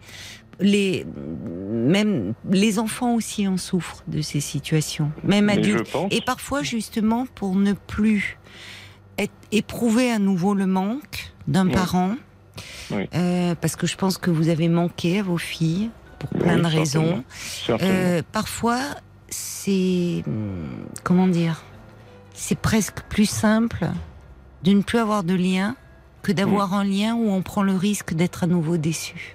les 0.59 1.05
même 1.05 2.33
les 2.49 2.79
enfants 2.79 3.15
aussi 3.15 3.47
en 3.47 3.57
souffrent 3.57 4.03
de 4.07 4.21
ces 4.21 4.39
situations, 4.39 5.11
même 5.23 5.45
Mais 5.45 5.53
adultes. 5.53 5.95
Et 6.11 6.21
parfois, 6.21 6.63
justement, 6.63 7.25
pour 7.35 7.55
ne 7.55 7.73
plus 7.73 8.37
être, 9.17 9.33
éprouver 9.51 10.11
à 10.11 10.19
nouveau 10.19 10.53
le 10.53 10.65
manque 10.65 11.33
d'un 11.47 11.67
Oui. 11.67 11.73
parent, 11.73 12.15
Oui. 12.91 13.07
euh, 13.13 13.55
parce 13.59 13.75
que 13.75 13.87
je 13.87 13.95
pense 13.97 14.17
que 14.17 14.31
vous 14.31 14.49
avez 14.49 14.67
manqué 14.69 15.19
à 15.19 15.23
vos 15.23 15.37
filles 15.37 15.89
pour 16.19 16.29
plein 16.29 16.55
Oui, 16.55 16.61
de 16.61 16.67
raisons. 16.67 17.23
certainement. 17.37 17.93
Euh, 17.93 18.21
parfois, 18.31 18.79
c'est 19.29 20.23
comment 21.03 21.27
dire, 21.27 21.63
c'est 22.33 22.57
presque 22.57 23.01
plus 23.09 23.29
simple 23.29 23.87
de 24.63 24.71
ne 24.71 24.81
plus 24.81 24.97
avoir 24.99 25.23
de 25.23 25.33
lien 25.35 25.75
que 26.23 26.31
d'avoir 26.31 26.73
un 26.73 26.83
lien 26.83 27.13
où 27.15 27.29
on 27.29 27.41
prend 27.43 27.61
le 27.61 27.75
risque 27.75 28.13
d'être 28.15 28.43
à 28.43 28.47
nouveau 28.47 28.77
déçu. 28.77 29.34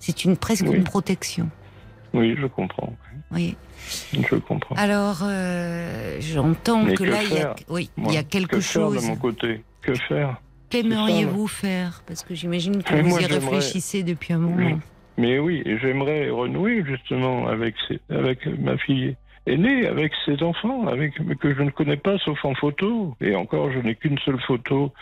C'est 0.00 0.24
une 0.24 0.36
presque 0.36 0.64
Oui. 0.66 0.76
une 0.76 0.84
protection. 0.84 1.48
Oui, 2.12 2.34
je 2.40 2.46
comprends. 2.46 2.92
voyez. 3.30 3.56
Je 4.12 4.34
comprends. 4.36 4.74
Alors, 4.74 5.20
euh, 5.22 6.16
j'entends 6.20 6.82
Mais 6.82 6.94
que, 6.94 7.04
que 7.04 7.08
là, 7.10 7.22
il 7.22 7.28
y 7.32 7.36
a, 7.36 7.40
faire, 7.40 7.54
oui, 7.68 7.88
Moi, 7.96 8.10
il 8.10 8.14
y 8.16 8.18
a 8.18 8.24
quelque 8.24 8.56
que 8.56 8.60
faire 8.60 8.72
chose. 8.82 9.02
de 9.02 9.06
mon 9.08 9.14
côté? 9.16 9.62
Que 9.82 9.94
faire? 9.94 10.40
Qu'aimeriez-vous 10.70 11.46
faire? 11.46 12.02
Parce 12.06 12.22
que 12.24 12.34
j'imagine 12.34 12.82
que 12.82 12.92
Mais 12.94 13.02
vous 13.02 13.08
moi, 13.10 13.20
y 13.22 13.26
réfléchissez 13.26 14.02
depuis 14.02 14.32
un 14.32 14.38
moment. 14.38 14.78
Mais 15.18 15.38
oui, 15.38 15.62
et 15.66 15.78
j'aimerais 15.78 16.30
renouer 16.30 16.82
justement 16.84 17.46
avec, 17.46 17.74
ses- 17.88 18.00
avec 18.10 18.46
ma 18.58 18.76
fille 18.78 19.16
aînée, 19.46 19.86
avec 19.86 20.12
ses 20.24 20.42
enfants, 20.42 20.86
avec 20.86 21.14
que 21.38 21.54
je 21.54 21.62
ne 21.62 21.70
connais 21.70 21.96
pas 21.96 22.18
sauf 22.18 22.44
en 22.44 22.54
photo. 22.54 23.14
Et 23.20 23.34
encore, 23.34 23.70
je 23.72 23.78
n'ai 23.78 23.94
qu'une 23.94 24.18
seule 24.18 24.40
photo. 24.46 24.92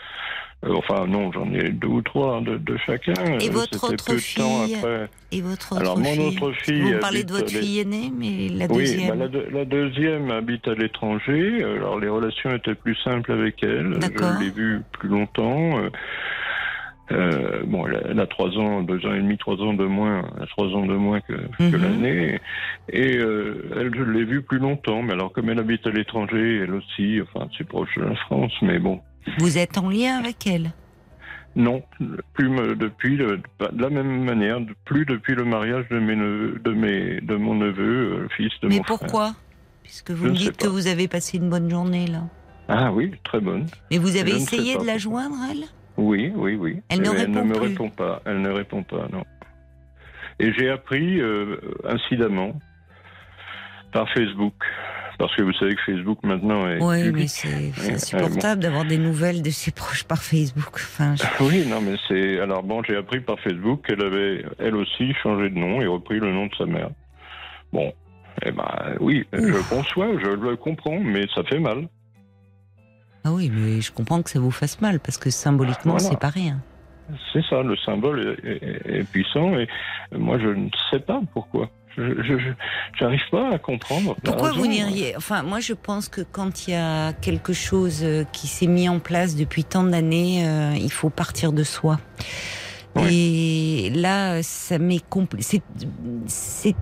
Euh, 0.65 0.73
enfin, 0.75 1.05
non, 1.07 1.31
j'en 1.31 1.49
ai 1.53 1.69
deux 1.69 1.87
ou 1.87 2.01
trois 2.01 2.35
hein, 2.35 2.41
de, 2.41 2.57
de 2.57 2.75
chacun. 2.85 3.13
Et 3.39 3.47
Euh, 3.47 3.51
votre 3.51 3.73
c'était 3.73 3.85
autre 3.93 4.05
peu 4.07 4.15
de 4.15 4.17
temps 4.17 4.65
fille 4.65 4.75
après. 4.75 5.09
Et 5.31 5.41
votre 5.41 5.71
autre 5.71 5.81
Alors, 5.81 5.97
mon 5.97 6.03
fille 6.13 6.37
autre 6.41 6.51
fille 6.63 6.81
Vous 6.81 6.99
parlez 6.99 7.23
de 7.23 7.31
votre 7.31 7.53
les- 7.53 7.61
fille 7.61 7.79
aînée, 7.79 8.11
mais 8.17 8.49
la 8.49 8.65
Oui, 8.65 8.79
deuxième. 8.79 9.17
bah, 9.17 9.27
la, 9.31 9.49
la 9.59 9.65
deuxième 9.65 10.31
habite 10.31 10.67
à 10.67 10.73
l'étranger. 10.73 11.63
Alors 11.63 11.97
les 11.99 12.09
relations 12.09 12.53
étaient 12.53 12.75
plus 12.75 12.95
simples 13.05 13.31
avec 13.31 13.63
elle. 13.63 13.99
D'accord. 13.99 14.33
Je 14.39 14.43
l'ai 14.45 14.51
vue 14.51 14.81
plus 14.99 15.07
longtemps. 15.07 15.77
Euh, 17.11 17.63
bon, 17.65 17.87
elle 17.87 18.19
a, 18.19 18.27
trois 18.27 18.49
ans, 18.57 18.81
deux 18.83 19.03
ans 19.05 19.13
et 19.13 19.19
demi, 19.19 19.37
trois 19.37 19.55
ans 19.61 19.73
de 19.73 19.85
moins, 19.85 20.23
trois 20.49 20.67
ans 20.67 20.85
de 20.85 20.93
moins 20.95 21.21
que, 21.21 21.33
que 21.33 21.75
Mhm. 21.75 21.81
l'année. 21.81 22.39
Et 22.91 23.17
euh, 23.17 23.63
elle, 23.77 23.91
je 23.95 24.03
l'ai 24.03 24.25
vue 24.25 24.41
plus 24.43 24.59
longtemps. 24.59 25.01
Mais 25.01 25.13
alors, 25.13 25.31
comme 25.33 25.49
elle 25.49 25.59
habite 25.59 25.87
à 25.87 25.91
l'étranger, 25.91 26.59
elle 26.63 26.73
aussi, 26.75 27.19
enfin, 27.21 27.47
c'est 27.57 27.67
proche 27.67 27.95
de 27.97 28.03
la 28.03 28.15
France, 28.15 28.53
mais 28.61 28.79
bon, 28.79 29.01
Vous 29.37 29.57
êtes 29.57 29.77
en 29.77 29.89
lien 29.89 30.17
avec 30.17 30.45
elle? 30.47 30.71
Non, 31.55 31.81
plus 32.33 32.47
depuis 32.75 33.17
le- 33.17 33.37
de 33.37 33.81
la 33.81 33.89
même 33.89 34.23
manière, 34.23 34.59
plus 34.85 35.05
depuis 35.05 35.33
le 35.33 35.45
mariage 35.45 35.85
de 35.89 35.99
mes 35.99 36.15
neveux, 36.15 36.59
de 36.63 36.71
mes, 36.71 37.21
de 37.21 37.35
mon 37.35 37.55
neveu, 37.55 38.21
euh, 38.23 38.27
fils 38.37 38.51
de 38.61 38.67
Mais 38.69 38.77
mon 38.77 38.83
frère. 38.83 38.99
pourquoi? 38.99 39.33
Puisque 39.83 40.11
vous 40.11 40.25
Je 40.25 40.29
me 40.29 40.35
dites 40.35 40.57
que 40.57 40.67
vous 40.67 40.85
avez 40.87 41.07
passé 41.07 41.37
une 41.37 41.49
bonne 41.49 41.69
journée 41.69 42.05
là. 42.07 42.21
Ah 42.67 42.91
oui, 42.93 43.11
très 43.23 43.39
bonne. 43.39 43.65
Mais 43.89 43.97
vous 43.97 44.15
avez 44.15 44.31
Je 44.31 44.37
essayé 44.37 44.77
de 44.77 44.85
la 44.85 44.99
joindre, 44.99 45.35
elle? 45.49 45.63
Oui, 45.99 46.31
oui, 46.35 46.55
oui. 46.55 46.81
Elle 46.89 47.01
ne 47.01 47.43
me 47.43 47.53
plus. 47.53 47.67
répond 47.69 47.89
pas. 47.89 48.21
Elle 48.25 48.41
ne 48.41 48.49
répond 48.49 48.83
pas, 48.83 49.07
non. 49.11 49.23
Et 50.39 50.53
j'ai 50.53 50.69
appris 50.69 51.19
euh, 51.19 51.57
incidemment 51.85 52.53
par 53.91 54.07
Facebook, 54.13 54.53
parce 55.17 55.35
que 55.35 55.41
vous 55.41 55.51
savez 55.53 55.75
que 55.75 55.81
Facebook 55.81 56.19
maintenant 56.23 56.67
est 56.69 56.81
Oui, 56.81 57.11
mais 57.11 57.27
c'est 57.27 57.47
Ouais, 57.49 57.91
insupportable 57.93 58.61
d'avoir 58.61 58.85
des 58.85 58.97
nouvelles 58.99 59.41
de 59.41 59.49
ses 59.49 59.71
proches 59.71 60.03
par 60.05 60.21
Facebook. 60.23 60.75
Enfin, 60.75 61.15
je- 61.15 61.23
Oui, 61.43 61.65
non, 61.67 61.81
mais 61.81 61.95
c'est. 62.07 62.39
Alors 62.39 62.63
bon, 62.63 62.81
j'ai 62.83 62.95
appris 62.95 63.19
par 63.19 63.39
Facebook 63.39 63.85
qu'elle 63.87 64.01
avait, 64.03 64.45
elle 64.59 64.75
aussi, 64.75 65.13
changé 65.21 65.49
de 65.49 65.57
nom 65.57 65.81
et 65.81 65.87
repris 65.87 66.19
le 66.19 66.31
nom 66.31 66.45
de 66.45 66.55
sa 66.55 66.65
mère. 66.65 66.89
Bon, 67.73 67.91
eh 68.45 68.51
ben 68.51 68.95
oui, 69.01 69.25
je 69.33 69.69
conçois, 69.69 70.07
je 70.23 70.29
le 70.29 70.55
comprends, 70.55 70.99
mais 70.99 71.25
ça 71.35 71.43
fait 71.43 71.59
mal. 71.59 71.87
Ah 73.23 73.31
oui, 73.31 73.51
mais 73.53 73.81
je 73.81 73.91
comprends 73.91 74.21
que 74.21 74.29
ça 74.29 74.39
vous 74.39 74.51
fasse 74.51 74.79
mal 74.81 74.99
parce 74.99 75.17
que 75.17 75.29
symboliquement, 75.29 75.93
Voilà. 75.97 76.09
c'est 76.09 76.19
pas 76.19 76.29
rien. 76.29 76.59
C'est 77.33 77.43
ça, 77.49 77.63
le 77.63 77.75
symbole 77.77 78.37
est, 78.43 78.47
est- 78.47 78.99
est 78.99 79.03
puissant 79.03 79.57
et 79.57 79.67
moi 80.11 80.37
je 80.39 80.47
ne 80.47 80.69
sais 80.91 80.99
pas 80.99 81.19
pourquoi. 81.33 81.69
Je 81.97 82.37
j'arrive 82.97 83.19
pas 83.31 83.49
à 83.55 83.57
comprendre. 83.57 84.15
Pourquoi 84.23 84.49
raison. 84.51 84.61
vous 84.61 84.67
n'iriez 84.67 85.17
Enfin, 85.17 85.41
moi, 85.43 85.59
je 85.59 85.73
pense 85.73 86.07
que 86.07 86.21
quand 86.21 86.67
il 86.67 86.71
y 86.71 86.77
a 86.77 87.11
quelque 87.13 87.51
chose 87.51 88.01
euh, 88.03 88.23
qui 88.31 88.47
s'est 88.47 88.67
mis 88.67 88.87
en 88.87 88.99
place 88.99 89.35
depuis 89.35 89.63
tant 89.65 89.83
d'années, 89.83 90.47
euh, 90.47 90.75
il 90.79 90.91
faut 90.91 91.09
partir 91.09 91.51
de 91.51 91.63
soi. 91.63 91.99
Et 93.09 93.91
là, 93.95 94.41
ça 94.43 94.77
m'est 94.77 95.03
compl- 95.09 95.41
Ces 96.27 96.75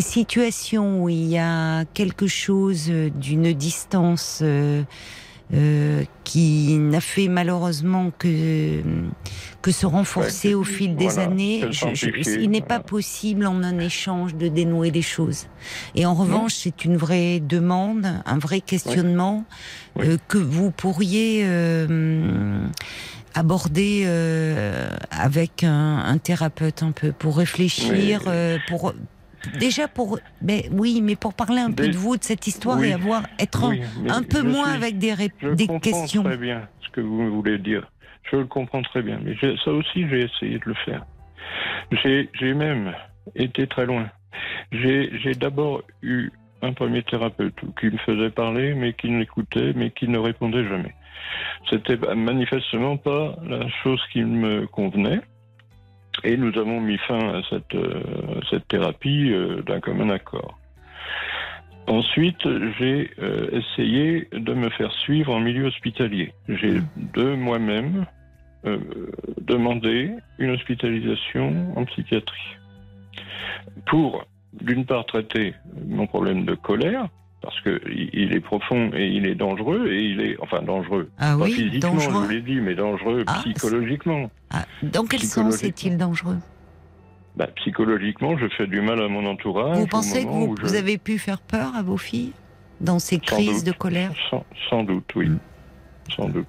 situations 0.00 1.02
où 1.02 1.08
il 1.08 1.26
y 1.26 1.38
a 1.38 1.84
quelque 1.86 2.26
chose 2.26 2.88
euh, 2.90 3.08
d'une 3.10 3.52
distance 3.52 4.40
euh, 4.42 4.82
euh, 5.52 6.04
qui 6.24 6.76
n'a 6.78 7.00
fait 7.00 7.26
malheureusement 7.28 8.12
que 8.18 8.80
que 9.62 9.72
se 9.72 9.84
renforcer 9.84 10.48
Ouais, 10.48 10.54
au 10.54 10.64
fil 10.64 10.94
des 10.96 11.08
voilà, 11.08 11.24
années. 11.24 11.64
Je- 11.70 11.94
je- 11.94 12.06
il 12.40 12.50
n'est 12.50 12.60
voilà. 12.60 12.78
pas 12.78 12.80
possible 12.80 13.46
en 13.46 13.62
un 13.62 13.78
échange 13.78 14.34
de 14.36 14.48
dénouer 14.48 14.90
les 14.90 15.02
choses. 15.02 15.46
Et 15.94 16.06
en 16.06 16.14
revanche, 16.14 16.54
c'est 16.54 16.84
une 16.84 16.96
vraie 16.96 17.40
demande, 17.40 18.06
un 18.24 18.38
vrai 18.38 18.60
questionnement 18.60 19.44
Oui. 19.96 20.06
euh, 20.06 20.16
que 20.28 20.38
vous 20.38 20.70
pourriez 20.70 21.42
euh, 21.44 22.66
aborder 23.34 24.02
euh, 24.06 24.88
avec 25.10 25.64
un, 25.64 25.98
un 25.98 26.18
thérapeute 26.18 26.82
un 26.82 26.92
peu 26.92 27.12
pour 27.12 27.36
réfléchir, 27.38 28.22
pour 28.68 28.94
déjà 29.58 29.88
pour, 29.88 30.18
mais 30.42 30.64
oui, 30.72 31.00
mais 31.02 31.16
pour 31.16 31.34
parler 31.34 31.60
un 31.60 31.70
peu 31.72 31.88
de 31.88 31.96
vous, 31.96 32.16
de 32.16 32.24
cette 32.24 32.46
histoire 32.46 32.78
Oui. 32.78 32.88
et 32.88 32.92
avoir 32.92 33.22
être 33.38 33.64
un- 33.64 33.70
Oui, 33.70 33.82
mais 34.02 34.10
un, 34.10 34.22
peu 34.22 34.42
moins 34.42 34.66
suis- 34.68 34.76
avec 34.76 34.98
des, 34.98 35.12
ré- 35.14 35.32
Je 35.40 35.48
des 35.48 35.66
comprends 35.66 35.80
questions. 36.00 36.22
très 36.22 36.36
bien 36.36 36.68
ce 36.82 36.88
que 36.90 37.00
vous 37.00 37.30
voulez 37.34 37.58
dire. 37.58 37.90
Je 38.30 38.36
le 38.36 38.44
comprends 38.46 38.82
très 38.82 39.02
bien, 39.02 39.18
mais 39.24 39.34
ça 39.64 39.70
aussi 39.72 40.08
j'ai 40.08 40.20
essayé 40.24 40.58
de 40.58 40.64
le 40.66 40.74
faire. 40.84 41.04
J'ai 42.02 42.54
même 42.54 42.94
été 43.34 43.66
très 43.66 43.86
loin. 43.86 44.08
J'ai 44.72 45.34
d'abord 45.38 45.82
eu 46.02 46.30
un 46.62 46.72
premier 46.72 47.02
thérapeute 47.02 47.54
qui 47.78 47.86
me 47.86 47.96
faisait 47.98 48.30
parler, 48.30 48.74
mais 48.74 48.92
qui 48.92 49.10
m'écoutait, 49.10 49.72
mais 49.74 49.90
qui 49.90 50.06
ne 50.08 50.18
répondait 50.18 50.66
jamais. 50.68 50.94
C'était 51.68 51.96
manifestement 52.14 52.96
pas 52.96 53.36
la 53.44 53.66
chose 53.82 54.00
qui 54.12 54.22
me 54.22 54.66
convenait. 54.66 55.20
Et 56.24 56.36
nous 56.36 56.56
avons 56.58 56.80
mis 56.80 56.98
fin 56.98 57.34
à 57.34 57.42
cette, 57.48 57.74
euh, 57.74 58.02
cette 58.50 58.68
thérapie 58.68 59.32
euh, 59.32 59.62
d'un 59.62 59.80
commun 59.80 60.10
accord. 60.10 60.58
Ensuite, 61.86 62.46
j'ai 62.78 63.10
euh, 63.20 63.48
essayé 63.50 64.28
de 64.32 64.54
me 64.54 64.68
faire 64.70 64.92
suivre 64.92 65.34
en 65.34 65.40
milieu 65.40 65.66
hospitalier. 65.66 66.32
J'ai 66.48 66.80
de 66.96 67.34
moi-même 67.34 68.06
euh, 68.64 68.78
demandé 69.40 70.12
une 70.38 70.50
hospitalisation 70.50 71.72
en 71.76 71.84
psychiatrie 71.86 72.56
pour, 73.86 74.24
d'une 74.52 74.84
part, 74.84 75.06
traiter 75.06 75.54
mon 75.86 76.06
problème 76.06 76.44
de 76.44 76.54
colère, 76.54 77.08
parce 77.42 77.58
que 77.62 77.80
il 77.90 78.32
est 78.34 78.40
profond 78.40 78.90
et 78.94 79.06
il 79.08 79.26
est 79.26 79.34
dangereux, 79.34 79.88
et 79.90 80.02
il 80.02 80.20
est, 80.20 80.36
enfin, 80.40 80.60
dangereux. 80.62 81.10
Ah 81.18 81.36
Pas 81.38 81.44
oui, 81.44 81.52
physiquement, 81.52 81.98
je 81.98 82.06
dangereux. 82.06 82.24
vous 82.24 82.28
l'ai 82.30 82.40
dit, 82.42 82.60
mais 82.60 82.74
dangereux 82.74 83.24
Ah, 83.26 83.40
psychologiquement. 83.44 84.30
Ah, 84.50 84.64
dans 84.82 85.04
quel 85.06 85.20
sens 85.22 85.62
est-il 85.64 85.96
dangereux? 85.96 86.38
Bah, 87.36 87.46
psychologiquement, 87.56 88.36
je 88.36 88.46
fais 88.56 88.66
du 88.66 88.80
mal 88.80 89.00
à 89.02 89.08
mon 89.08 89.24
entourage. 89.26 89.78
Vous 89.78 89.86
pensez 89.86 90.24
que 90.24 90.28
vous, 90.28 90.54
je- 90.62 90.74
avez 90.74 90.98
pu 90.98 91.18
faire 91.18 91.40
peur 91.40 91.74
à 91.76 91.82
vos 91.82 91.96
filles 91.96 92.32
dans 92.80 92.98
ces 92.98 93.16
Sans 93.16 93.20
crises 93.36 93.64
doute. 93.64 93.72
de 93.74 93.78
colère? 93.78 94.12
Sans, 94.30 94.44
sans 94.68 94.82
doute, 94.82 95.08
oui. 95.16 95.28
Mm. 95.28 95.38
Sans 96.16 96.28
doute. 96.28 96.48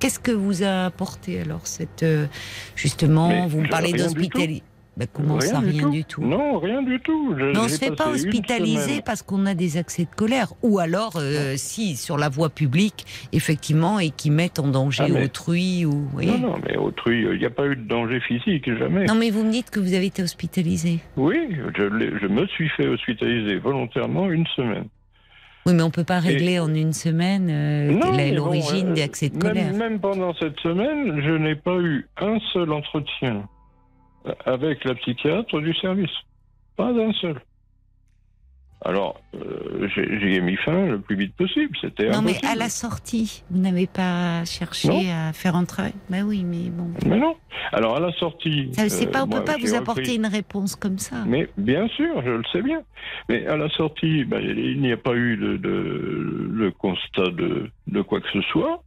Qu'est-ce 0.00 0.18
que 0.18 0.32
vous 0.32 0.62
a 0.62 0.86
apporté 0.86 1.40
alors 1.40 1.66
cette 1.66 2.02
euh, 2.02 2.26
justement 2.74 3.28
Mais 3.28 3.46
vous 3.46 3.60
me 3.60 3.64
je- 3.66 3.70
parlez 3.70 3.92
d'hospitalité 3.92 4.62
bah, 5.00 5.06
Comment 5.12 5.36
Rien 5.38 5.50
ça 5.50 5.58
du 5.60 5.66
rien 5.70 5.82
tout. 5.82 5.90
du 5.90 6.04
tout 6.04 6.22
Non, 6.22 6.58
rien 6.58 6.82
du 6.82 7.00
tout. 7.00 7.34
Je- 7.38 7.44
Mais 7.46 7.58
on 7.58 7.62
j'ai 7.64 7.68
se 7.70 7.78
fait 7.78 7.94
pas 7.96 8.08
hospitaliser 8.10 9.00
parce 9.04 9.22
qu'on 9.22 9.46
a 9.46 9.54
des 9.54 9.76
accès 9.78 10.04
de 10.04 10.14
colère 10.14 10.52
ou 10.62 10.78
alors 10.78 11.14
euh, 11.16 11.54
si 11.56 11.96
sur 11.96 12.18
la 12.18 12.28
voie 12.28 12.50
publique 12.50 13.06
effectivement 13.32 13.98
et 13.98 14.10
qui 14.10 14.30
mettent 14.30 14.58
en 14.58 14.68
danger 14.68 15.04
Ah, 15.06 15.12
mais- 15.12 15.24
autrui 15.24 15.84
ou 15.86 16.06
oui. 16.14 16.26
Non, 16.26 16.38
non, 16.38 16.54
mais 16.66 16.76
autrui, 16.76 17.22
il 17.32 17.38
n'y 17.38 17.46
a 17.46 17.50
pas 17.50 17.66
eu 17.66 17.76
de 17.76 17.82
danger 17.88 18.20
physique, 18.20 18.66
jamais. 18.78 19.06
Non, 19.06 19.14
mais 19.14 19.30
vous 19.30 19.44
me 19.44 19.50
dites 19.50 19.70
que 19.70 19.80
vous 19.80 19.94
avez 19.94 20.06
été 20.06 20.22
hospitalisé. 20.22 20.98
Oui, 21.16 21.36
je, 21.76 22.26
me 22.26 22.46
suis 22.48 22.68
fait 22.70 22.86
hospitaliser 22.86 23.56
volontairement 23.58 24.30
une 24.30 24.46
semaine. 24.54 24.84
Oui, 25.66 25.74
mais 25.74 25.82
on 25.82 25.90
peut 25.90 26.04
pas 26.04 26.20
régler 26.20 26.58
en 26.58 26.72
une 26.74 26.92
semaine 26.94 27.48
euh, 27.50 27.90
Non, 27.92 28.12
bon, 28.12 28.34
l'origine 28.34 28.88
euh, 28.88 28.92
des 28.94 29.02
accès 29.02 29.28
de 29.28 29.34
même- 29.34 29.42
colère. 29.42 29.72
Même, 29.74 30.00
pendant 30.00 30.32
cette 30.34 30.58
semaine, 30.60 31.20
je 31.22 31.32
n'ai 31.32 31.54
pas 31.54 31.76
eu 31.78 32.06
un 32.20 32.38
seul 32.52 32.72
entretien 32.72 33.42
avec 34.44 34.84
la 34.84 34.94
psychiatre 34.94 35.60
du 35.60 35.74
service. 35.74 36.10
Pas 36.76 36.88
un 36.90 37.12
seul. 37.14 37.40
Alors, 38.82 39.20
euh, 39.34 39.88
j'ai 39.94 40.18
j'y 40.20 40.36
ai 40.36 40.40
mis 40.40 40.56
fin 40.56 40.86
le 40.86 40.98
plus 41.00 41.14
vite 41.14 41.34
possible. 41.36 41.76
C'était 41.82 42.08
Non, 42.08 42.22
mais 42.22 42.42
à 42.46 42.54
la 42.54 42.70
sortie, 42.70 43.42
vous 43.50 43.60
n'avez 43.60 43.86
pas 43.86 44.42
cherché 44.46 44.88
Non. 44.88 45.02
à 45.28 45.32
faire 45.34 45.54
un 45.54 45.66
travail 45.66 45.92
Ben 46.08 46.22
oui, 46.24 46.44
mais 46.44 46.70
bon. 46.70 46.88
Mais 47.04 47.18
non. 47.18 47.36
Alors, 47.72 47.96
à 47.96 48.00
la 48.00 48.10
sortie. 48.12 48.70
Ça, 48.72 48.88
c'est 48.88 49.08
euh, 49.08 49.10
pas, 49.10 49.24
on 49.24 49.26
moi, 49.26 49.40
peut 49.40 49.44
pas 49.52 49.58
vous 49.58 49.66
repris- 49.66 49.76
apporter 49.76 50.14
une 50.14 50.24
réponse 50.26 50.76
comme 50.76 50.96
ça. 50.96 51.24
Mais 51.26 51.50
bien 51.58 51.88
sûr, 51.88 52.22
je 52.24 52.30
le 52.30 52.42
sais 52.52 52.62
bien. 52.62 52.80
Mais 53.28 53.46
à 53.46 53.58
la 53.58 53.68
sortie, 53.68 54.24
ben, 54.24 54.40
il 54.40 54.80
n'y 54.80 54.92
a 54.92 54.96
pas 54.96 55.14
eu 55.14 55.36
de, 55.36 55.58
de- 55.58 56.48
de 56.58 56.70
constat 56.70 57.30
de, 57.32 57.70
de 57.86 58.00
quoi 58.00 58.22
que 58.22 58.30
ce 58.32 58.40
soit. 58.50 58.82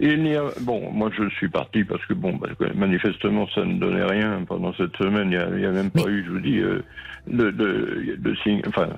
Et 0.00 0.12
il 0.12 0.22
n'y 0.22 0.36
a 0.36 0.44
bon, 0.60 0.90
moi 0.92 1.10
je 1.16 1.28
suis 1.30 1.48
parti 1.48 1.82
parce 1.84 2.04
que 2.06 2.14
bon, 2.14 2.38
parce 2.38 2.54
que 2.54 2.72
manifestement 2.74 3.48
ça 3.54 3.64
ne 3.64 3.78
donnait 3.78 4.04
rien 4.04 4.44
pendant 4.46 4.72
cette 4.74 4.96
semaine. 4.96 5.32
Il 5.32 5.58
n'y 5.58 5.64
a, 5.66 5.68
a 5.70 5.72
même 5.72 5.90
pas 5.90 6.08
eu, 6.08 6.24
je 6.24 6.30
vous 6.30 6.40
dis, 6.40 6.58
euh, 6.58 6.82
de, 7.26 7.50
de, 7.50 8.16
de 8.16 8.34
signe- 8.44 8.62
enfin, 8.68 8.88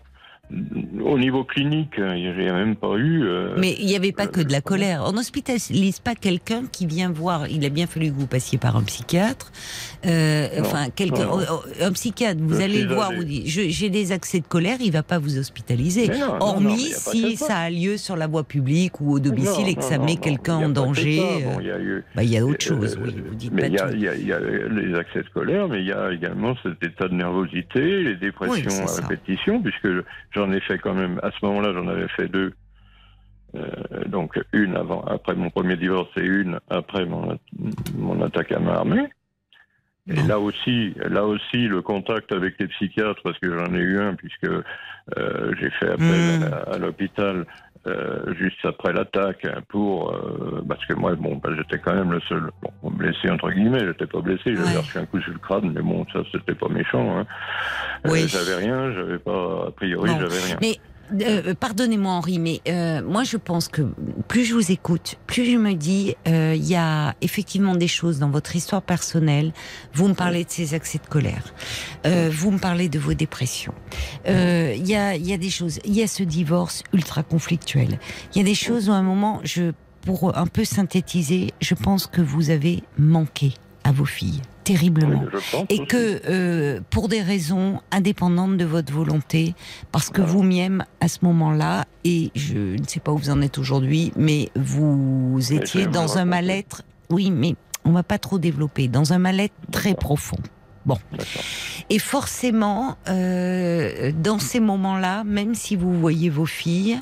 au 1.03 1.19
niveau 1.19 1.45
clinique, 1.45 1.95
il 1.99 2.35
n'y 2.37 2.49
a 2.49 2.53
même 2.53 2.77
pas 2.77 2.97
eu. 2.97 3.23
euh, 3.25 3.55
Mais 3.59 3.77
il 3.79 3.87
n'y 3.87 3.97
avait 3.97 4.13
pas 4.13 4.25
euh, 4.25 4.29
que 4.29 4.41
de 4.41 4.53
la 4.53 4.61
colère. 4.61 5.05
On 5.07 5.13
n'hospitalise 5.13 6.01
pas 6.01 6.15
quelqu'un 6.15 6.65
qui 6.71 6.87
vient 6.87 7.11
voir. 7.11 7.47
Il 7.49 7.65
a 7.65 7.69
bien 7.69 7.87
fallu 7.87 8.09
que 8.11 8.17
vous 8.17 8.27
passiez 8.27 8.59
par 8.59 8.77
un 8.77 8.83
psychiatre. 8.83 9.53
Euh, 10.07 10.49
Non, 10.57 10.61
enfin, 10.67 10.87
quelqu'un, 10.95 11.29
oh, 11.33 11.41
oh, 11.51 11.61
un 11.81 11.93
psychiatre. 11.93 12.41
Vous 12.43 12.57
Je 12.57 12.63
allez 12.63 12.85
voir. 12.87 13.13
Vous 13.13 13.25
dites, 13.25 13.47
j'ai 13.47 13.91
des 13.91 14.13
accès 14.13 14.41
de 14.41 14.47
colère. 14.47 14.79
Il 14.81 14.93
va 14.93 15.03
pas 15.03 15.19
vous 15.19 15.39
hospitaliser. 15.39 16.09
Non, 16.09 16.19
non, 16.19 16.37
Hormis 16.41 16.93
si 16.97 17.37
ça. 17.37 17.57
a 17.59 17.71
lieu 17.71 17.97
sur 17.97 18.17
la 18.17 18.27
voie 18.27 18.45
publique 18.45 19.01
ou 19.01 19.13
au 19.13 19.21
domicile 19.21 19.69
et 19.69 19.75
que 19.75 19.85
ça 19.85 19.99
met 19.99 20.17
quelqu'un 20.17 20.57
en 20.57 20.69
danger. 20.69 21.21
euh, 21.21 21.57
il 21.61 21.67
y 21.67 21.71
a 21.71 21.79
eu, 21.81 22.05
bah, 22.15 22.23
il 22.25 22.31
y 22.31 22.37
a 22.39 22.45
autre 22.45 22.67
Euh, 22.73 22.81
chose. 22.81 22.99
oui, 23.03 23.15
vous 23.29 23.35
dites 23.35 23.53
mais 23.53 23.63
pas 23.71 23.91
il 23.93 24.01
y, 24.01 24.09
a, 24.09 24.15
y 24.17 24.23
y 24.23 24.33
les 24.91 24.95
accès 24.99 25.23
scolaires, 25.31 25.69
mais 25.69 25.81
il 25.81 25.87
y 25.87 25.93
a 25.93 26.13
également 26.13 26.55
cet 26.63 26.83
état 26.83 27.09
de 27.09 27.15
nervosité, 27.15 28.03
les 28.03 28.17
dépressions 28.17 28.85
Oui, 28.85 29.01
à 29.03 29.07
répétition, 29.07 29.63
puisque 29.63 29.89
j'en 30.41 30.53
ai 30.53 30.61
fait 30.61 30.79
quand 30.79 30.95
même, 30.95 31.21
à 31.23 31.31
ce 31.33 31.45
moment-là, 31.45 31.73
j'en 31.75 31.87
avais 31.89 32.09
fait 32.09 32.29
deux. 32.29 32.53
Euh, 33.57 34.05
donc 34.07 34.41
une 34.53 34.77
avant, 34.77 35.03
après 35.05 35.35
mon 35.35 35.51
premier 35.51 35.77
divorce 35.77 36.09
et 36.17 36.25
une 36.25 36.61
après 36.71 37.05
mon, 37.05 37.37
mon 37.95 38.23
attaque 38.23 38.53
à 38.53 38.59
main 38.61 38.75
armée. 38.75 39.07
Et 40.09 40.23
Bon. 40.23 40.29
là 40.29 40.39
aussi, 40.41 40.95
là 41.09 41.27
aussi, 41.27 41.67
le 41.69 41.83
contact 41.83 42.33
avec 42.33 42.55
les 42.59 42.69
psychiatres, 42.69 43.21
parce 43.23 43.39
que 43.39 43.51
j'en 43.53 43.75
ai 43.75 43.81
eu 43.81 43.99
un, 44.01 44.15
puisque 44.15 44.45
euh, 44.49 45.55
j'ai 45.61 45.71
fait 45.71 45.91
appel 45.91 46.23
Mm. 46.25 46.31
à, 46.31 46.49
la- 46.49 46.75
à 46.75 46.79
l'hôpital, 46.79 47.45
euh, 47.87 48.35
juste 48.35 48.63
après 48.65 48.93
l'attaque 48.93 49.47
pour 49.69 50.11
euh, 50.13 50.63
parce 50.69 50.85
que 50.85 50.93
moi 50.93 51.15
bon 51.15 51.37
bah, 51.43 51.49
j'étais 51.57 51.79
quand 51.79 51.95
même 51.95 52.13
le 52.13 52.21
seul 52.29 52.51
bon, 52.63 52.91
blessé 52.91 53.31
entre 53.31 53.51
guillemets 53.51 53.81
j'étais 53.87 54.07
pas 54.07 54.21
blessé 54.21 54.55
j'avais 54.55 54.69
Ouais. 54.73 54.77
reçu 54.77 54.99
un 54.99 55.07
coup 55.07 55.19
sur 55.23 55.33
le 55.33 55.39
crâne 55.39 55.73
mais 55.75 55.81
bon 55.81 56.05
ça 56.13 56.21
c'était 56.31 56.55
pas 56.55 56.69
méchant 56.69 57.19
hein. 57.19 57.27
Euh, 58.07 58.11
Oui. 58.13 58.29
j'avais 58.29 58.57
rien 58.57 58.93
j'avais 58.93 59.19
pas 59.19 59.69
a 59.69 59.71
priori 59.71 60.11
j'avais 60.11 60.41
rien 60.47 60.59
Mais 60.61 60.77
euh, 61.21 61.55
pardonnez-moi 61.55 62.13
Henri, 62.13 62.39
mais 62.39 62.61
euh, 62.69 63.03
moi 63.03 63.25
je 63.25 63.37
pense 63.37 63.69
que 63.69 63.83
plus 64.29 64.45
je 64.45 64.55
vous 64.55 64.71
écoute, 64.71 65.17
plus 65.27 65.45
je 65.51 65.57
me 65.57 65.75
dis 65.75 66.15
euh, 66.27 66.55
il 66.57 66.67
y 66.67 66.77
a 66.77 67.15
effectivement 67.21 67.75
des 67.75 67.89
choses 67.89 68.19
dans 68.19 68.31
votre 68.31 68.57
histoire 68.57 68.83
personnelle. 68.83 69.53
Vous 69.93 70.09
me 70.09 70.15
parlez 70.15 70.45
de 70.45 70.51
ces 70.51 70.75
accès 70.75 70.99
de 70.99 71.07
colère, 71.07 71.55
euh, 72.07 72.31
vous 72.33 72.51
me 72.51 72.59
parlez 72.59 72.89
de 72.89 72.99
vos 72.99 73.15
dépressions. 73.15 73.75
Euh, 74.27 74.75
Il 74.77 74.87
y 74.87 74.97
a 74.97 75.17
y 75.17 75.33
a 75.33 75.39
des 75.39 75.51
choses. 75.51 75.79
Il 75.85 75.95
y 75.95 76.03
a 76.03 76.07
ce 76.07 76.23
divorce 76.23 76.83
ultra 76.93 77.23
conflictuel. 77.23 77.99
Il 78.35 78.39
y 78.39 78.41
a 78.41 78.45
des 78.45 78.55
choses 78.55 78.89
où 78.89 78.93
à 78.93 78.97
un 78.97 79.03
moment 79.03 79.41
je 79.45 79.73
pour 80.03 80.37
un 80.37 80.47
peu 80.47 80.65
synthétiser, 80.65 81.53
je 81.61 81.75
pense 81.75 82.07
que 82.07 82.23
vous 82.23 82.51
avez 82.51 82.83
manqué 82.99 83.53
à 83.85 83.93
vos 83.93 84.07
filles 84.07 84.41
terriblement. 84.73 85.25
Oui, 85.55 85.65
Et 85.69 85.87
que 85.87 86.21
euh, 86.29 86.81
pour 86.91 87.09
des 87.09 87.23
raisons 87.23 87.81
indépendantes 87.91 88.57
de 88.57 88.65
votre 88.65 88.93
volonté, 88.93 89.55
parce 89.93 90.11
que 90.11 90.23
vous 90.23 90.43
m'aimez 90.43 90.85
à 91.01 91.09
ce 91.09 91.19
moment-là, 91.23 91.85
et 92.05 92.31
je 92.35 92.77
ne 92.79 92.87
sais 92.87 93.01
pas 93.01 93.13
où 93.13 93.19
vous 93.19 93.31
en 93.31 93.41
êtes 93.43 93.59
aujourd'hui, 93.59 94.13
mais 94.17 94.51
vous 94.55 95.39
étiez 95.51 95.87
dans 95.87 96.19
un 96.19 96.25
mal-être, 96.25 96.83
oui, 97.11 97.31
mais 97.31 97.55
on 97.85 97.93
va 97.93 98.03
pas 98.03 98.19
trop 98.19 98.39
développer, 98.39 98.89
dans 98.89 99.13
un 99.13 99.19
mal-être 99.19 99.55
très 99.71 99.95
profond. 99.95 100.39
D'accord. 100.87 101.43
Et 101.89 101.99
forcément, 101.99 102.97
euh, 103.09 104.13
dans 104.17 104.39
ces 104.39 104.61
moments-là, 104.61 105.25
même 105.25 105.55
si 105.55 105.77
vous 105.77 105.93
voyez 105.99 106.31
vos 106.31 106.47
filles, 106.47 107.01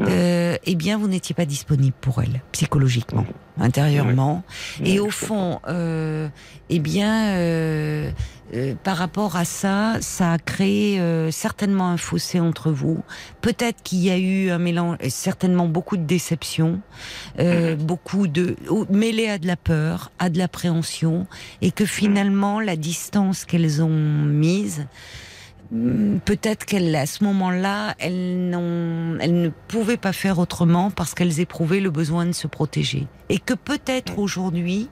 euh, 0.00 0.56
eh 0.64 0.74
bien, 0.74 0.98
vous 0.98 1.08
n'étiez 1.08 1.34
pas 1.34 1.44
disponible 1.46 1.96
pour 2.00 2.22
elles, 2.22 2.40
psychologiquement, 2.52 3.24
intérieurement. 3.58 4.42
Et 4.84 5.00
au 5.00 5.10
fond, 5.10 5.60
euh, 5.68 6.28
eh 6.70 6.78
bien, 6.78 7.34
euh, 7.36 8.10
euh, 8.54 8.74
par 8.82 8.96
rapport 8.96 9.36
à 9.36 9.44
ça, 9.44 9.96
ça 10.00 10.32
a 10.32 10.38
créé 10.38 11.00
euh, 11.00 11.30
certainement 11.30 11.88
un 11.88 11.96
fossé 11.98 12.40
entre 12.40 12.70
vous. 12.70 13.02
Peut-être 13.42 13.82
qu'il 13.82 13.98
y 13.98 14.10
a 14.10 14.16
eu 14.18 14.50
un 14.50 14.58
mélange, 14.58 14.96
certainement 15.08 15.66
beaucoup 15.68 15.96
de 15.98 16.04
déception, 16.04 16.80
euh, 17.38 17.76
beaucoup 17.76 18.26
de 18.26 18.56
ou- 18.70 18.86
mêlé 18.90 19.28
à 19.28 19.38
de 19.38 19.46
la 19.46 19.56
peur, 19.56 20.10
à 20.18 20.30
de 20.30 20.38
l'appréhension, 20.38 21.26
et 21.60 21.70
que 21.72 21.84
finalement 21.84 22.60
la 22.60 22.76
distance 22.76 23.44
qu'elles 23.44 23.82
ont 23.82 23.88
mise. 23.90 24.86
Peut-être 25.70 26.64
qu'elles, 26.64 26.96
à 26.96 27.04
ce 27.04 27.24
moment-là, 27.24 27.94
elles, 27.98 28.54
elles 29.20 29.40
ne 29.42 29.50
pouvaient 29.68 29.98
pas 29.98 30.14
faire 30.14 30.38
autrement 30.38 30.90
parce 30.90 31.14
qu'elles 31.14 31.40
éprouvaient 31.40 31.80
le 31.80 31.90
besoin 31.90 32.24
de 32.24 32.32
se 32.32 32.46
protéger. 32.46 33.06
Et 33.28 33.38
que 33.38 33.52
peut-être 33.52 34.18
aujourd'hui, 34.18 34.88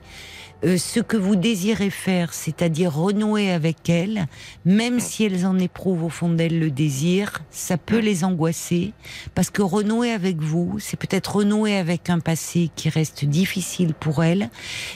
euh, 0.63 0.77
ce 0.77 0.99
que 0.99 1.17
vous 1.17 1.35
désirez 1.35 1.91
faire, 1.91 2.33
c'est-à-dire 2.33 2.93
renouer 2.93 3.51
avec 3.51 3.89
elles, 3.89 4.25
même 4.65 4.99
si 4.99 5.23
elles 5.23 5.45
en 5.45 5.59
éprouvent 5.59 6.03
au 6.03 6.09
fond 6.09 6.29
d'elles 6.29 6.59
le 6.59 6.71
désir, 6.71 7.43
ça 7.51 7.77
peut 7.77 7.99
les 7.99 8.23
angoisser, 8.23 8.93
parce 9.35 9.51
que 9.51 9.61
renouer 9.61 10.11
avec 10.11 10.37
vous, 10.37 10.77
c'est 10.79 10.97
peut-être 10.97 11.37
renouer 11.37 11.77
avec 11.77 12.09
un 12.09 12.19
passé 12.19 12.71
qui 12.75 12.89
reste 12.89 13.23
difficile 13.25 13.93
pour 13.93 14.23
elles, 14.23 14.49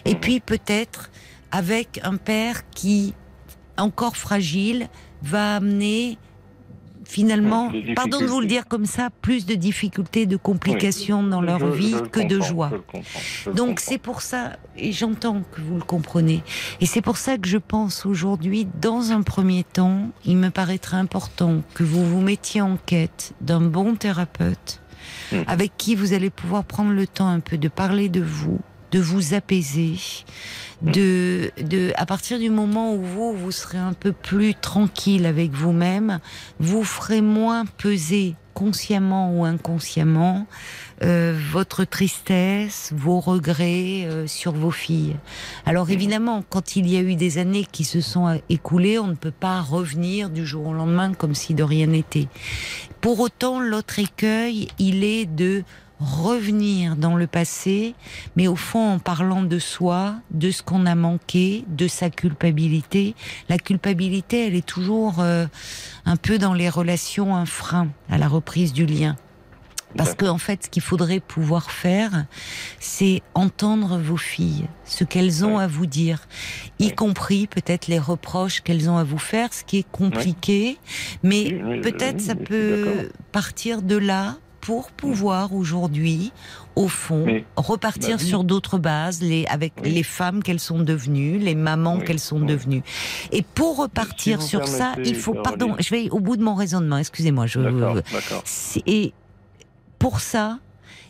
et 0.06 0.16
puis 0.16 0.40
peut-être 0.40 1.12
avec 1.52 2.00
un 2.04 2.18
père 2.18 2.68
qui, 2.72 3.14
encore 3.78 4.18
fragile, 4.18 4.90
va 5.24 5.56
amener 5.58 6.18
finalement, 7.04 7.70
pardon 7.96 8.20
de 8.22 8.26
vous 8.26 8.40
le 8.40 8.46
dire 8.48 8.68
comme 8.68 8.86
ça, 8.86 9.10
plus 9.22 9.46
de 9.46 9.56
difficultés, 9.56 10.26
de 10.26 10.38
complications 10.38 11.24
dans 11.24 11.42
leur 11.42 11.60
Je- 11.60 11.66
vie 11.66 11.92
je 11.92 11.98
que 12.04 12.26
de 12.26 12.40
joie. 12.40 12.72
Donc 13.54 13.80
c'est 13.82 13.98
pour 13.98 14.22
ça, 14.22 14.54
et 14.78 14.94
j'entends 14.94 15.42
que 15.52 15.60
vous 15.60 15.76
le 15.76 15.82
comprenez, 15.84 16.42
et 16.80 16.86
c'est 16.86 17.02
pour 17.02 17.18
ça 17.18 17.38
que 17.38 17.50
je 17.50 17.58
pense 17.58 18.06
aujourd'hui, 18.06 18.66
dans 18.82 19.12
un 19.12 19.24
premier 19.24 19.64
temps, 19.66 20.10
il 20.26 20.38
me 20.38 20.50
paraîtrait 20.52 20.98
important 20.98 21.62
que 21.74 21.84
vous 21.84 22.06
vous 22.06 22.22
mettiez 22.22 22.62
en 22.62 22.78
quête 22.78 23.34
d'un 23.42 23.62
bon 23.62 23.96
thérapeute, 23.96 24.80
Mhm. 25.34 25.44
avec 25.48 25.72
qui 25.78 25.96
vous 25.96 26.14
allez 26.14 26.30
pouvoir 26.30 26.64
prendre 26.64 26.92
le 26.92 27.08
temps 27.08 27.28
un 27.28 27.40
peu 27.42 27.58
de 27.58 27.68
parler 27.68 28.08
de 28.08 28.22
vous, 28.22 28.60
de 28.92 29.00
vous 29.00 29.34
apaiser, 29.34 29.96
de, 30.82 31.52
de, 31.62 31.92
à 31.96 32.06
partir 32.06 32.40
du 32.40 32.50
moment 32.50 32.94
où 32.94 33.02
vous, 33.02 33.34
vous 33.34 33.52
serez 33.52 33.78
un 33.78 33.94
peu 33.94 34.12
plus 34.12 34.56
tranquille 34.56 35.26
avec 35.26 35.52
vous-même, 35.52 36.20
vous 36.60 36.84
ferez 36.84 37.22
moins 37.22 37.66
peser 37.66 38.36
consciemment 38.54 39.34
ou 39.34 39.46
inconsciemment 39.46 40.46
euh, 41.04 41.36
votre 41.52 41.84
tristesse, 41.84 42.92
vos 42.96 43.20
regrets 43.20 44.06
euh, 44.06 44.28
sur 44.28 44.52
vos 44.52 44.72
filles. 44.72 45.16
Alors 45.66 45.90
évidemment, 45.90 46.44
quand 46.50 46.76
il 46.76 46.88
y 46.88 46.98
a 46.98 47.02
eu 47.02 47.16
des 47.16 47.38
années 47.38 47.66
qui 47.72 47.84
se 47.84 48.02
sont 48.02 48.40
écoulées, 48.50 49.00
on 49.00 49.08
ne 49.08 49.16
peut 49.16 49.32
pas 49.32 49.62
revenir 49.62 50.30
du 50.30 50.46
jour 50.46 50.68
au 50.68 50.74
lendemain 50.74 51.14
comme 51.14 51.34
si 51.34 51.54
de 51.54 51.64
rien 51.64 51.88
n'était. 51.88 52.28
Pour 53.00 53.20
autant, 53.20 53.60
l'autre 53.60 53.98
écueil, 54.00 54.68
il 54.78 55.04
est 55.04 55.26
de 55.26 55.64
revenir 56.02 56.96
dans 56.96 57.16
le 57.16 57.28
passé, 57.28 57.96
mais 58.36 58.48
au 58.48 58.56
fond 58.56 58.94
en 58.94 59.00
parlant 59.00 59.44
de 59.44 59.60
soi, 59.60 60.16
de 60.32 60.50
ce 60.52 60.64
qu'on 60.64 60.86
a 60.86 60.96
manqué, 60.96 61.64
de 61.68 61.88
sa 61.88 62.10
culpabilité. 62.10 63.16
La 63.50 63.58
culpabilité, 63.58 64.48
elle 64.48 64.56
est 64.56 64.66
toujours 64.66 65.20
euh, 65.20 65.46
un 66.06 66.16
peu 66.16 66.38
dans 66.40 66.54
les 66.54 66.70
relations 66.70 67.36
un 67.36 67.46
frein 67.46 67.90
à 68.10 68.18
la 68.18 68.28
reprise 68.28 68.74
du 68.74 68.86
lien. 68.86 69.16
Parce 69.98 70.14
que 70.14 70.26
en 70.26 70.38
fait, 70.38 70.64
ce 70.64 70.70
qu'il 70.70 70.82
faudrait 70.82 71.20
pouvoir 71.20 71.70
faire, 71.70 72.26
c'est 72.80 73.22
entendre 73.34 73.98
vos 73.98 74.16
filles, 74.16 74.68
ce 74.86 75.04
qu'elles 75.04 75.44
ont 75.44 75.58
Ouais. 75.58 75.64
à 75.66 75.68
vous 75.68 75.86
dire, 75.86 76.28
y 76.80 76.86
Ouais. 76.86 76.92
compris 76.96 77.46
peut-être 77.46 77.88
les 77.88 78.00
reproches 78.00 78.62
qu'elles 78.62 78.90
ont 78.90 78.96
à 78.96 79.04
vous 79.04 79.18
faire, 79.18 79.54
ce 79.54 79.66
qui 79.66 79.80
est 79.80 79.92
compliqué, 79.92 80.78
mais 81.24 81.44
Oui, 81.52 81.62
oui, 81.66 81.82
peut-être 81.82 82.20
oui, 82.20 82.26
ça 82.26 82.36
peut 82.36 83.10
partir 83.34 83.82
de 83.82 83.98
là 83.98 84.38
pour 84.62 84.92
pouvoir 84.92 85.54
aujourd'hui, 85.54 86.32
au 86.76 86.88
fond, 86.88 87.26
Mais, 87.26 87.46
repartir 87.58 88.18
bah 88.18 88.24
sur 88.24 88.44
d'autres 88.44 88.78
bases, 88.78 89.22
les, 89.22 89.46
avec 89.48 89.74
Oui. 89.84 89.92
les 89.92 90.04
femmes 90.04 90.44
qu'elles 90.44 90.60
sont 90.60 90.80
devenues, 90.80 91.40
les 91.40 91.56
mamans 91.56 91.98
Oui, 91.98 92.06
qu'elles 92.06 92.20
sont 92.20 92.40
oui. 92.42 92.46
devenues. 92.46 92.84
Et 93.32 93.42
pour 93.42 93.78
repartir 93.78 94.42
sur 94.42 94.68
ça, 94.68 94.94
il 95.04 95.16
faut, 95.16 95.34
pardon, 95.34 95.76
je 95.80 95.90
vais 95.90 96.10
au 96.12 96.20
bout 96.20 96.38
de 96.38 96.44
mon 96.44 96.56
raisonnement, 96.56 96.98
excusez-moi, 96.98 97.48
je, 97.48 97.60
Et 98.86 99.14
pour 100.00 100.20
ça, 100.20 100.60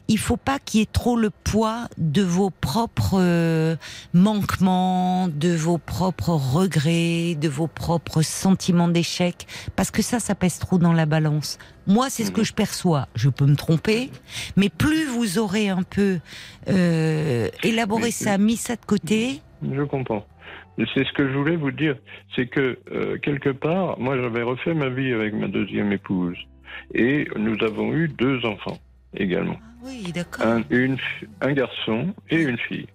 il 0.07 0.17
faut 0.17 0.37
pas 0.37 0.59
qu'il 0.59 0.79
y 0.81 0.83
ait 0.83 0.89
trop 0.91 1.15
le 1.15 1.29
poids 1.29 1.87
de 1.97 2.21
vos 2.21 2.49
propres 2.49 3.19
euh, 3.21 3.75
manquements, 4.13 5.29
de 5.29 5.55
vos 5.55 5.77
propres 5.77 6.31
regrets, 6.31 7.35
de 7.35 7.47
vos 7.47 7.67
propres 7.67 8.21
sentiments 8.21 8.89
d'échec, 8.89 9.47
parce 9.75 9.91
que 9.91 10.01
ça, 10.01 10.19
ça 10.19 10.35
pèse 10.35 10.59
trop 10.59 10.77
dans 10.77 10.93
la 10.93 11.05
balance. 11.05 11.57
Moi, 11.87 12.09
c'est 12.09 12.23
ce 12.25 12.31
que 12.31 12.41
Mhm. 12.41 12.45
je 12.45 12.53
perçois. 12.53 13.07
Je 13.15 13.29
peux 13.29 13.45
me 13.45 13.55
tromper, 13.55 14.09
mais 14.55 14.69
plus 14.69 15.05
vous 15.05 15.39
aurez 15.39 15.69
un 15.69 15.83
peu 15.83 16.19
euh, 16.67 17.49
élaboré 17.63 18.03
Mais- 18.03 18.11
ça, 18.11 18.37
mis 18.37 18.55
ça 18.57 18.75
de 18.75 18.85
côté, 18.85 19.41
Je 19.63 19.83
comprends. 19.83 20.25
C'est 20.95 21.05
ce 21.05 21.13
que 21.13 21.27
je 21.31 21.37
voulais 21.37 21.55
vous 21.55 21.69
dire, 21.71 21.95
c'est 22.35 22.47
que 22.47 22.79
euh, 22.91 23.17
quelque 23.19 23.49
part, 23.49 23.99
moi 23.99 24.17
j'avais 24.19 24.41
refait 24.41 24.73
ma 24.73 24.89
vie 24.89 25.11
avec 25.13 25.33
ma 25.35 25.47
deuxième 25.47 25.91
épouse 25.91 26.37
et 26.95 27.27
nous 27.35 27.57
avons 27.63 27.93
eu 27.93 28.07
deux 28.07 28.43
enfants 28.45 28.79
également, 29.15 29.57
Ah 29.61 29.85
oui, 29.85 30.11
d'accord. 30.11 30.45
un, 30.47 30.63
un 31.41 31.53
garçon 31.53 32.13
et 32.31 32.41
une 32.41 32.57
fille 32.57 32.87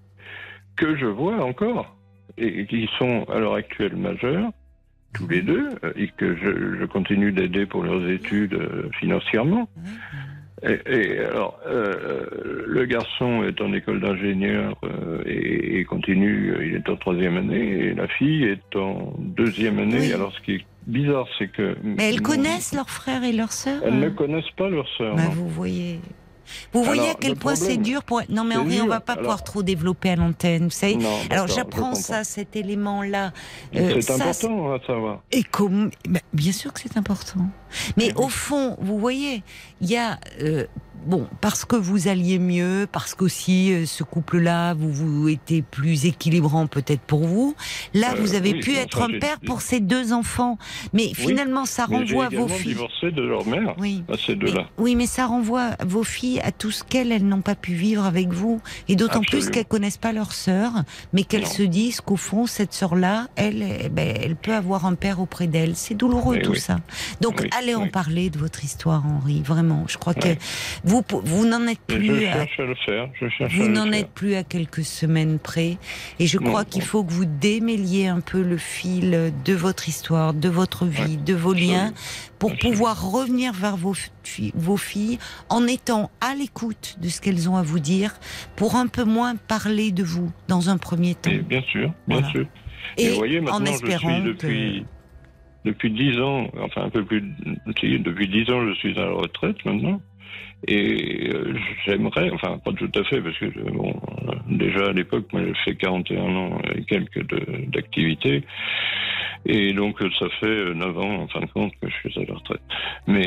que 0.76 0.96
je 0.96 1.06
vois 1.06 1.44
encore 1.44 1.96
et 2.38 2.66
qui 2.66 2.88
sont 2.98 3.24
à 3.24 3.38
l'heure 3.38 3.54
actuelle 3.54 3.94
majeurs 3.94 4.50
tous 5.16 5.28
les 5.28 5.42
deux 5.42 5.68
euh, 5.84 5.92
et 5.96 6.08
que 6.16 6.36
je, 6.36 6.78
je 6.80 6.84
continue 6.86 7.32
d'aider 7.32 7.66
pour 7.66 7.82
leurs 7.82 8.08
études 8.08 8.54
euh, 8.54 8.88
financièrement. 9.00 9.68
Et, 10.62 10.78
et 10.86 11.18
alors, 11.20 11.58
euh, 11.66 12.64
le 12.66 12.84
garçon 12.86 13.44
est 13.44 13.60
en 13.60 13.72
école 13.74 14.00
d'ingénieur 14.00 14.74
euh, 14.84 15.22
et, 15.26 15.78
et 15.80 15.84
continue, 15.84 16.54
il 16.66 16.74
est 16.76 16.88
en 16.88 16.96
troisième 16.96 17.36
année, 17.36 17.86
et 17.88 17.94
la 17.94 18.08
fille 18.08 18.44
est 18.44 18.76
en 18.76 19.14
deuxième 19.18 19.78
année. 19.78 20.00
Oui. 20.00 20.12
Alors, 20.14 20.32
ce 20.32 20.40
qui 20.40 20.52
est 20.54 20.64
bizarre, 20.86 21.26
c'est 21.38 21.48
que... 21.48 21.76
Mais 21.84 22.08
elles 22.08 22.16
mon- 22.22 22.22
connaissent 22.22 22.72
leurs 22.74 22.88
frères 22.88 23.22
et 23.22 23.32
leurs 23.32 23.52
sœurs 23.52 23.82
Elles 23.84 23.98
ne 23.98 24.06
hein? 24.06 24.14
connaissent 24.16 24.50
pas 24.56 24.70
leur 24.70 24.88
sœur. 24.96 25.14
Bah, 25.14 25.28
vous 25.30 25.48
voyez. 25.48 26.00
Vous 26.72 26.82
voyez 26.84 27.00
Alors, 27.02 27.12
à 27.12 27.18
quel 27.20 27.36
point 27.36 27.54
c'est 27.54 27.76
dur 27.76 28.02
pour. 28.02 28.22
Non, 28.28 28.44
mais 28.44 28.54
c'est 28.54 28.60
Henri, 28.60 28.80
on 28.82 28.86
va 28.86 29.00
pas 29.00 29.12
Alors- 29.14 29.22
pouvoir 29.22 29.44
trop 29.44 29.62
développer 29.62 30.10
à 30.10 30.16
l'antenne. 30.16 30.64
Vous 30.64 30.70
savez. 30.70 30.96
Non, 30.96 31.08
Alors 31.30 31.46
j'apprends 31.48 31.94
ça, 31.94 32.24
cet 32.24 32.56
élément-là. 32.56 33.32
C'est 33.72 33.80
Euh, 33.80 34.00
ça, 34.00 34.14
important 34.14 34.72
à 34.72 34.78
savoir. 34.86 35.20
Et 35.32 35.42
comme, 35.42 35.90
bah, 36.08 36.20
bien 36.32 36.52
sûr 36.52 36.72
que 36.72 36.80
c'est 36.80 36.96
important. 36.96 37.46
Mais 37.96 38.12
au 38.16 38.28
fond, 38.28 38.76
vous 38.80 38.98
voyez, 38.98 39.42
il 39.80 39.90
y 39.90 39.96
a, 39.96 40.18
euh, 40.42 40.66
bon, 41.06 41.26
parce 41.40 41.64
que 41.64 41.76
vous 41.76 42.08
alliez 42.08 42.38
mieux, 42.38 42.86
parce 42.90 43.14
qu'aussi 43.14 43.72
euh, 43.72 43.86
ce 43.86 44.02
couple-là, 44.02 44.74
vous 44.74 44.92
vous 44.92 45.28
étiez 45.28 45.62
plus 45.62 46.04
équilibrant 46.06 46.66
peut-être 46.66 47.00
pour 47.02 47.26
vous. 47.26 47.54
Là, 47.94 48.12
Euh, 48.12 48.20
vous 48.20 48.34
avez 48.34 48.52
oui, 48.52 48.60
pu 48.60 48.74
être 48.76 49.02
un 49.02 49.18
père 49.18 49.38
pour 49.40 49.60
ces 49.62 49.80
deux 49.80 50.12
enfants. 50.12 50.58
Mais 50.92 51.12
finalement, 51.14 51.64
ça 51.64 51.86
Mais 51.88 51.98
renvoie 51.98 52.28
vos 52.28 52.48
filles. 52.48 52.72
divorcé 52.74 53.10
de 53.10 53.22
leur 53.22 53.46
mère, 53.46 53.74
Oui. 53.78 54.02
à 54.12 54.16
ces 54.16 54.32
Mais- 54.32 54.46
deux-là. 54.46 54.68
oui, 54.78 54.94
mais 54.96 55.06
ça 55.06 55.26
renvoie 55.26 55.70
vos 55.84 56.02
filles 56.04 56.40
à 56.40 56.52
tout 56.52 56.70
ce 56.70 56.82
qu'elles, 56.84 57.12
elles 57.12 57.26
n'ont 57.26 57.40
pas 57.40 57.54
pu 57.54 57.72
vivre 57.74 58.04
avec 58.04 58.28
vous. 58.32 58.60
Et 58.88 58.96
d'autant 58.96 59.20
plus 59.22 59.50
qu'elles 59.50 59.64
connaissent 59.66 59.96
pas 59.98 60.12
leur 60.12 60.32
sœur, 60.32 60.72
mais 61.12 61.24
qu'elles 61.24 61.46
se 61.46 61.62
disent 61.62 62.00
qu'au 62.00 62.16
fond, 62.16 62.46
cette 62.46 62.72
sœur-là, 62.72 63.28
elle, 63.36 63.62
eh 63.84 63.88
ben, 63.88 64.16
elle 64.20 64.36
peut 64.36 64.54
avoir 64.54 64.86
un 64.86 64.94
père 64.94 65.20
auprès 65.20 65.46
d'elle. 65.46 65.76
C'est 65.76 65.94
douloureux 65.94 66.36
Mais 66.36 66.42
tout 66.42 66.54
ça. 66.54 66.78
Donc, 67.20 67.46
allez 67.58 67.74
en 67.74 67.88
parler 67.88 68.30
de 68.30 68.38
votre 68.38 68.64
histoire, 68.64 69.04
Henri. 69.06 69.42
Vraiment. 69.44 69.84
Je 69.88 69.98
crois 69.98 70.14
que 70.14 70.28
Ouais. 70.28 70.38
Vous, 71.08 71.20
vous 71.24 71.46
n'en 71.46 71.66
êtes 71.66 71.78
je 71.88 71.96
plus 71.96 72.26
à 72.26 72.32
cherche 72.32 72.60
à 72.60 72.64
le 72.64 72.74
faire. 72.86 73.08
Je 73.20 73.28
cherche 73.28 73.52
à 73.54 73.56
vous 73.56 73.68
n'en 73.68 73.90
êtes 73.92 74.10
plus 74.10 74.34
à 74.34 74.42
quelques 74.42 74.84
semaines 74.84 75.38
près. 75.38 75.76
Et 76.18 76.26
je 76.26 76.38
crois 76.38 76.64
qu'il 76.64 76.82
faut 76.82 77.04
que 77.04 77.12
vous 77.12 77.24
démêliez 77.24 78.06
un 78.08 78.20
peu 78.20 78.42
le 78.42 78.56
fil 78.56 79.32
de 79.44 79.54
votre 79.54 79.88
histoire, 79.88 80.34
de 80.34 80.48
votre 80.48 80.86
vie, 80.86 81.16
de 81.16 81.34
vos 81.34 81.52
liens, 81.52 81.92
pour 82.38 82.52
Absolument. 82.52 82.72
pouvoir 82.76 83.10
revenir 83.12 83.52
vers 83.52 83.76
vos, 83.76 83.94
fi- 84.22 84.52
vos 84.54 84.76
filles 84.76 85.18
en 85.48 85.66
étant 85.66 86.10
à 86.20 86.34
l'écoute 86.34 86.96
de 87.00 87.08
ce 87.08 87.20
qu'elles 87.20 87.48
ont 87.48 87.56
à 87.56 87.62
vous 87.62 87.78
dire, 87.80 88.12
pour 88.56 88.76
un 88.76 88.86
peu 88.86 89.04
moins 89.04 89.36
parler 89.36 89.90
de 89.92 90.02
vous 90.02 90.30
dans 90.48 90.68
un 90.70 90.76
premier 90.78 91.14
temps. 91.14 91.30
Et 91.30 91.38
bien 91.38 91.62
sûr, 91.62 91.92
bien 92.06 92.18
Voilà. 92.20 92.28
sûr. 92.30 92.46
Et 92.98 93.04
Et 93.04 93.08
vous 93.10 93.16
voyez, 93.16 93.40
maintenant, 93.40 93.60
en 93.62 93.66
je 93.66 93.70
espérant 93.72 94.16
suis 94.16 94.24
depuis, 94.24 94.84
que... 95.64 95.68
depuis 95.70 95.90
10 95.90 96.20
ans, 96.20 96.46
enfin 96.60 96.82
un 96.84 96.90
peu 96.90 97.04
plus, 97.04 97.22
depuis 97.66 98.28
10 98.28 98.50
ans, 98.52 98.66
je 98.68 98.74
suis 98.74 98.96
à 98.98 99.06
la 99.06 99.10
retraite 99.12 99.56
maintenant. 99.64 100.00
Et 100.66 101.30
euh, 101.32 101.54
j'aimerais, 101.84 102.30
enfin 102.30 102.58
pas 102.58 102.72
tout 102.72 102.90
à 102.94 103.04
fait, 103.04 103.20
parce 103.20 103.38
que 103.38 103.46
euh, 103.46 103.70
bon, 103.72 103.94
euh, 104.28 104.34
déjà 104.48 104.86
à 104.86 104.92
l'époque, 104.92 105.26
moi 105.32 105.42
j'ai 105.44 105.54
fait 105.64 105.76
41 105.76 106.22
ans 106.34 106.58
et 106.74 106.82
quelques 106.84 107.24
d'activité. 107.68 108.42
Et 109.44 109.72
donc 109.74 110.00
ça 110.18 110.28
fait 110.40 110.46
euh, 110.46 110.74
9 110.74 110.98
ans 110.98 111.22
en 111.22 111.28
fin 111.28 111.40
de 111.40 111.46
compte 111.46 111.72
que 111.80 111.88
je 111.88 112.10
suis 112.10 112.20
à 112.20 112.24
la 112.24 112.34
retraite. 112.34 112.62
Mais 113.06 113.26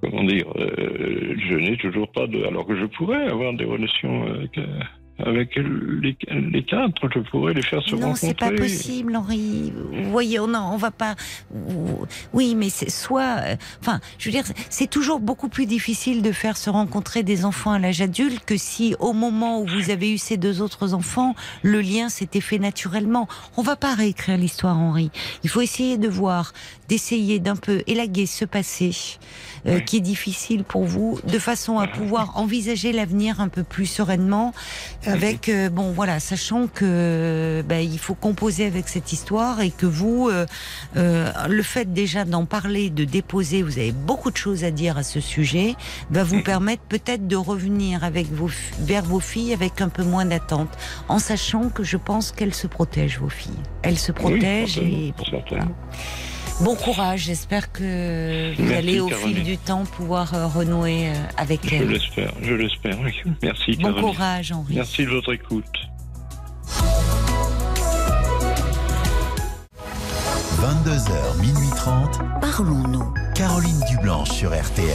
comment 0.00 0.24
dire, 0.24 0.46
je 0.56 1.54
n'ai 1.54 1.76
toujours 1.76 2.10
pas 2.10 2.26
de... 2.26 2.44
Alors 2.44 2.66
que 2.66 2.76
je 2.76 2.86
pourrais 2.86 3.24
avoir 3.28 3.52
des 3.54 3.64
relations 3.64 4.24
avec, 4.26 4.58
avec 5.24 5.56
les, 5.56 6.16
les 6.30 6.64
quatre, 6.64 7.08
je 7.14 7.18
pourrais 7.30 7.54
les 7.54 7.62
faire 7.62 7.82
se 7.82 7.94
Non, 7.94 8.08
rencontrer. 8.08 8.26
c'est 8.28 8.38
pas 8.38 8.50
possible, 8.50 9.16
Henri. 9.16 9.72
Vous 9.92 10.10
voyez, 10.10 10.38
on, 10.40 10.52
on 10.54 10.76
va 10.76 10.90
pas. 10.90 11.14
Oui, 12.32 12.54
mais 12.54 12.68
c'est 12.70 12.90
soit. 12.90 13.38
euh, 13.40 13.56
Enfin, 13.80 14.00
je 14.18 14.26
veux 14.26 14.32
dire, 14.32 14.44
c'est 14.70 14.88
toujours 14.88 15.20
beaucoup 15.20 15.48
plus 15.48 15.66
difficile 15.66 16.22
de 16.22 16.32
faire 16.32 16.56
se 16.56 16.70
rencontrer 16.70 17.22
des 17.22 17.44
enfants 17.44 17.72
à 17.72 17.78
l'âge 17.78 18.00
adulte 18.00 18.44
que 18.44 18.56
si, 18.56 18.94
au 19.00 19.12
moment 19.12 19.60
où 19.60 19.66
vous 19.66 19.90
avez 19.90 20.12
eu 20.12 20.18
ces 20.18 20.36
deux 20.36 20.60
autres 20.62 20.94
enfants, 20.94 21.34
le 21.62 21.80
lien 21.80 22.08
s'était 22.08 22.40
fait 22.40 22.58
naturellement. 22.58 23.28
On 23.56 23.62
va 23.62 23.76
pas 23.76 23.94
réécrire 23.94 24.36
l'histoire, 24.38 24.78
Henri. 24.78 25.10
Il 25.44 25.50
faut 25.50 25.60
essayer 25.60 25.98
de 25.98 26.08
voir, 26.08 26.52
d'essayer 26.88 27.38
d'un 27.38 27.56
peu 27.56 27.82
élaguer 27.86 28.26
ce 28.26 28.44
passé 28.44 28.92
euh, 29.66 29.76
Oui. 29.76 29.84
qui 29.84 29.96
est 29.98 30.00
difficile 30.00 30.64
pour 30.64 30.84
vous, 30.84 31.18
de 31.26 31.38
façon 31.38 31.78
à 31.78 31.86
pouvoir 31.86 32.36
envisager 32.38 32.92
l'avenir 32.92 33.40
un 33.40 33.48
peu 33.48 33.62
plus 33.62 33.86
sereinement 33.86 34.52
avec 35.12 35.48
euh, 35.48 35.68
bon 35.68 35.92
voilà 35.92 36.20
sachant 36.20 36.66
que 36.66 37.62
ben, 37.66 37.80
il 37.80 37.98
faut 37.98 38.14
composer 38.14 38.66
avec 38.66 38.88
cette 38.88 39.12
histoire 39.12 39.60
et 39.60 39.70
que 39.70 39.86
vous 39.86 40.28
euh, 40.28 40.46
euh, 40.96 41.30
le 41.48 41.62
fait 41.62 41.92
déjà 41.92 42.24
d'en 42.24 42.44
parler 42.44 42.90
de 42.90 43.04
déposer 43.04 43.62
vous 43.62 43.78
avez 43.78 43.92
beaucoup 43.92 44.30
de 44.30 44.36
choses 44.36 44.64
à 44.64 44.70
dire 44.70 44.96
à 44.96 45.02
ce 45.02 45.20
sujet 45.20 45.74
va 46.10 46.24
vous 46.24 46.42
permettre 46.42 46.82
peut-être 46.82 47.26
de 47.26 47.36
revenir 47.36 48.04
avec 48.04 48.30
vos 48.32 48.50
vers 48.80 49.04
vos 49.04 49.20
filles 49.20 49.52
avec 49.52 49.80
un 49.80 49.88
peu 49.88 50.02
moins 50.02 50.24
d'attente 50.24 50.70
en 51.08 51.18
sachant 51.18 51.68
que 51.68 51.82
je 51.82 51.96
pense 51.96 52.32
qu'elles 52.32 52.54
se 52.54 52.66
protègent 52.66 53.18
vos 53.18 53.28
filles. 53.28 53.52
Elles 53.82 53.98
se 53.98 54.12
protègent 54.12 54.78
et. 54.78 55.12
Bon 56.60 56.74
courage 56.76 57.20
j'espère 57.22 57.72
que 57.72 58.54
vous 58.56 58.62
Merci, 58.62 58.74
allez 58.76 59.00
au 59.00 59.08
Caroline. 59.08 59.34
fil 59.36 59.44
du 59.44 59.58
temps 59.58 59.84
pouvoir 59.84 60.34
euh, 60.34 60.46
renouer 60.46 61.08
euh, 61.08 61.12
avec 61.36 61.60
Je 61.68 61.74
elles 61.74 61.88
l'espère, 61.88 62.32
je 62.42 62.54
l'espère. 62.54 62.98
oui. 63.00 63.12
Merci, 63.42 63.76
bon 63.76 63.82
Caroline. 63.88 64.04
courage 64.10 64.52
Henri 64.52 64.74
Merci 64.74 65.04
de 65.04 65.10
votre 65.10 65.32
écoute. 65.32 65.64
22h, 70.60 71.40
minuit 71.40 71.70
30. 71.76 72.18
parlons-nous 72.40 73.12
Caroline 73.34 73.80
Dublanche 73.90 74.30
sur 74.30 74.50
RTL. 74.50 74.86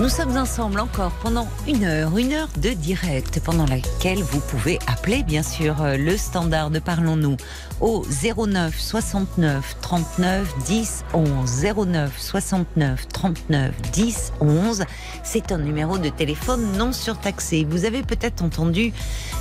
Nous 0.00 0.08
sommes 0.08 0.38
ensemble 0.38 0.80
encore 0.80 1.12
pendant 1.22 1.46
une 1.68 1.84
heure, 1.84 2.16
une 2.16 2.32
heure 2.32 2.48
de 2.56 2.70
direct 2.70 3.38
pendant 3.40 3.66
laquelle 3.66 4.22
vous 4.22 4.40
pouvez 4.40 4.78
appeler 4.86 5.22
bien 5.22 5.42
sûr 5.42 5.82
euh, 5.82 5.98
le 5.98 6.16
standard 6.16 6.70
de 6.70 6.78
Parlons-nous 6.78 7.36
au 7.82 8.06
09 8.08 8.80
69 8.80 9.76
39 9.82 10.54
10 10.64 11.04
11 11.12 11.66
09 11.86 12.18
69 12.18 13.08
39 13.08 13.74
10 13.92 14.32
11. 14.40 14.84
C'est 15.22 15.52
un 15.52 15.58
numéro 15.58 15.98
de 15.98 16.08
téléphone 16.08 16.78
non 16.78 16.92
surtaxé. 16.94 17.66
Vous 17.68 17.84
avez 17.84 18.02
peut-être 18.02 18.42
entendu 18.42 18.94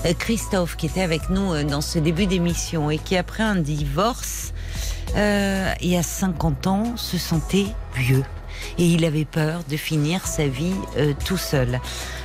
euh, 0.05 0.11
Christophe 0.19 0.75
qui 0.75 0.87
était 0.87 1.03
avec 1.03 1.29
nous 1.29 1.53
euh, 1.53 1.63
dans 1.63 1.81
ce 1.81 1.99
début 1.99 2.25
d'émission 2.25 2.91
et 2.91 2.97
qui 2.97 3.15
après 3.15 3.43
un 3.43 3.55
divorce 3.55 4.51
il 5.15 5.89
y 5.89 5.97
a 5.97 6.03
50 6.03 6.67
ans 6.67 6.93
se 6.95 7.17
sentait 7.17 7.65
vieux 7.95 8.23
et 8.77 8.85
il 8.85 9.05
avait 9.05 9.25
peur 9.25 9.61
de 9.69 9.77
finir 9.77 10.25
sa 10.27 10.47
vie 10.47 10.73
euh, 10.97 11.13
tout 11.25 11.37
seul. 11.37 11.79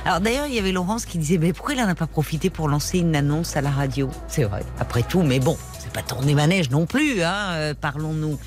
Alors 0.05 0.19
d'ailleurs, 0.19 0.47
il 0.47 0.53
y 0.53 0.59
avait 0.59 0.71
Laurence 0.71 1.05
qui 1.05 1.17
disait 1.17 1.37
mais 1.37 1.53
pourquoi 1.53 1.73
il 1.73 1.81
n'en 1.81 1.87
a 1.87 1.95
pas 1.95 2.07
profité 2.07 2.49
pour 2.49 2.67
lancer 2.67 2.99
une 2.99 3.15
annonce 3.15 3.57
à 3.57 3.61
la 3.61 3.71
radio? 3.71 4.09
C'est 4.27 4.43
vrai, 4.43 4.63
après 4.79 5.03
tout, 5.03 5.23
mais 5.23 5.39
bon, 5.39 5.57
c'est 5.79 5.91
pas 5.91 6.01
tourner 6.01 6.33
manège 6.33 6.69
non 6.69 6.85
plus, 6.85 7.21
hein, 7.23 7.49
euh, 7.51 7.73
parlons-nous. 7.79 8.37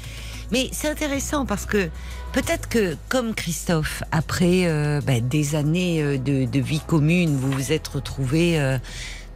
Mais 0.51 0.70
c'est 0.73 0.89
intéressant 0.89 1.44
parce 1.44 1.66
que 1.66 1.90
peut-être 2.32 2.69
que 2.69 2.97
comme 3.09 3.35
Christophe, 3.35 4.02
après 4.12 4.62
euh, 4.65 5.01
bah, 5.06 5.20
des 5.20 5.55
années 5.55 6.19
de, 6.19 6.47
de 6.47 6.60
vie 6.60 6.81
commune, 6.81 7.36
vous 7.36 7.51
vous 7.52 7.73
êtes 7.73 7.86
retrouvé 7.89 8.78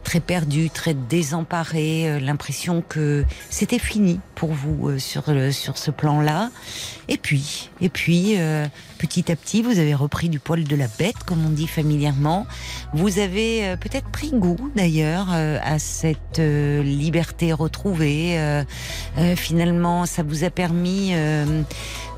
très 0.03 0.19
perdu, 0.19 0.69
très 0.69 0.93
désemparé, 0.93 2.09
euh, 2.09 2.19
l'impression 2.19 2.83
que 2.87 3.23
c'était 3.49 3.79
fini 3.79 4.19
pour 4.35 4.51
vous 4.53 4.89
euh, 4.89 4.99
sur 4.99 5.23
le- 5.31 5.51
sur 5.51 5.77
ce 5.77 5.91
plan-là. 5.91 6.51
Et 7.07 7.17
puis, 7.17 7.69
et 7.81 7.89
puis, 7.89 8.35
euh, 8.37 8.65
petit 8.97 9.31
à 9.31 9.35
petit, 9.35 9.61
vous 9.61 9.79
avez 9.79 9.93
repris 9.95 10.29
du 10.29 10.39
poil 10.39 10.63
de 10.63 10.75
la 10.75 10.87
bête, 10.99 11.15
comme 11.25 11.45
on 11.45 11.49
dit 11.49 11.67
familièrement. 11.67 12.45
Vous 12.95 13.17
avez 13.17 13.65
euh, 13.65 13.75
peut-être 13.75 14.09
pris 14.09 14.29
goût, 14.29 14.69
d'ailleurs, 14.75 15.29
euh, 15.33 15.57
à 15.63 15.79
cette 15.79 16.37
euh, 16.37 16.83
liberté 16.83 17.51
retrouvée. 17.51 18.03
Finalement, 19.35 20.05
ça 20.05 20.23
vous 20.23 20.43
a 20.43 20.49
permis 20.49 21.13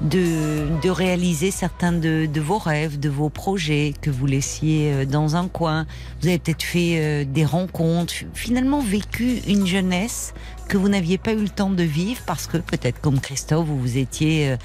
de, 0.01 0.67
de 0.81 0.89
réaliser 0.89 1.51
certains 1.51 1.91
de, 1.91 2.25
de 2.25 2.41
vos 2.41 2.57
rêves, 2.57 2.99
de 2.99 3.09
vos 3.09 3.29
projets 3.29 3.93
que 4.01 4.09
vous 4.09 4.25
laissiez 4.25 5.05
dans 5.05 5.35
un 5.35 5.47
coin. 5.47 5.85
Vous 6.21 6.27
avez 6.27 6.39
peut-être 6.39 6.63
fait 6.63 7.25
des 7.25 7.45
rencontres, 7.45 8.13
finalement 8.33 8.79
vécu 8.79 9.41
une 9.47 9.67
jeunesse 9.67 10.33
que 10.67 10.77
vous 10.77 10.89
n'aviez 10.89 11.17
pas 11.17 11.33
eu 11.33 11.41
le 11.41 11.49
temps 11.49 11.69
de 11.69 11.83
vivre 11.83 12.21
parce 12.25 12.47
que 12.47 12.57
peut-être 12.57 12.99
comme 13.01 13.19
Christophe, 13.19 13.67
vous 13.67 13.79
vous 13.79 13.97
étiez 13.97 14.51
euh, 14.51 14.57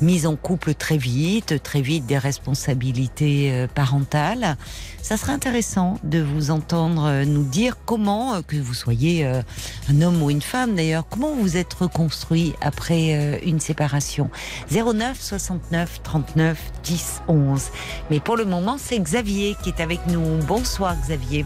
mise 0.00 0.26
en 0.26 0.36
couple 0.36 0.74
très 0.74 0.96
vite, 0.96 1.62
très 1.62 1.80
vite 1.80 2.06
des 2.06 2.18
responsabilités 2.18 3.52
euh, 3.52 3.66
parentales. 3.66 4.56
Ça 5.02 5.16
serait 5.16 5.32
intéressant 5.32 5.98
de 6.04 6.20
vous 6.20 6.50
entendre 6.50 7.04
euh, 7.04 7.24
nous 7.24 7.44
dire 7.44 7.76
comment, 7.84 8.42
que 8.42 8.56
vous 8.56 8.74
soyez 8.74 9.24
un 9.24 10.02
homme 10.02 10.22
ou 10.22 10.30
une 10.30 10.42
femme 10.42 10.74
d'ailleurs, 10.74 11.06
comment 11.08 11.34
vous 11.34 11.56
êtes 11.56 11.74
reconstruit 11.74 12.54
après 12.60 13.40
une 13.44 13.60
séparation. 13.60 14.30
09 14.70 15.20
69 15.20 16.02
39 16.02 16.58
10 16.84 17.22
11. 17.28 17.62
Mais 18.10 18.20
pour 18.20 18.36
le 18.36 18.44
moment, 18.44 18.76
c'est 18.78 18.98
Xavier 18.98 19.56
qui 19.62 19.70
est 19.70 19.80
avec 19.80 20.06
nous. 20.06 20.38
Bonsoir 20.46 20.96
Xavier. 20.96 21.44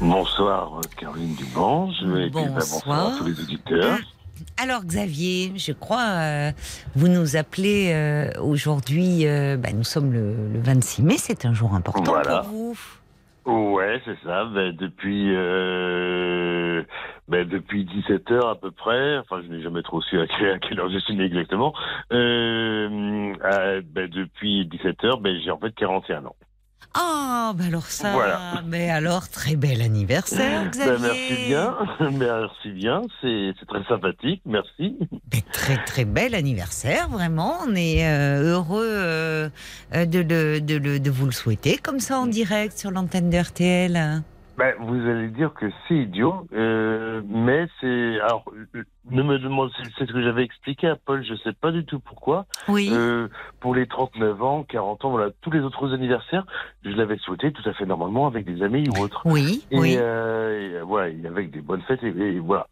Bonsoir 0.00 0.80
Caroline 0.96 1.34
Dublanche, 1.34 1.96
et 2.02 2.30
puis, 2.30 2.30
bonsoir 2.30 2.54
Bonsoir. 2.54 3.14
à 3.14 3.18
tous 3.18 3.24
les 3.24 3.40
auditeurs. 3.40 3.98
Alors 4.62 4.84
Xavier, 4.84 5.52
je 5.56 5.72
crois, 5.72 6.06
euh, 6.20 6.52
vous 6.94 7.08
nous 7.08 7.36
appelez 7.36 7.90
euh, 7.92 8.30
aujourd'hui, 8.40 9.26
euh, 9.26 9.56
bah, 9.56 9.70
nous 9.74 9.82
sommes 9.82 10.12
le, 10.12 10.34
le 10.52 10.60
26 10.60 11.02
mai, 11.02 11.14
c'est 11.18 11.44
un 11.44 11.52
jour 11.54 11.74
important 11.74 12.12
Voilà. 12.12 12.42
pour 12.42 12.48
vous. 12.50 12.78
Ouais, 13.46 14.00
c'est 14.04 14.18
ça. 14.24 14.44
Ben, 14.44 14.76
depuis 14.76 15.34
euh, 15.34 16.82
ben, 17.28 17.48
depuis 17.48 17.84
17 17.84 18.30
heures 18.30 18.48
à 18.50 18.54
peu 18.56 18.70
près. 18.70 19.16
Enfin, 19.18 19.40
je 19.42 19.48
n'ai 19.52 19.62
jamais 19.62 19.82
trop 19.82 20.02
su 20.02 20.20
à 20.20 20.26
quelle, 20.26 20.78
heure 20.78 20.90
je 20.90 20.98
suis 20.98 21.16
né 21.16 21.24
exactement. 21.24 21.72
Euh, 22.12 23.32
euh, 23.44 23.82
ben, 23.84 24.08
depuis 24.08 24.66
17 24.66 25.02
heures, 25.04 25.20
ben, 25.20 25.34
j'ai 25.42 25.50
en 25.50 25.58
fait 25.58 25.74
41 25.74 26.26
ans. 26.26 26.36
Ah, 27.00 27.52
bah 27.56 27.64
alors 27.68 27.84
ça, 27.86 28.12
Voilà. 28.12 28.60
mais 28.66 28.90
alors 28.90 29.28
très 29.28 29.54
bel 29.54 29.80
anniversaire, 29.82 30.62
Ben, 30.64 30.70
Xavier. 30.70 30.98
merci 31.00 31.46
bien, 31.46 31.76
merci 32.18 32.70
bien, 32.72 33.02
c'est 33.20 33.54
très 33.68 33.84
sympathique, 33.84 34.42
merci. 34.44 34.98
Mais 35.32 35.42
très 35.52 35.76
très 35.84 36.04
bel 36.04 36.34
anniversaire, 36.34 37.08
vraiment. 37.08 37.58
On 37.66 37.74
est 37.76 38.04
euh, 38.04 38.52
heureux 38.54 38.82
euh, 38.84 39.48
euh, 39.94 40.06
de, 40.06 41.10
vous 41.10 41.26
le 41.26 41.32
souhaiter 41.32 41.76
comme 41.78 42.00
ça 42.00 42.18
en 42.18 42.26
direct 42.26 42.76
sur 42.76 42.90
l'antenne 42.90 43.30
de 43.30 43.38
RTL. 43.38 44.22
Ben, 44.58 44.74
vous 44.80 45.08
allez 45.08 45.28
dire 45.28 45.52
que 45.54 45.66
c'est 45.86 45.94
idiot, 45.94 46.48
euh, 46.52 47.22
mais 47.28 47.68
c'est 47.80 48.18
alors 48.20 48.44
ne 49.10 49.22
me 49.22 49.38
demande 49.38 49.70
c'est 49.98 50.06
ce 50.06 50.12
que 50.12 50.22
j'avais 50.22 50.42
expliqué 50.44 50.88
à 50.88 50.96
Paul, 50.96 51.24
je 51.24 51.34
sais 51.36 51.52
pas 51.52 51.70
du 51.72 51.84
tout 51.84 51.98
pourquoi. 52.00 52.46
Oui. 52.68 52.88
Euh, 52.92 53.28
pour 53.60 53.74
les 53.74 53.86
39 53.86 54.42
ans, 54.42 54.62
40 54.64 55.04
ans, 55.04 55.10
voilà, 55.10 55.30
tous 55.40 55.50
les 55.50 55.60
autres 55.60 55.94
anniversaires, 55.94 56.44
je 56.84 56.90
l'avais 56.90 57.18
souhaité 57.18 57.52
tout 57.52 57.68
à 57.68 57.72
fait 57.72 57.86
normalement 57.86 58.26
avec 58.26 58.44
des 58.44 58.62
amis 58.62 58.88
ou 58.88 59.02
autres. 59.02 59.22
oui, 59.24 59.64
Et, 59.70 59.78
oui. 59.78 59.94
euh, 59.98 60.80
et, 60.80 60.82
voilà, 60.82 61.08
et 61.08 61.26
avec 61.26 61.50
des 61.50 61.60
bonnes 61.60 61.82
fêtes 61.82 62.02
et, 62.02 62.08
et 62.08 62.38
voilà. 62.38 62.66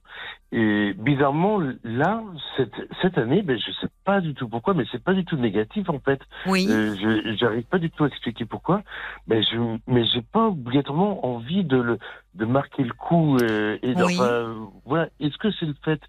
Et 0.53 0.95
bizarrement, 0.97 1.61
là, 1.83 2.23
cette, 2.57 2.73
cette 3.03 3.19
année, 3.19 3.43
ben, 3.43 3.59
je 3.59 3.73
sais 3.81 3.89
pas 4.05 4.21
du 4.21 4.33
tout 4.33 4.49
pourquoi, 4.49 4.75
mais 4.75 4.85
c'est 4.93 5.03
pas 5.03 5.13
du 5.13 5.25
tout 5.25 5.37
négatif 5.37 5.91
en 5.91 5.99
fait. 5.99 6.21
oui. 6.47 6.67
Euh, 6.71 6.95
je 6.95 7.37
j'arrive 7.37 7.65
pas 7.65 7.79
du 7.79 7.91
tout 7.91 8.05
à 8.05 8.07
expliquer 8.07 8.45
pourquoi, 8.45 8.83
mais 9.27 9.43
je 9.43 9.57
mais 9.89 10.05
j'ai 10.07 10.23
pas 10.23 10.47
obligatoirement 10.47 11.27
envie 11.27 11.65
de 11.65 11.77
le 11.77 11.99
de 12.37 12.45
marquer 12.45 12.83
le 12.85 12.93
coup 12.93 13.37
euh, 13.39 13.79
et 13.83 13.95
Oui. 13.97 14.17
euh, 14.21 14.55
voilà. 14.85 15.09
Est-ce 15.21 15.37
que 15.39 15.49
c'est 15.59 15.67
le 15.67 15.75
fait 15.85 16.01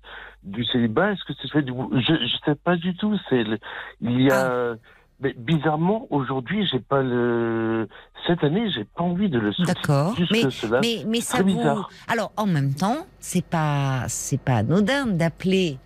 du 0.44 0.64
célibat? 0.66 1.12
Est-ce 1.14 1.24
que 1.24 1.34
c'est 1.34 1.48
le 1.54 1.60
fait 1.60 1.62
du 1.64 1.74
je 2.02 2.14
je 2.28 2.36
sais 2.46 2.56
pas 2.56 2.76
du 2.76 2.96
tout. 2.96 3.18
C'est 3.30 3.44
le- 3.44 3.60
il 4.02 4.22
y 4.22 4.30
a 4.32 4.74
Ah. 4.74 4.76
mais 5.22 5.34
bizarrement 5.38 6.06
aujourd'hui 6.10 6.68
j'ai 6.72 6.80
pas 6.80 7.02
le 7.02 7.88
cette 8.28 8.44
année 8.44 8.70
j'ai 8.72 8.84
pas 8.84 9.04
envie 9.04 9.30
de 9.30 9.40
le 9.40 9.52
soutenir. 9.54 9.74
D'accord. 9.76 10.16
Mais, 10.32 10.44
mais, 10.82 11.04
mais 11.08 11.22
ça 11.22 11.42
vous. 11.44 11.60
Alors, 12.08 12.32
en 12.38 12.46
même 12.46 12.74
temps, 12.76 13.08
c'est 13.20 13.46
pas, 13.46 14.04
c'est 14.10 14.40
pas 14.42 14.58
anodin 14.58 15.06
d'appeler 15.08 15.78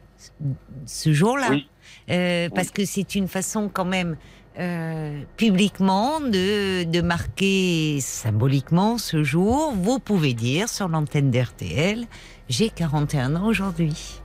ce 0.85 1.13
jour-là. 1.13 1.47
Oui. 1.51 1.67
Euh, 2.09 2.49
parce 2.53 2.71
que 2.71 2.83
c'est 2.85 3.15
une 3.15 3.27
façon 3.27 3.69
quand 3.71 3.85
même 3.85 4.15
euh, 4.59 5.21
publiquement 5.37 6.19
de, 6.19 6.83
de 6.83 7.01
marquer 7.01 7.99
symboliquement 8.01 8.97
ce 8.97 9.23
jour. 9.23 9.73
Vous 9.75 9.99
pouvez 9.99 10.33
dire 10.33 10.67
sur 10.67 10.89
l'antenne 10.89 11.31
d'RTL, 11.31 12.05
j'ai 12.49 12.69
41 12.69 13.35
ans 13.35 13.47
aujourd'hui. 13.47 14.20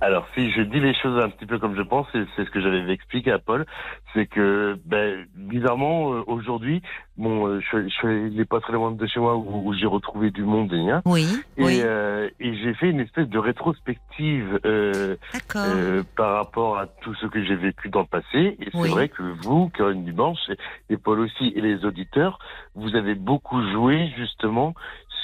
Alors, 0.00 0.26
si 0.34 0.50
je 0.50 0.62
dis 0.62 0.80
les 0.80 0.94
choses 0.94 1.22
un 1.22 1.28
petit 1.28 1.46
peu 1.46 1.58
comme 1.58 1.76
je 1.76 1.82
pense, 1.82 2.06
et 2.14 2.24
c'est 2.34 2.44
ce 2.44 2.50
que 2.50 2.60
j'avais 2.60 2.90
expliqué 2.92 3.30
à 3.30 3.38
Paul, 3.38 3.66
c'est 4.14 4.26
que, 4.26 4.78
ben, 4.86 5.26
bizarrement, 5.36 6.14
euh, 6.14 6.22
aujourd'hui, 6.26 6.80
bon, 7.16 7.46
euh, 7.46 7.60
je, 7.60 7.86
je 7.88 8.28
il 8.28 8.36
n'est 8.36 8.44
pas 8.46 8.60
très 8.60 8.72
loin 8.72 8.92
de 8.92 9.06
chez 9.06 9.20
moi 9.20 9.36
où, 9.36 9.68
où 9.68 9.74
j'ai 9.74 9.86
retrouvé 9.86 10.30
du 10.30 10.42
monde 10.42 10.72
rien, 10.72 11.02
Oui, 11.04 11.42
et, 11.56 11.62
oui, 11.64 11.80
euh, 11.82 12.28
et 12.40 12.54
j'ai 12.56 12.74
fait 12.74 12.90
une 12.90 13.00
espèce 13.00 13.28
de 13.28 13.38
rétrospective 13.38 14.58
euh, 14.64 15.16
euh, 15.56 16.02
par 16.16 16.34
rapport 16.36 16.78
à 16.78 16.86
tout 17.02 17.14
ce 17.16 17.26
que 17.26 17.42
j'ai 17.44 17.56
vécu 17.56 17.90
dans 17.90 18.00
le 18.00 18.06
passé. 18.06 18.56
Et 18.60 18.68
c'est 18.72 18.78
Oui. 18.78 18.90
vrai 18.90 19.08
que 19.08 19.22
vous, 19.22 19.70
Corinne 19.76 20.04
Dimanche, 20.04 20.38
et, 20.48 20.94
et 20.94 20.96
Paul 20.96 21.20
aussi, 21.20 21.52
et 21.54 21.60
les 21.60 21.84
auditeurs, 21.84 22.38
vous 22.74 22.96
avez 22.96 23.14
beaucoup 23.14 23.60
joué 23.72 24.10
justement 24.16 24.74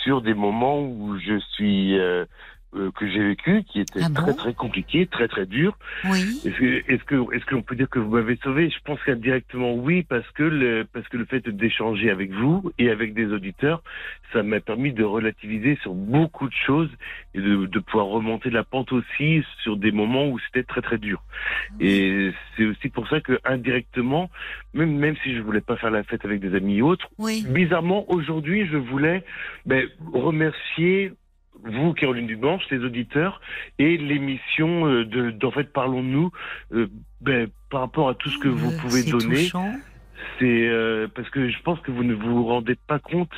sur 0.03 0.23
des 0.23 0.35
moments 0.35 0.81
où 0.81 1.19
je 1.19 1.39
suis 1.55 1.99
euh, 1.99 2.27
euh, 2.77 2.91
que 2.93 3.09
j'ai 3.09 3.23
vécu, 3.23 3.65
qui 3.65 3.81
étaient 3.81 4.01
Ah 4.03 4.11
très 4.15 4.33
bon 4.33 4.35
très 4.35 4.55
compliqués, 4.55 5.07
très 5.07 5.29
très 5.29 5.47
durs. 5.47 5.77
oui, 6.05 6.41
Est-ce 6.45 6.57
que 6.59 6.93
est-ce 6.93 7.05
que 7.05 7.35
est-ce 7.35 7.47
qu'on 7.47 7.63
peut 7.63 7.77
dire 7.77 7.89
que 7.89 7.99
vous 7.99 8.11
m'avez 8.11 8.37
sauvé? 8.43 8.71
Je 8.71 8.79
pense 8.85 9.03
qu'indirectement 9.05 9.75
oui, 9.75 10.03
parce 10.03 10.29
que 10.33 10.43
le 10.43 10.87
parce 10.93 11.07
que 11.09 11.17
le 11.17 11.25
fait 11.25 11.49
d'échanger 11.49 12.11
avec 12.11 12.33
vous 12.33 12.71
et 12.79 12.91
avec 12.91 13.15
des 13.15 13.27
auditeurs, 13.33 13.83
ça 14.33 14.43
m'a 14.43 14.61
permis 14.61 14.93
de 14.93 15.05
relativiser 15.05 15.79
sur 15.83 15.95
beaucoup 15.95 16.49
de 16.49 16.55
choses 16.67 16.91
et 17.35 17.41
de, 17.41 17.67
de 17.67 17.79
pouvoir 17.79 18.07
remonter 18.07 18.51
la 18.51 18.65
pente 18.65 18.93
aussi 18.93 19.43
sur 19.63 19.77
des 19.77 19.93
moments 19.93 20.29
où 20.29 20.39
c'était 20.41 20.65
très 20.65 20.83
très 20.83 20.99
dur. 20.99 21.23
Et 21.81 22.31
c'est 22.57 22.65
aussi 22.65 22.89
pour 22.89 23.09
ça 23.09 23.21
que 23.21 23.39
indirectement, 23.45 24.31
même 24.75 24.97
même 24.97 25.17
si 25.23 25.35
je 25.35 25.41
voulais 25.41 25.61
pas 25.61 25.77
faire 25.77 25.91
la 25.91 26.03
fête 26.05 26.25
avec 26.25 26.41
des 26.41 26.55
amis 26.55 26.79
et 26.79 26.83
autres, 26.83 27.09
oui. 27.19 27.45
bizarrement 27.49 28.11
aujourd'hui, 28.11 28.67
je 28.67 28.77
voulais 28.77 29.25
ben, 29.65 29.87
remercier 30.13 31.13
vous, 31.71 31.93
Caroline 31.95 32.27
Dubanche, 32.27 32.63
les 32.71 32.79
auditeurs, 32.81 33.41
et 33.79 33.97
l'émission 33.97 34.87
euh, 34.87 35.05
de 35.05 35.31
d'en 35.31 35.51
fait 35.51 35.73
parlons-nous 35.73 36.31
euh, 36.73 36.87
ben, 37.21 37.49
par 37.71 37.81
rapport 37.81 38.09
à 38.09 38.15
tout 38.15 38.29
ce 38.31 38.39
que 38.39 38.49
vous 38.49 38.73
Euh, 38.73 38.79
pouvez 38.79 39.03
donner. 39.03 39.45
touchant. 39.45 39.75
C'est 40.39 40.69
euh, 40.69 41.07
parce 41.15 41.29
que 41.31 41.49
je 41.51 41.61
pense 41.63 41.79
que 41.81 41.91
vous 41.91 42.03
ne 42.05 42.15
vous 42.15 42.45
rendez 42.47 42.75
pas 42.87 42.99
compte 42.99 43.31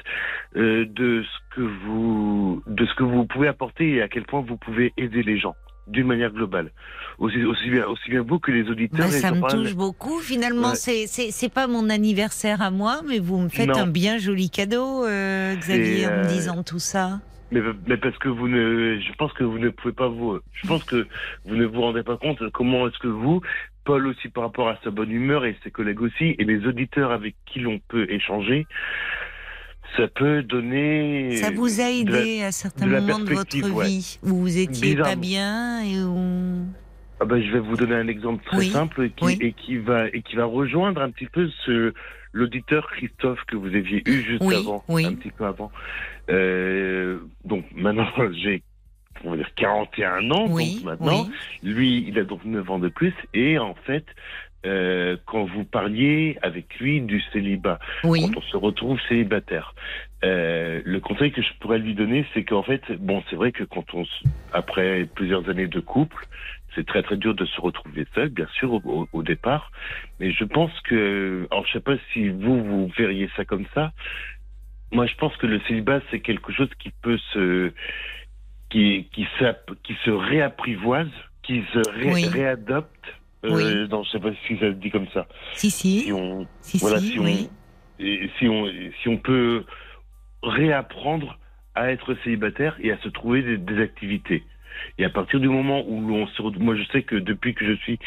euh, 0.56 0.84
de 0.88 1.22
ce 1.24 1.54
que 1.56 1.60
vous 1.60 2.62
de 2.66 2.86
ce 2.86 2.94
que 2.94 3.02
vous 3.02 3.24
pouvez 3.26 3.48
apporter 3.48 3.94
et 3.96 4.02
à 4.02 4.08
quel 4.08 4.24
point 4.24 4.40
vous 4.42 4.56
pouvez 4.56 4.92
aider 4.96 5.22
les 5.22 5.38
gens 5.38 5.54
d'une 5.88 6.06
manière 6.06 6.30
globale. 6.30 6.70
Aussi 7.18 7.42
aussi 7.44 7.68
bien 7.70 7.84
aussi 7.86 8.10
bien 8.10 8.22
vous 8.22 8.38
que 8.38 8.52
les 8.52 8.68
auditeurs. 8.70 9.06
Bah, 9.06 9.10
ça 9.10 9.32
me 9.32 9.40
parle- 9.40 9.52
touche 9.64 9.74
beaucoup. 9.74 10.18
Finalement, 10.20 10.68
Ouais. 10.70 10.74
c'est 10.76 11.06
c'est 11.08 11.30
c'est 11.32 11.48
pas 11.52 11.66
mon 11.66 11.90
anniversaire 11.90 12.62
à 12.62 12.70
moi, 12.70 13.00
mais 13.08 13.18
vous 13.18 13.38
me 13.38 13.48
faites 13.48 13.68
Non. 13.68 13.78
un 13.78 13.86
bien 13.88 14.18
joli 14.18 14.48
cadeau, 14.48 15.04
euh, 15.04 15.56
Xavier, 15.56 16.06
en 16.06 16.18
me 16.18 16.28
disant 16.28 16.62
tout 16.62 16.78
ça. 16.78 17.20
Mais, 17.50 17.60
mais 17.86 17.96
parce 17.96 18.16
que 18.18 18.28
vous 18.28 18.46
ne, 18.48 18.98
je 19.00 19.12
pense 19.14 19.32
que 19.32 19.44
vous 19.44 19.58
ne 19.58 19.70
pouvez 19.70 19.94
pas 19.94 20.08
vous, 20.08 20.38
je 20.52 20.66
pense 20.66 20.84
que 20.84 21.06
vous 21.46 21.56
ne 21.56 21.64
vous 21.64 21.80
rendez 21.80 22.02
pas 22.02 22.16
compte 22.18 22.42
comment 22.52 22.86
est-ce 22.88 22.98
que 22.98 23.08
vous, 23.08 23.40
Paul 23.84 24.06
aussi 24.06 24.28
par 24.28 24.44
rapport 24.44 24.68
à 24.68 24.78
sa 24.84 24.90
bonne 24.90 25.10
humeur 25.10 25.46
et 25.46 25.56
ses 25.64 25.70
collègues 25.70 26.02
aussi, 26.02 26.34
et 26.38 26.44
les 26.44 26.66
auditeurs 26.66 27.10
avec 27.10 27.34
qui 27.46 27.60
l'on 27.60 27.78
peut 27.88 28.06
échanger, 28.10 28.66
ça 29.96 30.08
peut 30.08 30.42
donner. 30.42 31.36
Ça 31.36 31.50
vous 31.50 31.80
a 31.80 31.84
la- 31.84 31.90
aidé 31.92 32.42
à 32.42 32.52
certains 32.52 32.86
de 32.86 32.90
moments 32.92 33.18
de 33.18 33.32
votre 33.32 33.70
ouais. 33.72 33.86
vie 33.86 34.18
où 34.22 34.28
vous 34.40 34.58
étiez 34.58 34.96
pas 34.96 35.16
bien 35.16 35.80
et 35.82 36.02
où. 36.04 36.66
Ah 37.20 37.24
ben, 37.24 37.42
je 37.42 37.50
vais 37.50 37.58
vous 37.60 37.76
donner 37.76 37.94
un 37.94 38.06
exemple 38.08 38.44
très 38.44 38.58
Oui, 38.58 38.70
simple 38.70 39.04
et 39.04 39.10
qui, 39.10 39.24
oui. 39.24 39.38
et 39.40 39.52
qui 39.52 39.78
va 39.78 40.06
et 40.08 40.22
qui 40.22 40.36
va 40.36 40.44
rejoindre 40.44 41.00
un 41.00 41.10
petit 41.10 41.26
peu 41.26 41.48
ce 41.64 41.92
l'auditeur 42.32 42.88
Christophe 42.90 43.44
que 43.46 43.56
vous 43.56 43.68
aviez 43.68 44.02
eu 44.06 44.22
juste 44.22 44.42
Oui, 44.42 44.56
avant, 44.56 44.84
oui. 44.88 45.04
un 45.06 45.14
petit 45.14 45.30
peu 45.30 45.44
avant. 45.44 45.70
Euh, 46.30 47.18
donc 47.44 47.64
maintenant 47.74 48.06
j'ai 48.32 48.62
on 49.24 49.30
va 49.30 49.36
dire 49.36 49.52
41 49.56 50.30
ans 50.30 50.46
Oui, 50.48 50.76
donc 50.76 50.84
maintenant 50.84 51.28
lui 51.62 52.04
il 52.06 52.18
a 52.18 52.24
donc 52.24 52.44
9 52.44 52.70
ans 52.70 52.78
de 52.78 52.88
plus 52.88 53.14
et 53.34 53.58
en 53.58 53.74
fait 53.74 54.04
euh, 54.66 55.16
quand 55.26 55.44
vous 55.44 55.64
parliez 55.64 56.36
avec 56.42 56.78
lui 56.80 57.00
du 57.00 57.20
célibat 57.32 57.78
Oui. 58.04 58.22
quand 58.22 58.38
on 58.38 58.42
se 58.42 58.56
retrouve 58.56 58.98
célibataire. 59.08 59.74
Euh, 60.24 60.82
le 60.84 60.98
conseil 60.98 61.30
que 61.30 61.42
je 61.42 61.48
pourrais 61.60 61.78
lui 61.78 61.94
donner, 61.94 62.26
c'est 62.34 62.42
qu'en 62.42 62.64
fait, 62.64 62.82
bon, 62.98 63.22
c'est 63.30 63.36
vrai 63.36 63.52
que 63.52 63.62
quand 63.62 63.94
on, 63.94 64.04
après 64.52 65.06
plusieurs 65.14 65.48
années 65.48 65.68
de 65.68 65.78
couple, 65.78 66.26
c'est 66.78 66.86
très 66.86 67.02
très 67.02 67.16
dur 67.16 67.34
de 67.34 67.44
se 67.44 67.60
retrouver 67.60 68.06
seul, 68.14 68.28
bien 68.28 68.46
sûr, 68.54 68.80
au, 68.86 69.22
départ. 69.22 69.72
Mais 70.20 70.30
je 70.30 70.44
pense 70.44 70.70
que, 70.82 71.48
alors 71.50 71.66
je 71.66 71.72
sais 71.72 71.80
pas 71.80 71.96
si 72.12 72.28
vous 72.28 72.62
vous 72.64 72.92
verriez 72.96 73.28
ça 73.36 73.44
comme 73.44 73.66
ça. 73.74 73.92
Moi, 74.92 75.06
je 75.06 75.14
pense 75.16 75.36
que 75.36 75.46
le 75.46 75.60
célibat, 75.66 76.00
c'est 76.10 76.20
quelque 76.20 76.52
chose 76.52 76.70
qui 76.78 76.90
peut 77.02 77.18
se, 77.32 77.72
qui 78.70 79.08
qui, 79.12 79.26
qui 79.82 79.94
se 80.04 80.10
réapprivoise, 80.10 81.10
qui 81.42 81.64
se 81.72 81.78
ré- 81.78 82.12
Oui. 82.12 82.26
réadopte. 82.28 83.14
Euh, 83.44 83.86
non, 83.88 84.02
je 84.04 84.10
sais 84.10 84.20
pas 84.20 84.30
si 84.46 84.54
ça 84.54 84.70
se 84.70 84.76
dit 84.76 84.90
comme 84.90 85.08
ça. 85.08 85.26
Si, 85.54 85.70
si. 85.70 86.02
Si 86.02 86.12
on, 86.12 86.46
Si, 86.60 86.78
voilà, 86.78 87.00
si, 87.00 87.12
si 87.12 87.18
oui. 87.18 87.48
on, 87.50 88.02
et 88.04 88.30
si 88.38 88.48
on, 88.48 88.70
si 89.02 89.08
on 89.08 89.18
peut 89.18 89.64
réapprendre 90.44 91.38
à 91.74 91.90
être 91.90 92.14
célibataire 92.22 92.76
et 92.80 92.92
à 92.92 92.98
se 92.98 93.08
trouver 93.08 93.42
des, 93.42 93.58
des 93.58 93.82
activités. 93.82 94.44
Et 94.98 95.04
à 95.04 95.10
partir 95.10 95.40
du 95.40 95.48
moment 95.48 95.84
où 95.86 96.12
on 96.12 96.26
se, 96.26 96.42
moi 96.58 96.74
je 96.76 96.84
sais 96.92 97.02
que 97.02 97.16
depuis 97.16 97.54
que 97.54 97.66
je 97.66 97.74
suis 97.74 97.98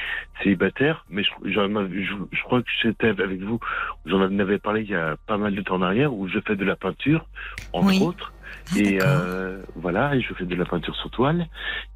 célibataire, 0.41 1.05
mais 1.09 1.23
je, 1.23 1.31
je, 1.45 2.13
je 2.31 2.43
crois 2.43 2.61
que 2.61 2.69
j'étais 2.81 3.07
avec 3.07 3.41
vous, 3.41 3.59
j'en 4.05 4.21
avais 4.21 4.59
parlé 4.59 4.81
il 4.81 4.89
y 4.89 4.95
a 4.95 5.17
pas 5.27 5.37
mal 5.37 5.55
de 5.55 5.61
temps 5.61 5.75
en 5.75 5.81
arrière, 5.81 6.13
où 6.13 6.27
je 6.27 6.39
fais 6.39 6.55
de 6.55 6.65
la 6.65 6.75
peinture, 6.75 7.25
entre 7.73 7.89
Oui. 7.89 8.01
autres, 8.01 8.33
Ah, 8.71 8.77
et 8.77 8.99
euh, 8.99 9.63
voilà, 9.75 10.15
et 10.15 10.21
je 10.21 10.33
fais 10.33 10.45
de 10.45 10.55
la 10.55 10.65
peinture 10.65 10.95
sur 10.95 11.09
toile, 11.11 11.47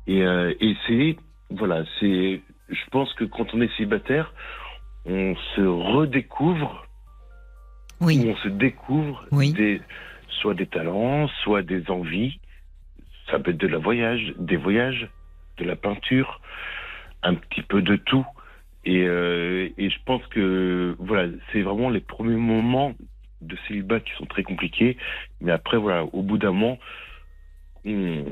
et, 0.07 0.23
euh, 0.23 0.53
et 0.59 0.75
c'est, 0.87 1.17
voilà, 1.49 1.83
c'est, 1.99 2.41
je 2.69 2.85
pense 2.91 3.13
que 3.13 3.25
quand 3.25 3.53
on 3.53 3.61
est 3.61 3.71
célibataire, 3.75 4.33
on 5.05 5.35
se 5.55 5.61
redécouvre 5.61 6.85
Oui. 8.01 8.23
on 8.27 8.35
se 8.37 8.47
découvre 8.49 9.25
Oui. 9.31 9.53
des, 9.53 9.81
soit 10.41 10.53
des 10.53 10.67
talents, 10.67 11.27
soit 11.43 11.61
des 11.61 11.89
envies. 11.89 12.39
Ça 13.29 13.39
peut 13.39 13.51
être 13.51 13.57
de 13.57 13.67
la 13.67 13.77
voyage, 13.79 14.33
des 14.37 14.57
voyages, 14.57 15.07
de 15.57 15.65
la 15.65 15.75
peinture, 15.75 16.41
un 17.23 17.33
petit 17.35 17.61
peu 17.61 17.81
de 17.81 17.95
tout. 17.95 18.25
Et, 18.83 19.03
euh, 19.07 19.69
et 19.77 19.89
je 19.89 19.97
pense 20.05 20.25
que 20.27 20.95
voilà, 20.99 21.31
c'est 21.51 21.61
vraiment 21.61 21.89
les 21.89 22.01
premiers 22.01 22.35
moments 22.35 22.93
de 23.41 23.57
célibat 23.67 23.99
qui 23.99 24.11
sont 24.13 24.25
très 24.25 24.43
compliqués. 24.43 24.97
Mais 25.41 25.51
après, 25.51 25.77
voilà, 25.77 26.03
au 26.03 26.21
bout 26.21 26.37
d'un 26.37 26.51
moment, 26.51 26.77
on- 27.83 28.25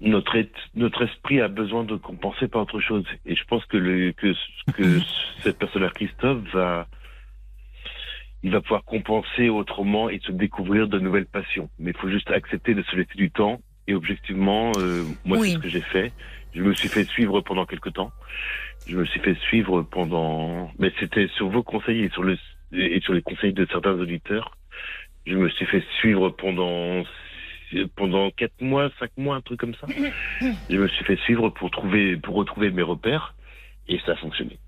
notre, 0.00 0.36
et- 0.36 0.50
notre 0.74 1.02
esprit 1.02 1.40
a 1.40 1.48
besoin 1.48 1.84
de 1.84 1.96
compenser 1.96 2.48
par 2.48 2.62
autre 2.62 2.80
chose. 2.80 3.04
Et 3.26 3.34
je 3.36 3.44
pense 3.44 3.64
que, 3.66 3.76
le, 3.76 4.12
que, 4.12 4.34
que 4.72 5.00
cette 5.42 5.58
personne-là, 5.58 5.90
Christophe, 5.90 6.42
va, 6.52 6.88
il 8.42 8.50
va 8.50 8.60
pouvoir 8.60 8.84
compenser 8.84 9.48
autrement 9.48 10.08
et 10.10 10.18
se 10.20 10.32
découvrir 10.32 10.88
de 10.88 10.98
nouvelles 10.98 11.26
passions. 11.26 11.70
Mais 11.78 11.90
il 11.90 11.96
faut 11.96 12.08
juste 12.10 12.30
accepter 12.30 12.74
de 12.74 12.82
se 12.82 12.96
laisser 12.96 13.14
du 13.16 13.30
temps. 13.30 13.60
Et 13.88 13.94
objectivement, 13.94 14.72
euh, 14.78 15.02
moi, 15.24 15.38
Oui. 15.38 15.50
c'est 15.50 15.54
ce 15.56 15.58
que 15.62 15.68
j'ai 15.68 15.80
fait. 15.80 16.12
Je 16.54 16.62
me 16.62 16.72
suis 16.74 16.88
fait 16.88 17.04
suivre 17.08 17.40
pendant 17.40 17.66
quelque 17.66 17.88
temps. 17.88 18.12
Je 18.86 18.96
me 18.96 19.04
suis 19.04 19.20
fait 19.20 19.36
suivre 19.48 19.82
pendant, 19.82 20.70
mais 20.78 20.92
c'était 21.00 21.28
sur 21.36 21.48
vos 21.48 21.62
conseils 21.62 22.04
et 22.04 22.10
sur 22.10 22.22
le 22.22 22.36
et 22.74 23.00
sur 23.00 23.12
les 23.12 23.22
conseils 23.22 23.52
de 23.52 23.66
certains 23.70 23.92
auditeurs. 23.92 24.56
Je 25.26 25.36
me 25.36 25.48
suis 25.50 25.66
fait 25.66 25.84
suivre 25.98 26.30
pendant 26.30 27.04
pendant 27.96 28.30
quatre 28.30 28.60
mois, 28.60 28.90
cinq 28.98 29.10
mois, 29.16 29.36
un 29.36 29.40
truc 29.40 29.60
comme 29.60 29.74
ça. 29.74 29.86
Je 30.70 30.76
me 30.76 30.88
suis 30.88 31.04
fait 31.04 31.16
suivre 31.20 31.48
pour 31.50 31.70
trouver 31.70 32.16
pour 32.16 32.34
retrouver 32.34 32.70
mes 32.70 32.82
repères 32.82 33.34
et 33.88 33.98
ça 34.04 34.12
a 34.12 34.16
fonctionné. 34.16 34.58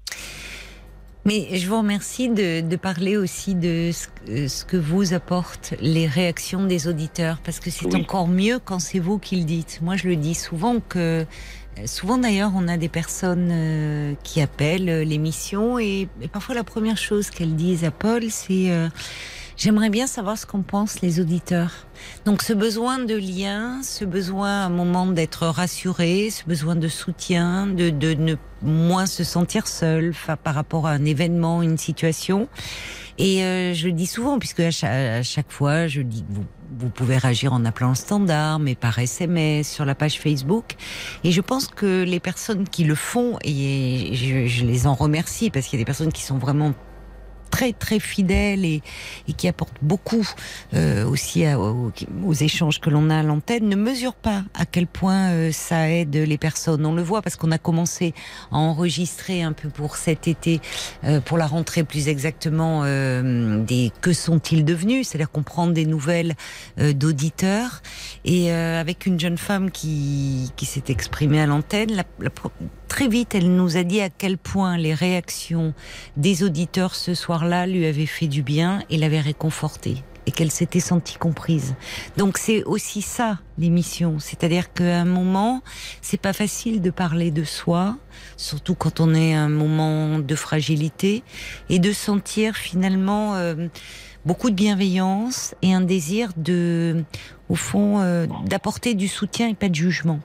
Mais 1.26 1.56
je 1.56 1.66
vous 1.68 1.78
remercie 1.78 2.28
de, 2.28 2.60
de 2.60 2.76
parler 2.76 3.16
aussi 3.16 3.54
de 3.54 3.90
ce, 3.92 4.08
que- 4.26 4.48
ce 4.48 4.64
que 4.66 4.76
vous 4.76 5.14
apportent 5.14 5.72
les 5.80 6.06
réactions 6.06 6.64
des 6.66 6.86
auditeurs, 6.86 7.38
parce 7.42 7.60
que 7.60 7.70
c'est 7.70 7.86
Oui. 7.86 8.02
encore 8.02 8.28
mieux 8.28 8.58
quand 8.62 8.78
c'est 8.78 8.98
vous 8.98 9.18
qui 9.18 9.36
le 9.36 9.44
dites. 9.44 9.78
Moi, 9.80 9.96
je 9.96 10.06
le 10.08 10.16
dis 10.16 10.34
souvent 10.34 10.80
que, 10.86 11.24
souvent 11.86 12.18
d'ailleurs, 12.18 12.52
on 12.54 12.68
a 12.68 12.76
des 12.76 12.90
personnes 12.90 13.48
euh, 13.50 14.12
qui 14.22 14.42
appellent 14.42 14.90
euh, 14.90 15.02
l'émission 15.04 15.78
et, 15.78 16.08
et 16.20 16.28
parfois 16.28 16.54
la 16.54 16.64
première 16.64 16.98
chose 16.98 17.30
qu'elles 17.30 17.56
disent 17.56 17.84
à 17.84 17.90
Paul, 17.90 18.24
c'est 18.30 18.70
euh, 18.70 18.88
J'aimerais 19.56 19.90
bien 19.90 20.06
savoir 20.06 20.36
ce 20.36 20.46
qu'en 20.46 20.62
pensent 20.62 21.00
les 21.00 21.20
auditeurs. 21.20 21.86
Donc 22.24 22.42
ce 22.42 22.52
besoin 22.52 22.98
de 22.98 23.14
lien, 23.14 23.82
ce 23.82 24.04
besoin 24.04 24.62
à 24.62 24.66
un 24.66 24.68
moment 24.68 25.06
d'être 25.06 25.46
rassuré, 25.46 26.30
ce 26.30 26.44
besoin 26.44 26.74
de 26.74 26.88
soutien, 26.88 27.68
de, 27.68 27.90
de 27.90 28.14
ne 28.14 28.34
moins 28.62 29.06
se 29.06 29.22
sentir 29.22 29.68
seul 29.68 30.12
par 30.42 30.54
rapport 30.54 30.86
à 30.86 30.90
un 30.90 31.04
événement, 31.04 31.62
une 31.62 31.78
situation. 31.78 32.48
Et 33.16 33.44
euh, 33.44 33.74
je 33.74 33.86
le 33.86 33.92
dis 33.92 34.06
souvent, 34.06 34.40
puisque 34.40 34.60
à 34.60 34.72
chaque, 34.72 34.90
à 34.90 35.22
chaque 35.22 35.52
fois, 35.52 35.86
je 35.86 36.02
dis 36.02 36.24
que 36.24 36.32
vous, 36.32 36.44
vous 36.78 36.88
pouvez 36.88 37.16
réagir 37.16 37.52
en 37.52 37.64
appelant 37.64 37.90
le 37.90 37.94
standard, 37.94 38.58
mais 38.58 38.74
par 38.74 38.98
SMS, 38.98 39.70
sur 39.70 39.84
la 39.84 39.94
page 39.94 40.18
Facebook. 40.18 40.74
Et 41.22 41.30
je 41.30 41.40
pense 41.40 41.68
que 41.68 42.02
les 42.02 42.18
personnes 42.18 42.68
qui 42.68 42.82
le 42.82 42.96
font, 42.96 43.38
et 43.44 44.10
je, 44.14 44.46
je 44.48 44.64
les 44.64 44.88
en 44.88 44.94
remercie, 44.94 45.50
parce 45.50 45.66
qu'il 45.66 45.78
y 45.78 45.80
a 45.80 45.82
des 45.82 45.86
personnes 45.86 46.12
qui 46.12 46.22
sont 46.22 46.38
vraiment 46.38 46.74
très 47.50 47.72
très 47.72 48.00
fidèles 48.00 48.64
et, 48.64 48.82
et 49.28 49.32
qui 49.32 49.48
apportent 49.48 49.78
beaucoup 49.82 50.26
euh, 50.74 51.04
aussi 51.06 51.44
aux, 51.54 51.92
échanges 52.32 52.80
que 52.80 52.90
l'on 52.90 53.10
a 53.10 53.18
à 53.18 53.22
l'antenne. 53.22 53.68
Ne 53.68 53.76
mesurent 53.76 54.14
pas 54.14 54.42
à 54.54 54.66
quel 54.66 54.86
point 54.86 55.30
euh, 55.30 55.52
ça 55.52 55.90
aide 55.90 56.14
les 56.16 56.38
personnes. 56.38 56.84
On 56.84 56.94
le 56.94 57.02
voit 57.02 57.22
parce 57.22 57.36
qu'on 57.36 57.52
a 57.52 57.58
commencé 57.58 58.14
à 58.50 58.56
enregistrer 58.56 59.42
un 59.42 59.52
peu 59.52 59.68
pour 59.68 59.96
cet 59.96 60.28
été, 60.28 60.60
euh, 61.04 61.20
pour 61.20 61.38
la 61.38 61.46
rentrée 61.46 61.84
plus 61.84 62.08
exactement, 62.08 62.82
euh, 62.84 63.62
des 63.64 63.92
que 64.00 64.12
sont-ils 64.12 64.64
devenus? 64.64 65.08
C'est-à-dire 65.08 65.30
qu'on 65.30 65.42
prend 65.42 65.66
des 65.66 65.86
nouvelles 65.86 66.34
euh, 66.78 66.92
d'auditeurs. 66.92 67.82
Et 68.24 68.52
euh, 68.52 68.80
avec 68.80 69.06
une 69.06 69.18
jeune 69.20 69.38
femme 69.38 69.70
qui, 69.70 70.50
qui 70.56 70.66
s'est 70.66 70.84
exprimée 70.88 71.40
à 71.40 71.46
l'antenne, 71.46 71.92
la- 71.92 72.04
la 72.20 72.30
très 72.94 73.08
vite 73.08 73.34
elle 73.34 73.52
nous 73.56 73.76
a 73.76 73.82
dit 73.82 74.00
à 74.00 74.08
quel 74.08 74.38
point 74.38 74.76
les 74.76 74.94
réactions 74.94 75.74
des 76.16 76.44
auditeurs 76.44 76.94
ce 76.94 77.12
soir-là 77.12 77.66
lui 77.66 77.86
avaient 77.86 78.06
fait 78.06 78.28
du 78.28 78.44
bien 78.44 78.84
et 78.88 78.98
l'avaient 78.98 79.18
réconfortée 79.18 79.96
et 80.26 80.30
qu'elle 80.30 80.52
s'était 80.52 80.78
sentie 80.78 81.16
comprise. 81.16 81.74
Donc 82.16 82.38
c'est 82.38 82.62
aussi 82.62 83.02
ça 83.02 83.40
l'émission, 83.58 84.20
c'est-à-dire 84.20 84.72
qu'à 84.72 85.00
un 85.00 85.04
moment, 85.04 85.60
c'est 86.02 86.20
pas 86.20 86.32
facile 86.32 86.80
de 86.80 86.90
parler 86.90 87.32
de 87.32 87.42
soi, 87.42 87.96
surtout 88.36 88.76
quand 88.76 89.00
on 89.00 89.12
est 89.12 89.34
à 89.34 89.40
un 89.40 89.48
moment 89.48 90.20
de 90.20 90.34
fragilité 90.36 91.24
et 91.70 91.80
de 91.80 91.92
sentir 91.92 92.54
finalement 92.54 93.34
euh, 93.34 93.66
beaucoup 94.24 94.50
de 94.50 94.54
bienveillance 94.54 95.56
et 95.62 95.74
un 95.74 95.80
désir 95.80 96.30
de 96.36 97.02
au 97.48 97.56
fond 97.56 97.98
euh, 97.98 98.28
d'apporter 98.46 98.94
du 98.94 99.08
soutien 99.08 99.48
et 99.48 99.54
pas 99.54 99.68
de 99.68 99.74
jugement. 99.74 100.20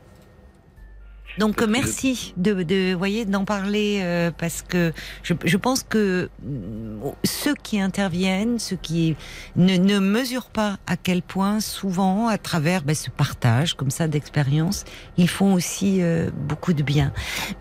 Donc 1.39 1.55
que- 1.55 1.65
merci 1.65 2.33
de, 2.37 2.63
de 2.63 2.93
voyez 2.93 3.25
d'en 3.25 3.45
parler 3.45 3.99
euh, 4.03 4.29
parce 4.37 4.61
que 4.61 4.93
je, 5.23 5.33
je 5.43 5.57
pense 5.57 5.83
que 5.83 6.29
mm, 6.43 7.09
ceux 7.23 7.55
qui 7.55 7.79
interviennent, 7.79 8.59
ceux 8.59 8.75
qui 8.75 9.15
ne, 9.55 9.77
ne 9.77 9.99
mesurent 9.99 10.49
pas 10.51 10.77
à 10.85 10.97
quel 10.97 11.21
point 11.21 11.59
souvent 11.61 12.27
à 12.27 12.37
travers 12.37 12.83
ben, 12.83 12.95
ce 12.95 13.09
partage 13.09 13.73
comme 13.75 13.89
ça 13.89 14.07
d'expérience, 14.07 14.83
ils 15.17 15.29
font 15.29 15.53
aussi 15.53 16.01
euh, 16.01 16.29
beaucoup 16.35 16.73
de 16.73 16.83
bien. 16.83 17.11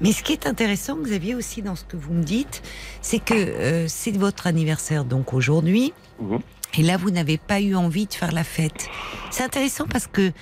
Mais 0.00 0.12
ce 0.12 0.22
qui 0.22 0.32
est 0.32 0.46
intéressant, 0.46 0.96
Xavier, 0.96 1.34
aussi 1.34 1.62
dans 1.62 1.76
ce 1.76 1.84
que 1.84 1.96
vous 1.96 2.12
me 2.12 2.22
dites, 2.24 2.62
c'est 3.00 3.20
que 3.20 3.34
euh, 3.34 3.86
c'est 3.88 4.16
votre 4.16 4.46
anniversaire 4.46 5.05
donc 5.05 5.32
aujourd'hui. 5.32 5.92
Mhm. 6.20 6.40
Et 6.76 6.82
là, 6.82 6.98
vous 6.98 7.10
n'avez 7.10 7.38
pas 7.38 7.60
eu 7.62 7.74
envie 7.74 8.06
de 8.06 8.12
faire 8.12 8.32
la 8.32 8.44
fête. 8.44 8.88
C'est 9.30 9.42
intéressant 9.42 9.86
parce 9.86 10.06
que 10.06 10.32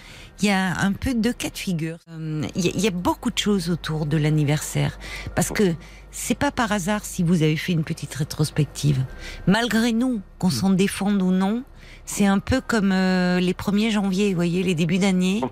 il 0.43 0.47
y 0.47 0.51
a 0.51 0.79
un 0.81 0.93
peu 0.93 1.15
deux 1.15 1.33
cas 1.33 1.51
de 1.51 1.59
figure. 1.59 1.99
Euh, 2.11 2.43
Il 2.55 2.81
y, 2.81 2.87
a- 2.87 2.91
beaucoup 2.91 3.31
de 3.31 3.39
choses 3.39 3.71
autour 3.71 4.07
de 4.07 4.17
l'anniversaire 4.17 4.99
parce 5.35 5.51
que 5.51 5.75
c'est 6.11 6.35
pas 6.39 6.51
par 6.51 6.73
hasard 6.73 7.05
si 7.05 7.23
vous 7.23 7.43
avez 7.43 7.57
fait 7.57 7.73
une 7.73 7.85
petite 7.85 8.15
rétrospective. 8.15 9.05
Malgré 9.47 9.93
nous, 9.93 10.21
qu'on 10.39 10.51
s'en 10.51 10.71
défende 10.71 11.21
ou 11.23 11.31
non, 11.31 11.63
c'est 12.05 12.27
un 12.27 12.39
peu 12.39 12.61
comme 12.61 12.93
euh, 12.93 13.41
les 13.41 13.53
1er 13.53 13.91
janvier, 13.91 14.31
vous 14.31 14.37
voyez, 14.37 14.63
les 14.63 14.75
débuts 14.75 14.99
d'année. 14.99 15.43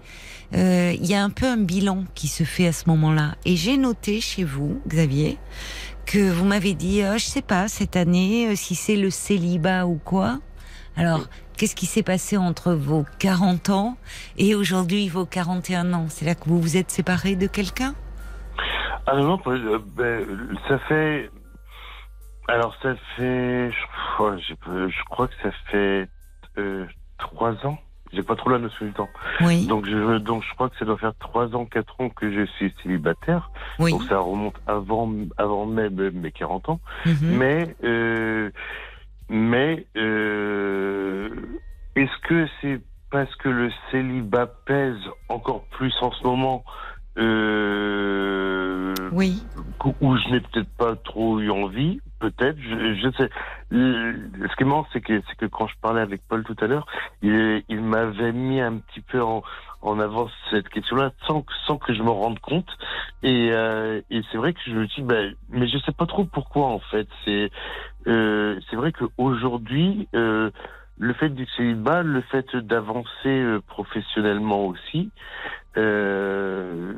Euh, 0.55 0.93
Il 0.98 1.06
y 1.06 1.15
a 1.15 1.23
un 1.23 1.31
peu 1.31 1.47
un 1.47 1.56
bilan 1.56 2.05
qui 2.15 2.28
se 2.28 2.44
fait 2.44 2.66
à 2.66 2.73
ce 2.73 2.89
moment-là. 2.89 3.35
Et 3.44 3.56
j'ai 3.56 3.77
noté 3.77 4.20
chez 4.20 4.44
vous, 4.44 4.81
Xavier, 4.89 5.39
que 6.06 6.31
vous 6.31 6.44
m'avez 6.44 6.74
dit, 6.74 7.02
euh, 7.02 7.19
je 7.19 7.24
sais 7.24 7.43
pas, 7.43 7.66
cette 7.69 7.97
année, 7.97 8.55
si 8.56 8.74
c'est 8.74 8.97
le 8.97 9.11
célibat 9.11 9.86
ou 9.86 9.98
quoi. 10.05 10.39
Alors, 10.97 11.21
qu'est-ce 11.57 11.75
qui 11.75 11.87
s'est 11.87 12.03
passé 12.03 12.37
entre 12.37 12.73
vos 12.73 13.05
40 13.19 13.71
ans 13.71 13.97
et 14.37 14.55
aujourd'hui 14.55 15.09
vos 15.09 15.27
41 15.27 15.93
ans? 15.93 16.07
C'est 16.09 16.25
là 16.25 16.35
que 16.35 16.49
vous 16.49 16.61
vous 16.61 16.77
êtes 16.77 16.91
séparés 16.91 17.37
de 17.37 17.47
quelqu'un? 17.47 17.95
Ah 19.07 19.16
non, 19.16 19.39
euh, 19.47 19.79
ben, 19.97 20.25
ça 20.69 20.79
fait. 20.81 21.31
Alors, 22.49 22.77
ça 22.83 22.95
fait. 23.16 23.71
Je, 23.71 25.05
crois- 25.07 25.29
que 25.29 25.35
ça 25.43 25.51
fait 25.71 26.09
euh, 26.59 26.87
trois 27.19 27.55
ans. 27.66 27.79
J'ai 28.12 28.23
pas 28.23 28.37
trop 28.37 28.51
la 28.51 28.59
notion 28.59 28.87
du 28.87 28.93
temps. 28.93 29.09
Oui, 29.41 29.66
Donc, 29.66 29.87
je, 29.87 30.19
donc, 30.19 30.45
je 30.49 30.55
crois 30.55 30.71
que 30.71 30.79
ça 30.79 30.85
doit 30.85 30.97
faire 30.99 31.15
trois 31.19 31.53
ans, 31.57 31.65
quatre 31.65 32.01
ans 32.01 32.09
que 32.11 32.31
je 32.33 32.47
suis 32.53 32.73
célibataire. 32.83 33.51
oui. 33.81 33.91
Donc, 33.91 34.05
ça 34.05 34.19
remonte 34.21 34.55
avant, 34.69 35.12
avant 35.37 35.66
même 35.66 36.11
mes 36.12 36.31
40 36.31 36.69
ans. 36.69 36.81
Mhm. 37.07 37.16
Mais, 37.23 37.77
euh, 37.83 38.51
mais, 39.29 39.87
euh, 39.97 41.29
est-ce 41.97 42.17
que 42.29 42.47
c'est 42.61 42.81
parce 43.11 43.35
que 43.37 43.49
le 43.49 43.71
célibat 43.91 44.47
pèse 44.67 44.99
encore 45.29 45.65
plus 45.69 45.95
en 46.03 46.11
ce 46.11 46.25
moment, 46.25 46.65
euh, 47.19 49.09
Oui, 49.13 49.47
où 50.01 50.17
je 50.17 50.29
n'ai 50.31 50.41
peut-être 50.41 50.71
pas 50.77 50.97
trop 50.97 51.39
eu 51.41 51.51
envie, 51.51 52.01
peut-être, 52.19 52.59
je, 52.59 52.95
je 52.95 53.11
sais. 53.17 53.31
Le- 53.71 54.31
Ce 54.51 54.57
qui 54.57 54.63
est 54.63 54.67
marrant, 54.67 54.87
c'est 54.93 55.01
que, 55.01 55.21
que 55.39 55.47
quand 55.47 55.67
je 55.69 55.75
parlais 55.81 56.01
avec 56.01 56.23
Paul 56.29 56.43
tout 56.45 56.57
à 56.61 56.67
l'heure, 56.67 56.87
il, 57.23 57.63
il 57.69 57.81
m'avait 57.83 58.33
mis 58.33 58.61
un 58.61 58.79
petit 58.79 59.01
peu 59.01 59.23
en, 59.23 59.43
en 59.85 60.01
avant 60.01 60.28
cette 60.51 60.69
question-là 60.69 61.12
sans, 61.27 61.43
que- 61.43 61.52
sans 61.66 61.77
que 61.78 61.94
je 61.94 62.02
me 62.02 62.11
rende 62.11 62.39
compte. 62.40 62.69
Et, 63.23 63.51
euh, 63.52 64.01
et 64.11 64.23
c'est 64.31 64.39
vrai 64.39 64.52
que 64.55 64.61
je 64.66 64.73
me 64.73 64.86
dis, 64.86 65.02
ben, 65.02 65.35
mais 65.51 65.69
je 65.69 65.78
sais 65.78 65.93
pas 65.93 66.06
trop 66.06 66.24
pourquoi 66.24 66.66
en 66.66 66.81
fait. 66.81 67.06
C'est, 67.24 67.51
euh, 68.06 68.59
c'est 68.69 68.77
vrai 68.77 68.93
qu'aujourd'hui, 68.93 70.09
euh, 70.15 70.51
le 70.98 71.12
fait 71.15 71.28
du 71.28 71.47
célibat, 71.56 72.02
le 72.02 72.23
fait 72.23 72.56
d'avancer 72.56 73.09
euh, 73.27 73.61
professionnellement 73.66 74.66
aussi, 74.66 75.11
euh, 75.77 76.94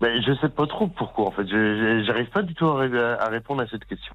ben, 0.00 0.22
je 0.26 0.32
sais 0.40 0.48
pas 0.48 0.66
trop 0.66 0.86
pourquoi 0.88 1.26
en 1.26 1.30
fait. 1.30 1.46
Je- 1.46 2.02
J'arrive 2.06 2.30
pas 2.30 2.42
du 2.42 2.54
tout 2.54 2.66
à, 2.66 2.78
ré- 2.78 3.16
à 3.18 3.28
répondre 3.28 3.62
à 3.62 3.66
cette 3.68 3.84
question. 3.84 4.12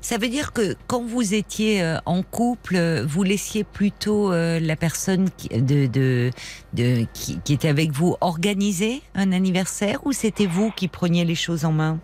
ça 0.00 0.18
veut 0.18 0.28
dire 0.28 0.52
que 0.52 0.76
quand 0.86 1.02
vous 1.02 1.34
étiez 1.34 1.82
euh, 1.82 1.98
en 2.06 2.22
couple, 2.22 2.76
euh, 2.76 3.04
vous 3.06 3.22
laissiez 3.24 3.64
plutôt 3.64 4.32
euh, 4.32 4.60
la 4.60 4.76
personne 4.76 5.30
qui, 5.36 5.48
de, 5.48 5.86
de, 5.86 6.30
de, 6.74 7.06
qui, 7.12 7.40
qui 7.40 7.52
était 7.54 7.68
avec 7.68 7.90
vous 7.90 8.14
organiser 8.20 9.02
un 9.14 9.32
anniversaire 9.32 10.06
ou 10.06 10.12
c'était 10.12 10.46
vous 10.46 10.70
qui 10.70 10.86
preniez 10.88 11.24
les 11.24 11.34
choses 11.34 11.64
en 11.64 11.72
main? 11.72 11.98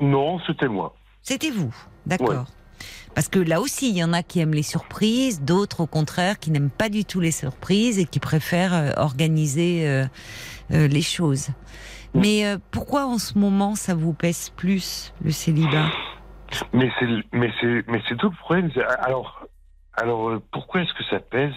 Non, 0.00 0.38
c'était 0.46 0.68
moi. 0.68 0.94
C'était 1.22 1.50
vous, 1.50 1.74
d'accord. 2.06 2.46
Parce 3.14 3.28
que 3.28 3.40
là 3.40 3.60
aussi, 3.60 3.90
il 3.90 3.96
y 3.96 4.04
en 4.04 4.12
a 4.12 4.22
qui 4.22 4.38
aiment 4.38 4.54
les 4.54 4.62
surprises, 4.62 5.42
d'autres 5.42 5.80
au 5.80 5.86
contraire 5.88 6.38
qui 6.38 6.52
n'aiment 6.52 6.70
pas 6.70 6.88
du 6.88 7.04
tout 7.04 7.18
les 7.18 7.32
surprises 7.32 7.98
et 7.98 8.04
qui 8.04 8.20
préfèrent 8.20 8.94
organiser 8.96 10.04
les 10.70 11.02
choses. 11.02 11.48
Mm. 12.14 12.20
Mais 12.20 12.46
euh, 12.46 12.58
pourquoi 12.70 13.06
en 13.06 13.18
ce 13.18 13.38
moment 13.38 13.74
ça 13.74 13.94
vous 13.94 14.12
pèse 14.12 14.50
plus 14.50 15.12
le 15.22 15.30
célibat? 15.30 15.86
Mais 16.72 16.90
c'est 16.98 17.06
mais 17.32 17.52
c'est 17.60 17.84
mais 17.88 18.00
c'est 18.08 18.16
tout 18.16 18.30
le 18.30 18.36
problème. 18.36 18.70
Alors 19.00 19.46
alors 19.94 20.30
euh, 20.30 20.42
pourquoi 20.52 20.82
est-ce 20.82 20.94
que 20.94 21.04
ça 21.04 21.20
pèse? 21.20 21.54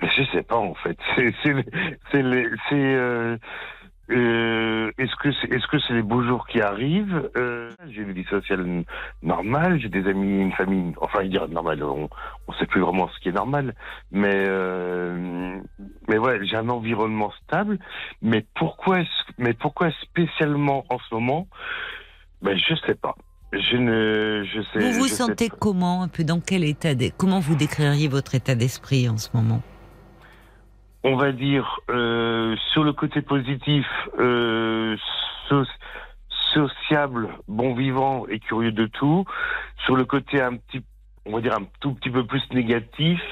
Mais 0.00 0.08
Je 0.16 0.22
sais 0.32 0.42
pas 0.42 0.56
en 0.56 0.74
fait. 0.74 0.96
C'est 1.16 1.34
c'est 1.42 1.54
c'est 2.12 2.22
c'est 2.68 3.38
euh, 4.10 4.90
est-ce 4.98 5.14
que 5.16 5.30
c'est 5.32 5.52
est-ce 5.52 5.66
que 5.66 5.78
c'est 5.80 5.92
les 5.94 6.02
beaux 6.02 6.22
jours 6.22 6.46
qui 6.46 6.60
arrivent? 6.60 7.30
Euh, 7.36 7.70
J'ai 7.88 8.02
une 8.02 8.12
vie 8.12 8.24
sociale 8.24 8.84
normale, 9.22 9.78
j'ai 9.80 9.88
des 9.88 10.06
amis, 10.08 10.40
une 10.40 10.52
famille. 10.52 10.94
Enfin, 11.00 11.22
il 11.22 11.30
dire 11.30 11.48
normal, 11.48 11.82
on 11.82 12.08
on 12.46 12.52
sait 12.54 12.66
plus 12.66 12.80
vraiment 12.80 13.08
ce 13.08 13.18
qui 13.20 13.28
est 13.28 13.32
normal, 13.32 13.74
mais 14.10 14.32
euh, 14.48 15.58
mais 16.08 16.18
ouais, 16.18 16.40
j'ai 16.44 16.56
un 16.56 16.68
environnement 16.68 17.32
stable. 17.44 17.78
Mais 18.22 18.44
pourquoi 18.54 19.00
est-ce- 19.00 19.32
mais 19.38 19.52
pourquoi 19.54 19.90
spécialement 20.02 20.84
en 20.88 20.98
ce 20.98 21.14
moment? 21.14 21.48
Ben 22.42 22.56
je 22.56 22.74
sais 22.86 22.94
pas. 22.94 23.14
Je 23.52 23.76
ne 23.76 24.44
je 24.44 24.60
sais. 24.72 24.80
Vous 24.80 24.92
vous 25.00 25.06
je 25.08 25.14
sentez 25.14 25.48
comment 25.48 26.02
un 26.02 26.08
peu 26.08 26.22
dans 26.24 26.40
quel 26.40 26.64
état 26.64 26.94
d'e- 26.94 27.10
Comment 27.16 27.40
vous 27.40 27.54
décririez 27.56 28.08
votre 28.08 28.34
état 28.34 28.54
d'esprit 28.54 29.08
en 29.08 29.16
ce 29.18 29.28
moment? 29.34 29.60
On 31.08 31.16
va 31.16 31.32
dire 31.32 31.80
euh, 31.90 32.54
sur 32.72 32.84
le 32.84 32.92
côté 32.92 33.22
positif, 33.22 33.86
euh, 34.18 34.96
so- 35.48 35.64
sociable, 36.52 37.28
bon 37.48 37.74
vivant 37.74 38.26
et 38.28 38.38
curieux 38.40 38.72
de 38.72 38.86
tout. 38.86 39.24
Sur 39.84 39.96
le 39.96 40.04
côté 40.04 40.40
un 40.42 40.56
petit, 40.56 40.84
on 41.24 41.32
va 41.32 41.40
dire 41.40 41.54
un 41.54 41.66
tout 41.80 41.94
petit 41.94 42.10
peu 42.10 42.26
plus 42.26 42.42
négatif, 42.52 43.22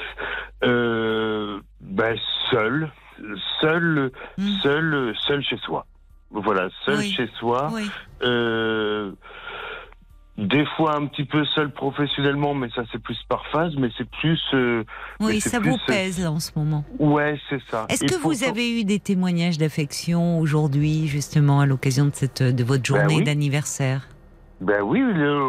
euh, 0.65 1.61
ben 1.81 2.16
seul, 2.51 2.90
seul, 3.61 4.11
Hmm. 4.39 4.47
seul, 4.62 5.15
seul 5.27 5.43
chez 5.43 5.59
soi. 5.59 5.86
Voilà, 6.31 6.69
seul 6.85 6.98
Oui. 7.01 7.12
chez 7.16 7.27
soi. 7.39 7.70
Oui. 7.74 7.90
Euh, 8.23 9.12
des 10.38 10.64
fois 10.76 10.96
un 10.96 11.06
petit 11.06 11.24
peu 11.24 11.44
seul 11.46 11.70
professionnellement, 11.72 12.54
mais 12.54 12.68
ça 12.74 12.82
c'est 12.92 13.00
plus 13.00 13.18
par 13.28 13.46
phase, 13.52 13.74
mais 13.78 13.88
c'est 13.96 14.08
plus. 14.20 14.40
euh, 14.54 14.84
Oui, 15.20 15.40
ça 15.40 15.60
plus, 15.60 15.70
vous 15.70 15.76
euh, 15.76 15.86
pèse 15.86 16.20
là 16.22 16.30
en 16.30 16.40
ce 16.40 16.50
moment. 16.56 16.84
ouais, 16.98 17.40
c'est 17.48 17.60
ça. 17.70 17.86
Est-ce 17.88 18.04
que 18.04 18.16
vous 18.20 18.44
avez 18.44 18.80
eu 18.80 18.84
des 18.84 18.98
témoignages 19.00 19.58
d'affection 19.58 20.38
aujourd'hui, 20.38 21.06
justement, 21.08 21.60
à 21.60 21.66
l'occasion 21.66 22.04
de 22.06 22.10
cette 22.14 22.42
de 22.42 22.64
votre 22.64 22.82
Ben 22.92 22.98
journée 23.00 23.16
oui. 23.16 23.24
d'anniversaire? 23.24 24.08
Ben 24.60 24.80
oui, 24.80 25.00
le, 25.00 25.42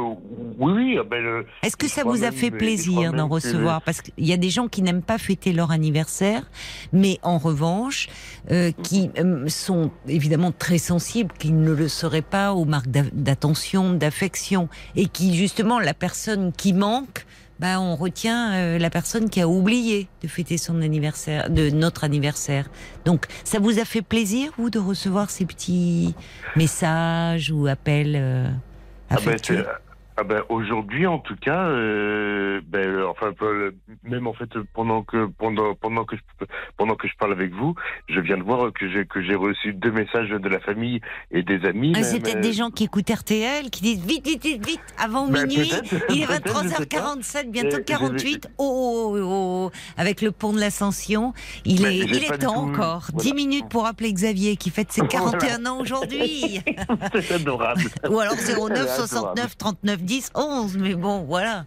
oui, 0.59 0.73
oui. 0.73 0.97
ah 0.99 1.03
Ben 1.09 1.23
le, 1.23 1.45
Est-ce 1.63 1.77
que 1.77 1.87
ça 1.87 2.03
vous 2.03 2.25
a 2.25 2.31
fait 2.31 2.51
plaisir 2.51 3.13
d'en 3.13 3.27
recevoir? 3.29 3.81
Parce 3.81 4.01
qu'il 4.01 4.25
y 4.25 4.33
a 4.33 4.37
des 4.37 4.49
gens 4.49 4.67
qui 4.67 4.81
n'aiment 4.81 5.01
pas 5.01 5.17
fêter 5.17 5.53
leur 5.53 5.71
anniversaire, 5.71 6.43
mais 6.91 7.17
en 7.23 7.37
revanche, 7.37 8.09
euh, 8.51 8.71
qui 8.83 9.09
euh, 9.17 9.47
sont 9.47 9.91
évidemment 10.09 10.51
très 10.51 10.77
sensibles, 10.77 11.33
qui 11.39 11.53
ne 11.53 11.71
le 11.71 11.87
seraient 11.87 12.21
pas 12.21 12.53
aux 12.53 12.65
marques 12.65 12.89
d'a- 12.89 13.03
d'attention, 13.13 13.93
d'affection, 13.93 14.67
et 14.97 15.05
qui 15.07 15.35
justement, 15.35 15.79
la 15.79 15.93
personne 15.93 16.51
qui 16.51 16.73
manque, 16.73 17.25
bah, 17.59 17.79
on 17.79 17.95
retient 17.95 18.53
euh, 18.55 18.77
la 18.77 18.89
personne 18.89 19.29
qui 19.29 19.39
a 19.39 19.47
oublié 19.47 20.09
de 20.21 20.27
fêter 20.27 20.57
son 20.57 20.81
anniversaire, 20.81 21.49
de 21.49 21.69
notre 21.69 22.03
anniversaire. 22.03 22.69
Donc, 23.05 23.25
ça 23.45 23.59
vous 23.59 23.79
a 23.79 23.85
fait 23.85 24.01
plaisir, 24.01 24.51
vous, 24.57 24.69
de 24.69 24.79
recevoir 24.79 25.29
ces 25.29 25.45
petits 25.45 26.13
messages 26.57 27.51
ou 27.51 27.67
appels 27.67 28.15
euh, 29.11 29.15
ah 29.15 29.15
ben, 29.15 29.29
affectueux 29.29 29.65
c'est- 29.65 29.86
ah 30.19 30.23
ben, 30.23 30.41
aujourd'hui 30.49 31.05
en 31.05 31.19
tout 31.19 31.35
cas, 31.35 31.67
euh, 31.67 32.59
ben, 32.67 32.87
euh, 32.87 33.07
enfin 33.07 33.31
même 34.03 34.25
en 34.27 34.33
fait 34.33 34.49
pendant 34.73 35.03
que 35.03 35.27
pendant 35.37 35.75
pendant 35.75 36.05
que 36.05 36.15
je, 36.15 36.45
pendant 36.75 36.95
que 36.95 37.07
je 37.07 37.13
parle 37.19 37.33
avec 37.33 37.53
vous, 37.53 37.75
je 38.09 38.19
viens 38.19 38.37
de 38.37 38.43
voir 38.43 38.73
que 38.73 38.89
j'ai 38.89 39.05
que 39.05 39.21
j'ai 39.21 39.35
reçu 39.35 39.73
deux 39.73 39.91
messages 39.91 40.29
de 40.29 40.49
la 40.49 40.59
famille 40.59 41.01
et 41.31 41.43
des 41.43 41.63
amis. 41.65 41.93
Ah, 41.95 42.01
c'est 42.03 42.19
peut-être 42.19 42.37
euh, 42.37 42.41
des 42.41 42.53
gens 42.53 42.71
qui 42.71 42.85
écoutent 42.85 43.09
RTL, 43.09 43.69
qui 43.69 43.81
disent 43.81 44.03
vite, 44.05 44.25
vite, 44.25 44.43
vite, 44.43 44.65
vite, 44.65 44.81
avant 44.97 45.27
Ben, 45.27 45.45
minuit. 45.47 45.71
Il 46.09 46.23
est 46.23 46.25
peut-être, 46.27 46.63
je 46.63 46.69
sais 46.69 46.75
23h47, 46.85 47.51
bientôt 47.51 47.77
Et- 47.77 47.83
48. 47.83 48.49
Oh, 48.57 49.13
oh, 49.15 49.19
oh, 49.21 49.71
avec 49.97 50.21
le 50.21 50.31
pont 50.31 50.51
de 50.51 50.59
l'Ascension. 50.59 51.33
Il 51.65 51.83
Ben, 51.83 51.89
est, 51.91 51.97
il 51.97 52.23
est 52.23 52.37
temps 52.39 52.53
tout- 52.53 52.71
encore. 52.71 53.07
voilà. 53.13 53.23
10 53.23 53.33
minutes 53.33 53.69
pour 53.69 53.85
appeler 53.85 54.11
Xavier 54.13 54.55
qui 54.57 54.71
fête 54.71 54.91
ses 54.91 55.01
41 55.07 55.65
ans 55.67 55.79
aujourd'hui. 55.79 56.59
c'est 57.13 57.31
adorable. 57.35 57.83
Ou 58.09 58.19
alors 58.19 58.33
Elle 58.39 58.55
09 58.73 58.77
est 58.87 58.95
69 58.95 59.57
39 59.57 60.06
10 60.07 60.31
11. 60.35 60.77
Mais 60.77 60.95
bon, 60.95 61.19
voilà. 61.23 61.65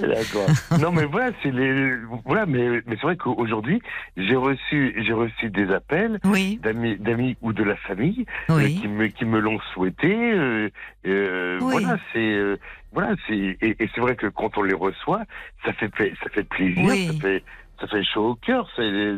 D'accord. 0.00 0.48
Non, 0.80 0.90
mais 0.92 1.04
voilà, 1.04 1.30
c'est 1.42 1.50
les, 1.52 1.94
voilà, 2.24 2.44
mais, 2.46 2.82
mais 2.86 2.96
c'est 2.96 3.02
vrai 3.02 3.16
qu'aujourd'hui, 3.16 3.80
j'ai 4.16 4.34
reçu, 4.36 4.94
j'ai 5.04 5.12
reçu 5.12 5.50
des 5.50 5.70
appels 5.72 6.18
Oui, 6.24 6.58
d'amis, 6.62 6.96
d'amis 6.96 7.36
ou 7.42 7.52
de 7.52 7.62
la 7.62 7.76
famille 7.76 8.26
euh, 8.50 8.66
qui 8.66 8.88
me, 8.88 9.06
qui 9.06 9.24
me 9.24 9.38
l'ont 9.38 9.60
souhaité. 9.72 10.12
euh, 10.14 10.68
euh, 11.06 11.58
Oui. 11.62 11.72
Voilà, 11.82 11.96
c'est, 12.12 12.58
voilà, 12.92 13.14
c'est, 13.28 13.36
et, 13.60 13.76
et 13.82 13.88
c'est 13.94 14.00
vrai 14.00 14.16
que 14.16 14.26
quand 14.26 14.58
on 14.58 14.62
les 14.62 14.74
reçoit, 14.74 15.22
ça 15.64 15.72
fait, 15.72 15.90
ça 16.22 16.28
fait 16.30 16.44
plaisir, 16.44 17.12
ça 17.12 17.18
fait, 17.20 17.44
ça 17.80 17.86
fait 17.86 18.02
chaud 18.02 18.30
au 18.30 18.34
cœur. 18.34 18.68
C'est, 18.74 19.14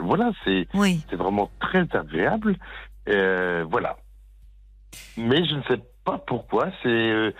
voilà, 0.00 0.30
c'est, 0.44 0.68
Oui. 0.74 1.00
c'est 1.10 1.16
vraiment 1.16 1.50
très 1.60 1.86
agréable. 1.92 2.56
Euh, 3.08 3.64
voilà. 3.68 3.96
Mais 5.16 5.44
je 5.44 5.54
ne 5.54 5.62
sais 5.62 5.80
pas 6.04 6.18
pourquoi. 6.18 6.68
C'est 6.82 6.88
euh, 6.88 7.30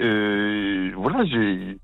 euh, 0.00 0.90
voilà, 0.96 1.24
j'ai. 1.24 1.78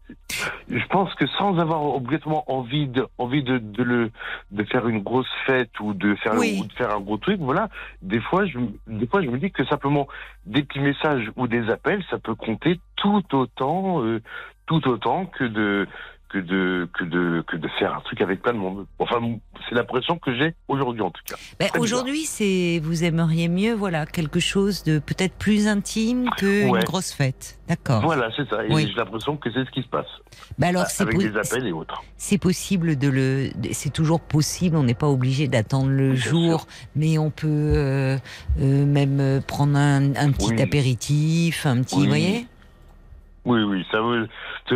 Je 0.68 0.86
pense 0.89 1.14
que 1.14 1.26
sans 1.26 1.59
avoir 1.59 1.82
obligatoirement 1.94 2.44
envie 2.51 2.86
de 2.86 3.06
envie 3.18 3.43
de, 3.43 3.59
de 3.59 3.82
le 3.82 4.10
de 4.51 4.64
faire 4.64 4.89
une 4.89 5.01
grosse 5.01 5.28
fête 5.47 5.78
ou 5.80 5.93
de 5.94 6.14
faire 6.16 6.34
Oui. 6.36 6.59
ou 6.60 6.64
de 6.66 6.72
faire 6.72 6.90
un 6.94 7.01
gros 7.01 7.18
truc, 7.18 7.39
voilà. 7.40 7.68
Des 8.02 8.20
fois, 8.20 8.47
je 8.47 8.59
me- 8.59 8.72
des 8.86 9.06
fois 9.06 9.22
je 9.22 9.28
me 9.28 9.39
dis 9.39 9.51
que 9.51 9.64
simplement 9.66 10.09
des 10.47 10.62
petits 10.62 10.80
messages 10.80 11.30
ou 11.36 11.47
des 11.47 11.68
appels, 11.70 12.02
ça 12.10 12.18
peut 12.18 12.34
compter 12.34 12.80
tout 12.97 13.22
autant 13.34 14.02
euh, 14.05 14.20
tout 14.66 14.86
autant 14.89 15.26
que 15.26 15.44
de 15.44 15.86
que 16.32 16.38
de 16.38 16.88
que 16.98 17.04
de 17.04 17.44
que 17.46 17.56
de 17.56 17.68
faire 17.78 17.94
un 17.94 18.00
truc 18.00 18.20
avec 18.22 18.40
plein 18.42 18.52
de 18.54 18.59
monde. 18.59 18.86
Enfin, 18.98 19.16
c'est 19.68 19.74
l'impression 19.74 20.18
que 20.18 20.34
j'ai 20.34 20.54
aujourd'hui 20.68 21.02
en 21.02 21.10
tout 21.10 21.20
cas. 21.26 21.36
Ben, 21.60 21.68
Très 21.68 21.78
aujourd'hui, 21.78 22.22
c'est 22.24 22.80
vous 22.82 23.04
aimeriez 23.04 23.48
mieux, 23.48 23.74
voilà, 23.74 24.06
quelque 24.06 24.40
chose 24.40 24.82
de 24.84 24.98
peut-être 24.98 25.34
plus 25.34 25.68
intime 25.68 26.30
qu'une 26.38 26.70
Ouais. 26.70 26.82
grosse 26.84 27.12
fête. 27.12 27.59
D'accord. 27.68 28.02
Voilà, 28.02 28.30
c'est 28.36 28.48
ça. 28.48 28.64
Et 28.64 28.72
Oui. 28.72 28.86
j'ai 28.88 28.94
l'impression 28.98 29.36
que 29.36 29.50
c'est 29.52 29.64
ce 29.64 29.70
qui 29.70 29.82
se 29.82 29.88
passe. 29.88 30.06
Ben 30.59 30.68
alors, 30.68 30.86
c'est 30.86 31.02
avec 31.02 31.18
des 31.18 31.36
appels 31.36 31.66
et 31.66 31.72
autres. 31.72 32.02
c'est 32.16 32.38
possible 32.38 32.96
de 32.96 33.09
le, 33.09 33.50
c'est 33.72 33.92
toujours 33.92 34.20
possible. 34.20 34.76
On 34.76 34.82
n'est 34.84 34.94
pas 34.94 35.09
obligé 35.09 35.48
d'attendre 35.48 35.90
le 35.90 36.14
jour, 36.14 36.66
mais 36.96 37.18
on 37.18 37.30
peut 37.30 37.46
euh, 37.48 38.16
euh, 38.60 38.86
même 38.86 39.42
prendre 39.46 39.76
un, 39.76 40.14
un 40.16 40.32
petit 40.32 40.52
Oui. 40.54 40.62
apéritif, 40.62 41.66
un 41.66 41.82
petit, 41.82 41.96
Oui. 41.96 42.02
vous 42.02 42.09
voyez. 42.09 42.46
Oui, 43.44 43.60
oui, 43.62 43.85
ça 43.90 43.98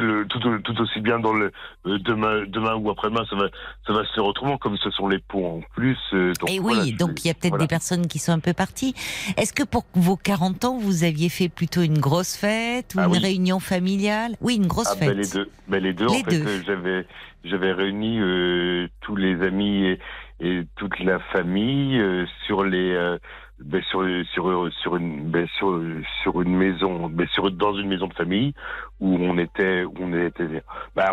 le, 0.01 0.27
tout, 0.27 0.41
tout 0.41 0.81
aussi 0.81 1.01
bien 1.01 1.21
dans 1.21 1.33
le 1.33 1.53
euh, 1.87 1.99
demain, 2.01 2.45
demain 2.49 2.75
ou 2.75 2.91
après-demain, 2.91 3.25
ça 3.31 3.37
va, 3.37 3.47
ça 3.87 3.93
va 3.93 4.05
se 4.05 4.21
autrement, 4.21 4.59
comme 4.59 4.77
ce 4.79 4.91
sont 4.91 5.07
les 5.07 5.21
ponts 5.21 5.59
en 5.59 5.61
plus. 5.75 5.97
euh, 6.13 6.33
donc 6.41 6.51
Et 6.51 6.59
voilà, 6.59 6.83
oui, 6.83 6.93
donc 6.93 7.25
il 7.25 7.29
y 7.29 7.31
a 7.31 7.35
peut-être 7.35 7.51
voilà. 7.51 7.65
des 7.65 7.69
personnes 7.69 8.09
qui 8.09 8.19
sont 8.19 8.33
un 8.33 8.41
peu 8.41 8.53
parties. 8.55 8.95
Est-ce 9.37 9.53
que 9.53 9.63
pour 9.63 9.85
vos 9.95 10.17
40 10.17 10.65
ans, 10.65 10.79
vous 10.79 11.05
aviez 11.05 11.29
fait 11.29 11.49
plutôt 11.49 11.83
une 11.83 11.99
grosse 11.99 12.37
fête 12.37 12.95
ou 12.97 12.99
Ah 13.01 13.07
une 13.07 13.13
oui. 13.13 13.19
réunion 13.19 13.61
familiale? 13.61 14.35
Oui, 14.41 14.57
une 14.57 14.67
grosse 14.67 14.89
Ah, 14.91 14.97
ben, 14.99 15.11
fête. 15.11 15.17
les 15.17 15.29
deux, 15.29 15.51
ben, 15.69 15.83
les 15.83 15.93
deux 15.93 16.07
Les 16.07 16.21
en 16.21 16.25
fait, 16.25 16.35
euh, 16.35 16.63
j'avais, 16.67 17.07
j'avais 17.45 17.73
réuni 17.73 18.19
euh, 18.21 18.89
tous 19.03 19.15
les 19.15 19.41
amis 19.43 19.85
et, 19.87 19.99
et 20.41 20.63
toute 20.77 20.99
la 20.99 21.21
famille 21.33 21.99
euh, 22.01 22.27
sur 22.47 22.65
les, 22.65 22.91
euh, 22.93 23.17
ben, 23.59 23.83
sur, 23.91 24.05
sur, 24.33 24.70
sur 24.83 24.97
une, 24.97 25.31
ben, 25.31 25.47
sur, 25.57 25.81
sur 26.23 26.41
une 26.43 26.57
maison, 26.57 27.09
ben, 27.09 27.27
sur, 27.28 27.51
dans 27.51 27.74
une 27.74 27.89
maison 27.89 28.07
de 28.07 28.15
famille 28.15 28.53
où 29.01 29.16
on 29.16 29.39
était, 29.39 29.85
où 29.85 29.95
on 30.01 30.12
était, 30.12 30.62
ben, 30.95 31.09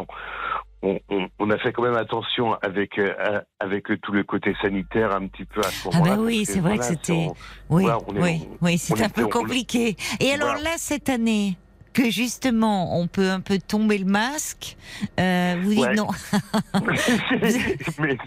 on, 0.82 0.99
on, 1.10 1.28
on 1.40 1.49
a 1.49 1.57
fait 1.57 1.72
quand 1.72 1.84
même 1.84 1.95
attention 1.95 2.56
avec, 2.61 2.99
euh, 2.99 3.40
avec 3.60 3.86
tout 4.02 4.11
le 4.11 4.24
côté 4.24 4.53
sanitaire 4.61 5.15
un 5.15 5.28
petit 5.28 5.45
peu 5.45 5.61
à 5.61 5.64
ce 5.72 5.88
Ah 5.88 5.95
moment-là. 5.98 6.15
ben 6.18 6.22
oui, 6.22 6.45
c'est 6.45 6.60
vrai 6.60 6.78
que 6.78 6.84
c'était- 6.84 7.30
Oui, 7.70 7.84
Voilà, 7.84 7.99
oui, 8.10 8.41
oui, 8.61 8.78
c'est 8.78 9.02
un 9.02 9.10
peu 9.10 9.28
compliqué. 9.28 9.95
Et 10.20 10.32
alors 10.34 10.56
là, 10.56 10.72
cette 10.78 11.07
année, 11.07 11.57
que 11.94 12.10
justement, 12.10 12.99
on 12.99 13.07
peut 13.07 13.30
un 13.30 13.40
peu 13.40 13.57
tomber 13.60 13.98
le 13.98 14.06
masque, 14.06 14.76
euh, 15.20 15.56
vous 15.61 15.70
dites 15.72 15.80
Ouais. 15.80 15.95
non. 15.95 16.07
mais 17.99 18.18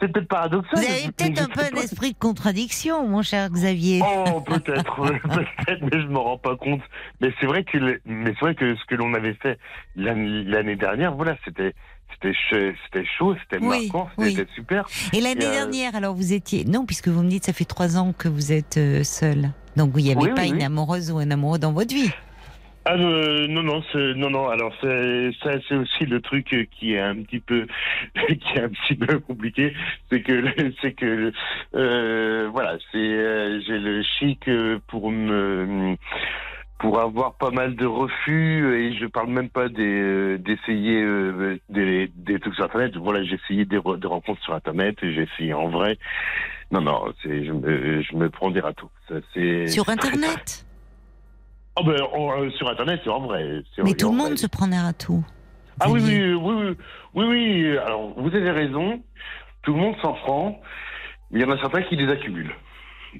c'est 0.00 0.12
peut-être 0.12 0.28
paradoxal. 0.28 0.78
Vous 0.80 0.90
avez 0.90 1.12
peut-être 1.12 1.42
un 1.42 1.48
peu 1.48 1.60
un 1.60 1.80
esprit 1.82 2.12
de 2.12 2.18
contradiction, 2.18 3.06
mon 3.06 3.22
cher 3.22 3.48
Xavier. 3.50 4.00
Oh, 4.04 4.40
peut-être, 4.40 4.96
peut-être, 5.66 5.82
mais 5.82 6.00
je 6.00 6.06
me 6.06 6.18
rends 6.18 6.38
pas 6.38 6.56
compte. 6.56 6.80
Mais 7.20 7.32
c'est 7.40 7.46
vrai 7.46 7.64
que, 7.64 7.78
le- 7.78 8.00
mais 8.06 8.30
c'est 8.34 8.40
vrai 8.40 8.54
que 8.54 8.74
ce 8.76 8.84
que 8.86 8.94
l'on 8.94 9.12
avait 9.14 9.34
fait 9.34 9.58
l'année 9.96 10.76
dernière, 10.76 11.14
voilà, 11.14 11.36
c'était, 11.44 11.74
c'était, 12.14 12.34
ch- 12.50 12.74
c'était 12.84 13.06
chaud, 13.18 13.34
c'était 13.42 13.62
Oui, 13.64 13.90
marquant, 13.90 14.08
oui. 14.18 14.34
c'était 14.36 14.50
super. 14.54 14.86
Et 15.12 15.20
l'année 15.20 15.46
euh, 15.46 15.52
dernière, 15.52 15.94
alors 15.96 16.14
vous 16.14 16.32
étiez 16.32 16.64
non, 16.64 16.86
puisque 16.86 17.08
vous 17.08 17.22
me 17.22 17.28
dites 17.28 17.44
ça 17.46 17.52
fait 17.52 17.64
trois 17.64 17.96
ans 17.96 18.12
que 18.16 18.28
vous 18.28 18.52
êtes 18.52 18.76
euh, 18.76 19.02
seul. 19.04 19.50
Donc 19.76 19.92
il 19.96 20.04
n'y 20.04 20.10
avait 20.12 20.20
Oui, 20.22 20.34
pas 20.34 20.44
une 20.46 20.62
amoureuse 20.62 21.10
ou 21.12 21.18
un 21.18 21.30
amoureux 21.30 21.58
dans 21.58 21.72
votre 21.72 21.94
vie. 21.94 22.10
Ah 22.90 22.94
euh, 22.94 23.46
non 23.48 23.62
non 23.62 23.82
c'est 23.92 24.14
non 24.14 24.30
non 24.30 24.48
alors 24.48 24.72
ça 24.80 24.88
c'est 25.68 25.74
aussi 25.74 26.06
le 26.06 26.22
truc 26.22 26.54
euh, 26.54 26.64
qui 26.70 26.94
est 26.94 27.00
un 27.00 27.16
petit 27.16 27.38
peu 27.38 27.66
qui 28.14 28.56
est 28.56 28.62
un 28.62 28.70
petit 28.70 28.94
peu 28.94 29.18
compliqué. 29.18 29.74
C'est 30.10 30.22
que 30.22 30.42
c'est 30.80 30.92
que 30.94 31.30
euh, 31.74 32.48
voilà 32.50 32.78
c'est 32.90 32.96
euh, 32.96 33.60
j'ai 33.66 33.78
le 33.78 34.02
chic 34.02 34.48
euh, 34.48 34.78
pour 34.86 35.10
me 35.10 35.96
pour 36.78 36.98
avoir 36.98 37.34
pas 37.34 37.50
mal 37.50 37.76
de 37.76 37.84
refus 37.84 38.74
et 38.74 38.96
je 38.96 39.04
parle 39.04 39.28
même 39.28 39.50
pas 39.50 39.68
des 39.68 40.00
euh, 40.00 40.38
d'essayer 40.38 41.02
euh, 41.02 41.60
des, 41.68 42.10
des 42.14 42.40
trucs 42.40 42.54
sur 42.54 42.64
internet. 42.64 42.96
Voilà 42.96 43.22
j'ai 43.22 43.34
essayé 43.34 43.66
des, 43.66 43.80
des 43.98 44.08
rencontres 44.08 44.42
sur 44.42 44.54
internet 44.54 44.96
et 45.02 45.12
j'ai 45.12 45.28
essayé 45.34 45.52
en 45.52 45.68
vrai. 45.68 45.98
Non, 46.70 46.80
non, 46.80 47.12
c'est, 47.22 47.44
je, 47.44 47.52
me, 47.52 48.02
je 48.02 48.16
me 48.16 48.30
prends 48.30 48.50
des 48.50 48.60
râteaux. 48.60 48.90
Ça, 49.08 49.16
c'est, 49.32 49.68
Sur 49.68 49.88
Internet? 49.88 50.67
Oh 51.78 51.84
ben, 51.84 52.00
on- 52.12 52.42
euh, 52.42 52.50
sur 52.50 52.68
Internet, 52.68 53.00
c'est 53.04 53.10
en 53.10 53.20
vrai. 53.20 53.62
Mais 53.84 53.94
tout 53.94 54.10
le 54.10 54.16
vrai. 54.16 54.24
monde 54.28 54.38
se 54.38 54.46
prend 54.46 54.66
des 54.68 54.76
râteaux. 54.78 55.22
Ah 55.80 55.90
oui, 55.90 56.00
oui, 56.02 56.34
oui, 56.34 56.54
oui, 56.54 56.76
oui, 57.14 57.24
oui. 57.26 57.78
Alors, 57.78 58.12
vous 58.20 58.34
avez 58.34 58.50
raison. 58.50 59.02
Tout 59.62 59.74
le 59.74 59.78
monde 59.80 59.96
s'en 60.02 60.12
prend. 60.14 60.60
Mais 61.30 61.40
il 61.40 61.42
y 61.42 61.44
en 61.44 61.50
a 61.52 61.58
certains 61.58 61.82
qui 61.82 61.96
les 61.96 62.10
accumulent. 62.10 62.54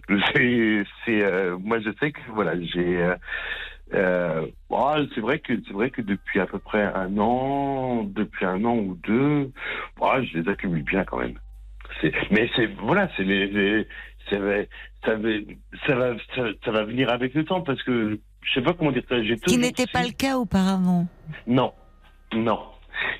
C'est, 0.34 1.22
euh, 1.22 1.56
moi, 1.58 1.78
je 1.80 1.90
sais 2.00 2.10
que 2.12 2.20
voilà, 2.34 2.60
j'ai. 2.60 3.14
Euh, 3.94 4.46
bon, 4.68 5.08
c'est 5.14 5.20
vrai 5.22 5.38
que 5.38 5.54
c'est 5.66 5.72
vrai 5.72 5.88
que 5.90 6.02
depuis 6.02 6.40
à 6.40 6.46
peu 6.46 6.58
près 6.58 6.82
un 6.82 7.16
an, 7.16 8.04
depuis 8.04 8.44
un 8.44 8.62
an 8.66 8.76
ou 8.76 8.98
deux, 9.02 9.50
bon, 9.96 10.22
je 10.24 10.38
les 10.38 10.48
accumule 10.50 10.82
bien 10.82 11.04
quand 11.04 11.16
même. 11.18 11.38
Mais 12.30 12.50
c'est 12.54 12.66
voilà, 12.82 13.08
c'est 13.16 13.24
les, 13.24 13.46
les- 13.46 13.88
ça 14.28 14.38
va, 14.38 14.56
ça 15.06 15.14
va, 15.14 15.28
ça 15.86 15.94
va, 15.94 16.14
ça, 16.36 16.42
ça 16.62 16.70
va 16.70 16.84
venir 16.84 17.08
avec 17.10 17.32
le 17.32 17.46
temps 17.46 17.62
parce 17.62 17.82
que 17.82 18.20
je 18.42 18.54
sais 18.54 18.62
pas 18.62 18.72
comment 18.74 18.92
dire 18.92 19.02
ça. 19.08 19.22
J'ai 19.22 19.36
Ce 19.36 19.42
qui 19.44 19.58
n'était 19.58 19.86
pas 19.86 20.02
le 20.02 20.12
cas 20.12 20.36
auparavant. 20.36 21.06
non, 21.46 21.72
non. 22.32 22.60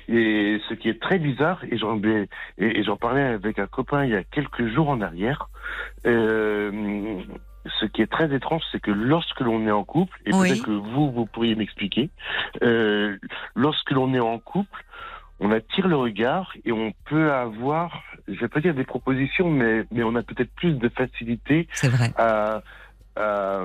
Et 0.09 0.59
ce 0.67 0.73
qui 0.73 0.89
est 0.89 1.01
très 1.01 1.19
bizarre, 1.19 1.63
et 1.71 1.77
j'en 1.77 2.01
et, 2.03 2.27
et 2.57 2.83
j'en 2.83 2.97
parlais 2.97 3.23
avec 3.23 3.59
un 3.59 3.67
copain 3.67 4.03
il 4.03 4.11
y 4.11 4.15
a 4.15 4.23
quelques 4.23 4.67
jours 4.67 4.89
en 4.89 4.99
arrière, 5.01 5.49
euh, 6.05 7.21
ce 7.79 7.85
qui 7.85 8.01
est 8.01 8.11
très 8.11 8.33
étrange, 8.33 8.61
c'est 8.71 8.81
que 8.81 8.91
lorsque 8.91 9.39
l'on 9.39 9.65
est 9.67 9.71
en 9.71 9.83
couple, 9.83 10.17
et 10.25 10.33
Oui. 10.33 10.49
peut-être 10.49 10.65
que 10.65 10.71
vous, 10.71 11.11
vous 11.11 11.25
pourriez 11.25 11.55
m'expliquer, 11.55 12.09
euh, 12.63 13.17
lorsque 13.55 13.91
l'on 13.91 14.13
est 14.13 14.19
en 14.19 14.39
couple, 14.39 14.83
on 15.39 15.51
attire 15.51 15.87
le 15.87 15.95
regard 15.95 16.51
et 16.65 16.71
on 16.73 16.91
peut 17.05 17.31
avoir, 17.31 18.03
je 18.27 18.37
vais 18.39 18.49
pas 18.49 18.59
dire 18.59 18.73
des 18.73 18.83
propositions, 18.83 19.49
mais, 19.49 19.85
mais 19.91 20.03
on 20.03 20.15
a 20.15 20.23
peut-être 20.23 20.51
plus 20.55 20.73
de 20.73 20.89
facilité 20.89 21.67
C'est 21.71 21.87
vrai. 21.87 22.11
à, 22.17 22.61
à, 23.19 23.61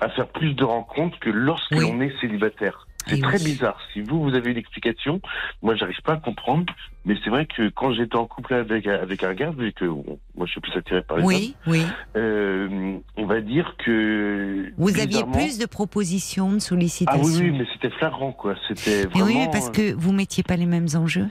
à 0.00 0.08
faire 0.10 0.28
plus 0.28 0.54
de 0.54 0.64
rencontres 0.64 1.18
que 1.20 1.30
lorsque 1.30 1.70
Oui. 1.72 1.80
l'on 1.80 2.00
est 2.00 2.12
célibataire. 2.20 2.86
C'est 3.08 3.20
très 3.20 3.38
oui. 3.38 3.52
bizarre. 3.52 3.78
Si 3.92 4.00
vous, 4.00 4.20
vous 4.20 4.34
avez 4.34 4.50
une 4.50 4.56
explication, 4.56 5.20
moi, 5.62 5.76
j'arrive 5.76 6.00
pas 6.02 6.14
à 6.14 6.16
comprendre. 6.16 6.74
Mais 7.04 7.14
c'est 7.22 7.30
vrai 7.30 7.46
que 7.46 7.68
quand 7.68 7.92
j'étais 7.92 8.16
en 8.16 8.26
couple 8.26 8.54
avec, 8.54 8.84
avec 8.88 9.22
un 9.22 9.32
gars, 9.32 9.52
vu 9.56 9.72
que 9.72 9.84
bon, 9.84 10.18
moi, 10.36 10.44
je 10.46 10.50
suis 10.50 10.60
plus 10.60 10.76
attiré 10.76 11.02
par 11.02 11.18
les 11.18 11.22
Oui, 11.24 11.54
oui. 11.68 11.84
euh, 12.16 12.98
on 13.16 13.26
va 13.26 13.40
dire 13.40 13.76
que... 13.78 14.72
Vous 14.76 14.98
aviez 14.98 15.22
plus 15.32 15.58
de 15.58 15.66
propositions, 15.66 16.50
de 16.50 16.56
Ah 16.56 16.60
sollicitations. 16.60 17.22
oui, 17.44 17.50
oui, 17.52 17.58
mais 17.58 17.66
c'était 17.74 17.90
flagrant, 17.96 18.32
quoi. 18.32 18.56
C'était 18.66 19.04
Mais 19.14 19.20
vraiment... 19.20 19.26
oui, 19.26 19.34
mais 19.38 19.50
parce 19.52 19.70
que 19.70 19.94
vous 19.94 20.10
mettiez 20.10 20.42
pas 20.42 20.56
les 20.56 20.66
mêmes 20.66 20.88
enjeux. 20.96 21.28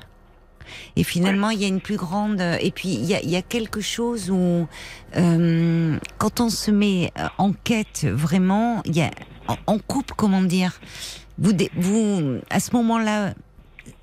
Et 0.95 1.03
finalement, 1.03 1.49
il 1.49 1.61
y 1.61 1.65
a 1.65 1.67
une 1.67 1.81
plus 1.81 1.97
grande. 1.97 2.41
Et 2.61 2.71
puis, 2.71 2.89
il 2.89 3.05
y 3.05 3.15
a, 3.15 3.21
il 3.21 3.29
y 3.29 3.35
a 3.35 3.41
quelque 3.41 3.81
chose 3.81 4.31
où, 4.31 4.67
euh, 5.17 5.97
quand 6.17 6.39
on 6.39 6.49
se 6.49 6.71
met 6.71 7.11
euh, 7.17 7.27
en 7.37 7.53
quête 7.53 8.05
vraiment, 8.09 8.81
il 8.85 8.95
y 8.95 9.01
a, 9.01 9.11
en, 9.47 9.57
en 9.67 9.77
couple, 9.79 10.13
comment 10.15 10.41
dire, 10.41 10.79
vous, 11.37 11.51
vous, 11.75 12.39
à 12.49 12.59
ce 12.59 12.71
moment-là, 12.75 13.33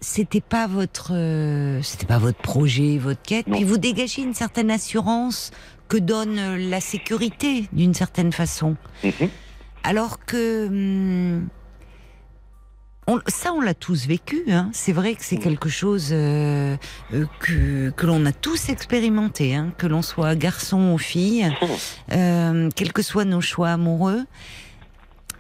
c'était 0.01 0.41
pas 0.41 0.67
votre, 0.67 1.13
euh, 1.13 1.81
c'était 1.83 2.07
pas 2.07 2.19
votre 2.19 2.41
projet, 2.41 2.99
votre 2.99 3.23
quête. 3.23 3.47
Puis 3.47 3.65
vous 3.65 3.79
dégagez 3.79 4.23
une 4.23 4.35
certaine 4.35 4.71
assurance 4.71 5.51
que 5.89 5.97
donne 5.97 6.57
la 6.71 6.81
sécurité, 6.81 7.69
d'une 7.73 7.95
certaine 7.95 8.33
façon. 8.33 8.77
Mhm. 9.05 9.29
Alors 9.85 10.25
que 10.25 10.67
hum, 10.67 11.49
on- 13.07 13.21
ça, 13.27 13.53
on 13.53 13.61
l'a 13.61 13.75
tous 13.75 14.07
vécu. 14.07 14.45
Hein. 14.49 14.71
C'est 14.73 14.93
vrai 14.93 15.15
que 15.15 15.25
c'est 15.25 15.37
quelque 15.39 15.69
chose 15.69 16.09
euh, 16.13 16.77
euh, 17.15 17.27
que, 17.41 17.91
que 17.91 18.07
l'on 18.07 18.25
a 18.27 18.33
tous 18.33 18.69
expérimenté, 18.69 19.55
hein, 19.55 19.73
que 19.79 19.87
l'on 19.87 20.03
soit 20.03 20.35
garçon 20.37 20.93
ou 20.93 20.99
fille, 20.99 21.51
euh, 22.13 22.69
quels 22.77 22.93
que 22.93 23.03
soient 23.03 23.25
nos 23.25 23.41
choix 23.41 23.71
amoureux. 23.71 24.25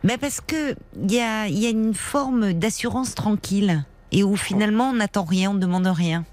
Mais 0.04 0.18
parce 0.18 0.40
que 0.40 0.74
il 1.00 1.12
y 1.12 1.20
a, 1.20 1.46
y 1.48 1.66
a 1.66 1.70
une 1.70 1.94
forme 1.94 2.52
d'assurance 2.54 3.14
tranquille 3.14 3.84
et 4.10 4.24
où 4.24 4.36
finalement 4.36 4.90
on 4.90 4.94
n'attend 4.94 5.24
rien, 5.24 5.50
on 5.50 5.54
ne 5.54 5.60
demande 5.60 5.86
rien. 5.86 6.24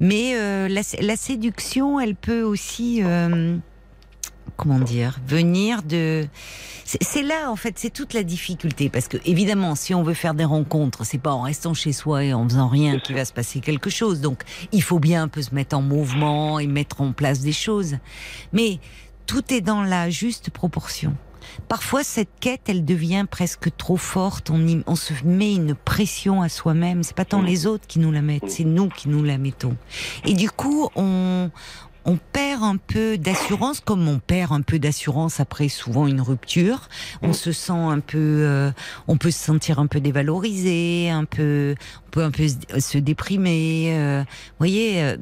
Mais 0.00 0.34
euh, 0.36 0.68
la, 0.68 0.82
la 1.00 1.16
séduction, 1.16 1.98
elle 1.98 2.14
peut 2.14 2.42
aussi, 2.42 3.00
euh, 3.02 3.56
comment 4.62 4.78
dire, 4.78 5.18
venir 5.26 5.82
de. 5.82 6.26
C'est 6.84 7.22
là, 7.22 7.50
en 7.50 7.56
fait, 7.56 7.78
c'est 7.78 7.90
toute 7.90 8.12
la 8.12 8.22
difficulté. 8.22 8.88
Parce 8.90 9.08
que, 9.08 9.16
évidemment, 9.24 9.74
si 9.74 9.94
on 9.94 10.02
veut 10.02 10.14
faire 10.14 10.34
des 10.34 10.44
rencontres, 10.44 11.04
c'est 11.04 11.18
pas 11.18 11.32
en 11.32 11.42
restant 11.42 11.74
chez 11.74 11.92
soi 11.92 12.24
et 12.24 12.34
en 12.34 12.46
faisant 12.48 12.68
rien 12.68 12.98
qu'il 12.98 13.14
va 13.14 13.24
se 13.24 13.32
passer 13.32 13.60
quelque 13.60 13.88
chose. 13.88 14.20
Donc, 14.20 14.42
il 14.72 14.82
faut 14.82 14.98
bien 14.98 15.22
un 15.22 15.28
peu 15.28 15.40
se 15.42 15.54
mettre 15.54 15.76
en 15.76 15.82
mouvement 15.82 16.58
et 16.58 16.66
mettre 16.66 17.00
en 17.00 17.12
place 17.12 17.40
des 17.40 17.52
choses. 17.52 17.96
Mais 18.52 18.78
tout 19.26 19.54
est 19.54 19.60
dans 19.62 19.82
la 19.82 20.10
juste 20.10 20.50
proportion. 20.50 21.14
Parfois, 21.68 22.04
cette 22.04 22.30
quête, 22.40 22.62
elle 22.68 22.84
devient 22.84 23.26
presque 23.30 23.74
trop 23.76 23.96
forte. 23.96 24.50
On, 24.50 24.66
y- 24.66 24.82
on 24.86 24.96
se 24.96 25.12
met 25.24 25.54
une 25.54 25.74
pression 25.74 26.42
à 26.42 26.48
soi-même. 26.48 27.02
C'est 27.02 27.16
pas 27.16 27.24
tant 27.24 27.42
les 27.42 27.66
autres 27.66 27.86
qui 27.86 27.98
nous 28.00 28.12
la 28.12 28.22
mettent, 28.22 28.48
c'est 28.50 28.64
nous 28.64 28.88
qui 28.88 29.08
nous 29.08 29.22
la 29.22 29.38
mettons. 29.38 29.76
Et 30.24 30.34
du 30.34 30.50
coup, 30.50 30.88
on, 30.94 31.50
on 32.04 32.18
perd 32.32 32.62
un 32.62 32.76
peu 32.76 33.18
d'assurance, 33.18 33.80
comme 33.80 34.08
on 34.08 34.18
perd 34.18 34.52
un 34.52 34.62
peu 34.62 34.78
d'assurance 34.78 35.40
après 35.40 35.68
souvent 35.68 36.06
une 36.06 36.20
rupture. 36.20 36.88
On 37.22 37.32
se 37.32 37.52
sent 37.52 37.72
un 37.72 38.00
peu, 38.00 38.18
euh, 38.18 38.70
on 39.08 39.16
peut 39.16 39.30
se 39.30 39.38
sentir 39.38 39.78
un 39.78 39.86
peu 39.86 40.00
dévalorisé, 40.00 41.10
un 41.10 41.24
peu, 41.24 41.74
on 42.06 42.10
peut 42.10 42.24
un 42.24 42.30
peu 42.30 42.46
se, 42.48 42.98
déprimer. 42.98 43.94
euh, 43.96 44.20
vous 44.22 44.58
voyez, 44.58 45.02
euh, 45.02 45.16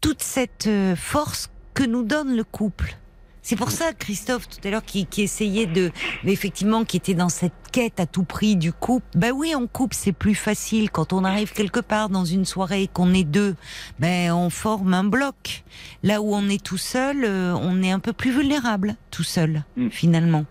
toute 0.00 0.22
cette 0.22 0.66
euh, 0.66 0.96
force 0.96 1.50
que 1.74 1.84
nous 1.84 2.02
donne 2.02 2.36
le 2.36 2.44
couple. 2.44 2.96
C'est 3.42 3.56
pour 3.56 3.70
ça, 3.70 3.92
Christophe, 3.94 4.48
tout 4.48 4.58
à 4.66 4.70
l'heure, 4.70 4.84
qui, 4.84 5.06
qui 5.06 5.22
essayait 5.22 5.66
de, 5.66 5.90
effectivement, 6.24 6.84
qui 6.84 6.98
était 6.98 7.14
dans 7.14 7.30
cette 7.30 7.52
quête 7.72 7.98
à 7.98 8.06
tout 8.06 8.24
prix 8.24 8.54
du 8.56 8.72
couple. 8.72 9.06
Ben 9.14 9.32
oui, 9.32 9.54
en 9.54 9.66
couple, 9.66 9.96
c'est 9.98 10.12
plus 10.12 10.34
facile 10.34 10.90
quand 10.90 11.12
on 11.12 11.24
arrive 11.24 11.52
quelque 11.52 11.80
part 11.80 12.10
dans 12.10 12.24
une 12.24 12.44
soirée 12.44 12.82
et 12.82 12.88
qu'on 12.88 13.14
est 13.14 13.24
deux. 13.24 13.54
Ben, 13.98 14.30
on 14.32 14.50
forme 14.50 14.92
un 14.92 15.04
bloc. 15.04 15.64
Là 16.02 16.20
où 16.20 16.34
on 16.34 16.48
est 16.48 16.62
tout 16.62 16.76
seul, 16.78 17.24
euh, 17.24 17.54
on 17.54 17.82
est 17.82 17.90
un 17.92 17.98
peu 18.00 18.12
plus 18.12 18.30
vulnérable, 18.30 18.96
tout 19.10 19.22
seul, 19.24 19.64
Mm. 19.76 19.88
finalement. 19.90 20.44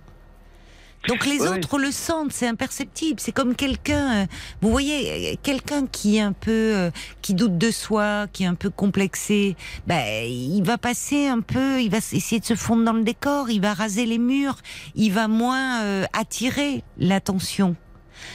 Donc 1.08 1.26
les 1.26 1.42
autres 1.42 1.80
le 1.80 1.92
sentent, 1.92 2.34
c'est 2.34 2.48
imperceptible. 2.48 3.20
C'est 3.20 3.32
comme 3.32 3.56
quelqu'un, 3.56 4.24
euh, 4.24 4.26
vous 4.62 4.70
voyez, 4.70 5.34
euh, 5.34 5.36
quelqu'un 5.42 5.88
qui 5.88 6.18
est 6.18 6.22
un 6.22 6.34
peu, 6.34 6.52
euh, 6.52 6.92
qui 7.22 7.34
doute 7.34 7.58
de 7.58 7.72
soi, 7.72 8.28
qui 8.34 8.44
est 8.44 8.48
un 8.48 8.56
peu 8.56 8.70
complexé. 8.70 9.56
Ben, 9.88 10.26
il 10.26 10.62
va 10.64 10.78
passer 10.78 11.28
un 11.28 11.40
peu, 11.40 11.82
il 11.82 11.90
va 11.90 11.98
essayer 11.98 12.40
de 12.40 12.46
se 12.46 12.56
fondre 12.56 12.84
dans 12.84 12.94
le 12.94 13.04
décor, 13.04 13.50
il 13.50 13.62
va 13.62 13.74
raser 13.74 14.06
les 14.06 14.18
murs, 14.18 14.58
il 14.96 15.12
va 15.14 15.28
moins 15.28 15.82
euh, 15.84 16.06
attirer 16.14 16.84
l'attention. 16.98 17.76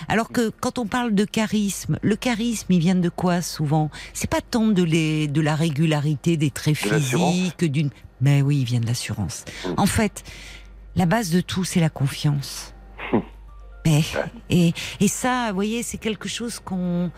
Alors 0.08 0.30
que 0.30 0.50
quand 0.60 0.78
on 0.78 0.86
parle 0.86 1.14
de 1.14 1.24
charisme, 1.24 1.98
le 2.02 2.16
charisme, 2.16 2.72
il 2.72 2.80
vient 2.80 2.94
de 2.94 3.10
quoi 3.10 3.42
souvent? 3.42 3.90
C'est 4.14 4.30
pas 4.30 4.40
tant 4.40 4.66
de, 4.66 4.82
les, 4.82 5.28
de 5.28 5.40
la 5.42 5.54
régularité 5.54 6.38
des 6.38 6.50
traits 6.50 6.82
De 6.82 6.98
physiques, 6.98 7.64
d'une. 7.64 7.90
Mais 8.20 8.40
oui, 8.42 8.60
il 8.60 8.64
vient 8.64 8.80
de 8.80 8.86
l'assurance. 8.86 9.44
Mm. 9.66 9.74
En 9.76 9.86
fait, 9.86 10.24
la 10.96 11.06
base 11.06 11.30
de 11.30 11.40
tout, 11.40 11.64
c'est 11.64 11.80
la 11.80 11.90
confiance. 11.90 12.74
Mais, 13.86 14.02
et, 14.50 14.72
et 15.00 15.08
ça, 15.08 15.48
vous 15.48 15.54
voyez, 15.54 15.82
c'est 15.82 15.98
quelque 15.98 16.28
chose 16.28 16.58
qu'on 16.58 17.10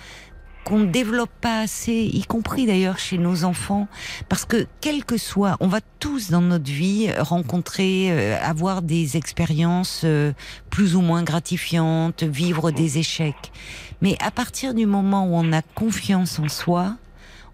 qu'on 0.66 0.80
ne 0.80 0.86
développe 0.86 1.30
pas 1.40 1.60
assez, 1.60 2.10
y 2.12 2.24
compris 2.24 2.66
d'ailleurs 2.66 2.98
chez 2.98 3.18
nos 3.18 3.44
enfants, 3.44 3.86
parce 4.28 4.44
que 4.44 4.66
quel 4.80 5.04
que 5.04 5.16
soit, 5.16 5.56
on 5.60 5.68
va 5.68 5.78
tous 6.00 6.30
dans 6.30 6.40
notre 6.40 6.68
vie 6.72 7.08
rencontrer, 7.18 8.08
euh, 8.10 8.36
avoir 8.42 8.82
des 8.82 9.16
expériences 9.16 10.02
euh, 10.04 10.32
plus 10.68 10.96
ou 10.96 11.02
moins 11.02 11.22
gratifiantes, 11.22 12.24
vivre 12.24 12.72
des 12.72 12.98
échecs. 12.98 13.52
Mais 14.00 14.16
à 14.20 14.32
partir 14.32 14.74
du 14.74 14.86
moment 14.86 15.26
où 15.26 15.36
on 15.36 15.52
a 15.52 15.62
confiance 15.62 16.40
en 16.40 16.48
soi, 16.48 16.96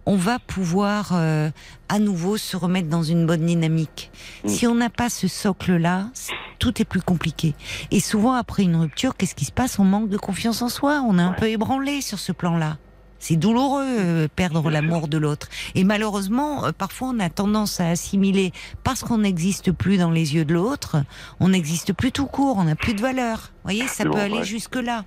on 0.06 0.16
va 0.16 0.38
pouvoir 0.38 1.12
euh, 1.12 1.50
à 1.88 1.98
nouveau 1.98 2.36
se 2.36 2.56
remettre 2.56 2.88
dans 2.88 3.02
une 3.02 3.26
bonne 3.26 3.46
dynamique. 3.46 4.10
Mm. 4.44 4.48
Si 4.48 4.66
on 4.66 4.74
n'a 4.74 4.90
pas 4.90 5.08
ce 5.08 5.28
socle-là, 5.28 6.10
tout 6.58 6.80
est 6.80 6.84
plus 6.84 7.02
compliqué. 7.02 7.54
Et 7.90 8.00
souvent, 8.00 8.34
après 8.34 8.62
une 8.62 8.76
rupture, 8.76 9.16
qu'est-ce 9.16 9.34
qui 9.34 9.44
se 9.44 9.52
passe? 9.52 9.78
On 9.78 9.84
manque 9.84 10.08
de 10.08 10.18
confiance 10.18 10.62
en 10.62 10.68
soi. 10.68 11.04
On 11.06 11.18
est 11.18 11.22
un 11.22 11.32
peu 11.32 11.48
ébranlé 11.48 12.00
sur 12.00 12.18
ce 12.18 12.32
plan-là. 12.32 12.78
C'est 13.22 13.36
douloureux 13.36 13.86
euh, 13.86 14.28
perdre 14.34 14.68
l'amour 14.68 15.06
de 15.06 15.16
l'autre. 15.16 15.48
Et 15.76 15.84
malheureusement, 15.84 16.64
euh, 16.64 16.72
parfois, 16.72 17.12
on 17.14 17.20
a 17.20 17.30
tendance 17.30 17.78
à 17.78 17.88
assimiler 17.88 18.50
parce 18.82 19.04
qu'on 19.04 19.18
n'existe 19.18 19.70
plus 19.70 19.96
dans 19.96 20.10
les 20.10 20.34
yeux 20.34 20.44
de 20.44 20.52
l'autre, 20.52 20.96
on 21.38 21.50
n'existe 21.50 21.92
plus 21.92 22.10
tout 22.10 22.26
court, 22.26 22.56
on 22.58 22.64
n'a 22.64 22.74
plus 22.74 22.94
de 22.94 23.00
valeur. 23.00 23.52
Vous 23.62 23.70
voyez, 23.70 23.86
ça 23.86 24.04
peut 24.04 24.18
aller 24.18 24.42
jusque-là. 24.42 25.04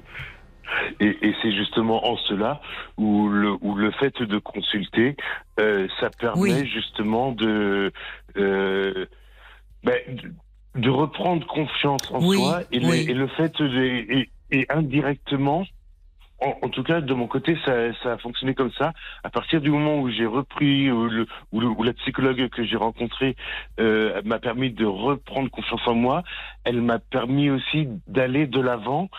Et, 0.99 1.27
et 1.27 1.35
c'est 1.41 1.51
justement 1.51 2.07
en 2.07 2.17
cela 2.17 2.61
où 2.97 3.27
le, 3.29 3.55
où 3.61 3.75
le 3.75 3.91
fait 3.91 4.21
de 4.21 4.37
consulter, 4.39 5.15
euh, 5.59 5.87
ça 5.99 6.09
permet 6.09 6.61
Oui. 6.61 6.67
justement 6.67 7.31
de, 7.31 7.91
euh, 8.37 9.05
ben, 9.83 9.99
de, 10.07 10.81
de 10.81 10.89
reprendre 10.89 11.45
confiance 11.47 12.03
en 12.11 12.21
Oui, 12.21 12.37
soi 12.37 12.63
et, 12.71 12.79
le- 12.79 12.87
oui. 12.89 13.05
et 13.07 13.13
le 13.13 13.27
fait 13.27 13.55
de, 13.61 13.83
et, 13.83 14.29
et 14.51 14.65
indirectement 14.69 15.65
en, 16.41 16.53
en 16.63 16.69
tout 16.69 16.83
cas, 16.83 17.01
de 17.01 17.13
mon 17.13 17.27
côté, 17.27 17.57
ça, 17.65 17.93
ça 18.03 18.13
a 18.13 18.17
fonctionné 18.17 18.53
comme 18.53 18.71
ça. 18.73 18.93
À 19.23 19.29
partir 19.29 19.61
du 19.61 19.69
moment 19.69 19.99
où 19.99 20.09
j'ai 20.09 20.25
repris, 20.25 20.91
où, 20.91 21.05
le, 21.07 21.25
où, 21.51 21.59
le- 21.61 21.67
où 21.67 21.83
la 21.83 21.93
psychologue 21.93 22.49
que 22.49 22.63
j'ai 22.63 22.75
rencontrée 22.75 23.35
euh, 23.79 24.21
m'a 24.25 24.39
permis 24.39 24.69
de 24.71 24.85
reprendre 24.85 25.49
confiance 25.49 25.87
en 25.87 25.95
moi, 25.95 26.23
elle 26.65 26.81
m'a 26.81 26.99
permis 26.99 27.49
aussi 27.49 27.87
d'aller 28.07 28.47
de 28.47 28.59
l'avant 28.59 29.09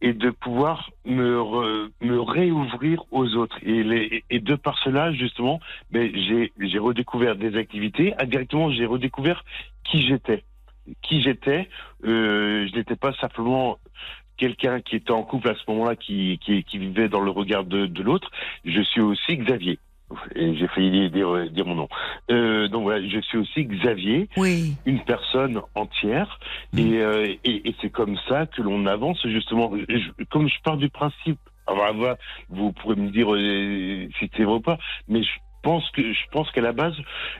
et 0.00 0.14
de 0.14 0.30
pouvoir 0.30 0.90
me, 1.04 1.38
re- 1.38 1.90
me 2.00 2.20
réouvrir 2.20 3.04
aux 3.10 3.34
autres. 3.36 3.58
Et, 3.62 3.82
les, 3.82 4.24
et 4.30 4.40
de 4.40 4.54
par 4.54 4.78
cela, 4.78 5.12
justement, 5.12 5.60
ben, 5.90 6.10
j'ai 6.14 6.78
redécouvert 6.78 7.36
des 7.36 7.56
activités. 7.56 8.14
Indirectement, 8.18 8.70
j'ai 8.70 8.86
redécouvert 8.86 9.44
qui 9.84 10.06
j'étais. 10.06 10.42
Qui 11.02 11.20
j'étais. 11.22 11.68
Euh, 12.04 12.66
je 12.68 12.76
n'étais 12.76 12.96
pas 12.96 13.12
simplement 13.14 13.78
quelqu'un 14.42 14.80
qui 14.80 14.96
était 14.96 15.12
en 15.12 15.22
couple 15.22 15.48
à 15.50 15.54
ce 15.54 15.62
moment-là, 15.68 15.94
qui, 15.94 16.38
qui, 16.44 16.64
qui 16.64 16.78
vivait 16.78 17.08
dans 17.08 17.20
le 17.20 17.30
regard 17.30 17.62
de, 17.64 17.86
de 17.86 18.02
l'autre. 18.02 18.28
Je 18.64 18.80
suis 18.82 19.00
aussi 19.00 19.36
Xavier. 19.36 19.78
J'ai 20.34 20.66
failli 20.68 21.08
dire, 21.10 21.48
dire 21.50 21.64
mon 21.64 21.76
nom. 21.76 21.88
Euh, 22.30 22.66
donc 22.68 22.82
voilà, 22.82 23.06
je 23.08 23.20
suis 23.20 23.38
aussi 23.38 23.64
Xavier, 23.64 24.28
Oui. 24.36 24.74
une 24.84 25.00
personne 25.04 25.62
entière, 25.74 26.38
et, 26.76 26.98
euh, 26.98 27.34
et, 27.44 27.68
et 27.68 27.74
c'est 27.80 27.88
comme 27.90 28.18
ça 28.28 28.46
que 28.46 28.60
l'on 28.60 28.84
avance 28.86 29.24
justement. 29.26 29.72
Je- 29.88 30.24
comme 30.30 30.48
je 30.48 30.60
pars 30.64 30.76
du 30.76 30.90
principe, 30.90 31.38
alors 31.66 32.16
vous 32.50 32.72
pourrez 32.72 32.96
me 32.96 33.10
dire 33.10 33.32
euh, 33.32 34.08
si 34.18 34.28
c'est 34.36 34.44
vrai 34.44 34.56
ou 34.56 34.60
pas, 34.60 34.78
mais 35.08 35.22
je 35.22 35.30
pense 35.62 35.88
que 35.92 36.02
je 36.02 36.18
pense 36.32 36.50
qu'à 36.50 36.60
la 36.60 36.72
base, 36.72 36.94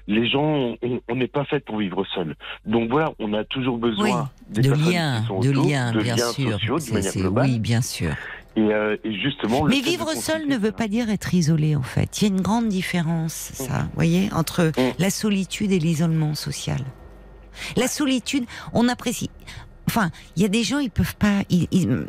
les 0.07 0.29
gens, 0.29 0.77
on 1.09 1.15
n'est 1.15 1.27
pas 1.29 1.45
fait 1.45 1.61
pour 1.65 1.79
vivre 1.79 2.05
seul. 2.15 2.37
Donc 2.67 2.91
voilà, 2.91 3.13
on 3.19 3.33
a 3.35 3.45
toujours 3.45 3.79
besoin 3.79 4.31
des 4.49 4.63
De 4.63 4.71
liens, 4.73 5.25
de 5.41 5.51
liens, 5.51 5.93
bien 5.93 6.17
liens 6.17 6.33
sûr. 6.33 6.53
sociaux, 6.53 6.79
de 6.79 6.93
manière 6.95 7.13
globale. 7.13 7.47
oui, 7.51 7.59
bien 7.59 7.83
sûr. 7.83 8.13
Et, 8.55 8.61
euh, 8.61 8.97
et 9.03 9.15
justement, 9.19 9.65
le 9.65 9.71
Mais 9.71 9.81
vivre 9.81 10.13
seul 10.15 10.47
ne 10.47 10.57
veut 10.59 10.73
pas 10.73 10.87
dire 10.87 11.09
être 11.09 11.33
isolé, 11.35 11.75
en 11.75 11.83
fait. 11.83 12.21
Il 12.21 12.29
y 12.29 12.31
a 12.31 12.35
une 12.35 12.43
grande 12.43 12.69
différence, 12.69 13.33
ça, 13.33 13.85
vous 13.85 13.89
voyez, 13.95 14.29
entre 14.35 14.65
Mm. 14.77 14.93
la 14.99 15.09
solitude 15.11 15.73
et 15.73 15.79
l'isolement 15.79 16.35
social. 16.35 16.81
La 17.77 17.89
solitude, 17.89 18.45
on 18.75 18.89
apprécie. 18.89 19.31
Enfin, 19.89 20.11
il 20.37 20.43
y 20.43 20.45
a 20.45 20.49
des 20.49 20.63
gens, 20.63 20.79
ils 20.79 20.91
peuvent 20.91 21.17
pas, 21.17 21.43
ils, 21.51 21.67
ils- 21.73 22.07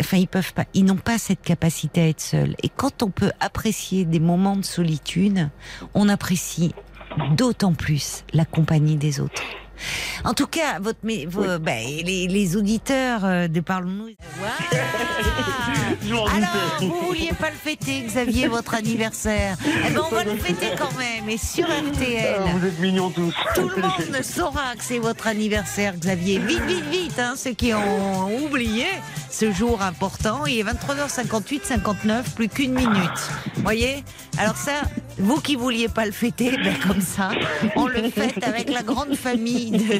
enfin, 0.00 0.16
ils 0.16 0.26
peuvent 0.28 0.52
pas, 0.52 0.64
ils 0.74 0.84
n'ont 0.84 0.96
pas 0.96 1.18
cette 1.18 1.42
capacité 1.42 2.00
à 2.02 2.08
être 2.08 2.20
seuls. 2.20 2.54
Et 2.62 2.68
quand 2.68 3.02
on 3.02 3.10
peut 3.10 3.32
apprécier 3.40 4.04
des 4.04 4.20
moments 4.20 4.56
de 4.56 4.64
solitude, 4.64 5.48
on 5.94 6.08
apprécie 6.08 6.74
d'autant 7.36 7.72
plus 7.74 8.24
la 8.32 8.44
compagnie 8.44 8.96
des 8.96 9.20
autres. 9.20 9.40
En 10.24 10.34
tout 10.34 10.46
cas, 10.46 10.78
votre, 10.80 10.98
mais, 11.02 11.26
vos- 11.26 11.58
ben, 11.58 11.84
les, 12.04 12.26
les 12.28 12.56
auditeurs 12.56 13.24
euh, 13.24 13.48
de 13.48 13.60
Parlons-nous. 13.60 14.10
Alors, 16.04 16.28
vous 16.80 17.06
vouliez 17.06 17.32
pas 17.38 17.50
le 17.50 17.56
fêter, 17.56 18.02
Xavier, 18.06 18.48
votre 18.48 18.74
anniversaire 18.74 19.56
Eh 19.86 19.90
ben, 19.90 20.00
on 20.10 20.14
va 20.14 20.24
le 20.24 20.36
fêter 20.36 20.68
quand 20.78 20.92
même, 20.98 21.28
et 21.28 21.38
sur 21.38 21.64
RTL. 21.66 22.36
Ah, 22.38 22.50
vous 22.58 22.66
êtes 22.66 22.78
mignons 22.78 23.10
tous. 23.10 23.34
Tout 23.54 23.68
le 23.68 23.82
monde 23.82 24.22
saura 24.22 24.74
que 24.76 24.82
c'est 24.82 24.98
votre 24.98 25.26
anniversaire, 25.26 25.94
Xavier. 25.96 26.38
Vite, 26.38 26.62
vite, 26.66 26.84
vite, 26.90 27.18
hein, 27.18 27.34
ceux 27.36 27.52
qui 27.52 27.72
ont 27.74 28.44
oublié 28.44 28.86
ce 29.30 29.50
jour 29.52 29.82
important. 29.82 30.46
Il 30.46 30.58
est 30.58 30.62
23h58, 30.64 31.64
59, 31.64 32.34
plus 32.34 32.48
qu'une 32.48 32.72
minute. 32.74 33.30
Voyez? 33.56 34.04
Alors 34.38 34.56
ça, 34.56 34.82
vous 35.18 35.40
qui 35.40 35.56
vouliez 35.56 35.88
pas 35.88 36.06
le 36.06 36.12
fêter, 36.12 36.50
ben 36.64 36.74
comme 36.86 37.00
ça, 37.00 37.30
on 37.76 37.86
le 37.86 38.08
fête 38.10 38.42
avec 38.44 38.70
la 38.70 38.82
grande 38.82 39.14
famille 39.16 39.70
de, 39.70 39.78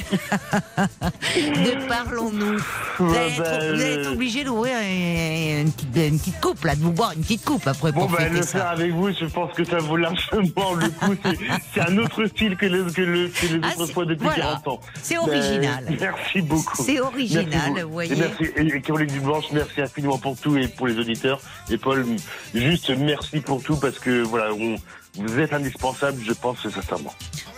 de 1.36 1.86
Parlons-nous. 1.88 2.58
Vous 2.98 3.14
allez 3.14 3.32
être, 3.32 3.40
être 3.42 4.08
le- 4.08 4.12
obligé 4.12 4.44
d'ouvrir 4.44 4.76
une, 4.80 5.66
une 5.66 5.72
petite, 5.72 5.96
une 5.96 6.18
petite 6.18 6.40
coupe, 6.40 6.64
là, 6.64 6.74
de 6.74 6.80
vous 6.80 6.92
boire 6.92 7.12
une 7.12 7.22
petite 7.22 7.44
coupe 7.44 7.66
après 7.66 7.92
Bon, 7.92 8.00
pour 8.02 8.10
bah, 8.10 8.18
fêter 8.18 8.30
le 8.36 8.42
ça. 8.42 8.58
faire 8.58 8.68
avec 8.68 8.92
vous, 8.92 9.10
je 9.12 9.24
pense 9.26 9.52
que 9.54 9.64
ça 9.64 9.78
vaut 9.78 9.96
largement 9.96 10.74
le 10.74 10.88
coup. 10.88 11.14
C'est- 11.74 11.80
un 11.80 11.98
autre 11.98 12.24
style 12.26 12.56
que, 12.56 12.66
le, 12.66 12.84
que, 12.90 13.02
le, 13.02 13.28
que 13.28 13.46
les 13.46 13.60
Ah, 13.62 13.78
autres 13.78 13.92
fois 13.92 14.04
depuis 14.06 14.24
voilà. 14.24 14.60
40 14.62 14.68
ans. 14.68 14.80
C'est 15.02 15.18
original. 15.18 15.84
Mais 15.90 15.96
merci 16.00 16.40
beaucoup. 16.40 16.82
C'est 16.82 17.00
original, 17.00 17.46
Merci 17.50 17.82
vous 17.82 17.90
voyez. 17.92 18.12
Et 18.12 18.16
merci. 18.16 18.44
Et 18.56 18.80
Caroline 18.80 19.08
Dublanche, 19.08 19.44
merci 19.52 19.82
infiniment 19.82 20.18
pour 20.18 20.36
tout 20.38 20.56
et 20.56 20.66
pour 20.68 20.86
les 20.86 20.98
auditeurs. 20.98 21.40
Et 21.70 21.76
Paul, 21.78 22.06
juste 22.54 22.90
merci 22.96 23.40
pour 23.40 23.62
tout 23.62 23.76
parce 23.76 23.98
que 23.98 24.22
voilà, 24.22 24.52
on, 24.54 24.76
vous 25.16 25.38
êtes 25.38 25.52
indispensable, 25.52 26.20
je 26.24 26.32
pense 26.32 26.58
sincèrement. 26.68 27.14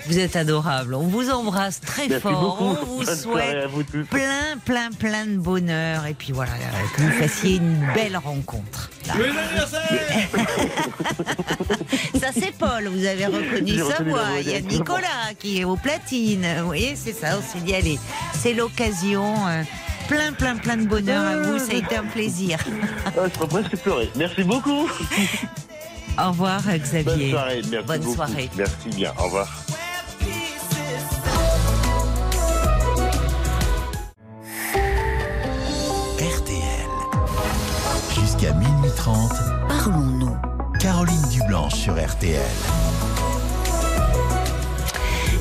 Vous 0.06 0.18
êtes 0.20 0.36
adorable. 0.36 0.94
On 0.94 1.08
vous 1.08 1.30
embrasse 1.30 1.80
très 1.80 2.06
Merci 2.06 2.22
fort. 2.22 2.40
beaucoup. 2.58 2.76
On 2.80 2.84
vous 2.84 3.04
Bonne 3.04 3.16
souhaite 3.16 3.64
à 3.64 3.66
vous 3.66 3.82
tous. 3.82 4.04
plein, 4.04 4.56
plein, 4.64 4.90
plein 4.92 5.26
de 5.26 5.36
bonheur. 5.36 6.06
Et 6.06 6.14
puis 6.14 6.32
voilà, 6.32 6.52
que 6.94 7.02
vous 7.02 7.10
fassiez 7.10 7.56
une 7.56 7.84
belle 7.92 8.16
rencontre. 8.16 8.88
Là. 9.08 9.14
Ça, 12.20 12.28
c'est 12.32 12.52
Paul. 12.56 12.86
Vous 12.88 13.04
avez 13.04 13.26
reconnu 13.26 13.78
sa 13.78 14.02
voix. 14.04 14.22
Il 14.40 14.48
y 14.48 14.54
a. 14.54 14.60
Nicolas 14.60 15.34
qui 15.38 15.60
est 15.60 15.64
aux 15.64 15.76
platines. 15.76 16.46
Vous 16.60 16.66
voyez, 16.66 16.94
c'est 16.94 17.12
ça. 17.12 17.38
On 17.38 17.42
s'est 17.42 17.64
dit, 17.64 17.74
allez, 17.74 17.98
c'est 18.34 18.54
l'occasion. 18.54 19.34
euh, 19.48 19.62
Plein, 20.08 20.32
plein, 20.32 20.54
plein 20.56 20.76
de 20.76 20.86
bonheur 20.86 21.24
à 21.24 21.36
vous. 21.38 21.58
Ça 21.58 21.72
a 21.72 21.74
été 21.74 21.96
un 21.96 22.04
plaisir. 22.04 22.58
Ah, 23.06 23.10
je 23.24 23.38
peux 23.40 23.46
presque 23.48 23.76
pleurer. 23.78 24.08
Merci 24.14 24.44
beaucoup. 24.44 24.88
Au 26.18 26.28
revoir, 26.28 26.62
Bonne 26.62 26.78
Xavier. 26.78 27.30
soirée. 27.30 27.62
Merci 27.70 27.86
Bonne 27.86 28.00
beaucoup. 28.00 28.14
soirée. 28.14 28.50
Merci 28.56 28.88
bien. 28.90 29.12
Au 29.18 29.24
revoir. 29.24 29.48
RTL. 36.18 36.88
Jusqu'à 38.14 38.52
minuit 38.54 38.90
30, 38.96 39.32
Parlons-nous. 39.68 40.36
Caroline 40.80 41.22
Dublanche 41.30 41.74
sur 41.74 41.94
RTL. 41.94 42.40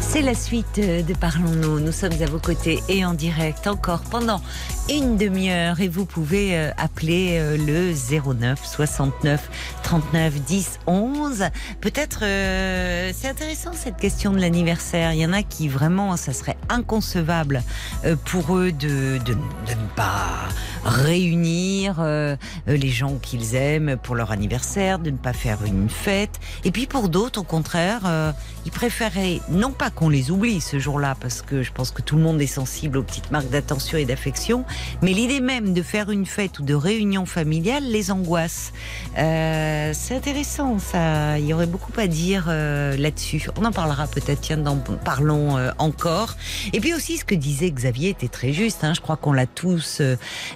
C'est 0.02 0.22
la 0.22 0.34
suite 0.34 0.80
de 0.80 1.14
Parlons-nous. 1.14 1.80
Nous 1.80 1.91
sommes 1.91 2.14
à 2.22 2.26
vos 2.26 2.39
côtés 2.39 2.81
et 2.88 3.03
en 3.06 3.14
direct 3.14 3.68
encore 3.68 3.99
pendant 4.02 4.41
une 4.90 5.18
demi-heure 5.18 5.80
et 5.82 5.88
vous 5.88 6.06
pouvez 6.06 6.57
euh, 6.57 6.72
appeler 6.78 7.38
euh, 7.40 7.57
le 7.57 7.94
09 7.94 8.64
69 8.64 9.49
39 9.84 10.41
10 10.41 10.80
11. 10.86 11.45
Peut-être 11.82 12.20
euh, 12.24 13.12
c'est 13.16 13.28
intéressant 13.28 13.72
cette 13.74 13.98
question 13.98 14.32
de 14.32 14.40
l'anniversaire. 14.40 15.14
Il 15.14 15.20
y 15.20 15.26
en 15.26 15.34
a 15.34 15.44
qui 15.44 15.68
vraiment 15.68 16.16
ça 16.18 16.34
serait 16.34 16.57
inconcevable 16.70 17.64
euh, 18.06 18.16
pour 18.26 18.57
eux 18.57 18.72
de, 18.72 19.18
de, 19.26 19.34
de 19.34 19.72
ne 19.72 19.88
pas 19.95 20.49
réunir 20.86 21.95
euh, 21.99 22.36
les 22.68 22.90
gens 22.90 23.16
qu'ils 23.16 23.56
aiment 23.56 23.98
pour 23.98 24.16
leur 24.16 24.32
anniversaire, 24.32 24.99
de 24.99 25.10
ne 25.10 25.18
pas 25.18 25.34
faire 25.34 25.57
une 25.66 25.90
fête. 25.90 26.40
Et 26.64 26.72
puis 26.72 26.86
pour 26.86 27.10
d'autres, 27.10 27.41
au 27.41 27.44
contraire, 27.44 28.02
euh, 28.06 28.32
ils 28.66 28.72
préféraient 28.72 29.41
non 29.49 29.72
pas 29.72 29.90
qu'on 29.90 30.10
les 30.10 30.30
oublie 30.30 30.62
ce 30.62 30.78
jour-là, 30.78 31.16
parce 31.20 31.41
que 31.41 31.64
je 31.64 31.72
pense 31.72 31.91
que 31.91 32.02
tout 32.02 32.16
le 32.16 32.22
monde 32.22 32.40
est 32.40 32.48
sensible 32.48 32.99
aux 32.99 33.03
petites 33.03 33.32
marques 33.32 33.49
d'attention 33.49 33.98
et 33.98 34.06
d'affection, 34.06 34.64
mais 35.02 35.14
l'idée 35.14 35.39
même 35.39 35.73
de 35.73 35.81
faire 35.81 36.10
une 36.10 36.26
fête 36.26 36.60
ou 36.60 36.64
de 36.64 36.73
réunion 36.73 37.26
familiale 37.26 37.84
les 37.84 38.11
angoisse. 38.11 38.73
Euh, 39.18 39.91
c'est 39.93 40.15
intéressant, 40.15 40.80
ça. 40.80 41.38
Il 41.39 41.45
y 41.45 41.53
aurait 41.53 41.68
beaucoup 41.68 41.91
à 41.97 42.07
dire 42.07 42.45
euh, 42.47 42.97
là-dessus. 42.97 43.47
On 43.57 43.65
en 43.65 43.72
parlera 43.72 44.07
peut-être, 44.07 44.41
tiens, 44.41 44.64
Parlons 45.03 45.57
euh, 45.57 45.72
encore. 45.77 46.35
Et 46.73 46.80
puis 46.80 46.93
aussi, 46.93 47.18
ce 47.18 47.26
que 47.26 47.35
disait 47.35 47.69
Xavier 47.69 48.10
était 48.10 48.27
très 48.27 48.53
juste. 48.53 48.84
Hein, 48.84 48.93
je 48.93 49.02
crois 49.02 49.18
qu'on 49.18 49.34
l'a 49.34 49.45
tous 49.45 50.02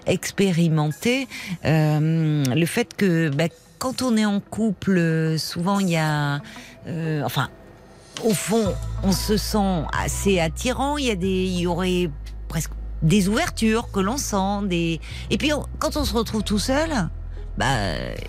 expérimenté. 0.05 1.27
Le 1.63 2.65
fait 2.65 2.95
que 2.95 3.29
bah, 3.29 3.45
quand 3.77 4.01
on 4.01 4.17
est 4.17 4.25
en 4.25 4.39
couple, 4.39 5.37
souvent 5.37 5.79
il 5.79 5.89
y 5.89 5.97
a... 5.97 6.41
enfin, 7.23 7.49
au 8.23 8.33
fond, 8.33 8.73
on 9.03 9.11
se 9.11 9.37
sent 9.37 9.83
assez 9.97 10.39
attirant. 10.39 10.97
Il 10.97 11.05
y 11.05 11.11
a 11.11 11.15
des, 11.15 11.45
il 11.45 11.59
y 11.59 11.67
aurait 11.67 12.09
presque 12.47 12.71
des 13.01 13.27
ouvertures 13.29 13.91
que 13.91 13.99
l'on 13.99 14.17
sent, 14.17 14.67
des. 14.67 14.99
Et 15.29 15.37
puis 15.37 15.53
on- 15.53 15.65
quand 15.79 15.97
on 15.97 16.05
se 16.05 16.13
retrouve 16.13 16.43
tout 16.43 16.59
seul, 16.59 17.09
bah, 17.57 17.65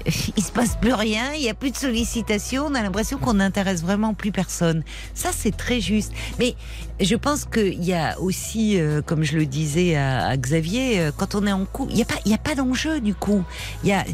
il 0.36 0.42
se 0.42 0.51
passe 0.52 0.76
plus 0.76 0.92
rien. 0.92 1.32
Il 1.34 1.42
y 1.42 1.48
a 1.48 1.55
plus 1.55 1.70
de 1.70 1.76
sollicitations. 1.76 2.66
On 2.66 2.74
a 2.74 2.82
l'impression 2.82 3.18
qu'on 3.18 3.34
n'intéresse 3.34 3.82
vraiment 3.82 4.12
plus 4.12 4.32
personne. 4.32 4.82
Ça, 5.14 5.30
c'est 5.32 5.56
très 5.56 5.80
juste. 5.80 6.12
Mais 6.38 6.56
je 6.98 7.14
pense 7.14 7.44
qu'il 7.44 7.82
y 7.84 7.94
a 7.94 8.18
aussi, 8.18 8.80
euh, 8.80 9.02
comme 9.02 9.22
je 9.22 9.36
le 9.38 9.47
disais 9.47 9.97
à, 9.97 10.36
Xavier, 10.36 11.01
euh, 11.01 11.12
quand 11.16 11.34
on 11.34 11.47
est 11.47 11.52
en 11.52 11.64
couple, 11.64 11.92
il 11.92 11.97
n'y 11.97 12.02
a 12.02 12.06
pas, 12.06 12.20
y 12.26 12.34
a 12.34 12.38
pas 12.38 12.55
d'enjeu 12.55 13.01
du 13.01 13.14
coup. 13.14 13.44
Y 13.84 13.92
a. 13.92 14.05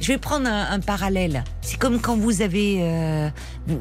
Je 0.00 0.08
vais 0.08 0.18
prendre 0.18 0.46
un, 0.48 0.70
un 0.70 0.80
parallèle. 0.80 1.42
C'est 1.62 1.78
comme 1.78 2.00
quand 2.00 2.16
vous 2.16 2.42
avez, 2.42 2.78
euh, 2.82 3.28
vous, 3.66 3.80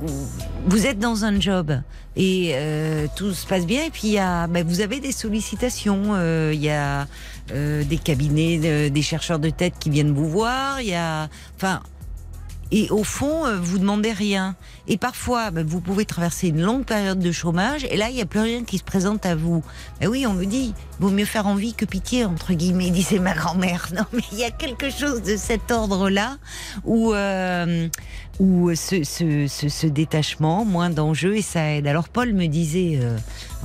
vous 0.66 0.86
êtes 0.88 1.00
dans 1.00 1.26
un 1.26 1.40
job 1.40 1.74
et 2.16 2.52
euh, 2.54 3.08
tout 3.16 3.34
se 3.34 3.46
passe 3.46 3.66
bien 3.66 3.84
et 3.86 3.90
puis 3.90 4.10
y 4.10 4.18
a, 4.20 4.48
ben, 4.48 4.66
vous 4.66 4.82
avez 4.82 5.00
des 5.00 5.12
sollicitations. 5.12 6.14
euh, 6.16 6.52
Il 6.54 6.62
y 6.62 6.70
a 6.70 7.08
euh, 7.52 7.84
des 7.84 7.98
cabinets, 7.98 8.58
de- 8.58 8.90
des 8.90 9.02
chercheurs 9.02 9.40
de 9.40 9.50
tête 9.50 9.74
qui 9.80 9.90
viennent 9.90 10.14
vous 10.14 10.30
voir. 10.30 10.80
Il 10.82 10.88
y 10.88 10.96
a, 10.96 11.28
enfin, 11.58 11.82
Et 12.72 12.90
au 12.90 13.04
fond, 13.04 13.46
euh, 13.46 13.58
vous 13.62 13.78
demandez 13.78 14.12
rien. 14.12 14.56
Et 14.88 14.98
parfois, 14.98 15.52
ben, 15.52 15.66
vous 15.66 15.82
pouvez 15.82 16.06
traverser 16.06 16.50
une 16.50 16.62
longue 16.62 16.86
période 16.86 17.20
de 17.20 17.32
chômage, 17.32 17.86
et 17.90 17.98
là, 17.98 18.10
il 18.10 18.16
n'y 18.16 18.22
a 18.22 18.26
plus 18.26 18.40
rien 18.40 18.64
qui 18.64 18.78
se 18.78 18.84
présente 18.84 19.26
à 19.26 19.36
vous. 19.36 19.64
Ben 20.00 20.08
oui, 20.08 20.26
on 20.28 20.34
me 20.34 20.46
dit, 20.46 20.74
vaut 21.00 21.10
mieux 21.10 21.26
faire 21.26 21.48
envie 21.48 21.74
que 21.74 21.86
pitié, 21.86 22.26
entre 22.26 22.54
guillemets, 22.54 22.90
disait 22.92 23.20
ma 23.20 23.34
grand-mère. 23.34 23.88
Non, 23.96 24.04
mais 24.14 24.22
il 24.32 24.38
y 24.38 24.44
a 24.44 24.52
quelque 24.52 24.90
chose 24.92 25.24
de 25.24 25.38
cet 25.38 25.72
ordre-là 25.72 26.38
où, 26.84 27.14
euh, 27.14 27.88
où 28.40 28.76
ce, 28.76 29.04
ce, 29.04 29.48
ce, 29.48 29.70
ce 29.70 29.88
détachement, 29.88 30.66
moins 30.66 30.90
d'enjeux, 30.92 31.36
et 31.38 31.42
ça 31.42 31.72
aide. 31.74 31.88
Alors 31.88 32.08
Paul 32.10 32.34
me 32.34 32.46
disait, 32.46 33.00
euh, 33.02 33.18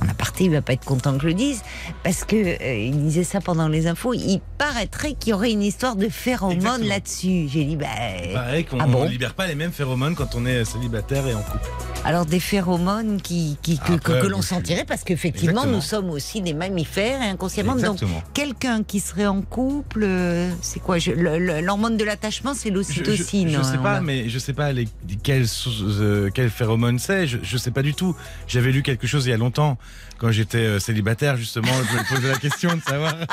en 0.03 0.09
aparté, 0.09 0.45
il 0.45 0.51
va 0.51 0.61
pas 0.63 0.73
être 0.73 0.85
content 0.85 1.13
que 1.17 1.21
je 1.21 1.27
le 1.27 1.33
dise, 1.35 1.61
parce 2.03 2.23
que 2.23 2.35
euh, 2.35 2.73
il 2.75 2.99
disait 3.03 3.23
ça 3.23 3.41
pendant 3.41 3.67
les 3.67 3.85
infos, 3.85 4.13
il 4.15 4.41
paraîtrait 4.57 5.13
qu'il 5.13 5.31
y 5.31 5.33
aurait 5.33 5.51
une 5.51 5.61
histoire 5.61 5.95
de 5.95 6.09
phéromones 6.09 6.83
là-dessus. 6.83 7.47
J'ai 7.47 7.63
dit, 7.65 7.75
bah, 7.75 7.85
Pareil 8.33 8.65
qu'on 8.65 8.79
Ah 8.79 8.87
bon? 8.87 9.01
on 9.03 9.05
libère 9.05 9.35
pas 9.35 9.45
les 9.45 9.55
mêmes 9.55 9.71
phéromones 9.71 10.15
quand 10.15 10.33
on 10.35 10.45
est 10.47 10.65
célibataire 10.65 11.10
et 11.15 11.33
en 11.33 11.41
couple. 11.41 11.67
alors 12.05 12.25
des 12.25 12.39
phéromones 12.39 13.21
qui, 13.21 13.57
qui, 13.61 13.77
que, 13.77 13.93
que- 13.93 14.11
ouais, 14.13 14.21
que 14.21 14.27
l'on 14.27 14.41
sentirait, 14.41 14.85
parce 14.85 15.03
qu'effectivement, 15.03 15.65
nous 15.65 15.81
sommes 15.81 16.09
aussi 16.09 16.41
des 16.41 16.53
mammifères 16.53 17.21
et 17.21 17.25
inconsciemment. 17.29 17.73
Donc, 17.75 17.81
Exactement. 18.01 18.23
quelqu'un 18.33 18.83
qui 18.83 18.99
serait 18.99 19.27
en 19.27 19.41
couple, 19.41 20.03
euh, 20.03 20.49
c'est 20.61 20.79
quoi? 20.79 20.97
L'hormone 21.15 21.97
de 21.97 22.03
l'attachement, 22.03 22.53
c'est 22.53 22.69
je, 22.69 22.73
l'ocytocine. 22.73 23.49
je 23.49 23.61
sais 23.61 23.75
hein, 23.75 23.81
pas, 23.83 23.95
a- 23.97 24.01
mais 24.01 24.29
je 24.29 24.39
sais 24.39 24.53
pas 24.53 24.71
les, 24.71 24.87
quel, 25.23 25.45
euh, 25.83 26.29
quel 26.33 26.49
phéromone 26.49 26.97
c'est. 26.97 27.27
Je, 27.27 27.37
je 27.43 27.57
sais 27.57 27.71
pas 27.71 27.81
du 27.83 27.93
tout. 27.93 28.15
J'avais 28.47 28.71
lu 28.71 28.81
quelque 28.83 29.05
chose 29.07 29.25
il 29.27 29.29
y 29.29 29.33
a 29.33 29.37
longtemps 29.37 29.77
quand 30.17 30.31
j'étais 30.31 30.57
euh, 30.59 30.79
célibataire 30.79 31.35
justement. 31.37 31.71
Je 31.91 31.97
me 31.97 32.15
posais 32.15 32.27
la 32.29 32.37
question 32.37 32.75
de 32.75 32.81
savoir 32.81 33.15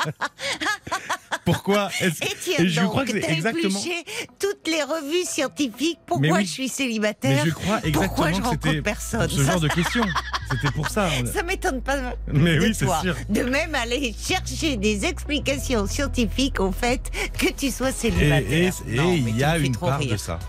pourquoi. 1.53 1.89
Et 2.01 2.67
je 2.67 2.79
donc, 2.81 2.89
crois 2.89 3.05
que 3.05 3.11
c'est 3.11 3.31
exactement. 3.31 3.79
toutes 4.39 4.67
les 4.67 4.83
revues 4.83 5.25
scientifiques. 5.25 5.99
Pourquoi 6.05 6.37
oui. 6.37 6.45
je 6.45 6.49
suis 6.51 6.63
Mais 6.63 6.69
célibataire 6.69 7.45
je 7.45 7.51
crois 7.51 7.77
exactement 7.77 8.07
Pourquoi 8.07 8.31
je 8.31 8.41
rencontre 8.41 8.81
personne 8.81 9.27
pour 9.27 9.37
ce 9.37 9.43
genre 9.43 9.59
de 9.59 9.67
questions. 9.67 10.05
C'était 10.51 10.71
pour 10.73 10.89
ça. 10.89 11.09
Ça 11.33 11.43
m'étonne 11.43 11.81
pas 11.81 11.97
Mais 12.27 12.55
de 12.55 12.61
oui, 12.61 12.73
c'est 12.73 12.85
sûr. 13.01 13.15
De 13.29 13.41
même 13.43 13.75
aller 13.75 14.13
chercher 14.19 14.77
des 14.77 15.05
explications 15.05 15.85
scientifiques 15.87 16.59
au 16.59 16.71
fait 16.71 17.01
que 17.37 17.51
tu 17.51 17.69
sois 17.71 17.91
célibataire. 17.91 18.73
et- 18.87 19.17
il 19.17 19.37
y 19.37 19.43
a 19.43 19.57
une 19.57 19.75
part 19.75 19.99
de 19.99 20.05
rire. 20.05 20.19
ça. 20.19 20.39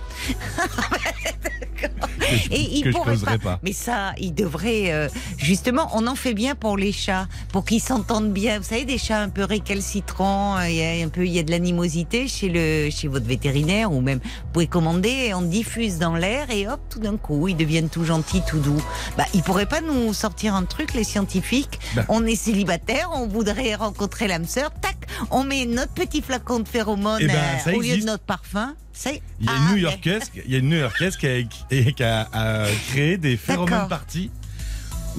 Et 2.52 2.60
il 2.60 2.84
que 2.84 2.90
pourrait 2.90 3.16
pas. 3.16 3.38
pas. 3.38 3.58
Mais 3.62 3.72
ça, 3.72 4.12
il 4.18 4.34
devrait 4.34 4.92
euh, 4.92 5.08
justement. 5.36 5.90
On 5.94 6.06
en 6.06 6.14
fait 6.14 6.34
bien 6.34 6.54
pour 6.54 6.76
les 6.76 6.92
chats, 6.92 7.26
pour 7.52 7.64
qu'ils 7.64 7.80
s'entendent 7.80 8.32
bien. 8.32 8.58
Vous 8.58 8.64
savez, 8.68 8.84
des 8.84 8.98
chats 8.98 9.20
un 9.20 9.30
peu 9.30 9.44
récalcitrants. 9.44 10.58
euh, 10.58 10.68
Il 10.68 10.76
y 10.76 11.02
a 11.02 11.04
un 11.04 11.08
peu, 11.08 11.26
il 11.26 11.32
y 11.32 11.38
a 11.38 11.42
de 11.42 11.50
l'animosité 11.50 12.28
chez 12.28 12.48
le, 12.48 12.90
chez 12.90 13.08
votre 13.08 13.26
vétérinaire 13.26 13.90
ou 13.92 14.00
même 14.00 14.18
vous 14.22 14.52
pouvez 14.52 14.66
commander. 14.68 15.08
et 15.08 15.34
On 15.34 15.42
diffuse 15.42 15.98
dans 15.98 16.14
l'air 16.14 16.50
et 16.50 16.68
hop, 16.68 16.80
tout 16.90 17.00
d'un 17.00 17.16
coup, 17.16 17.48
ils 17.48 17.56
deviennent 17.56 17.88
tout 17.88 18.04
gentils, 18.04 18.42
tout 18.46 18.58
doux. 18.60 18.80
Bah, 19.16 19.24
ils 19.34 19.42
pourraient 19.42 19.66
pas 19.66 19.80
nous 19.80 20.12
sortir 20.14 20.54
un 20.54 20.64
truc, 20.64 20.94
les 20.94 21.04
scientifiques. 21.04 21.80
Bah. 21.96 22.04
On 22.08 22.24
est 22.26 22.36
célibataire, 22.36 23.10
on 23.14 23.26
voudrait 23.26 23.74
rencontrer 23.74 24.28
l'âme 24.28 24.46
sœur. 24.46 24.70
Tac, 24.80 24.96
on 25.30 25.42
met 25.42 25.66
notre 25.66 25.94
petit 25.94 26.22
flacon 26.22 26.60
de 26.60 26.68
phéromones 26.68 27.18
Eh 27.22 27.26
ben, 27.26 27.34
euh, 27.66 27.74
au 27.74 27.80
lieu 27.80 27.96
de 27.98 28.04
notre 28.04 28.24
parfum. 28.24 28.74
Il 29.40 29.46
y 29.46 29.48
a 29.48 29.56
une 29.56 29.68
New-Yorkaise, 29.74 30.30
il 30.44 30.50
y 30.52 30.54
a 30.56 30.58
une 30.58 30.68
New-Yorkaise 30.68 31.16
qui 31.16 31.26
a, 31.26 31.42
qui- 31.42 31.94
qui 31.94 32.02
a, 32.02 32.28
a 32.32 32.66
créé 32.90 33.16
des 33.16 33.36
phéromones 33.36 33.70
D'accord. 33.70 33.88
parties. 33.88 34.30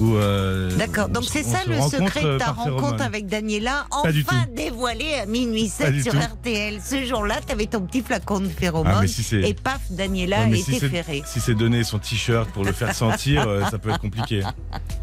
Euh, 0.00 0.70
D'accord, 0.76 1.06
on 1.08 1.12
donc 1.12 1.24
c'est 1.24 1.42
ça 1.42 1.58
le 1.66 1.80
secret 1.80 2.22
de 2.22 2.38
ta 2.38 2.52
rencontre 2.52 3.02
avec 3.02 3.26
Daniela, 3.26 3.86
enfin 3.90 4.10
dévoilé 4.54 5.14
à 5.22 5.26
minuit 5.26 5.68
Pas 5.78 5.86
7 5.86 5.92
du 5.92 6.02
sur. 6.02 6.14
RTL. 6.14 6.80
Ce 6.84 7.04
jour-là, 7.04 7.36
tu 7.46 7.52
avais 7.52 7.66
ton 7.66 7.82
petit 7.82 8.02
flacon 8.02 8.40
de 8.40 8.46
Ah, 8.48 8.58
phéromones 8.60 9.06
c'est 9.06 9.40
et 9.42 9.54
paf, 9.54 9.80
Daniela 9.90 10.46
était 10.48 10.78
ferrée. 10.88 11.22
si 11.26 11.40
c'est 11.40 11.54
donner 11.54 11.84
son 11.84 11.98
t-shirt 11.98 12.50
pour 12.50 12.64
le 12.64 12.72
faire 12.72 12.94
sentir, 12.94 13.46
euh, 13.46 13.62
ça 13.70 13.78
peut 13.78 13.90
être 13.90 14.00
compliqué. 14.00 14.42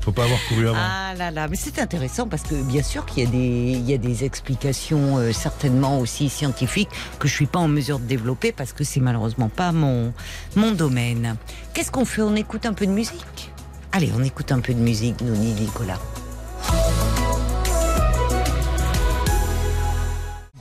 Faut 0.01 0.11
pas 0.11 0.23
avoir 0.23 0.39
couru 0.47 0.67
avant. 0.67 0.77
Ah 0.79 1.13
là 1.17 1.31
là, 1.31 1.47
mais 1.47 1.55
c'est 1.55 1.79
intéressant 1.79 2.27
parce 2.27 2.43
que 2.43 2.55
bien 2.55 2.83
sûr 2.83 3.05
qu'il 3.05 3.23
y 3.23 3.27
a 3.27 3.29
des, 3.29 3.37
il 3.77 3.89
y 3.89 3.93
a 3.93 3.97
des 3.97 4.23
explications 4.23 5.17
euh, 5.17 5.31
certainement 5.33 5.99
aussi 5.99 6.29
scientifiques 6.29 6.89
que 7.19 7.27
je 7.27 7.33
suis 7.33 7.45
pas 7.45 7.59
en 7.59 7.67
mesure 7.67 7.99
de 7.99 8.05
développer 8.05 8.51
parce 8.51 8.73
que 8.73 8.83
c'est 8.83 8.99
malheureusement 8.99 9.49
pas 9.49 9.71
mon, 9.71 10.13
mon 10.55 10.71
domaine. 10.71 11.35
Qu'est-ce 11.73 11.91
qu'on 11.91 12.05
fait? 12.05 12.21
On 12.21 12.35
écoute 12.35 12.65
un 12.65 12.73
peu 12.73 12.85
de 12.85 12.91
musique? 12.91 13.51
Allez, 13.91 14.11
on 14.15 14.23
écoute 14.23 14.51
un 14.51 14.59
peu 14.59 14.73
de 14.73 14.79
musique, 14.79 15.21
nous 15.21 15.35
dit 15.35 15.53
Nicolas. 15.53 15.99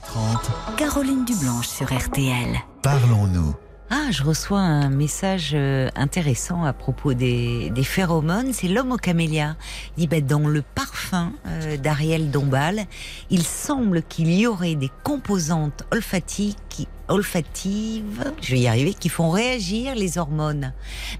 30, 0.03 0.51
Caroline 0.77 1.25
Dublanche 1.25 1.67
sur 1.67 1.93
RTL. 1.93 2.57
parlons-nous. 2.81 3.53
Ah, 3.91 4.11
je 4.11 4.21
reçois 4.21 4.59
un 4.59 4.89
message 4.89 5.51
euh, 5.55 5.89
intéressant 5.95 6.63
à 6.63 6.73
propos 6.73 7.15
des, 7.15 7.71
des 7.71 7.83
phéromones. 7.83 8.53
C'est 8.53 8.67
l'homme 8.67 8.91
au 8.91 8.97
camélia. 8.97 9.55
Il 9.97 10.01
dit, 10.01 10.07
ben, 10.07 10.23
dans 10.23 10.47
le 10.47 10.61
parfum 10.61 11.33
euh, 11.47 11.75
d'Ariel 11.75 12.29
Dombal, 12.29 12.85
il 13.31 13.41
semble 13.41 14.03
qu'il 14.03 14.31
y 14.31 14.45
aurait 14.45 14.75
des 14.75 14.91
composantes 15.03 15.85
olfatiques 15.91 16.87
olfatives, 17.07 18.31
je 18.39 18.51
vais 18.51 18.59
y 18.59 18.67
arriver, 18.67 18.93
qui 18.93 19.09
font 19.09 19.31
réagir 19.31 19.95
les 19.95 20.17
hormones. 20.17 20.73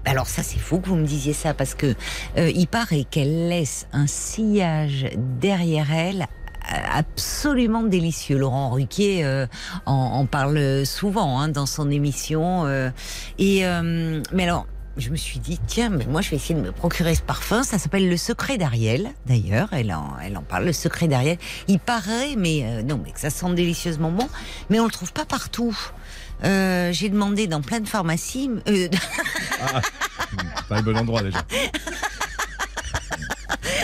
Ben 0.04 0.12
alors 0.12 0.28
ça, 0.28 0.44
c'est 0.44 0.60
fou 0.60 0.78
que 0.78 0.88
vous 0.88 0.96
me 0.96 1.06
disiez 1.06 1.32
ça 1.32 1.52
parce 1.52 1.74
que 1.74 1.94
euh, 2.38 2.50
il 2.54 2.68
paraît 2.68 3.04
qu'elle 3.10 3.48
laisse 3.48 3.88
un 3.92 4.06
sillage 4.06 5.06
derrière 5.40 5.92
elle 5.92 6.28
absolument 6.70 7.82
délicieux. 7.82 8.38
Laurent 8.38 8.70
Ruquier 8.70 9.24
euh, 9.24 9.46
en, 9.86 9.92
en 9.92 10.26
parle 10.26 10.84
souvent 10.86 11.40
hein, 11.40 11.48
dans 11.48 11.66
son 11.66 11.90
émission. 11.90 12.66
euh, 12.66 12.90
et 13.38 13.66
euh, 13.66 14.22
mais 14.32 14.44
alors, 14.44 14.66
je 14.96 15.10
me 15.10 15.16
suis 15.16 15.38
dit 15.38 15.58
tiens, 15.66 15.88
mais 15.88 16.04
moi 16.06 16.20
je 16.20 16.30
vais 16.30 16.36
essayer 16.36 16.54
de 16.54 16.60
me 16.60 16.72
procurer 16.72 17.14
ce 17.14 17.22
parfum. 17.22 17.62
Ça 17.62 17.78
s'appelle 17.78 18.08
le 18.08 18.16
secret 18.16 18.58
d'Ariel. 18.58 19.10
D'ailleurs, 19.26 19.68
elle 19.72 19.92
en, 19.92 20.16
elle 20.22 20.36
en 20.36 20.42
parle. 20.42 20.64
Le 20.66 20.72
secret 20.72 21.08
d'Ariel. 21.08 21.38
Il 21.68 21.78
paraît, 21.78 22.34
mais 22.36 22.62
euh, 22.64 22.82
non, 22.82 23.00
mais 23.02 23.12
que 23.12 23.20
ça 23.20 23.30
sent 23.30 23.52
délicieusement 23.54 24.10
bon. 24.10 24.28
Mais 24.68 24.80
on 24.80 24.84
le 24.84 24.90
trouve 24.90 25.12
pas 25.12 25.24
partout. 25.24 25.76
Euh, 26.44 26.90
J'ai 26.92 27.08
demandé 27.10 27.46
dans 27.46 27.60
plein 27.60 27.80
de 27.80 27.88
pharmacies. 27.88 28.50
euh, 28.68 28.88
Pas 30.68 30.76
le 30.76 30.82
bon 30.82 30.96
endroit 30.96 31.22
déjà. 31.22 31.38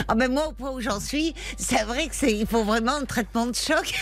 Ah 0.09 0.15
ben 0.15 0.33
moi 0.33 0.49
au 0.49 0.53
point 0.53 0.71
où 0.71 0.81
j'en 0.81 1.01
suis, 1.01 1.35
c'est 1.57 1.83
vrai 1.85 2.09
que 2.09 2.15
c'est 2.15 2.33
il 2.33 2.47
faut 2.47 2.65
vraiment 2.65 2.95
un 2.95 3.05
traitement 3.05 3.47
de 3.47 3.55
choc. 3.55 3.95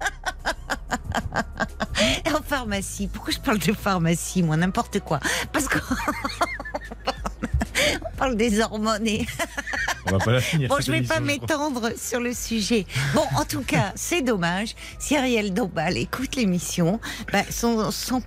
en 2.34 2.42
pharmacie. 2.42 3.08
Pourquoi 3.12 3.32
je 3.32 3.38
parle 3.38 3.58
de 3.58 3.72
pharmacie, 3.72 4.42
moi? 4.42 4.56
N'importe 4.56 5.00
quoi. 5.00 5.20
Parce 5.52 5.68
qu'on 5.68 5.78
on 8.02 8.16
parle 8.16 8.36
des 8.36 8.60
hormones 8.60 9.06
et... 9.06 9.26
On 10.06 10.12
va 10.12 10.24
pas 10.24 10.32
la 10.32 10.40
finir. 10.40 10.68
Bon, 10.68 10.76
je 10.80 10.90
vais 10.90 11.02
pas 11.02 11.20
m'étendre 11.20 11.90
sur 11.96 12.20
le 12.20 12.32
sujet. 12.32 12.86
Bon, 13.14 13.24
en 13.36 13.44
tout 13.44 13.62
cas, 13.62 13.92
c'est 13.94 14.22
dommage. 14.22 14.74
Si 14.98 15.16
Ariel 15.16 15.52
Dombal 15.52 15.96
écoute 15.98 16.36
l'émission, 16.36 17.00
bah, 17.32 17.42
son, 17.50 17.90
son, 17.90 18.22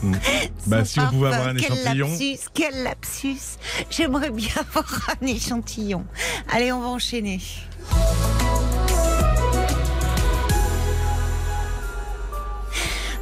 par- 0.00 0.50
Bah, 0.66 0.84
si 0.84 1.00
on 1.00 1.06
pouvait 1.08 1.28
avoir 1.28 1.48
un 1.48 1.54
quel 1.54 1.72
échantillon. 1.72 2.08
Lapsus, 2.08 2.38
quel 2.54 2.82
lapsus 2.82 3.58
J'aimerais 3.90 4.30
bien 4.30 4.48
avoir 4.74 5.10
un 5.22 5.26
échantillon. 5.26 6.04
Allez, 6.52 6.72
on 6.72 6.80
va 6.80 6.88
enchaîner. 6.88 7.38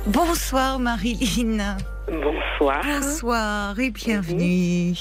Bonsoir 0.06 0.78
Marilyn. 0.78 1.76
Bonsoir. 2.08 2.82
Bonsoir 2.84 3.78
et 3.80 3.90
bienvenue. 3.90 4.94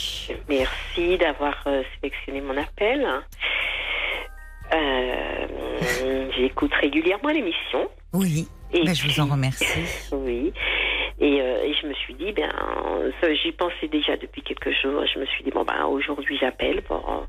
Merci 0.49 1.18
d'avoir 1.19 1.56
euh, 1.68 1.84
sélectionné 2.02 2.41
mon 2.41 2.57
appel. 2.57 3.06
Euh, 4.73 6.27
J'écoute 6.35 6.72
régulièrement 6.81 7.30
l'émission. 7.30 7.88
Oui, 8.14 8.47
Et 8.76 8.84
bah, 8.85 8.93
je 8.93 9.07
vous 9.07 9.19
en 9.19 9.26
remercie. 9.31 9.65
Oui. 10.11 10.53
Et, 11.19 11.41
euh, 11.41 11.64
et 11.64 11.73
je 11.81 11.88
me 11.88 11.93
suis 11.93 12.14
dit, 12.15 12.34
ben, 12.34 12.52
j'y 13.41 13.52
pensais 13.53 13.88
déjà 13.89 14.18
depuis 14.18 14.41
quelques 14.41 14.72
jours. 14.81 15.03
Je 15.14 15.18
me 15.19 15.26
suis 15.26 15.43
dit, 15.45 15.49
bon, 15.52 15.64
ben, 15.64 15.85
aujourd'hui, 15.85 16.38
j'appelle 16.39 16.81
pour, 16.81 17.10
euh, 17.10 17.26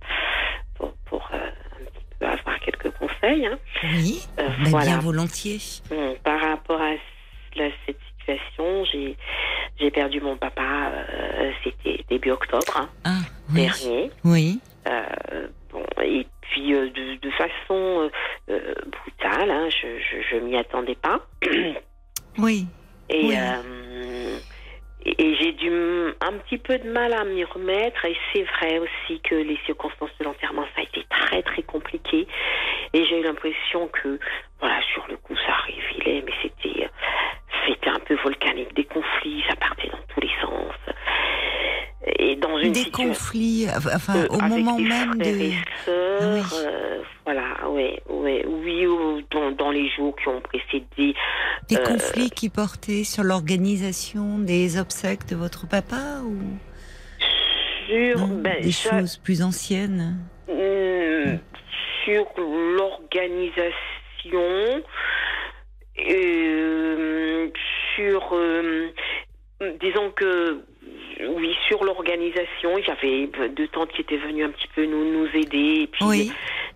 pour, 0.74 0.92
pour, 1.04 1.30
euh, 1.32 1.36
un 1.36 1.84
petit 1.84 2.04
peu 2.18 2.26
avoir 2.26 2.58
quelques 2.60 2.90
conseils. 2.98 3.46
hein. 3.46 3.58
Oui, 3.84 4.22
Euh, 4.40 4.48
voilà. 4.70 4.86
bien 4.86 4.98
volontiers. 5.00 5.58
Par 6.24 6.40
rapport 6.40 6.80
à 6.80 6.94
la- 7.54 7.70
cette 7.86 7.98
situation, 8.18 8.84
j'ai 8.92 9.16
j'ai 9.78 9.90
perdu 9.90 10.20
mon 10.22 10.36
papa, 10.36 10.90
c'était 11.62 12.02
début 12.08 12.30
octobre 12.30 12.76
hein, 12.76 12.88
Ah, 13.04 13.18
oui. 13.54 13.66
dernier. 13.66 14.10
Oui. 14.24 14.58
Et 16.02 16.26
puis 16.42 16.74
euh, 16.74 16.90
de, 16.90 17.16
de 17.20 17.30
façon 17.30 17.50
euh, 17.70 18.10
euh, 18.50 18.74
brutale, 18.86 19.50
hein, 19.50 19.68
je, 19.70 19.98
je, 19.98 20.22
je 20.30 20.36
m'y 20.36 20.56
attendais 20.56 20.96
pas. 20.96 21.20
Oui. 22.38 22.66
Et, 23.08 23.28
Oui. 23.28 23.34
et, 25.06 25.24
et 25.24 25.34
j'ai 25.36 25.52
dû 25.52 25.70
un 26.20 26.32
petit 26.44 26.58
peu 26.58 26.76
de 26.78 26.90
mal 26.90 27.14
à 27.14 27.24
m'y 27.24 27.44
remettre. 27.44 28.04
Et 28.04 28.14
c'est 28.32 28.42
vrai 28.42 28.78
aussi 28.78 29.20
que 29.20 29.34
les 29.34 29.58
circonstances 29.64 30.10
de 30.20 30.24
l'enterrement, 30.24 30.64
ça 30.74 30.80
a 30.80 30.82
été 30.82 31.06
très 31.08 31.42
très 31.42 31.62
compliqué. 31.62 32.26
Et 32.92 33.04
j'ai 33.06 33.20
eu 33.20 33.22
l'impression 33.22 33.88
que, 33.88 34.18
voilà, 34.60 34.80
sur 34.92 35.06
le 35.08 35.16
coup, 35.16 35.34
ça 35.36 35.52
arrivait, 35.52 36.22
mais 36.26 36.32
c'était, 36.42 36.90
c'était 37.66 37.90
un 37.90 37.98
peu 38.00 38.16
volcanique, 38.22 38.74
des 38.74 38.84
conflits, 38.84 39.42
ça 39.48 39.56
partait 39.56 39.88
dans 39.88 39.98
tous 40.14 40.20
les 40.20 40.30
sens. 40.40 40.72
Et 42.18 42.36
dans 42.36 42.56
une 42.58 42.70
Des 42.72 42.80
situation- 42.84 43.08
conflits, 43.12 43.66
enfin, 43.94 44.16
euh, 44.16 44.26
au 44.30 44.40
avec 44.40 44.48
moment 44.58 44.76
des 44.76 44.84
même 44.84 45.18
de. 45.18 45.24
et 45.24 45.52
sœurs, 45.84 46.20
Ah 46.22 46.26
oui. 46.34 46.40
euh, 46.64 47.02
voilà, 47.24 47.68
ouais, 47.68 48.00
ouais, 48.08 48.44
oui, 48.46 48.86
ou 48.86 49.22
dans, 49.32 49.50
dans 49.50 49.70
les 49.72 49.88
jours 49.90 50.14
qui 50.16 50.28
ont 50.28 50.40
précédé. 50.40 51.14
Des 51.68 51.76
euh, 51.76 51.84
conflits 51.84 52.30
qui 52.30 52.48
portaient 52.48 53.02
sur 53.02 53.24
l'organisation 53.24 54.38
des 54.38 54.78
obsèques 54.78 55.26
de 55.26 55.34
votre 55.34 55.66
papa 55.68 56.20
ou 56.24 56.36
sur 57.88 58.18
non, 58.18 58.28
ben, 58.40 58.62
des 58.62 58.70
ça- 58.72 58.90
choses 59.00 59.16
plus 59.16 59.42
anciennes 59.42 60.16
Hum, 60.48 61.38
sur 62.04 62.24
l'organisation, 62.38 63.72
euh, 66.08 67.15
sur, 67.96 68.28
euh, 68.32 68.88
disons 69.80 70.10
que, 70.12 70.62
oui, 71.20 71.56
sur 71.66 71.82
l'organisation, 71.84 72.76
j'avais 72.84 73.28
deux 73.48 73.68
tantes 73.68 73.90
qui 73.92 74.02
étaient 74.02 74.16
venues 74.16 74.44
un 74.44 74.50
petit 74.50 74.68
peu 74.74 74.84
nous, 74.84 75.04
nous 75.04 75.28
aider. 75.34 75.82
Et 75.82 75.86
puis, 75.86 76.04
Oui. 76.04 76.32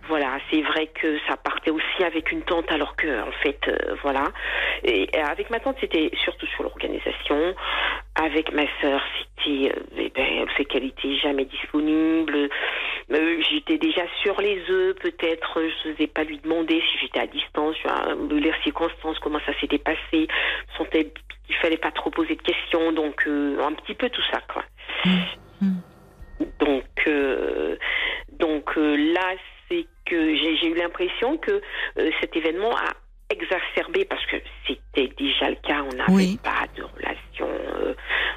voilà, 0.09 0.39
c'est 0.51 0.63
vrai 0.63 0.87
que 0.89 1.19
ça 1.29 1.37
partait 1.37 1.71
aussi 1.71 2.05
avec 2.05 2.33
une 2.33 2.43
tante, 2.43 2.71
alors 2.71 2.97
que, 2.97 3.23
en 3.23 3.33
fait, 3.43 3.61
euh, 3.69 3.97
voilà. 4.03 4.25
Et 4.85 5.09
avec 5.15 5.51
ma 5.51 5.61
tante, 5.61 5.77
c'était 5.81 6.11
surtout 6.25 6.47
sur 6.47 6.63
l'organisation. 6.63 7.55
Avec 8.15 8.53
ma 8.53 8.65
sœur, 8.81 9.03
c'était 9.19 9.71
euh, 9.71 9.83
eh 9.97 10.11
ben, 10.11 10.41
le 10.41 10.49
fait 10.57 10.65
qu'elle 10.65 10.85
était 10.85 11.17
jamais 11.17 11.45
disponible. 11.45 12.49
Euh, 13.13 13.43
j'étais 13.51 13.79
déjà 13.79 14.03
sur 14.23 14.41
les 14.41 14.63
œufs, 14.71 14.97
peut-être. 14.97 15.61
Je 15.85 15.91
n'osais 15.91 16.07
pas 16.07 16.25
lui 16.25 16.39
demander 16.39 16.83
si 16.91 16.99
j'étais 16.99 17.21
à 17.21 17.27
distance, 17.27 17.77
les 18.31 18.53
circonstances, 18.63 19.19
comment 19.19 19.41
ça 19.45 19.53
s'était 19.61 19.79
passé. 19.79 20.29
Sentais 20.79 21.13
qu'il 21.51 21.59
fallait 21.59 21.77
pas 21.77 21.91
trop 21.91 22.11
poser 22.11 22.37
de 22.37 22.43
questions, 22.43 22.93
donc 22.93 23.27
euh, 23.27 23.61
un 23.61 23.73
petit 23.73 23.95
peu 23.95 24.09
tout 24.09 24.23
ça, 24.31 24.41
quoi. 24.53 24.65
Donc, 26.61 26.85
euh, 27.07 27.77
donc 28.39 28.79
euh, 28.79 28.97
là, 29.13 29.35
c'est 29.69 29.87
que 30.07 30.37
j'ai 30.37 30.67
eu 30.67 30.75
l'impression 30.75 31.37
que 31.37 31.61
cet 32.21 32.37
événement 32.37 32.75
a 32.77 32.95
exacerbé 33.31 34.05
parce 34.05 34.25
que 34.27 34.37
c'était 34.67 35.11
déjà 35.19 35.51
le 35.51 35.57
cas. 35.67 35.83
On 35.83 35.97
n'avait 35.97 36.13
Oui. 36.13 36.39
pas 36.43 36.67
de 36.77 36.83
relations, 36.83 37.49
euh, 37.49 37.95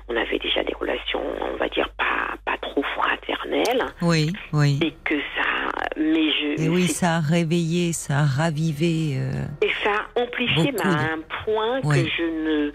on 0.07 0.15
avait 0.15 0.40
déjà 0.40 0.64
des 0.64 0.74
relations, 0.80 1.22
on 1.41 1.57
va 1.57 1.68
dire 1.70 1.90
pas 1.98 2.36
pas 2.45 2.57
trop 2.57 2.84
fraternelles, 2.95 3.86
Oui, 4.02 4.34
oui. 4.52 4.80
et 4.82 4.91
que 5.06 5.15
ça, 5.36 5.70
mais 5.98 6.30
je 6.32 6.61
Et 6.64 6.70
oui, 6.70 6.88
ça 6.88 7.15
a 7.15 7.20
réveillé, 7.20 7.94
ça 7.94 8.20
a 8.20 8.26
ravivé. 8.26 9.18
euh, 9.18 9.32
et 9.61 9.70
ça 9.84 9.91
a 10.15 10.20
amplifié 10.22 10.72
de- 10.72 10.82
à 10.82 11.14
un 11.14 11.20
point 11.45 11.80
Oui. 11.84 12.03
que 12.03 12.10
je 12.10 12.24
ne 12.24 12.72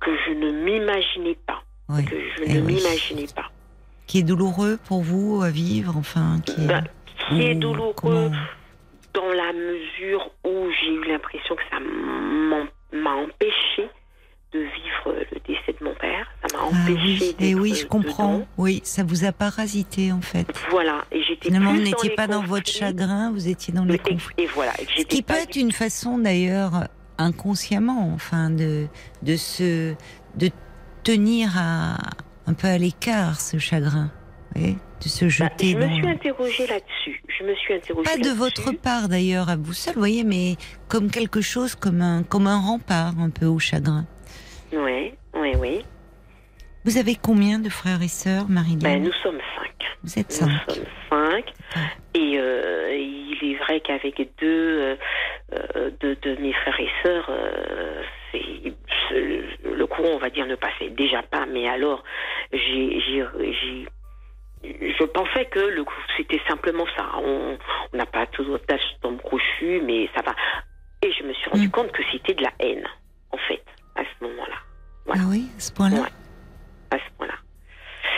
que 0.00 0.10
je 0.26 0.32
ne 0.32 0.50
m'imaginais 0.64 1.36
pas, 1.46 1.62
oui. 1.90 2.04
que 2.04 2.16
je 2.16 2.44
Eh 2.46 2.54
ne 2.54 2.60
m'imaginais 2.60 3.26
pas. 3.34 3.50
Qui 4.06 4.20
est 4.20 4.22
douloureux 4.22 4.78
pour 4.88 5.02
vous 5.02 5.42
à 5.42 5.50
vivre, 5.50 5.94
enfin. 5.96 6.40
Qui 6.46 6.64
est, 6.64 6.66
Ben, 6.66 6.84
qui 7.28 7.42
est 7.42 7.54
ou 7.56 7.58
douloureux 7.60 7.92
comment- 7.96 8.30
dans 9.14 9.28
la 9.32 9.52
mesure 9.52 10.30
où 10.44 10.70
j'ai 10.80 10.92
eu 10.94 11.04
l'impression 11.04 11.54
que 11.56 11.62
ça 11.70 11.78
m'a 11.80 13.10
empêché 13.14 13.88
de 14.52 14.58
vivre 14.58 15.14
le 15.32 15.38
décès 15.46 15.76
de 15.78 15.84
mon 15.84 15.94
père. 15.94 16.26
Ça 16.48 16.56
m'a 16.56 16.64
Ah 16.64 16.66
empêché 16.90 17.34
oui, 17.38 17.46
et 17.46 17.54
oui, 17.54 17.74
je 17.74 17.86
comprends. 17.86 18.38
dedans. 18.38 18.48
Oui, 18.58 18.80
ça 18.84 19.04
vous 19.04 19.24
a 19.24 19.30
parasité 19.32 20.10
en 20.12 20.20
fait. 20.20 20.46
Votre 20.70 21.06
Et 21.12 21.22
j'étais 21.22 21.48
Finalement, 21.48 21.72
vous 21.74 21.82
n'étiez 21.82 22.10
pas 22.10 22.26
dans 22.26 22.42
votre 22.42 22.68
chagrin, 22.68 23.30
vous 23.30 23.48
étiez 23.48 23.72
dans 23.72 23.84
les 23.84 23.94
Et, 23.94 23.98
conflits. 23.98 24.34
et 24.38 24.46
voilà. 24.46 24.72
et 24.80 24.86
Ce 24.86 25.04
qui 25.04 25.22
peut 25.22 25.34
être 25.34 25.56
une 25.56 25.72
façon 25.72 26.18
d'ailleurs 26.18 26.88
inconsciemment, 27.18 28.10
enfin, 28.14 28.50
de, 28.50 28.86
de 29.22 29.36
se, 29.36 29.94
de 30.36 30.50
tenir 31.04 31.50
à, 31.56 31.96
un 32.46 32.54
peu 32.54 32.66
à 32.66 32.78
l'écart 32.78 33.40
ce 33.40 33.58
chagrin, 33.58 34.10
vous 34.54 34.60
voyez, 34.60 34.76
de 35.02 35.08
se 35.08 35.24
Bah, 35.24 35.30
jeter 35.30 35.70
je 35.72 35.76
me 35.78 35.88
suis 35.94 36.08
interrogée 36.08 36.66
là-dessus. 36.66 37.22
Je 37.38 37.44
me 37.44 37.54
suis 37.54 37.74
interrogée 37.74 38.10
Pas 38.10 38.16
de 38.18 38.30
votre 38.30 38.72
part 38.72 39.08
d'ailleurs 39.08 39.48
à 39.48 39.56
vous 39.56 39.72
seul, 39.72 39.94
vous 39.94 40.00
voyez, 40.00 40.24
mais 40.24 40.56
comme 40.88 41.10
quelque 41.10 41.40
chose, 41.40 41.74
comme 41.74 42.00
un, 42.02 42.22
comme 42.22 42.46
un 42.46 42.58
rempart 42.60 43.14
un 43.18 43.30
peu 43.30 43.46
au 43.46 43.58
chagrin. 43.58 44.04
Oui, 44.72 45.12
oui, 45.34 45.52
oui. 45.58 45.84
Vous 46.84 46.96
avez 46.98 47.14
combien 47.14 47.58
de 47.58 47.68
frères 47.68 48.00
et 48.02 48.08
sœurs, 48.08 48.48
Marie-Lynn 48.48 48.80
Ben, 48.82 49.02
nous 49.02 49.12
sommes 49.22 49.38
cinq. 49.56 49.74
Vous 50.02 50.18
êtes 50.18 50.30
Nous 50.30 50.48
cinq. 50.48 50.70
sommes 50.70 50.84
cinq. 51.10 51.44
Et 52.14 52.38
euh, 52.38 52.96
il 52.96 53.38
est 53.52 53.56
vrai 53.56 53.80
qu'avec 53.80 54.16
deux 54.40 54.46
euh, 54.80 54.96
euh, 55.52 55.90
de, 56.00 56.16
de 56.22 56.40
mes 56.40 56.52
frères 56.54 56.80
et 56.80 56.88
sœurs, 57.02 57.26
euh, 57.30 58.02
le 59.64 59.86
courant, 59.86 60.10
on 60.14 60.18
va 60.18 60.30
dire, 60.30 60.46
ne 60.46 60.54
passait 60.54 60.88
déjà 60.90 61.22
pas. 61.22 61.44
Mais 61.46 61.68
alors, 61.68 62.02
j'ai- 62.52 63.86
je 64.62 65.04
pensais 65.04 65.46
que 65.46 65.58
le 65.60 65.84
coup, 65.84 65.94
c'était 66.16 66.40
simplement 66.48 66.84
ça. 66.96 67.06
On 67.22 67.58
n'a 67.94 68.06
pas 68.06 68.26
toujours 68.26 68.60
tâche 68.66 68.80
tombe 69.02 69.20
crochu, 69.22 69.80
mais 69.84 70.08
ça 70.14 70.22
va. 70.22 70.34
Et 71.02 71.12
je 71.12 71.24
me 71.24 71.32
suis 71.32 71.50
rendu 71.50 71.68
Mm. 71.68 71.70
compte 71.70 71.92
que 71.92 72.02
c'était 72.12 72.34
de 72.34 72.42
la 72.42 72.52
haine, 72.60 72.86
en 73.32 73.38
fait, 73.38 73.62
à 73.96 74.02
ce 74.02 74.24
moment-là. 74.24 74.56
Ah 75.12 75.26
oui, 75.30 75.48
à 75.56 75.60
ce 75.60 75.72
point-là. 75.72 76.00
Ouais. 76.02 76.08
à 76.92 76.96
ce 76.98 77.10
point-là. 77.16 77.34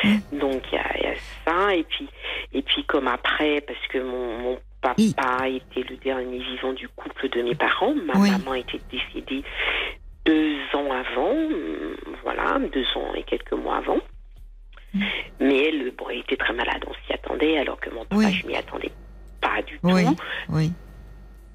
Mm. 0.04 0.38
Donc 0.38 0.62
il 0.72 0.74
y, 0.74 0.78
a- 0.78 0.96
il 0.98 1.02
y 1.04 1.06
a 1.06 1.14
ça 1.44 1.74
et 1.76 1.84
puis 1.84 2.08
et 2.52 2.62
puis 2.62 2.84
comme 2.84 3.06
après 3.06 3.60
parce 3.60 3.86
que 3.88 3.98
mon, 3.98 4.38
mon 4.38 4.58
papa 4.80 5.48
était 5.48 5.88
le 5.88 5.96
dernier 5.98 6.38
vivant 6.38 6.72
du 6.72 6.88
couple 6.88 7.28
de 7.28 7.42
mes 7.42 7.54
parents, 7.54 7.94
ma 7.94 8.14
Oui. 8.18 8.30
maman 8.30 8.54
était 8.54 8.80
décédée 8.90 9.44
deux 10.24 10.56
ans 10.74 10.90
avant, 10.90 11.30
hum, 11.30 11.96
voilà 12.22 12.58
deux 12.72 12.86
ans 12.96 13.12
et 13.14 13.22
quelques 13.24 13.52
mois 13.52 13.76
avant. 13.76 13.98
Mm. 14.94 15.02
Mais 15.40 15.68
elle, 15.68 15.90
bon, 15.92 16.08
elle 16.10 16.18
était 16.18 16.36
très 16.36 16.52
malade, 16.52 16.84
on 16.86 16.92
s'y 17.06 17.12
attendait, 17.12 17.58
alors 17.58 17.80
que 17.80 17.90
mon 17.90 18.04
papa, 18.04 18.16
Oui. 18.16 18.32
je 18.32 18.46
m'y 18.46 18.56
attendais 18.56 18.90
pas 19.40 19.62
du 19.62 19.78
Oui, 19.82 20.04
tout. 20.04 20.16
oui. 20.50 20.72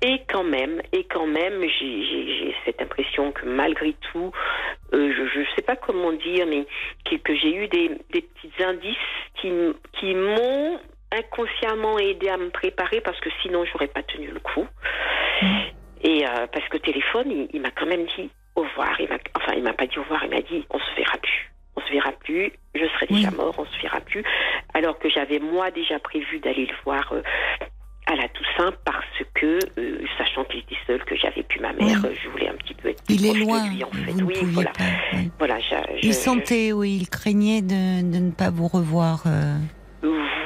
Et 0.03 0.21
quand 0.29 0.43
même, 0.43 0.79
et 0.91 1.05
quand 1.05 1.25
même, 1.25 1.63
j'ai- 1.79 2.55
cette 2.65 2.81
impression 2.81 3.31
que 3.31 3.45
malgré 3.47 3.93
tout, 4.11 4.31
euh, 4.93 5.11
je 5.33 5.39
ne 5.39 5.45
sais 5.55 5.63
pas 5.63 5.75
comment 5.75 6.11
dire, 6.11 6.45
mais 6.47 6.65
que, 7.05 7.15
que 7.15 7.35
j'ai 7.35 7.55
eu 7.55 7.67
des, 7.67 7.89
des 8.13 8.21
petits 8.21 8.63
indices 8.63 8.95
qui, 9.41 9.49
m'ont 10.13 10.79
inconsciemment 11.11 11.97
aidé 11.99 12.29
à 12.29 12.37
me 12.37 12.49
préparer 12.49 13.01
parce 13.01 13.19
que 13.21 13.29
sinon 13.41 13.63
j'aurais 13.65 13.87
pas 13.87 14.03
tenu 14.03 14.27
le 14.27 14.39
coup. 14.39 14.67
Et 16.03 16.25
euh, 16.27 16.45
parce 16.51 16.67
que 16.69 16.77
téléphone, 16.77 17.31
il, 17.31 17.47
il 17.53 17.61
m'a 17.61 17.71
quand 17.71 17.85
même 17.87 18.05
dit 18.17 18.29
au 18.55 18.61
revoir. 18.61 18.99
Il 18.99 19.07
enfin, 19.35 19.53
il 19.55 19.63
m'a 19.63 19.73
pas 19.73 19.87
dit 19.87 19.97
au 19.97 20.03
revoir, 20.03 20.23
il 20.25 20.29
m'a 20.29 20.41
dit 20.41 20.65
on 20.69 20.79
se 20.79 20.95
verra 20.95 21.17
plus. 21.17 21.51
On 21.77 21.81
se 21.87 21.93
verra 21.93 22.11
plus, 22.11 22.51
je 22.75 22.85
serai 22.85 23.05
déjà 23.07 23.29
Oui. 23.29 23.35
mort, 23.37 23.53
on 23.59 23.65
se 23.65 23.81
verra 23.83 23.99
plus. 24.01 24.23
Alors 24.73 24.97
que 24.97 25.09
j'avais 25.09 25.37
moi 25.39 25.69
déjà 25.71 25.99
prévu 25.99 26.39
d'aller 26.39 26.65
le 26.65 26.73
voir 26.83 27.07
euh, 27.13 27.21
à 28.07 28.15
la 28.15 28.27
Toussaint 28.29 28.73
parce 28.83 29.05
que, 29.35 29.59
euh, 29.77 29.99
sachant 30.17 30.43
qu'il 30.45 30.61
était 30.61 30.75
seul, 30.87 31.03
que 31.05 31.15
j'avais 31.15 31.43
plus 31.43 31.59
ma 31.59 31.73
mère, 31.73 31.99
Oui. 32.03 32.17
je 32.21 32.29
voulais 32.29 32.49
un 32.49 32.55
petit 32.55 32.73
peu 32.73 32.89
être 32.89 33.03
plus 33.03 33.13
Il 33.15 33.25
est 33.27 33.33
de 33.33 33.39
loin, 33.45 33.69
lui, 33.69 33.83
en 33.83 33.91
fait. 33.91 34.11
vous 34.11 34.25
oui, 34.25 34.35
voilà. 34.53 34.71
pas. 34.71 34.83
oui. 35.13 35.29
Voilà, 35.37 35.59
j'a- 35.59 35.83
je- 35.97 35.99
Il 36.07 36.07
je- 36.07 36.17
sentait, 36.17 36.71
oui, 36.73 36.97
il 37.01 37.09
craignait 37.09 37.61
de, 37.61 38.01
de 38.11 38.17
ne 38.25 38.31
pas 38.31 38.49
vous 38.49 38.67
revoir. 38.67 39.23
euh. 39.27 39.55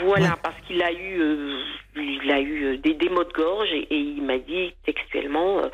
Voilà, 0.04 0.26
Ouais. 0.32 0.36
parce 0.44 0.60
qu'il 0.68 0.82
a 0.84 0.92
eu, 0.92 1.20
euh, 1.22 1.62
il 1.96 2.32
a 2.32 2.40
eu 2.40 2.64
euh, 2.66 2.78
des, 2.78 2.94
des 2.94 3.10
maux 3.10 3.24
de 3.24 3.34
gorge 3.34 3.70
et, 3.74 3.88
et 3.94 3.98
il 3.98 4.22
m'a 4.24 4.38
dit 4.38 4.74
textuellement, 4.86 5.60
euh, 5.60 5.70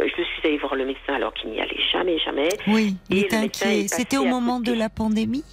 je 0.00 0.22
suis 0.22 0.42
allée 0.44 0.58
voir 0.58 0.74
le 0.74 0.84
médecin 0.86 1.14
alors 1.14 1.32
qu'il 1.34 1.50
n'y 1.50 1.60
allait 1.60 1.80
jamais, 1.92 2.18
jamais, 2.18 2.48
Oui, 2.68 2.96
il 3.10 3.22
médecin 3.22 3.42
inquiet. 3.44 3.86
C'était 3.88 4.18
au 4.18 4.24
moment 4.26 4.60
de 4.60 4.72
la 4.72 4.88
pandémie 4.88 5.44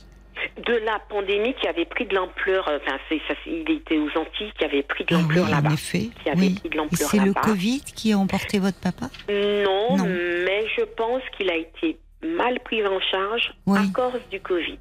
de 0.66 0.74
la 0.86 1.00
pandémie 1.10 1.54
qui 1.56 1.68
avait 1.68 1.84
pris 1.86 2.06
de 2.06 2.16
l'ampleur. 2.16 2.66
euh, 2.70 2.80
Enfin, 2.82 2.98
c'est, 3.10 3.20
ça, 3.28 3.34
il 3.46 3.70
était 3.72 3.98
aux 3.98 4.08
Antilles 4.18 4.54
qui 4.58 4.64
avait 4.64 4.84
pris 4.84 5.04
de 5.04 5.14
l'ampleur 5.14 5.46
oui, 5.46 5.52
là-bas. 5.52 5.70
en 5.72 5.74
effet. 5.74 6.10
Qui 6.24 6.30
avait 6.30 6.40
Oui. 6.40 6.56
pris 6.60 6.70
de 6.70 6.76
Et 6.76 6.78
l'ampleur 6.78 7.10
c'est 7.10 7.20
le. 7.20 7.34
Covid 7.34 7.82
qui 7.94 8.14
a 8.14 8.18
emporté 8.18 8.58
votre 8.60 8.80
papa 8.80 9.08
Non, 9.30 9.98
Non. 9.98 10.06
mais 10.06 10.66
je 10.78 10.84
pense 10.96 11.22
qu'il 11.36 11.50
a 11.50 11.56
été 11.58 11.98
mal 12.26 12.58
pris 12.62 12.86
en 12.88 13.02
charge 13.02 13.52
Oui. 13.66 13.80
à 13.80 13.94
cause 13.94 14.22
du 14.32 14.40
Covid. 14.40 14.80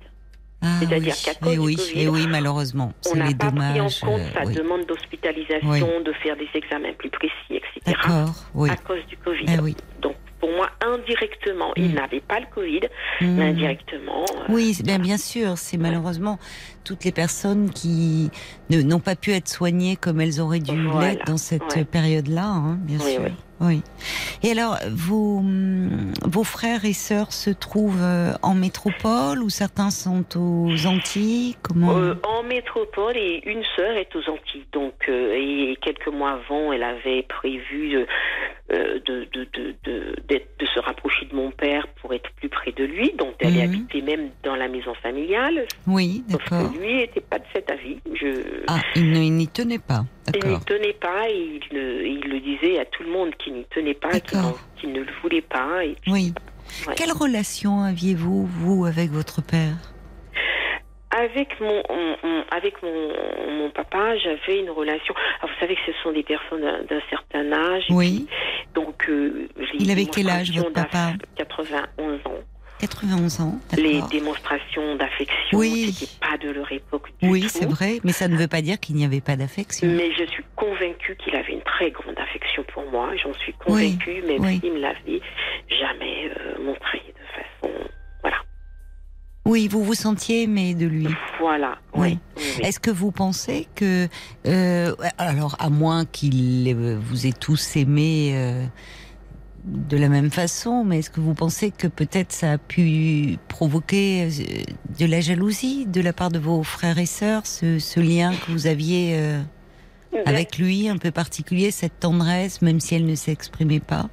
Ah 0.61 0.79
C'est-à-dire 0.81 1.15
oui. 1.15 1.23
qu'à 1.25 1.35
cause 1.35 1.53
du 1.53 1.59
oui, 1.61 1.77
Covid, 1.77 1.93
eh 1.95 2.09
oui, 2.09 2.27
malheureusement. 2.29 2.93
On 3.11 3.15
n'a 3.17 3.33
pas 3.33 3.51
pris 3.53 3.81
en 3.81 3.85
compte 3.87 4.21
euh, 4.21 4.33
sa 4.35 4.45
oui. 4.45 4.55
demande 4.55 4.87
d'hospitalisation, 4.87 6.01
de 6.05 6.13
faire 6.23 6.37
des 6.37 6.49
examens 6.55 6.93
plus 6.99 7.11
précis, 7.11 7.33
etc. 7.51 7.97
À 8.05 8.77
cause 8.77 9.07
du 9.09 9.17
Covid. 9.19 9.45
Eh 9.49 9.61
oui. 9.61 9.77
Donc, 10.03 10.17
pour 10.41 10.51
moi, 10.51 10.69
indirectement, 10.85 11.73
il 11.77 11.91
Mm. 11.91 11.95
n'avait 11.95 12.21
pas 12.21 12.41
le 12.41 12.47
Covid, 12.53 12.81
Hmm. 13.21 13.37
mais 13.37 13.45
indirectement. 13.51 14.25
euh, 14.37 14.45
Oui, 14.49 14.77
bien 14.85 15.17
sûr. 15.17 15.59
C'est 15.59 15.77
malheureusement 15.79 16.39
toutes 16.85 17.05
les 17.05 17.13
personnes 17.13 17.71
qui 17.71 18.31
n'ont 18.71 19.01
pas 19.01 19.17
pu 19.17 19.33
être 19.33 19.49
soignées 19.49 19.97
comme 19.97 20.21
elles 20.21 20.41
auraient 20.41 20.59
dû 20.61 20.85
Voilà, 20.87 21.11
l'être 21.11 21.27
dans 21.27 21.37
cette 21.37 21.63
ouais. 21.77 21.85
période-là, 21.85 22.47
hein, 22.47 22.79
bien 22.83 22.99
Oui, 23.05 23.13
sûr. 23.13 23.23
oui. 23.25 23.31
Oui. 23.61 23.83
Et 24.45 24.53
alors, 24.53 24.79
vos, 24.93 25.39
hum, 25.39 26.13
vos 26.25 26.45
frères 26.45 26.85
et 26.85 26.93
sœurs 26.93 27.33
se 27.33 27.51
trouvent 27.51 28.01
euh, 28.01 28.33
en 28.43 28.55
métropole 28.55 29.43
ou 29.43 29.51
certains 29.51 29.91
sont 29.91 30.25
aux 30.37 30.87
Antilles? 30.87 31.57
Comment? 31.63 31.91
Euh, 31.99 32.15
en 32.23 32.45
métropole 32.45 33.17
et 33.17 33.43
une 33.47 33.65
sœur 33.75 33.97
est 33.97 34.15
aux 34.15 34.31
Antilles. 34.31 34.65
Donc, 34.73 34.95
euh, 35.09 35.35
et 35.35 35.77
quelques 35.83 36.07
mois 36.07 36.39
avant, 36.41 36.73
elle 36.73 36.85
avait 36.85 37.25
prévu 37.25 37.91
de, 37.95 38.07
euh, 38.73 39.01
de, 39.05 39.27
de, 39.33 39.49
de, 39.53 39.75
de, 39.83 40.17
d'être- 40.29 40.57
de 40.61 40.67
se 40.67 40.79
rapprocher 40.79 41.27
de 41.27 41.35
mon 41.35 41.51
père 41.51 41.89
pour 42.01 42.15
être 42.15 42.31
plus 42.37 42.49
près 42.49 42.71
de 42.71 42.85
lui, 42.85 43.13
donc 43.19 43.41
d'aller 43.41 43.67
Mhm. 43.67 43.75
habiter 43.75 44.03
même 44.03 44.31
dans 44.45 44.55
la 44.55 44.69
maison 44.69 44.95
familiale. 45.03 45.67
Oui, 45.89 46.23
d'accord. 46.29 46.68
Lui 46.79 46.95
n'était 46.97 47.21
pas 47.21 47.39
de 47.39 47.45
cet 47.55 47.71
avis. 47.71 47.99
Je, 48.15 48.63
Ah, 48.67 48.81
il 48.97 49.11
n'y 49.35 49.49
tenait 49.49 49.79
pas. 49.79 50.05
il 50.35 50.49
n'y 50.51 50.61
tenait 50.61 50.93
pas 50.95 51.29
et 51.29 51.61
il, 51.73 52.21
le 52.21 52.41
disait 52.41 52.79
à 52.81 52.85
tout 52.87 53.03
le 53.03 53.11
monde 53.11 53.35
qu'il 53.37 53.55
n'y 53.55 53.65
tenait 53.65 53.95
pas, 53.95 54.11
qu'il, 54.21 54.93
ne 54.93 55.01
le 55.01 55.13
voulait 55.23 55.43
pas. 55.43 55.85
Et 55.85 55.97
puis, 56.03 56.13
Oui. 56.13 56.33
Ouais. 56.87 56.95
Quelle 56.97 57.13
relation 57.13 57.81
aviez-vous, 57.81 58.45
vous, 58.47 58.85
avec 58.85 59.11
votre 59.11 59.41
père? 59.43 59.75
Avec 61.11 61.59
mon, 61.61 61.83
avec 62.51 62.83
mon, 62.83 63.09
mon 63.59 63.71
papa, 63.71 64.17
j'avais 64.19 64.61
une 64.61 64.69
relation. 64.71 65.15
Alors, 65.41 65.55
vous 65.55 65.61
savez 65.61 65.75
que 65.75 65.81
ce 65.87 65.93
sont 66.03 66.13
des 66.13 66.23
personnes 66.23 66.61
d'un, 66.61 67.01
certain 67.09 67.51
âge. 67.51 67.85
Oui. 67.89 68.27
Donc, 68.75 69.09
euh, 69.09 69.49
Il 69.79 69.91
avait 69.91 70.05
quel 70.05 70.29
âge, 70.29 70.53
votre 70.53 70.71
papa? 70.73 71.13
d'aff- 71.39 71.49
91 71.49 72.21
ans. 72.27 72.35
91 72.81 73.41
ans, 73.41 73.59
Les 73.77 74.01
démonstrations 74.11 74.97
d'affection, 74.97 75.59
Oui. 75.59 75.93
c'était 75.93 76.13
pas 76.21 76.39
de 76.39 76.51
leur 76.51 76.71
époque 76.71 77.09
du 77.21 77.29
Oui, 77.29 77.43
tout. 77.43 77.49
c'est 77.49 77.67
vrai, 77.67 77.99
mais 78.05 78.13
ça 78.13 78.29
ne 78.29 78.37
veut 78.37 78.47
pas 78.49 78.63
dire 78.63 78.79
qu'il 78.79 78.95
n'y 78.97 79.05
avait 79.05 79.21
pas 79.21 79.37
d'affection. 79.37 79.89
Mais 79.89 80.11
je 80.19 80.25
suis 80.31 80.45
convaincue 80.55 81.17
qu'il 81.17 81.35
avait 81.35 81.53
une 81.53 81.63
très 81.63 81.91
grande 81.91 82.17
affection 82.19 82.63
pour 82.73 82.89
moi. 82.91 83.11
J'en 83.23 83.35
suis 83.35 83.53
convaincue, 83.55 84.23
même 84.27 84.41
oui. 84.43 84.61
s'il 84.63 84.73
me 84.73 84.79
l'avait 84.81 85.21
jamais 85.69 86.31
euh, 86.31 86.63
montré 86.65 86.99
de 87.09 87.25
façon. 87.35 87.75
Voilà. 88.23 88.37
Oui, 89.45 89.67
vous 89.69 89.83
vous 89.83 89.95
sentiez 89.95 90.43
aimé 90.43 90.75
de 90.75 90.87
lui. 90.87 91.09
Voilà. 91.41 91.79
Oui. 91.95 92.09
Oui. 92.11 92.19
oui, 92.37 92.43
oui. 92.59 92.65
Est-ce 92.67 92.79
que 92.79 92.91
vous 92.91 93.11
pensez 93.11 93.67
que, 93.75 94.07
euh, 94.47 94.95
alors 95.19 95.57
à 95.59 95.69
moins 95.69 96.05
qu'il 96.05 96.75
vous 96.77 97.27
ait 97.27 97.33
tous 97.33 97.77
aimé 97.77 98.33
euh, 98.35 98.65
de 99.69 99.97
la 99.97 100.09
même 100.09 100.31
façon, 100.31 100.83
mais 100.85 100.99
est-ce 101.01 101.11
que 101.11 101.21
vous 101.21 101.35
pensez 101.35 101.71
que 101.71 101.87
peut-être 101.87 102.33
ça 102.33 102.53
a 102.53 102.59
pu 102.59 103.37
provoquer 103.49 104.25
euh, 104.25 104.29
de 104.99 105.07
la 105.07 105.21
jalousie 105.21 105.87
de 105.87 106.01
la 106.01 106.13
part 106.13 106.31
de 106.31 106.39
vos 106.39 106.63
frères 106.63 106.99
et 106.99 107.07
sœurs, 107.07 107.47
ce, 107.47 107.79
ce 107.79 108.01
lien 108.01 108.33
que 108.35 108.51
vous 108.51 108.67
aviez 108.67 109.17
euh, 109.19 109.41
avec 110.25 110.59
lui, 110.59 110.89
un 110.89 110.97
peu 110.97 111.11
particulier, 111.11 111.71
cette 111.71 112.01
tendresse, 112.01 112.63
même 112.63 112.81
si 112.81 112.95
elle 112.95 113.05
ne 113.07 113.15
s'exprimait 113.15 113.81
pas? 113.81 114.09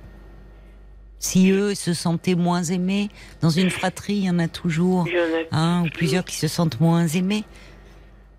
Si 1.19 1.49
eux 1.51 1.73
se 1.73 1.93
sentaient 1.93 2.35
moins 2.35 2.63
aimés, 2.63 3.09
dans 3.41 3.49
une 3.49 3.69
fratrie, 3.69 4.15
il 4.15 4.25
y 4.25 4.29
en 4.29 4.37
a 4.39 4.47
toujours 4.49 5.07
en 5.51 5.55
a 5.55 5.57
un 5.57 5.85
ou 5.85 5.89
plusieurs 5.89 6.25
qui 6.25 6.35
se 6.35 6.47
sentent 6.47 6.79
moins 6.81 7.07
aimés. 7.07 7.45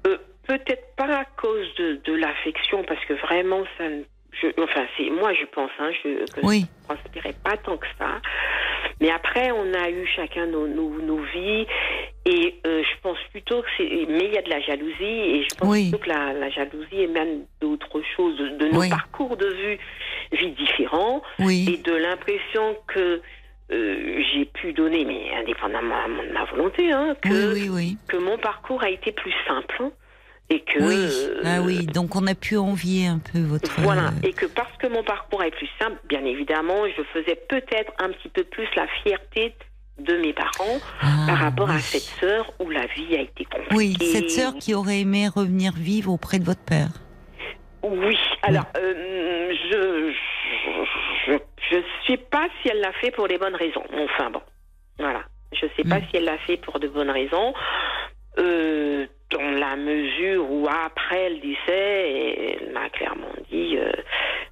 Euh, 0.07 0.19
Peut-être 0.47 0.95
pas 0.97 1.21
à 1.21 1.25
cause 1.41 1.67
de, 1.79 2.01
de 2.05 2.13
l'affection, 2.13 2.85
parce 2.87 3.05
que 3.07 3.15
vraiment, 3.15 3.63
ça 3.79 3.89
ne- 3.89 4.03
je, 4.41 4.49
enfin, 4.63 4.87
c'est 4.97 5.11
moi, 5.11 5.33
je 5.35 5.45
pense, 5.47 5.71
hein, 5.79 5.91
je, 6.03 6.25
que 6.33 6.41
Oui. 6.45 6.67
ça 6.87 6.95
ne 6.95 6.99
prospérait 6.99 7.35
pas 7.45 7.57
tant 7.57 7.77
que 7.77 7.87
ça. 7.99 8.21
Mais 9.01 9.11
après, 9.11 9.51
on 9.53 9.75
a 9.75 9.91
eu 9.91 10.07
chacun 10.07 10.47
nos, 10.47 10.67
nos, 10.67 10.91
nos 11.03 11.23
vies, 11.35 11.67
et 12.25 12.55
euh, 12.67 12.83
je 12.83 13.01
pense 13.03 13.19
plutôt 13.31 13.63
que 13.63 13.69
c'est. 13.77 13.85
Mais 14.09 14.25
il 14.25 14.33
y 14.35 14.39
a 14.39 14.43
de 14.43 14.51
la 14.51 14.61
jalousie, 14.61 15.05
et 15.05 15.43
je 15.49 15.55
pense 15.57 15.69
Oui. 15.71 15.91
plutôt 15.91 16.05
que 16.05 16.09
la, 16.09 16.33
la 16.33 16.49
jalousie 16.51 17.03
émane 17.03 17.45
d'autre 17.61 18.01
chose, 18.17 18.37
de, 18.39 18.49
de 18.57 18.69
nos 18.69 18.81
Oui. 18.81 18.89
parcours 18.89 19.37
de 19.37 19.47
vue, 19.49 19.79
vie 20.33 20.51
différents, 20.53 21.23
et 21.41 21.77
de 21.77 21.93
l'impression 21.95 22.77
que 22.89 23.21
euh, 23.73 24.23
j'ai 24.33 24.45
pu 24.45 24.73
donner, 24.73 25.05
mais 25.05 25.35
indépendamment 25.37 26.09
de 26.09 26.33
ma 26.33 26.45
volonté, 26.45 26.91
hein, 26.93 27.17
que, 27.21 27.55
que 28.07 28.17
mon 28.17 28.39
parcours 28.39 28.83
a 28.83 28.91
été 28.91 29.11
plus 29.13 29.35
simple 29.47 29.77
hein, 29.81 29.91
et 30.49 30.61
que 30.61 30.79
Oui, 30.81 30.95
euh, 30.97 31.43
ah 31.45 31.61
oui, 31.63 31.87
donc 31.87 32.15
on 32.15 32.27
a 32.27 32.35
pu 32.35 32.57
envier 32.57 33.07
un 33.09 33.19
peu 33.19 33.41
votre. 33.41 33.69
voilà 33.81 34.11
et 34.23 34.33
que 34.33 34.47
parce 34.47 34.73
que 34.79 34.87
mon 34.87 35.03
parcours 35.03 35.43
est 35.43 35.51
plus 35.51 35.69
simple, 35.81 35.97
bien 36.09 36.25
évidemment, 36.25 36.87
je 36.97 37.03
faisais 37.13 37.35
peut-être 37.49 37.93
un 37.99 38.11
petit 38.11 38.29
peu 38.29 38.45
plus 38.45 38.69
la 38.77 38.87
fierté 39.03 39.55
de 39.99 40.17
mes 40.19 40.33
parents 40.35 40.79
ah, 41.01 41.07
par 41.27 41.39
rapport 41.39 41.71
à 41.71 41.79
cette 41.81 42.03
sœur 42.21 42.53
où 42.61 42.69
la 42.71 42.87
vie 42.87 43.17
a 43.17 43.23
été 43.23 43.45
compliquée. 43.47 43.75
Oui, 43.75 43.97
cette 44.01 44.31
sœur 44.31 44.55
qui 44.55 44.75
aurait 44.75 45.01
aimé 45.01 45.27
revenir 45.29 45.73
vivre 45.73 46.13
auprès 46.13 46.39
de 46.39 46.45
votre 46.45 46.61
père. 46.65 46.91
Oui, 47.83 48.19
alors 48.43 48.67
euh, 48.77 49.53
je, 49.71 50.13
je 51.27 51.39
je 51.71 51.77
sais 52.07 52.19
pas 52.19 52.47
si 52.63 52.69
elle 52.69 52.81
l'a 52.81 52.93
fait 52.93 53.11
pour 53.11 53.27
les 53.27 53.39
bonnes 53.39 53.55
raisons. 53.57 53.83
Enfin 53.95 54.31
bon, 54.31 54.43
voilà, 54.99 55.23
je 55.53 55.67
sais 55.77 55.89
pas 55.89 55.99
Mm. 55.99 56.03
si 56.11 56.17
elle 56.19 56.25
l'a 56.25 56.39
fait 56.39 56.57
pour 56.59 56.79
de 56.79 56.89
bonnes 56.89 57.11
raisons. 57.11 57.55
Euh, 58.39 59.07
dans 59.31 59.51
la 59.59 59.75
mesure 59.77 60.51
où 60.51 60.69
après 60.69 61.31
le 61.31 61.37
décès, 61.39 62.59
elle 62.63 62.73
m'a 62.73 62.89
clairement 62.91 63.33
dit 63.51 63.77
euh, 63.77 63.91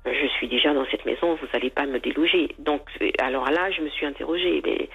je 0.06 0.26
suis 0.36 0.48
déjà 0.48 0.74
dans 0.74 0.84
cette 0.90 1.04
maison, 1.06 1.34
vous 1.36 1.46
n'allez 1.52 1.70
pas 1.70 1.86
me 1.86 1.98
déloger. 2.00 2.48
Donc 2.58 2.82
euh, 3.00 3.10
alors 3.20 3.48
là, 3.50 3.70
je 3.70 3.82
me 3.82 3.88
suis 3.90 4.04
interrogée, 4.06 4.60
mais 4.64 4.88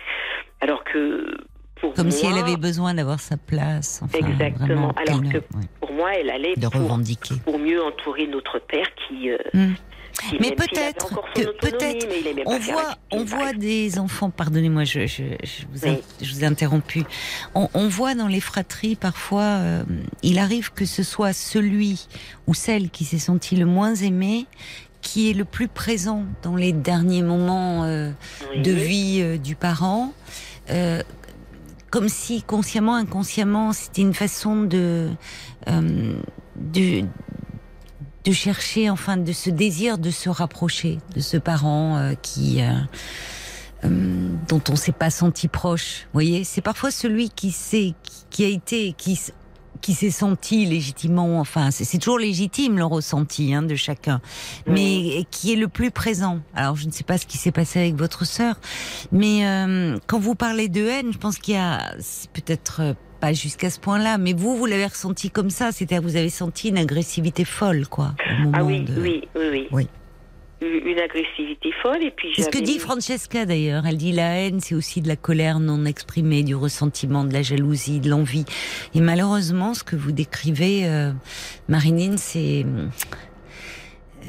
alors 0.61 0.83
que 0.83 1.33
pour 1.79 1.93
Comme 1.93 2.11
si 2.11 2.25
elle 2.25 2.37
avait 2.37 2.57
besoin 2.57 2.93
d'avoir 2.93 3.21
sa 3.21 3.37
place. 3.37 4.01
Enfin, 4.03 4.17
Exactement, 4.27 4.91
alors 4.97 5.21
que- 5.21 5.37
ouais, 5.37 5.65
pour 5.79 5.93
moi, 5.93 6.11
elle 6.13 6.29
allait 6.29 6.55
de 6.57 6.67
pour, 6.67 6.81
revendiquer. 6.81 7.35
pour 7.45 7.57
mieux 7.57 7.81
entourer 7.81 8.27
notre 8.27 8.59
père 8.59 8.87
qui. 8.95 9.29
euh, 9.31 9.37
Mm. 9.53 9.73
Mais 10.39 10.51
peut-être 10.51 11.09
que- 11.35 11.57
peut-être 11.59 12.07
On 12.45 12.59
voit, 12.59 12.95
on 13.11 13.23
voit 13.23 13.53
des 13.53 13.99
enfants. 13.99 14.29
Pardonnez-moi, 14.29 14.83
je, 14.83 15.07
je, 15.07 15.23
je 15.43 15.65
vous 15.71 15.85
ai, 15.85 15.89
Oui. 15.91 16.01
je 16.21 16.33
vous 16.33 16.43
ai 16.43 16.47
interrompu. 16.47 17.03
On, 17.55 17.69
on 17.73 17.87
voit 17.87 18.15
dans 18.15 18.27
les 18.27 18.41
fratries 18.41 18.95
parfois, 18.95 19.43
euh, 19.43 19.83
il 20.23 20.39
arrive 20.39 20.71
que 20.73 20.85
ce 20.85 21.03
soit 21.03 21.33
celui 21.33 22.07
ou 22.47 22.53
celle 22.53 22.89
qui 22.89 23.05
s'est 23.05 23.19
senti 23.19 23.55
le 23.55 23.65
moins 23.65 23.95
aimé 23.95 24.45
qui 25.01 25.29
est 25.29 25.33
le 25.33 25.45
plus 25.45 25.69
présent 25.69 26.25
dans 26.43 26.57
les 26.57 26.73
derniers 26.73 27.21
moments 27.23 27.85
euh, 27.85 28.11
Oui. 28.53 28.61
de 28.61 28.71
vie 28.71 29.19
euh, 29.21 29.37
du 29.37 29.55
parent. 29.55 30.11
Euh, 30.69 31.01
comme 31.89 32.09
si 32.09 32.43
consciemment, 32.43 32.95
inconsciemment, 32.95 33.71
c'était 33.73 34.01
une 34.01 34.13
façon 34.13 34.63
de, 34.63 35.09
euh, 35.69 36.13
de 36.57 37.05
de 38.29 38.33
chercher, 38.33 38.91
enfin, 38.91 39.17
de 39.17 39.31
ce 39.31 39.49
désir 39.49 39.97
de 39.97 40.11
se 40.11 40.29
rapprocher 40.29 40.99
de 41.15 41.19
ce 41.19 41.35
parent 41.35 41.97
euh, 41.97 42.13
qui 42.13 42.61
euh, 42.61 42.73
euh, 43.85 44.29
dont 44.47 44.61
on 44.69 44.75
s'est 44.75 44.91
pas 44.91 45.09
senti 45.09 45.47
proche. 45.47 46.01
Vous 46.03 46.13
voyez, 46.13 46.43
c'est 46.43 46.61
parfois 46.61 46.91
celui 46.91 47.31
qui 47.31 47.49
s'est, 47.49 47.95
qui, 48.29 48.45
a 48.45 48.47
été, 48.47 48.93
qui 48.93 49.19
qui 49.81 49.93
s'est 49.93 50.11
senti 50.11 50.65
légitimement, 50.65 51.39
enfin, 51.39 51.71
c'est 51.71 51.85
c'est 51.85 51.97
toujours 51.97 52.19
légitime 52.19 52.77
le 52.77 52.85
ressenti 52.85 53.53
hein, 53.53 53.63
de 53.63 53.75
chacun, 53.75 54.19
mais 54.67 55.25
qui 55.31 55.53
est 55.53 55.55
le 55.55 55.69
plus 55.69 55.89
présent. 55.89 56.39
Alors, 56.53 56.75
je 56.75 56.85
ne 56.85 56.91
sais 56.91 57.05
pas 57.05 57.17
ce 57.17 57.25
qui 57.25 57.37
s'est 57.37 57.53
passé 57.53 57.79
avec 57.79 57.95
votre 57.95 58.25
sœur, 58.25 58.59
mais 59.11 59.47
euh, 59.47 59.97
quand 60.05 60.19
vous 60.19 60.35
parlez 60.35 60.67
de 60.67 60.85
haine, 60.85 61.13
je 61.13 61.17
pense 61.17 61.37
qu'il 61.37 61.55
y 61.55 61.57
a, 61.57 61.95
peut-être 62.33 62.93
pas 63.19 63.33
jusqu'à 63.33 63.69
ce 63.69 63.79
point-là, 63.79 64.17
mais 64.17 64.33
vous, 64.33 64.55
vous 64.55 64.65
l'avez 64.65 64.85
ressenti 64.87 65.29
comme 65.29 65.49
ça, 65.49 65.71
c'est-à-dire 65.71 66.01
vous 66.01 66.15
avez 66.15 66.29
senti 66.29 66.69
une 66.69 66.77
agressivité 66.77 67.45
folle, 67.45 67.87
quoi. 67.87 68.13
Au 68.29 68.43
moment 68.43 68.51
Ah 68.53 68.63
oui, 68.63 68.81
de... 68.81 69.01
oui, 69.01 69.27
oui, 69.35 69.47
oui. 69.51 69.67
Oui. 69.71 69.87
Une 70.61 70.99
agressivité 70.99 71.69
folle, 71.81 72.03
et 72.03 72.11
puis 72.11 72.33
C'est 72.35 72.41
ce 72.43 72.49
que 72.49 72.57
dit 72.57 72.79
Francesca 72.79 73.45
d'ailleurs. 73.45 73.85
Elle 73.85 73.95
dit 73.95 74.11
la 74.11 74.35
haine, 74.35 74.59
c'est 74.59 74.75
aussi 74.75 74.99
de 75.01 75.07
la 75.07 75.15
colère 75.15 75.61
non 75.61 75.85
exprimée, 75.85 76.43
du 76.43 76.53
ressentiment, 76.53 77.23
de 77.23 77.31
la 77.31 77.43
jalousie, 77.43 78.01
de 78.01 78.09
l'envie. 78.09 78.43
Et 78.93 78.99
malheureusement, 78.99 79.73
ce 79.73 79.85
que 79.85 79.95
vous 79.95 80.11
décrivez, 80.11 80.85
euh, 80.85 81.13
Marinine, 81.69 82.17
c'est 82.17 82.65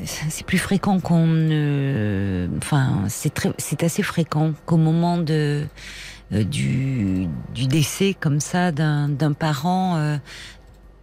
c'est 0.05 0.47
plus 0.47 0.59
fréquent 0.59 1.01
qu'on 1.01 1.27
ne, 1.27 2.49
enfin, 2.59 3.05
c'est 3.09 3.35
très, 3.35 3.53
c'est 3.59 3.83
assez 3.83 4.03
fréquent 4.03 4.53
qu'au 4.67 4.77
moment 4.77 5.19
de 5.19 5.65
du, 6.33 7.27
du 7.55 7.67
décès 7.67 8.15
comme 8.19 8.41
ça 8.41 8.71
d'un 8.73 9.33
parent, 9.33 9.97
euh, 9.97 10.17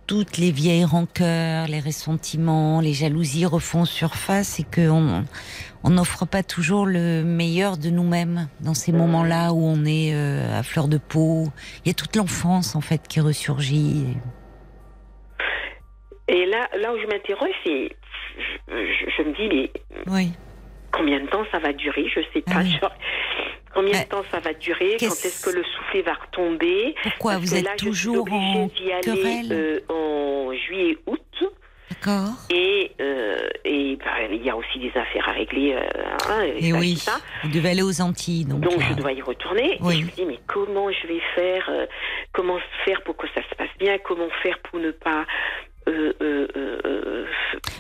toutes 0.08 0.38
les 0.38 0.52
vieilles 0.52 0.86
rancœurs, 0.86 1.68
les 1.68 1.82
ressentiments, 1.82 2.80
les 2.80 2.94
jalousies 2.94 3.46
refont 3.46 3.84
surface 3.84 4.60
et 4.60 4.64
qu'on 4.64 5.26
on 5.84 5.90
n'offre 5.90 6.26
pas 6.26 6.44
toujours 6.44 6.86
le 6.86 7.24
meilleur 7.24 7.78
de 7.78 7.90
nous-mêmes 7.90 8.48
dans 8.62 8.74
ces 8.74 8.94
moments-là 8.94 9.52
où 9.52 9.62
on 9.66 9.84
est 9.86 10.14
euh, 10.14 10.60
à 10.60 10.64
fleur 10.64 10.88
de 10.88 10.98
peau. 10.98 11.48
Il 11.84 11.90
y 11.90 11.92
a 11.92 11.94
toute 11.94 12.16
l'enfance 12.16 12.76
en 12.76 12.82
fait 12.82 13.06
qui 13.10 13.20
ressurgit. 13.20 14.06
Et 16.30 16.46
là, 16.46 16.68
là 16.80 16.94
où 16.94 16.98
je 17.02 17.08
m'interroge, 17.08 17.50
c'est. 17.66 17.90
Je, 18.38 18.74
je- 18.76 19.10
je 19.18 19.24
me 19.24 19.34
dis, 19.34 19.50
mais 19.50 19.72
Oui. 20.14 20.32
combien 20.92 21.20
de 21.22 21.28
temps 21.28 21.44
ça 21.52 21.60
va 21.60 21.74
durer? 21.74 22.06
Je 22.14 22.20
sais 22.34 22.44
Ah 22.48 22.54
pas. 22.54 22.60
oui. 22.62 22.78
genre, 22.82 22.94
combien 23.78 24.00
Euh, 24.00 24.04
de 24.04 24.10
temps 24.10 24.24
ça 24.32 24.40
va 24.40 24.54
durer 24.54 24.98
Quand 25.00 25.06
est-ce 25.06 25.46
que 25.46 25.56
le 25.56 25.64
soufflet 25.64 26.02
va 26.02 26.14
retomber 26.14 26.96
Pourquoi 27.04 27.34
Parce 27.34 27.44
vous 27.46 27.56
êtes 27.56 27.66
là, 27.66 27.76
toujours 27.78 28.28
en 28.32 28.68
d'y 28.68 28.92
aller 28.92 29.02
querelle 29.02 29.52
euh, 29.52 29.80
en 29.94 30.52
juillet-août. 30.54 31.22
D'accord. 31.90 32.30
Et 32.52 32.92
euh, 33.02 33.38
et 33.66 33.96
bah, 33.96 34.06
il 34.30 34.44
y 34.46 34.50
a 34.50 34.56
aussi 34.56 34.78
des 34.78 34.92
affaires 34.96 35.28
à 35.30 35.32
régler. 35.32 35.74
euh, 35.74 35.88
hein, 36.30 36.44
Et 36.58 36.72
ça, 36.72 36.78
oui, 36.78 36.96
ça. 36.98 37.14
vous 37.44 37.50
devez 37.50 37.70
aller 37.70 37.82
aux 37.82 38.02
Antilles, 38.02 38.46
donc. 38.46 38.60
Donc 38.62 38.78
là. 38.78 38.86
je 38.90 38.94
dois 38.96 39.14
y 39.14 39.22
retourner. 39.22 39.78
Oui. 39.82 39.96
Et 39.96 40.02
je 40.02 40.06
me 40.06 40.12
dis 40.12 40.26
mais 40.26 40.40
comment 40.48 40.92
je 40.92 41.08
vais 41.08 41.22
faire 41.34 41.66
euh, 41.70 41.86
Comment 42.34 42.58
faire 42.86 43.02
pour 43.04 43.16
que 43.18 43.28
ça 43.34 43.42
se 43.50 43.56
passe 43.56 43.70
bien 43.80 43.98
Comment 44.04 44.30
faire 44.44 44.60
pour 44.70 44.80
ne 44.80 44.92
pas 44.92 45.26
euh, 45.88 46.14
euh, 46.22 46.48
euh, 46.58 46.80
euh, 46.86 47.26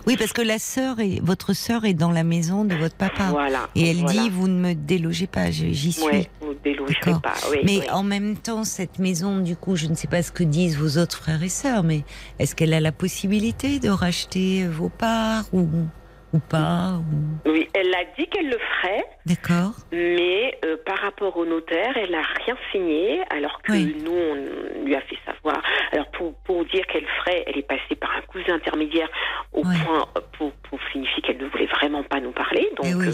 Oui, 0.07 0.15
parce 0.15 0.31
que 0.31 0.41
la 0.41 0.57
sœur 0.57 1.01
est, 1.01 1.19
votre 1.21 1.51
sœur 1.51 1.84
est 1.84 1.93
dans 1.93 2.11
la 2.11 2.23
maison 2.23 2.63
de 2.63 2.75
votre 2.75 2.95
papa. 2.95 3.27
Voilà. 3.29 3.67
Et 3.75 3.89
elle 3.89 3.97
voilà. 3.97 4.21
dit, 4.21 4.29
vous 4.29 4.47
ne 4.47 4.57
me 4.57 4.73
délogez 4.73 5.27
pas, 5.27 5.51
j'y 5.51 5.91
suis. 5.91 6.29
Vous 6.39 6.53
ne 6.53 6.59
délogerez 6.63 7.19
pas. 7.21 7.34
Oui, 7.51 7.57
mais 7.65 7.79
oui. 7.79 7.89
en 7.91 8.03
même 8.03 8.38
temps, 8.38 8.63
cette 8.63 8.99
maison, 8.99 9.39
du 9.39 9.57
coup, 9.57 9.75
je 9.75 9.88
ne 9.88 9.95
sais 9.95 10.07
pas 10.07 10.23
ce 10.23 10.31
que 10.31 10.45
disent 10.45 10.77
vos 10.77 10.97
autres 10.97 11.17
frères 11.17 11.43
et 11.43 11.49
sœurs, 11.49 11.84
mais 11.84 12.05
est-ce 12.39 12.55
qu'elle 12.55 12.73
a 12.73 12.79
la 12.79 12.93
possibilité 12.93 13.79
de 13.79 13.89
racheter 13.89 14.65
vos 14.65 14.88
parts 14.88 15.43
ou, 15.51 15.67
ou 16.33 16.39
pas 16.39 16.93
ou- 17.45 17.49
Oui, 17.49 17.69
elle 17.73 17.93
a 17.95 18.03
dit 18.17 18.27
qu'elle 18.27 18.49
le 18.49 18.57
ferait, 18.57 19.05
D'accord 19.25 19.71
mais 19.91 20.57
euh, 20.65 20.75
par 20.85 20.97
rapport 20.99 21.37
au 21.37 21.45
notaire, 21.45 21.95
elle 21.95 22.11
n'a 22.11 22.21
rien 22.45 22.57
signé, 22.71 23.21
alors 23.29 23.61
que 23.61 23.71
Oui. 23.71 23.95
nous, 24.03 24.11
on 24.11 24.83
lui 24.85 24.95
a 24.95 25.01
fait 25.01 25.17
savoir. 25.25 25.61
Alors, 25.93 26.07
pour, 26.11 26.33
pour 26.43 26.65
dire 26.65 26.85
qu'elle 26.87 27.05
ferait, 27.19 27.43
elle 27.47 27.57
est 27.57 27.67
passée 27.67 27.95
par 27.99 28.11
un 28.15 28.21
cousin 28.21 28.55
intermédiaire 28.55 29.09
au 29.53 29.61
point 29.61 30.05
pour, 30.37 30.51
pour 30.69 30.79
signifier 30.91 31.21
qu'elle 31.21 31.37
ne 31.37 31.47
voulait 31.47 31.67
vraiment 31.67 32.03
pas 32.03 32.19
nous 32.19 32.31
parler. 32.33 32.69
Donc, 32.75 32.85
Eh 32.89 32.95
oui. 32.95 33.07
euh, 33.07 33.11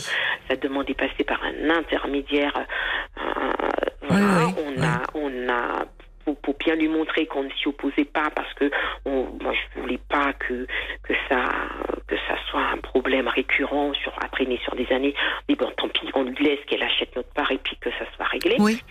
sa 0.49 0.55
demande 0.55 0.89
est 0.89 0.93
passée 0.97 1.23
par 1.23 1.41
un 1.43 1.69
intermédiaire. 1.69 2.53
euh, 3.17 3.21
voilà, 4.01 4.47
on 4.57 4.81
a, 4.83 5.01
on 5.13 5.49
a 5.49 5.85
pour, 6.25 6.37
pour 6.37 6.55
bien 6.57 6.75
lui 6.75 6.87
montrer 6.87 7.25
qu'on 7.27 7.43
ne 7.43 7.49
s'y 7.51 7.67
opposait 7.67 8.05
pas 8.05 8.29
parce 8.35 8.53
que 8.55 8.71
on, 9.05 9.27
moi 9.41 9.53
je 9.53 9.81
voulais 9.81 9.99
pas 10.09 10.33
que 10.33 10.67
que 11.03 11.13
ça 11.29 11.45
que 12.07 12.15
ça 12.27 12.35
soit 12.49 12.65
un 12.73 12.77
problème 12.77 13.27
récurrent 13.27 13.93
sur 13.93 14.13
traîner 14.33 14.59
sur 14.63 14.75
des 14.75 14.87
années. 14.91 15.13
Mais 15.47 15.55
bon, 15.55 15.71
tant 15.77 15.87
pis, 15.89 16.09
on 16.13 16.23
lui 16.23 16.43
laisse 16.43 16.59
qu'elle 16.67 16.83
achète 16.83 17.15
notre 17.15 17.29
part 17.29 17.51
et 17.51 17.57
puis 17.57 17.77
que 17.79 17.89
ça 17.91 18.05
soit 18.15 18.25
réglé. 18.25 18.57
Oui. 18.59 18.81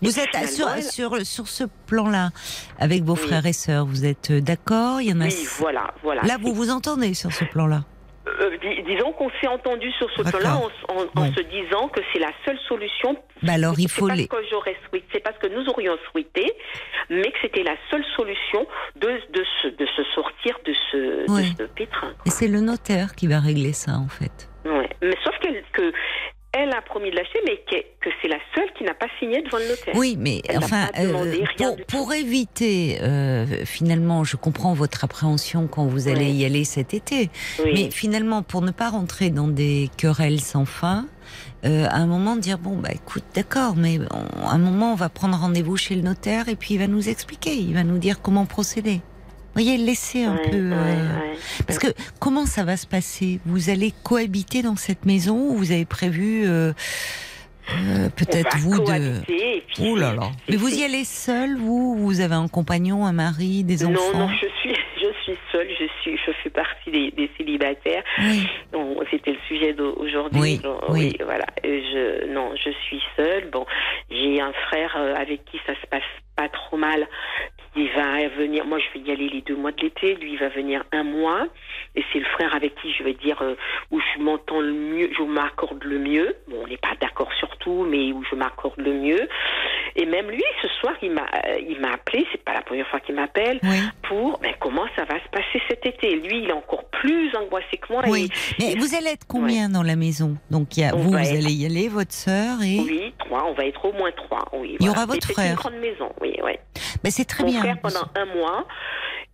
Vous 0.00 0.18
êtes 0.18 0.34
sur, 0.48 0.68
sur, 0.82 1.24
sur 1.24 1.46
ce 1.46 1.64
plan-là, 1.86 2.30
avec 2.78 3.02
vos 3.02 3.14
Oui. 3.14 3.20
frères 3.20 3.46
et 3.46 3.52
sœurs, 3.52 3.86
vous 3.86 4.04
êtes 4.04 4.32
euh, 4.32 4.40
d'accord? 4.40 5.00
Il 5.00 5.10
y 5.10 5.12
en 5.12 5.20
a. 5.20 5.26
Oui, 5.26 5.46
voilà, 5.58 5.94
voilà. 6.02 6.22
Là, 6.22 6.38
vous 6.40 6.52
vous 6.52 6.70
entendez 6.70 7.14
sur 7.14 7.32
ce 7.32 7.44
plan-là? 7.44 7.84
Euh, 8.28 8.56
dis- 8.62 8.82
disons 8.84 9.12
qu'on 9.12 9.30
s'est 9.40 9.48
entendu 9.48 9.90
sur 9.92 10.08
ce 10.12 10.22
plan-là 10.22 10.56
en, 10.88 11.26
se 11.32 11.40
disant 11.42 11.88
que 11.88 12.00
c'est 12.12 12.20
la 12.20 12.30
seule 12.44 12.58
solution. 12.68 13.16
Bah 13.42 13.54
alors, 13.54 13.74
il 13.78 13.88
faut 13.90 14.06
pas 14.06 14.14
les. 14.14 14.22
ce 14.24 14.28
que 14.28 14.36
j'aurais 14.50 14.76
souhaité, 14.88 15.06
c'est 15.12 15.20
pas 15.20 15.32
ce 15.32 15.38
que 15.48 15.52
nous 15.52 15.68
aurions 15.68 15.96
souhaité, 16.10 16.52
mais 17.10 17.22
que 17.32 17.38
c'était 17.42 17.64
la 17.64 17.74
seule 17.90 18.04
solution 18.16 18.66
de, 18.96 19.08
de, 19.08 19.44
se, 19.60 19.68
de 19.68 19.86
se 19.86 20.04
sortir 20.14 20.56
de 20.64 20.72
ce, 20.92 21.30
Oui. 21.32 21.52
de 21.54 21.64
ce 21.64 21.68
pétrin. 21.72 22.12
Et 22.26 22.30
c'est 22.30 22.46
le 22.48 22.60
notaire 22.60 23.14
qui 23.16 23.26
va 23.26 23.40
régler 23.40 23.72
ça, 23.72 23.92
en 23.96 24.08
fait. 24.08 24.48
Ouais. 24.64 24.88
Mais 25.02 25.16
sauf 25.24 25.36
que 25.72 25.92
elle 26.52 26.70
a 26.72 26.82
promis 26.82 27.10
de 27.10 27.16
lâcher, 27.16 27.38
mais 27.46 27.56
que, 27.70 27.76
que 28.00 28.14
c'est 28.20 28.28
la 28.28 28.38
seule 28.54 28.70
qui 28.76 28.84
n'a 28.84 28.94
pas 28.94 29.06
signé 29.18 29.40
devant 29.42 29.58
le 29.58 29.68
notaire. 29.68 29.94
Oui, 29.96 30.16
mais 30.18 30.42
Elle 30.48 30.58
enfin, 30.58 30.88
euh, 30.98 31.34
pour, 31.56 31.76
pour 31.86 32.12
éviter, 32.14 32.98
euh, 33.02 33.46
finalement, 33.64 34.22
je 34.24 34.36
comprends 34.36 34.74
votre 34.74 35.04
appréhension 35.04 35.66
quand 35.66 35.86
vous 35.86 36.08
allez 36.08 36.26
Oui. 36.26 36.32
y 36.32 36.44
aller 36.44 36.64
cet 36.64 36.94
été, 36.94 37.30
Oui. 37.64 37.70
mais 37.74 37.90
finalement, 37.90 38.42
pour 38.42 38.60
ne 38.62 38.70
pas 38.70 38.90
rentrer 38.90 39.30
dans 39.30 39.48
des 39.48 39.90
querelles 39.96 40.40
sans 40.40 40.64
fin, 40.66 41.06
euh, 41.64 41.86
à 41.88 41.96
un 41.96 42.06
moment 42.06 42.36
dire 42.36 42.58
bon 42.58 42.76
bah 42.76 42.90
écoute 42.92 43.22
d'accord 43.34 43.74
mais 43.76 43.98
on- 44.10 44.46
à 44.46 44.50
un 44.50 44.58
moment 44.58 44.92
on 44.92 44.96
va 44.96 45.08
prendre 45.08 45.38
rendez-vous 45.38 45.76
chez 45.76 45.94
le 45.94 46.02
notaire 46.02 46.48
et 46.48 46.56
puis 46.56 46.74
il 46.74 46.78
va 46.78 46.88
nous 46.88 47.08
expliquer 47.08 47.54
il 47.54 47.72
va 47.72 47.84
nous 47.84 47.98
dire 47.98 48.20
comment 48.20 48.44
procéder 48.44 49.00
voyez 49.54 49.76
laissez 49.76 50.24
un 50.24 50.36
Ouais, 50.36 50.50
peu 50.50 50.56
ouais, 50.56 50.74
euh, 50.74 51.20
ouais. 51.32 51.36
parce 51.66 51.78
que 51.78 51.88
comment 52.20 52.46
ça 52.46 52.64
va 52.64 52.76
se 52.76 52.86
passer? 52.86 53.40
Vous 53.46 53.70
allez 53.70 53.92
cohabiter 54.04 54.62
dans 54.62 54.76
cette 54.76 55.04
maison 55.06 55.36
ou 55.50 55.56
vous 55.56 55.72
avez 55.72 55.84
prévu 55.84 56.44
euh, 56.46 56.72
euh, 57.70 58.08
peut-être 58.16 58.56
On 58.66 58.70
va 58.70 58.76
vous 58.76 58.84
de 58.84 59.20
puis 59.24 59.84
Oh 59.88 59.96
là 59.96 60.14
là 60.14 60.30
Mais 60.48 60.56
vous 60.56 60.68
y 60.68 60.82
allez 60.84 61.04
seul 61.04 61.56
vous? 61.56 61.94
Ou 61.96 62.04
Vous 62.06 62.20
avez 62.20 62.34
un 62.34 62.48
compagnon, 62.48 63.06
un 63.06 63.12
mari, 63.12 63.62
des 63.64 63.84
Non, 63.84 63.92
enfants? 63.92 64.18
non, 64.18 64.28
je 64.28 64.46
suis, 64.60 64.74
je 65.00 65.06
suis 65.22 65.38
seule, 65.52 65.68
je 65.78 65.86
suis, 66.02 66.16
je 66.26 66.32
fais 66.42 66.50
partie 66.50 66.90
des, 66.90 67.10
des 67.12 67.30
célibataires. 67.38 68.02
Oui. 68.18 68.46
C'était 69.10 69.32
le 69.32 69.38
sujet 69.46 69.74
d'aujourd'hui. 69.74 70.40
Oui, 70.40 70.60
Bon, 70.62 70.78
oui. 70.88 71.14
voilà. 71.24 71.44
Je, 71.62 72.32
non, 72.32 72.50
je 72.56 72.70
suis 72.86 73.00
seule. 73.16 73.50
Bon, 73.50 73.64
j'ai 74.10 74.40
un 74.40 74.52
frère 74.68 74.96
avec 75.16 75.44
qui 75.44 75.58
ça 75.66 75.74
se 75.80 75.86
passe 75.88 76.02
pas 76.36 76.48
trop 76.48 76.76
mal. 76.78 77.06
Il 77.74 77.88
va 77.92 78.28
venir. 78.36 78.66
Moi, 78.66 78.78
je 78.78 78.98
vais 78.98 79.06
y 79.06 79.10
aller 79.12 79.28
les 79.30 79.40
deux 79.40 79.56
mois 79.56 79.72
de 79.72 79.80
l'été. 79.80 80.14
Lui, 80.16 80.32
il 80.32 80.38
va 80.38 80.48
venir 80.50 80.84
un 80.92 81.04
mois. 81.04 81.46
Et 81.94 82.04
c'est 82.12 82.18
le 82.18 82.24
frère 82.26 82.54
avec 82.54 82.74
qui 82.82 82.92
je 82.92 83.02
vais 83.02 83.14
dire 83.14 83.40
euh, 83.40 83.54
où 83.90 83.98
je 84.00 84.22
m'entends 84.22 84.60
le 84.60 84.72
mieux, 84.72 85.10
je 85.16 85.22
m'accorde 85.22 85.82
le 85.84 85.98
mieux. 85.98 86.36
Bon, 86.48 86.56
on 86.64 86.66
n'est 86.66 86.76
pas 86.76 86.92
d'accord 87.00 87.32
sur 87.38 87.56
tout, 87.58 87.86
mais 87.88 88.12
où 88.12 88.22
je 88.30 88.34
m'accorde 88.36 88.78
le 88.78 88.92
mieux. 88.92 89.28
Et 89.96 90.04
même 90.06 90.30
lui, 90.30 90.42
ce 90.62 90.68
soir, 90.80 90.94
il 91.02 91.12
m'a, 91.12 91.22
euh, 91.46 91.56
il 91.68 91.78
m'a 91.80 91.92
appelé. 91.92 92.26
C'est 92.32 92.42
pas 92.44 92.54
la 92.54 92.62
première 92.62 92.86
fois 92.88 93.00
qu'il 93.00 93.14
m'appelle 93.14 93.58
Oui. 93.62 93.76
pour 94.08 94.38
ben, 94.40 94.52
comment 94.60 94.86
ça 94.96 95.04
va 95.04 95.14
se 95.22 95.28
passer 95.30 95.60
cet 95.68 95.84
été? 95.86 96.16
Lui, 96.16 96.42
il 96.44 96.48
est 96.50 96.52
encore 96.52 96.84
plus 96.90 97.34
angoissé 97.36 97.76
que 97.78 97.92
moi. 97.92 98.02
Oui. 98.06 98.28
et- 98.58 98.62
Mais 98.62 98.72
et- 98.72 98.78
vous 98.78 98.94
allez 98.94 99.08
être 99.10 99.26
combien 99.26 99.68
dans 99.70 99.82
la 99.82 99.96
maison? 99.96 100.36
Donc 100.50 100.76
y 100.76 100.84
a, 100.84 100.92
vous, 100.94 101.10
vous 101.10 101.16
être- 101.16 101.30
allez 101.30 101.52
y 101.52 101.66
aller, 101.66 101.88
votre 101.88 102.12
sœur 102.12 102.62
et. 102.62 102.80
Oui, 102.80 103.14
trois. 103.18 103.44
On 103.48 103.54
va 103.54 103.64
être 103.66 103.82
au 103.84 103.92
moins 103.92 104.12
trois. 104.12 104.44
Oui, 104.52 104.76
Il 104.80 104.86
y 104.86 104.88
aura 104.90 105.04
votre 105.06 105.30
Et 105.30 105.32
frère. 105.34 105.44
C'est 105.46 105.50
une 105.50 105.56
grande 105.56 105.80
maison. 105.80 106.10
Oui, 106.20 106.34
oui. 106.42 106.52
Ben, 107.04 107.10
c'est 107.10 107.24
très 107.24 107.44
Mon 107.44 107.50
bien. 107.50 107.61
Pendant 107.82 108.06
un 108.16 108.26
mois. 108.26 108.66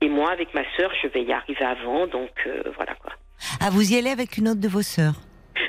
Et 0.00 0.08
moi, 0.08 0.30
avec 0.30 0.54
ma 0.54 0.62
sœur, 0.76 0.90
je 1.02 1.08
vais 1.08 1.22
y 1.24 1.32
arriver 1.32 1.64
avant. 1.64 2.06
Donc, 2.06 2.30
euh, 2.46 2.62
voilà 2.76 2.94
quoi. 2.94 3.12
Ah, 3.60 3.70
vous 3.70 3.92
y 3.92 3.96
allez 3.98 4.10
avec 4.10 4.36
une 4.38 4.48
autre 4.48 4.60
de 4.60 4.68
vos 4.68 4.82
sœurs? 4.82 5.14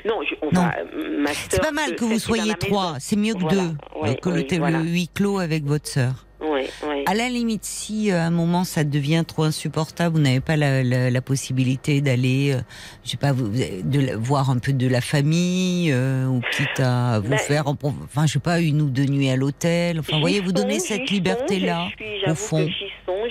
Non, 0.04 0.20
je, 0.22 0.34
on 0.40 0.46
Non. 0.52 0.62
va. 0.62 0.76
euh, 0.78 1.18
Ma 1.20 1.32
sœur, 1.34 1.48
C'est 1.50 1.60
pas 1.62 1.72
mal 1.72 1.96
que 1.96 2.04
vous 2.04 2.18
soyez 2.18 2.54
trois. 2.54 2.94
C'est 3.00 3.16
mieux 3.16 3.34
que 3.34 3.40
Voilà. 3.40 3.62
deux. 3.62 3.72
Ouais, 4.00 4.14
que 4.16 4.28
le, 4.28 4.36
oui, 4.36 4.46
le 4.50 4.58
voilà. 4.58 4.78
huis 4.80 5.08
clos 5.12 5.38
avec 5.40 5.64
votre 5.64 5.88
sœur. 5.88 6.12
Oui, 6.42 6.62
oui. 6.88 7.02
À 7.06 7.14
la 7.14 7.28
limite, 7.28 7.64
si 7.64 8.10
euh, 8.10 8.18
à 8.20 8.24
un 8.24 8.30
moment 8.30 8.64
ça 8.64 8.82
devient 8.84 9.24
trop 9.26 9.42
insupportable, 9.42 10.16
vous 10.16 10.22
n'avez 10.22 10.40
pas 10.40 10.56
la, 10.56 10.82
la- 10.82 11.10
la 11.10 11.20
possibilité 11.20 12.00
d'aller, 12.00 12.52
euh, 12.54 12.60
je 13.04 13.10
sais 13.10 13.16
pas, 13.18 13.32
vous, 13.32 13.48
de 13.48 14.00
la- 14.00 14.16
voir 14.16 14.48
un 14.50 14.56
peu 14.58 14.72
de 14.72 14.86
la 14.88 15.00
famille, 15.02 15.90
euh, 15.92 16.26
ou 16.26 16.40
quitte 16.52 16.80
à 16.80 17.18
vous 17.20 17.28
Ben, 17.28 17.38
faire, 17.38 17.68
en 17.68 17.76
enfin, 17.82 18.26
je 18.26 18.32
sais 18.32 18.38
pas, 18.38 18.60
une 18.60 18.80
ou 18.80 18.88
deux 18.88 19.04
nuits 19.04 19.28
à 19.28 19.36
l'hôtel. 19.36 20.00
Enfin, 20.00 20.14
vous 20.14 20.20
voyez, 20.20 20.40
vous 20.40 20.52
donnez 20.52 20.80
cette 20.80 21.10
liberté-là, 21.10 21.88
au 22.26 22.34
fond, 22.34 22.66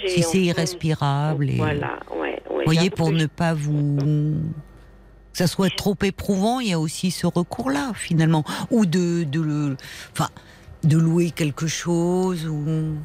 si 0.06 0.22
c'est 0.22 0.42
irrespirable. 0.42 1.50
Et, 1.50 1.56
Voilà, 1.58 2.00
ouais, 2.16 2.40
ouais. 2.52 2.64
Voyez, 2.66 2.90
pour 2.92 3.12
ne 3.12 3.26
pas 3.26 3.54
vous 3.56 3.98
que 5.32 5.38
ça 5.38 5.48
soit 5.48 5.70
trop 5.76 5.96
éprouvant, 6.04 6.60
il 6.60 6.70
y 6.70 6.74
a 6.74 6.80
aussi 6.80 7.12
ce 7.12 7.26
recours-là 7.28 7.92
finalement, 7.96 8.44
ou 8.72 8.86
de 8.86 9.24
de 9.24 9.40
le, 9.42 9.78
enfin, 10.12 10.28
de 10.84 10.98
louer 10.98 11.32
quelque 11.32 11.68
chose 11.68 12.48
ou 12.48 12.96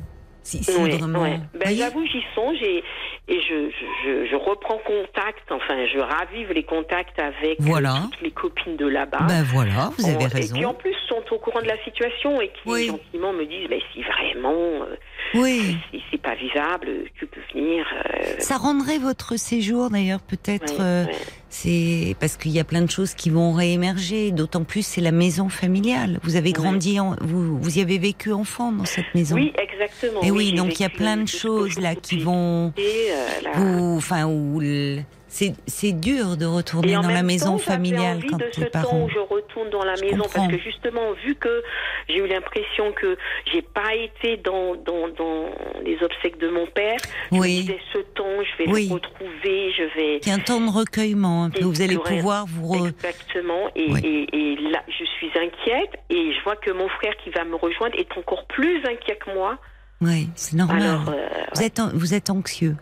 si, 0.42 0.62
si 0.62 0.70
Oui, 0.78 0.90
vraiment. 0.90 1.22
ouais. 1.22 1.40
Ben, 1.58 1.74
j'avoue, 1.74 2.04
j'y 2.06 2.22
songe 2.34 2.60
et, 2.62 2.84
et 3.28 3.40
je, 3.40 3.70
je, 3.70 3.86
je, 4.04 4.26
je 4.30 4.36
reprends 4.36 4.78
contact, 4.78 5.50
enfin, 5.50 5.86
je 5.92 5.98
ravive 5.98 6.52
les 6.52 6.64
contacts 6.64 7.18
avec 7.18 7.58
euh, 7.60 7.64
Voilà. 7.64 7.94
toutes 8.12 8.20
les 8.20 8.30
copines 8.30 8.76
de 8.76 8.86
là-bas. 8.86 9.24
Ben 9.26 9.42
voilà, 9.42 9.90
vous 9.96 10.06
avez 10.06 10.26
raison. 10.26 10.54
Et 10.56 10.58
qui 10.58 10.64
en 10.66 10.74
plus 10.74 10.94
sont 11.08 11.22
au 11.30 11.38
courant 11.38 11.62
de 11.62 11.66
la 11.68 11.82
situation 11.84 12.40
et 12.42 12.48
qui 12.48 12.60
Oui. 12.66 12.86
gentiment 12.88 13.32
me 13.32 13.46
disent 13.46 13.68
mais 13.70 13.80
si 13.92 14.02
vraiment 14.02 14.52
euh, 14.52 14.96
Oui. 15.34 15.76
si 15.90 16.02
c'est 16.10 16.20
pas 16.20 16.34
vivable, 16.34 16.88
tu 17.18 17.26
peux 17.26 17.40
venir. 17.54 17.84
euh, 18.14 18.34
Ça 18.38 18.56
rendrait 18.56 18.98
votre 18.98 19.36
séjour 19.36 19.90
d'ailleurs 19.90 20.20
peut-être. 20.20 20.74
euh. 20.80 21.06
C'est 21.48 22.16
parce 22.18 22.36
qu'il 22.36 22.50
y 22.50 22.58
a 22.58 22.64
plein 22.64 22.82
de 22.82 22.90
choses 22.90 23.14
qui 23.14 23.30
vont 23.30 23.52
réémerger. 23.52 24.32
D'autant 24.32 24.64
plus 24.64 24.84
c'est 24.84 25.00
la 25.00 25.12
maison 25.12 25.48
familiale. 25.48 26.18
Vous 26.24 26.34
avez 26.36 26.50
grandi, 26.52 26.98
en- 26.98 27.14
vous 27.20 27.58
vous 27.58 27.78
y 27.78 27.80
avez 27.80 27.98
vécu 27.98 28.32
enfant 28.32 28.72
dans 28.72 28.84
cette 28.84 29.14
maison. 29.14 29.36
Oui, 29.36 29.52
exactement. 29.62 30.20
Et 30.22 30.30
oui, 30.32 30.48
j'ai 30.50 30.56
donc 30.56 30.78
il 30.80 30.82
y 30.82 30.86
a 30.86 30.88
plein 30.90 31.16
de 31.16 31.28
choses 31.28 31.78
là 31.78 31.94
qui 31.94 32.18
vont 32.18 32.72
euh, 32.78 33.50
vous, 33.54 33.96
enfin, 33.96 34.26
où 34.26 34.58
le- 34.60 35.00
c'est 35.36 35.52
c'est 35.66 35.90
dur 35.92 36.36
de 36.36 36.46
retourner 36.46 36.92
dans 36.94 37.02
la 37.08 37.24
maison 37.24 37.52
temps, 37.52 37.58
familiale 37.58 38.18
envie 38.18 38.28
quand 38.28 38.36
de 38.38 38.48
ce 38.52 38.60
temps 38.66 39.02
où 39.04 39.08
je 39.08 39.18
retourne 39.18 39.68
dans 39.70 39.82
la 39.84 39.96
Je 39.96 40.02
maison 40.04 40.18
comprends. 40.18 40.46
parce 40.46 40.52
que 40.52 40.58
justement 40.58 41.12
vu 41.24 41.34
que 41.34 41.62
j'ai 42.08 42.18
eu 42.18 42.26
l'impression 42.28 42.92
que 42.92 43.16
j'ai 43.52 43.62
pas 43.62 43.94
été 43.96 44.36
dans, 44.36 44.76
dans, 44.76 45.08
dans 45.08 45.46
les 45.84 46.00
obsèques 46.02 46.38
de 46.38 46.48
mon 46.50 46.66
père, 46.66 46.98
je 47.32 47.36
Oui. 47.38 47.56
me 47.56 47.60
disais 47.62 47.80
ce 47.92 47.98
temps 47.98 48.24
je 48.42 48.62
vais 48.64 48.70
Oui. 48.70 48.86
le 48.88 48.94
retrouver, 48.94 49.72
je 49.76 49.82
vais 49.98 50.30
a 50.30 50.34
un 50.34 50.38
temps 50.38 50.60
de 50.60 50.70
recueillement 50.70 51.44
un 51.44 51.50
peu. 51.50 51.60
Et 51.60 51.64
Vous 51.64 51.82
allez 51.82 51.98
pouvoir 51.98 52.46
vous. 52.46 52.72
re- 52.72 52.88
exactement 52.90 53.68
et, 53.74 53.90
Oui. 53.90 54.00
et, 54.32 54.36
et 54.52 54.56
là 54.70 54.82
je 54.88 55.04
suis 55.04 55.30
inquiète 55.36 55.94
et 56.10 56.32
je 56.32 56.44
vois 56.44 56.56
que 56.56 56.70
mon 56.70 56.88
frère 56.90 57.14
qui 57.24 57.30
va 57.30 57.44
me 57.44 57.56
rejoindre 57.56 57.96
est 57.98 58.16
encore 58.16 58.46
plus 58.46 58.78
inquiet 58.86 59.16
que 59.16 59.34
moi. 59.34 59.58
Oui, 60.00 60.28
c'est 60.36 60.56
normal. 60.56 60.80
Alors 60.82 61.08
euh, 61.08 61.26
vous 61.56 61.62
êtes 61.62 61.80
an- 61.80 61.90
vous 61.92 62.14
êtes 62.14 62.30
anxieux 62.30 62.76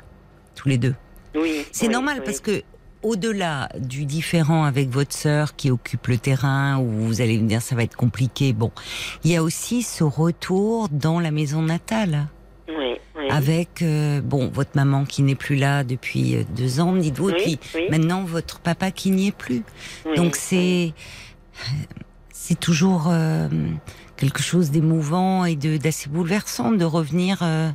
tous 0.54 0.68
les 0.68 0.76
deux. 0.76 0.94
Oui, 1.34 1.64
C'est 1.72 1.86
oui, 1.86 1.92
normal 1.92 2.16
oui. 2.18 2.22
parce 2.24 2.40
que 2.40 2.62
au-delà 3.02 3.68
du 3.78 4.04
différent 4.04 4.64
avec 4.64 4.88
votre 4.88 5.12
sœur 5.12 5.56
qui 5.56 5.70
occupe 5.70 6.06
le 6.06 6.18
terrain 6.18 6.78
où 6.78 6.88
vous 6.88 7.20
allez 7.20 7.38
me 7.38 7.48
dire 7.48 7.60
ça 7.60 7.74
va 7.74 7.82
être 7.82 7.96
compliqué, 7.96 8.52
bon, 8.52 8.70
il 9.24 9.32
y 9.32 9.36
a 9.36 9.42
aussi 9.42 9.82
ce 9.82 10.04
retour 10.04 10.88
dans 10.88 11.18
la 11.18 11.30
maison 11.32 11.62
natale 11.62 12.28
oui, 12.68 12.96
oui. 13.16 13.24
avec 13.28 13.82
euh, 13.82 14.20
bon 14.20 14.48
votre 14.48 14.70
maman 14.76 15.04
qui 15.04 15.22
n'est 15.22 15.34
plus 15.34 15.56
là 15.56 15.82
depuis 15.82 16.36
euh, 16.36 16.44
deux 16.56 16.80
ans, 16.80 16.92
dites-vous, 16.94 17.30
et 17.30 17.34
puis 17.34 17.58
maintenant 17.90 18.22
votre 18.22 18.60
papa 18.60 18.90
qui 18.90 19.10
n'y 19.10 19.28
est 19.28 19.36
plus. 19.36 19.62
Donc 20.16 20.36
c'est 20.36 20.92
c'est 22.32 22.58
toujours 22.58 23.08
euh, 23.08 23.48
quelque 24.16 24.42
chose 24.42 24.70
d'émouvant 24.70 25.44
et 25.44 25.56
de 25.56 25.76
d'assez 25.76 26.08
bouleversant 26.08 26.72
de 26.72 26.84
revenir 26.84 27.38
euh, 27.42 27.70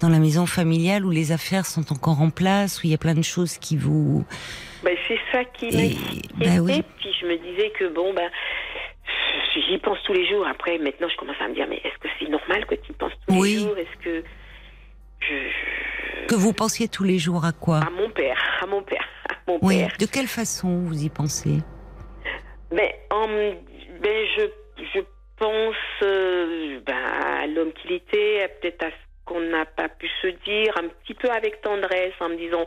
dans 0.00 0.08
la 0.08 0.18
maison 0.18 0.46
familiale 0.46 1.04
où 1.04 1.10
les 1.10 1.32
affaires 1.32 1.66
sont 1.66 1.92
encore 1.92 2.20
en 2.20 2.30
place, 2.30 2.78
où 2.78 2.86
il 2.86 2.90
y 2.90 2.94
a 2.94 2.98
plein 2.98 3.14
de 3.14 3.22
choses 3.22 3.58
qui 3.58 3.76
vous... 3.76 4.24
Ben, 4.84 4.96
c'est 5.08 5.18
ça 5.32 5.44
qui 5.44 5.66
Et- 5.66 5.72
m'inquiétait. 5.72 6.28
bah 6.38 6.60
oui. 6.62 6.82
Puis 6.98 7.08
je 7.20 7.26
me 7.26 7.36
disais 7.36 7.70
que 7.78 7.92
bon, 7.92 8.14
ben, 8.14 8.30
j'y 9.68 9.78
pense 9.78 9.98
tous 10.04 10.12
les 10.12 10.28
jours. 10.28 10.46
Après, 10.46 10.78
maintenant, 10.78 11.08
je 11.08 11.16
commence 11.16 11.36
à 11.40 11.48
me 11.48 11.54
dire, 11.54 11.66
mais 11.68 11.76
est-ce 11.84 11.98
que 11.98 12.08
c'est 12.18 12.28
normal 12.28 12.64
que 12.66 12.76
tu 12.76 12.92
y 12.92 12.94
penses 12.94 13.12
tous 13.26 13.34
Oui. 13.34 13.54
les 13.54 13.58
jours? 13.60 13.76
Est-ce 13.76 14.04
que. 14.04 14.24
Je- 15.20 16.26
Que 16.28 16.34
vous 16.36 16.52
pensiez 16.52 16.86
tous 16.88 17.02
les 17.04 17.18
jours 17.18 17.44
à 17.44 17.52
quoi? 17.52 17.78
À 17.78 17.90
mon 17.90 18.08
père, 18.10 18.38
à 18.62 18.66
mon 18.66 18.82
père, 18.82 19.04
à 19.30 19.34
mon 19.50 19.58
Oui. 19.62 19.78
père. 19.78 19.92
De 19.98 20.06
quelle 20.06 20.28
façon 20.28 20.78
vous 20.84 21.02
y 21.04 21.08
pensez? 21.08 21.58
Ben, 22.70 22.88
en- 23.10 23.26
ben 23.26 24.26
je, 24.36 24.42
je 24.94 25.00
pense 25.38 25.74
euh, 26.02 26.78
ben, 26.86 26.94
à 27.42 27.46
l'homme 27.48 27.72
qu'il 27.72 27.92
était, 27.92 28.48
peut-être 28.60 28.84
à 28.84 28.90
ce 28.90 29.07
qu'on 29.28 29.40
n'a 29.40 29.66
pas 29.66 29.88
pu 29.88 30.08
se 30.22 30.28
dire, 30.44 30.72
un 30.78 30.88
petit 30.88 31.14
peu 31.14 31.28
avec 31.30 31.60
tendresse, 31.60 32.14
en 32.20 32.30
me 32.30 32.36
disant, 32.36 32.64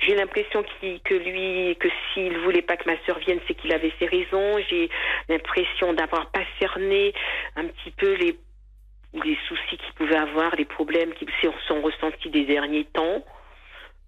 j'ai 0.00 0.14
l'impression 0.14 0.64
que 0.80 1.14
lui, 1.14 1.76
que 1.78 1.88
s'il 2.12 2.36
voulait 2.38 2.62
pas 2.62 2.76
que 2.76 2.88
ma 2.90 2.96
sœur 3.04 3.18
vienne, 3.18 3.40
c'est 3.46 3.54
qu'il 3.54 3.72
avait 3.72 3.92
ses 3.98 4.06
raisons. 4.06 4.58
J'ai 4.70 4.88
l'impression 5.28 5.92
d'avoir 5.92 6.30
pas 6.30 6.44
cerné 6.58 7.12
un 7.56 7.66
petit 7.66 7.90
peu 7.90 8.14
les 8.14 8.38
les 9.24 9.38
soucis 9.48 9.78
qu'il 9.78 9.92
pouvait 9.94 10.16
avoir, 10.18 10.54
les 10.56 10.66
problèmes 10.66 11.14
qui 11.14 11.26
se 11.40 11.48
sont 11.66 11.80
ressentis 11.80 12.28
des 12.28 12.44
derniers 12.44 12.84
temps, 12.92 13.24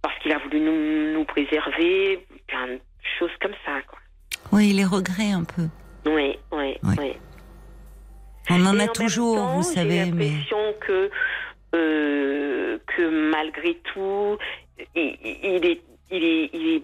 parce 0.03 0.17
qu'il 0.19 0.31
a 0.33 0.39
voulu 0.39 0.61
nous, 0.61 1.13
nous 1.15 1.25
préserver, 1.25 2.27
plein 2.47 2.67
de 2.67 2.81
choses 3.19 3.31
comme 3.41 3.55
ça. 3.65 3.81
Quoi. 3.89 3.99
Oui, 4.53 4.73
les 4.73 4.85
regrets 4.85 5.33
un 5.33 5.45
peu. 5.45 5.63
Oui, 6.05 6.39
oui, 6.53 6.77
Oui. 6.83 6.95
oui. 6.99 7.13
On 8.51 8.67
en 8.67 8.79
Et 8.79 8.83
a 8.83 8.89
toujours, 8.89 9.37
temps, 9.37 9.55
vous 9.57 9.63
savez, 9.63 10.05
J'ai 10.05 10.13
mais... 10.13 10.25
l'impression 10.29 10.75
que, 10.81 11.11
euh, 11.75 12.79
que 12.87 13.31
malgré 13.31 13.75
tout, 13.93 14.37
il, 14.95 15.17
il 15.43 15.67
est. 15.67 15.81
Il 16.13 16.25
est, 16.25 16.51
il 16.53 16.69
est 16.77 16.83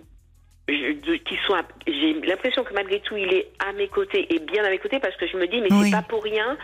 je- 0.69 0.93
de- 1.01 1.17
qu'il 1.17 1.39
soit, 1.47 1.65
j'ai 1.87 2.13
l'impression 2.23 2.63
que 2.65 2.73
malgré 2.75 3.01
tout, 3.01 3.17
il 3.17 3.33
est 3.33 3.49
à 3.59 3.73
mes 3.73 3.89
côtés 3.89 4.27
et 4.35 4.39
bien 4.41 4.65
à 4.65 4.71
mes 4.71 4.79
côtés 4.79 4.99
parce 5.01 5.17
que 5.17 5.27
je 5.27 5.37
me 5.37 5.47
dis, 5.49 5.61
mais 5.61 5.69
Oui. 5.73 5.85
c'est 5.91 5.97
pas 5.97 6.03
pour 6.03 6.23
rien 6.25 6.57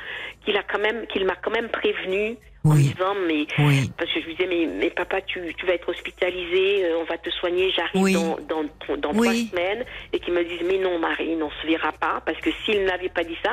qu'il 0.45 0.57
a 0.57 0.63
quand 0.65 0.79
même, 0.81 1.07
qu'il 1.09 1.25
m'a 1.25 1.37
quand 1.37 1.51
même 1.53 1.69
prévenu 1.69 2.37
en 2.65 2.71
Oui. 2.71 2.83
disant, 2.95 3.15
mais 3.27 3.47
Oui. 3.59 3.91
parce 3.99 4.13
que 4.13 4.21
je 4.21 4.27
lui 4.27 4.35
disais, 4.37 4.49
mais, 4.49 4.67
mais 4.67 4.91
papa, 4.91 5.21
tu, 5.23 5.41
tu 5.57 5.67
vas 5.67 5.75
être 5.75 5.89
hospitalisé, 5.89 6.85
euh, 6.85 6.99
on 7.01 7.05
va 7.05 7.19
te 7.19 7.29
soigner, 7.31 7.71
j'arrive 7.75 8.03
Oui. 8.03 8.13
dans, 8.15 8.37
dans, 8.49 8.97
dans 8.99 9.13
trois 9.13 9.35
semaines, 9.35 9.85
et 10.13 10.21
qu'il 10.21 10.33
me 10.33 10.45
disent, 10.45 10.63
mais 10.67 10.79
non, 10.79 10.99
Marie, 10.99 11.37
on 11.43 11.51
se 11.61 11.67
verra 11.67 11.93
pas, 11.93 12.23
parce 12.25 12.39
que 12.39 12.51
s'il 12.65 12.85
n'avait 12.85 13.09
pas 13.09 13.25
dit 13.25 13.37
ça, 13.45 13.53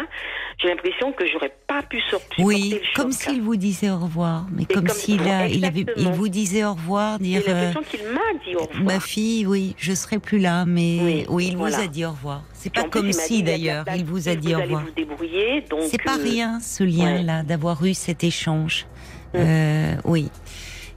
j'ai 0.62 0.68
l'impression 0.68 1.12
que 1.12 1.26
j'aurais 1.26 1.54
pas 1.68 1.82
pu 1.82 2.00
supporter 2.02 2.44
Oui, 2.44 2.70
le 2.72 2.78
choc. 2.84 2.96
comme 2.96 3.12
s'il 3.12 3.42
vous 3.42 3.56
disait 3.56 3.90
au 3.90 3.98
revoir, 3.98 4.46
mais 4.52 4.66
comme, 4.66 4.86
comme- 4.86 4.96
s'il 4.96 5.28
a, 5.28 5.48
il 5.48 5.66
avait, 5.66 5.86
il 5.98 6.08
vous 6.10 6.28
disait 6.30 6.64
au 6.64 6.74
revoir, 6.74 7.18
dire 7.20 7.42
J'ai 7.46 7.52
euh, 7.52 7.54
l'impression 7.56 7.84
qu'il 7.98 8.08
m'a 8.14 8.20
dit 8.46 8.56
au 8.56 8.60
revoir. 8.66 8.84
ma 8.84 9.00
fille, 9.00 9.46
oui, 9.48 9.76
je 9.78 9.94
serai 9.94 10.20
plus 10.20 10.40
là, 10.40 10.66
mais 10.66 10.98
oui, 11.02 11.26
Oui, 11.30 11.48
il 11.52 11.58
voilà. 11.58 11.78
vous 11.78 11.84
a 11.84 11.88
dit 11.88 12.06
au 12.06 12.12
revoir. 12.12 12.44
C'est 12.62 12.74
pas 12.74 12.84
comme 12.84 13.14
si 13.14 13.42
d'ailleurs, 13.42 13.86
il 13.96 14.04
vous 14.04 14.28
a 14.28 14.36
dit 14.36 14.54
au 14.54 14.58
Vous 14.58 14.64
allez 14.64 14.76
revoir. 14.76 14.84
C'est 15.90 16.04
pas 16.04 16.18
euh, 16.18 16.24
rien 16.24 16.60
ce 16.60 16.84
lien-là 16.84 17.44
d'avoir 17.44 17.84
eu 17.86 17.94
cet 17.94 18.24
échange. 18.26 18.86
Euh, 19.34 19.96
oui. 20.04 20.30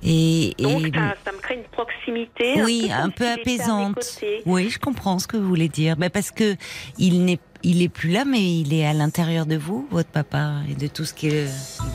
Et, 0.02 0.48
et- 0.58 0.62
Donc 0.64 0.92
ça, 0.92 1.14
ça 1.24 1.30
me 1.32 1.38
crée 1.38 1.54
une 1.54 1.62
proximité. 1.64 2.60
oui, 2.64 2.90
un 2.92 3.04
un 3.04 3.08
peu, 3.10 3.18
peu 3.18 3.26
à 3.26 3.36
mes 3.36 3.40
apaisante. 3.42 4.22
Oui, 4.46 4.68
je 4.70 4.78
comprends 4.80 5.20
ce 5.20 5.28
que 5.28 5.36
vous 5.36 5.46
voulez 5.46 5.68
dire. 5.68 5.96
Ben 5.96 6.10
parce 6.10 6.32
que 6.32 6.56
il 6.98 7.24
n'est 7.24 7.38
il 7.64 7.82
est 7.82 7.88
plus 7.88 8.10
là, 8.10 8.24
mais 8.24 8.40
il 8.60 8.72
est 8.74 8.86
à 8.86 8.92
l'intérieur 8.92 9.46
de 9.46 9.56
vous, 9.56 9.86
votre 9.90 10.08
papa, 10.08 10.52
et 10.70 10.74
de 10.74 10.86
tout 10.86 11.04
ce 11.04 11.14
qu'il 11.14 11.46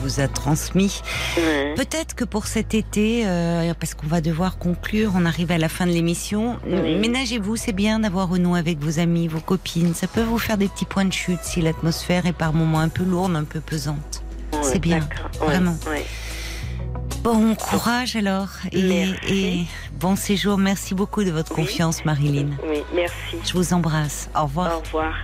vous 0.02 0.20
a 0.20 0.28
transmis. 0.28 1.00
Ouais. 1.36 1.74
Peut-être 1.76 2.14
que 2.14 2.24
pour 2.24 2.46
cet 2.46 2.74
été, 2.74 3.22
euh, 3.26 3.72
parce 3.78 3.94
qu'on 3.94 4.06
va 4.06 4.20
devoir 4.20 4.58
conclure, 4.58 5.12
on 5.14 5.24
arrive 5.24 5.52
à 5.52 5.58
la 5.58 5.68
fin 5.68 5.86
de 5.86 5.92
l'émission. 5.92 6.56
Oui. 6.66 6.96
Ménagez-vous, 6.96 7.56
c'est 7.56 7.72
bien 7.72 8.00
d'avoir 8.00 8.28
renoué 8.28 8.58
avec 8.58 8.78
vos 8.78 8.98
amis, 8.98 9.28
vos 9.28 9.40
copines. 9.40 9.94
Ça 9.94 10.06
peut 10.06 10.22
vous 10.22 10.38
faire 10.38 10.58
des 10.58 10.68
petits 10.68 10.84
points 10.86 11.04
de 11.04 11.12
chute 11.12 11.40
si 11.42 11.60
l'atmosphère 11.60 12.26
est 12.26 12.32
par 12.32 12.52
moments 12.52 12.80
un 12.80 12.88
peu 12.88 13.04
lourde, 13.04 13.36
un 13.36 13.44
peu 13.44 13.60
pesante. 13.60 14.22
Ouais, 14.52 14.60
c'est 14.62 14.78
bien, 14.80 15.06
vraiment. 15.40 15.76
ouais. 15.90 16.04
Bon 17.22 17.54
courage 17.56 18.14
alors 18.16 18.48
et, 18.72 19.64
bon 20.00 20.14
séjour. 20.16 20.56
Merci 20.56 20.94
beaucoup 20.94 21.24
de 21.24 21.30
votre 21.30 21.50
Oui. 21.50 21.64
confiance, 21.64 22.04
Marilyn. 22.04 22.50
Oui, 22.66 22.78
merci. 22.94 23.36
Je 23.44 23.52
vous 23.54 23.72
embrasse. 23.74 24.30
Au 24.36 24.44
revoir. 24.44 24.76
Au 24.76 24.80
revoir. 24.80 25.14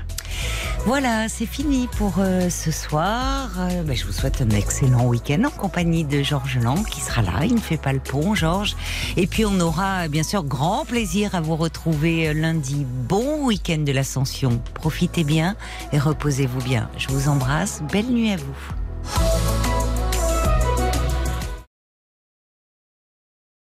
Voilà, 0.86 1.28
c'est 1.31 1.47
fini 1.47 1.89
pour 1.97 2.16
euh, 2.19 2.51
ce 2.51 2.70
soir. 2.70 3.51
Euh, 3.59 3.82
ben, 3.82 3.97
je 3.97 4.05
vous 4.05 4.12
souhaite 4.12 4.43
un 4.43 4.51
excellent 4.51 5.06
week-end 5.06 5.43
en 5.44 5.51
compagnie 5.51 6.05
de 6.05 6.23
Georges 6.23 6.59
Lang 6.59 6.85
qui 6.85 7.01
sera 7.01 7.23
là. 7.23 7.44
Il 7.44 7.55
ne 7.55 7.61
fait 7.61 7.78
pas 7.78 7.94
le 7.94 8.01
pont, 8.01 8.35
Georges. 8.35 8.77
Et 9.16 9.27
puis 9.27 9.47
on 9.47 9.59
aura 9.61 10.09
bien 10.09 10.23
sûr 10.23 10.44
grand 10.44 10.85
plaisir 10.85 11.35
à 11.35 11.40
vous 11.40 11.56
retrouver 11.56 12.28
euh, 12.28 12.35
lundi. 12.35 12.86
Bon 12.86 13.47
week-end 13.47 13.78
de 13.78 13.93
l'Ascension. 13.93 14.61
Profitez 14.74 15.24
bien 15.24 15.56
et 15.93 15.98
reposez-vous 15.98 16.61
bien. 16.61 16.90
Je 16.98 17.09
vous 17.09 17.28
embrasse. 17.28 17.82
Belle 17.90 18.06
nuit 18.06 18.32
à 18.32 18.36
vous. 18.36 19.73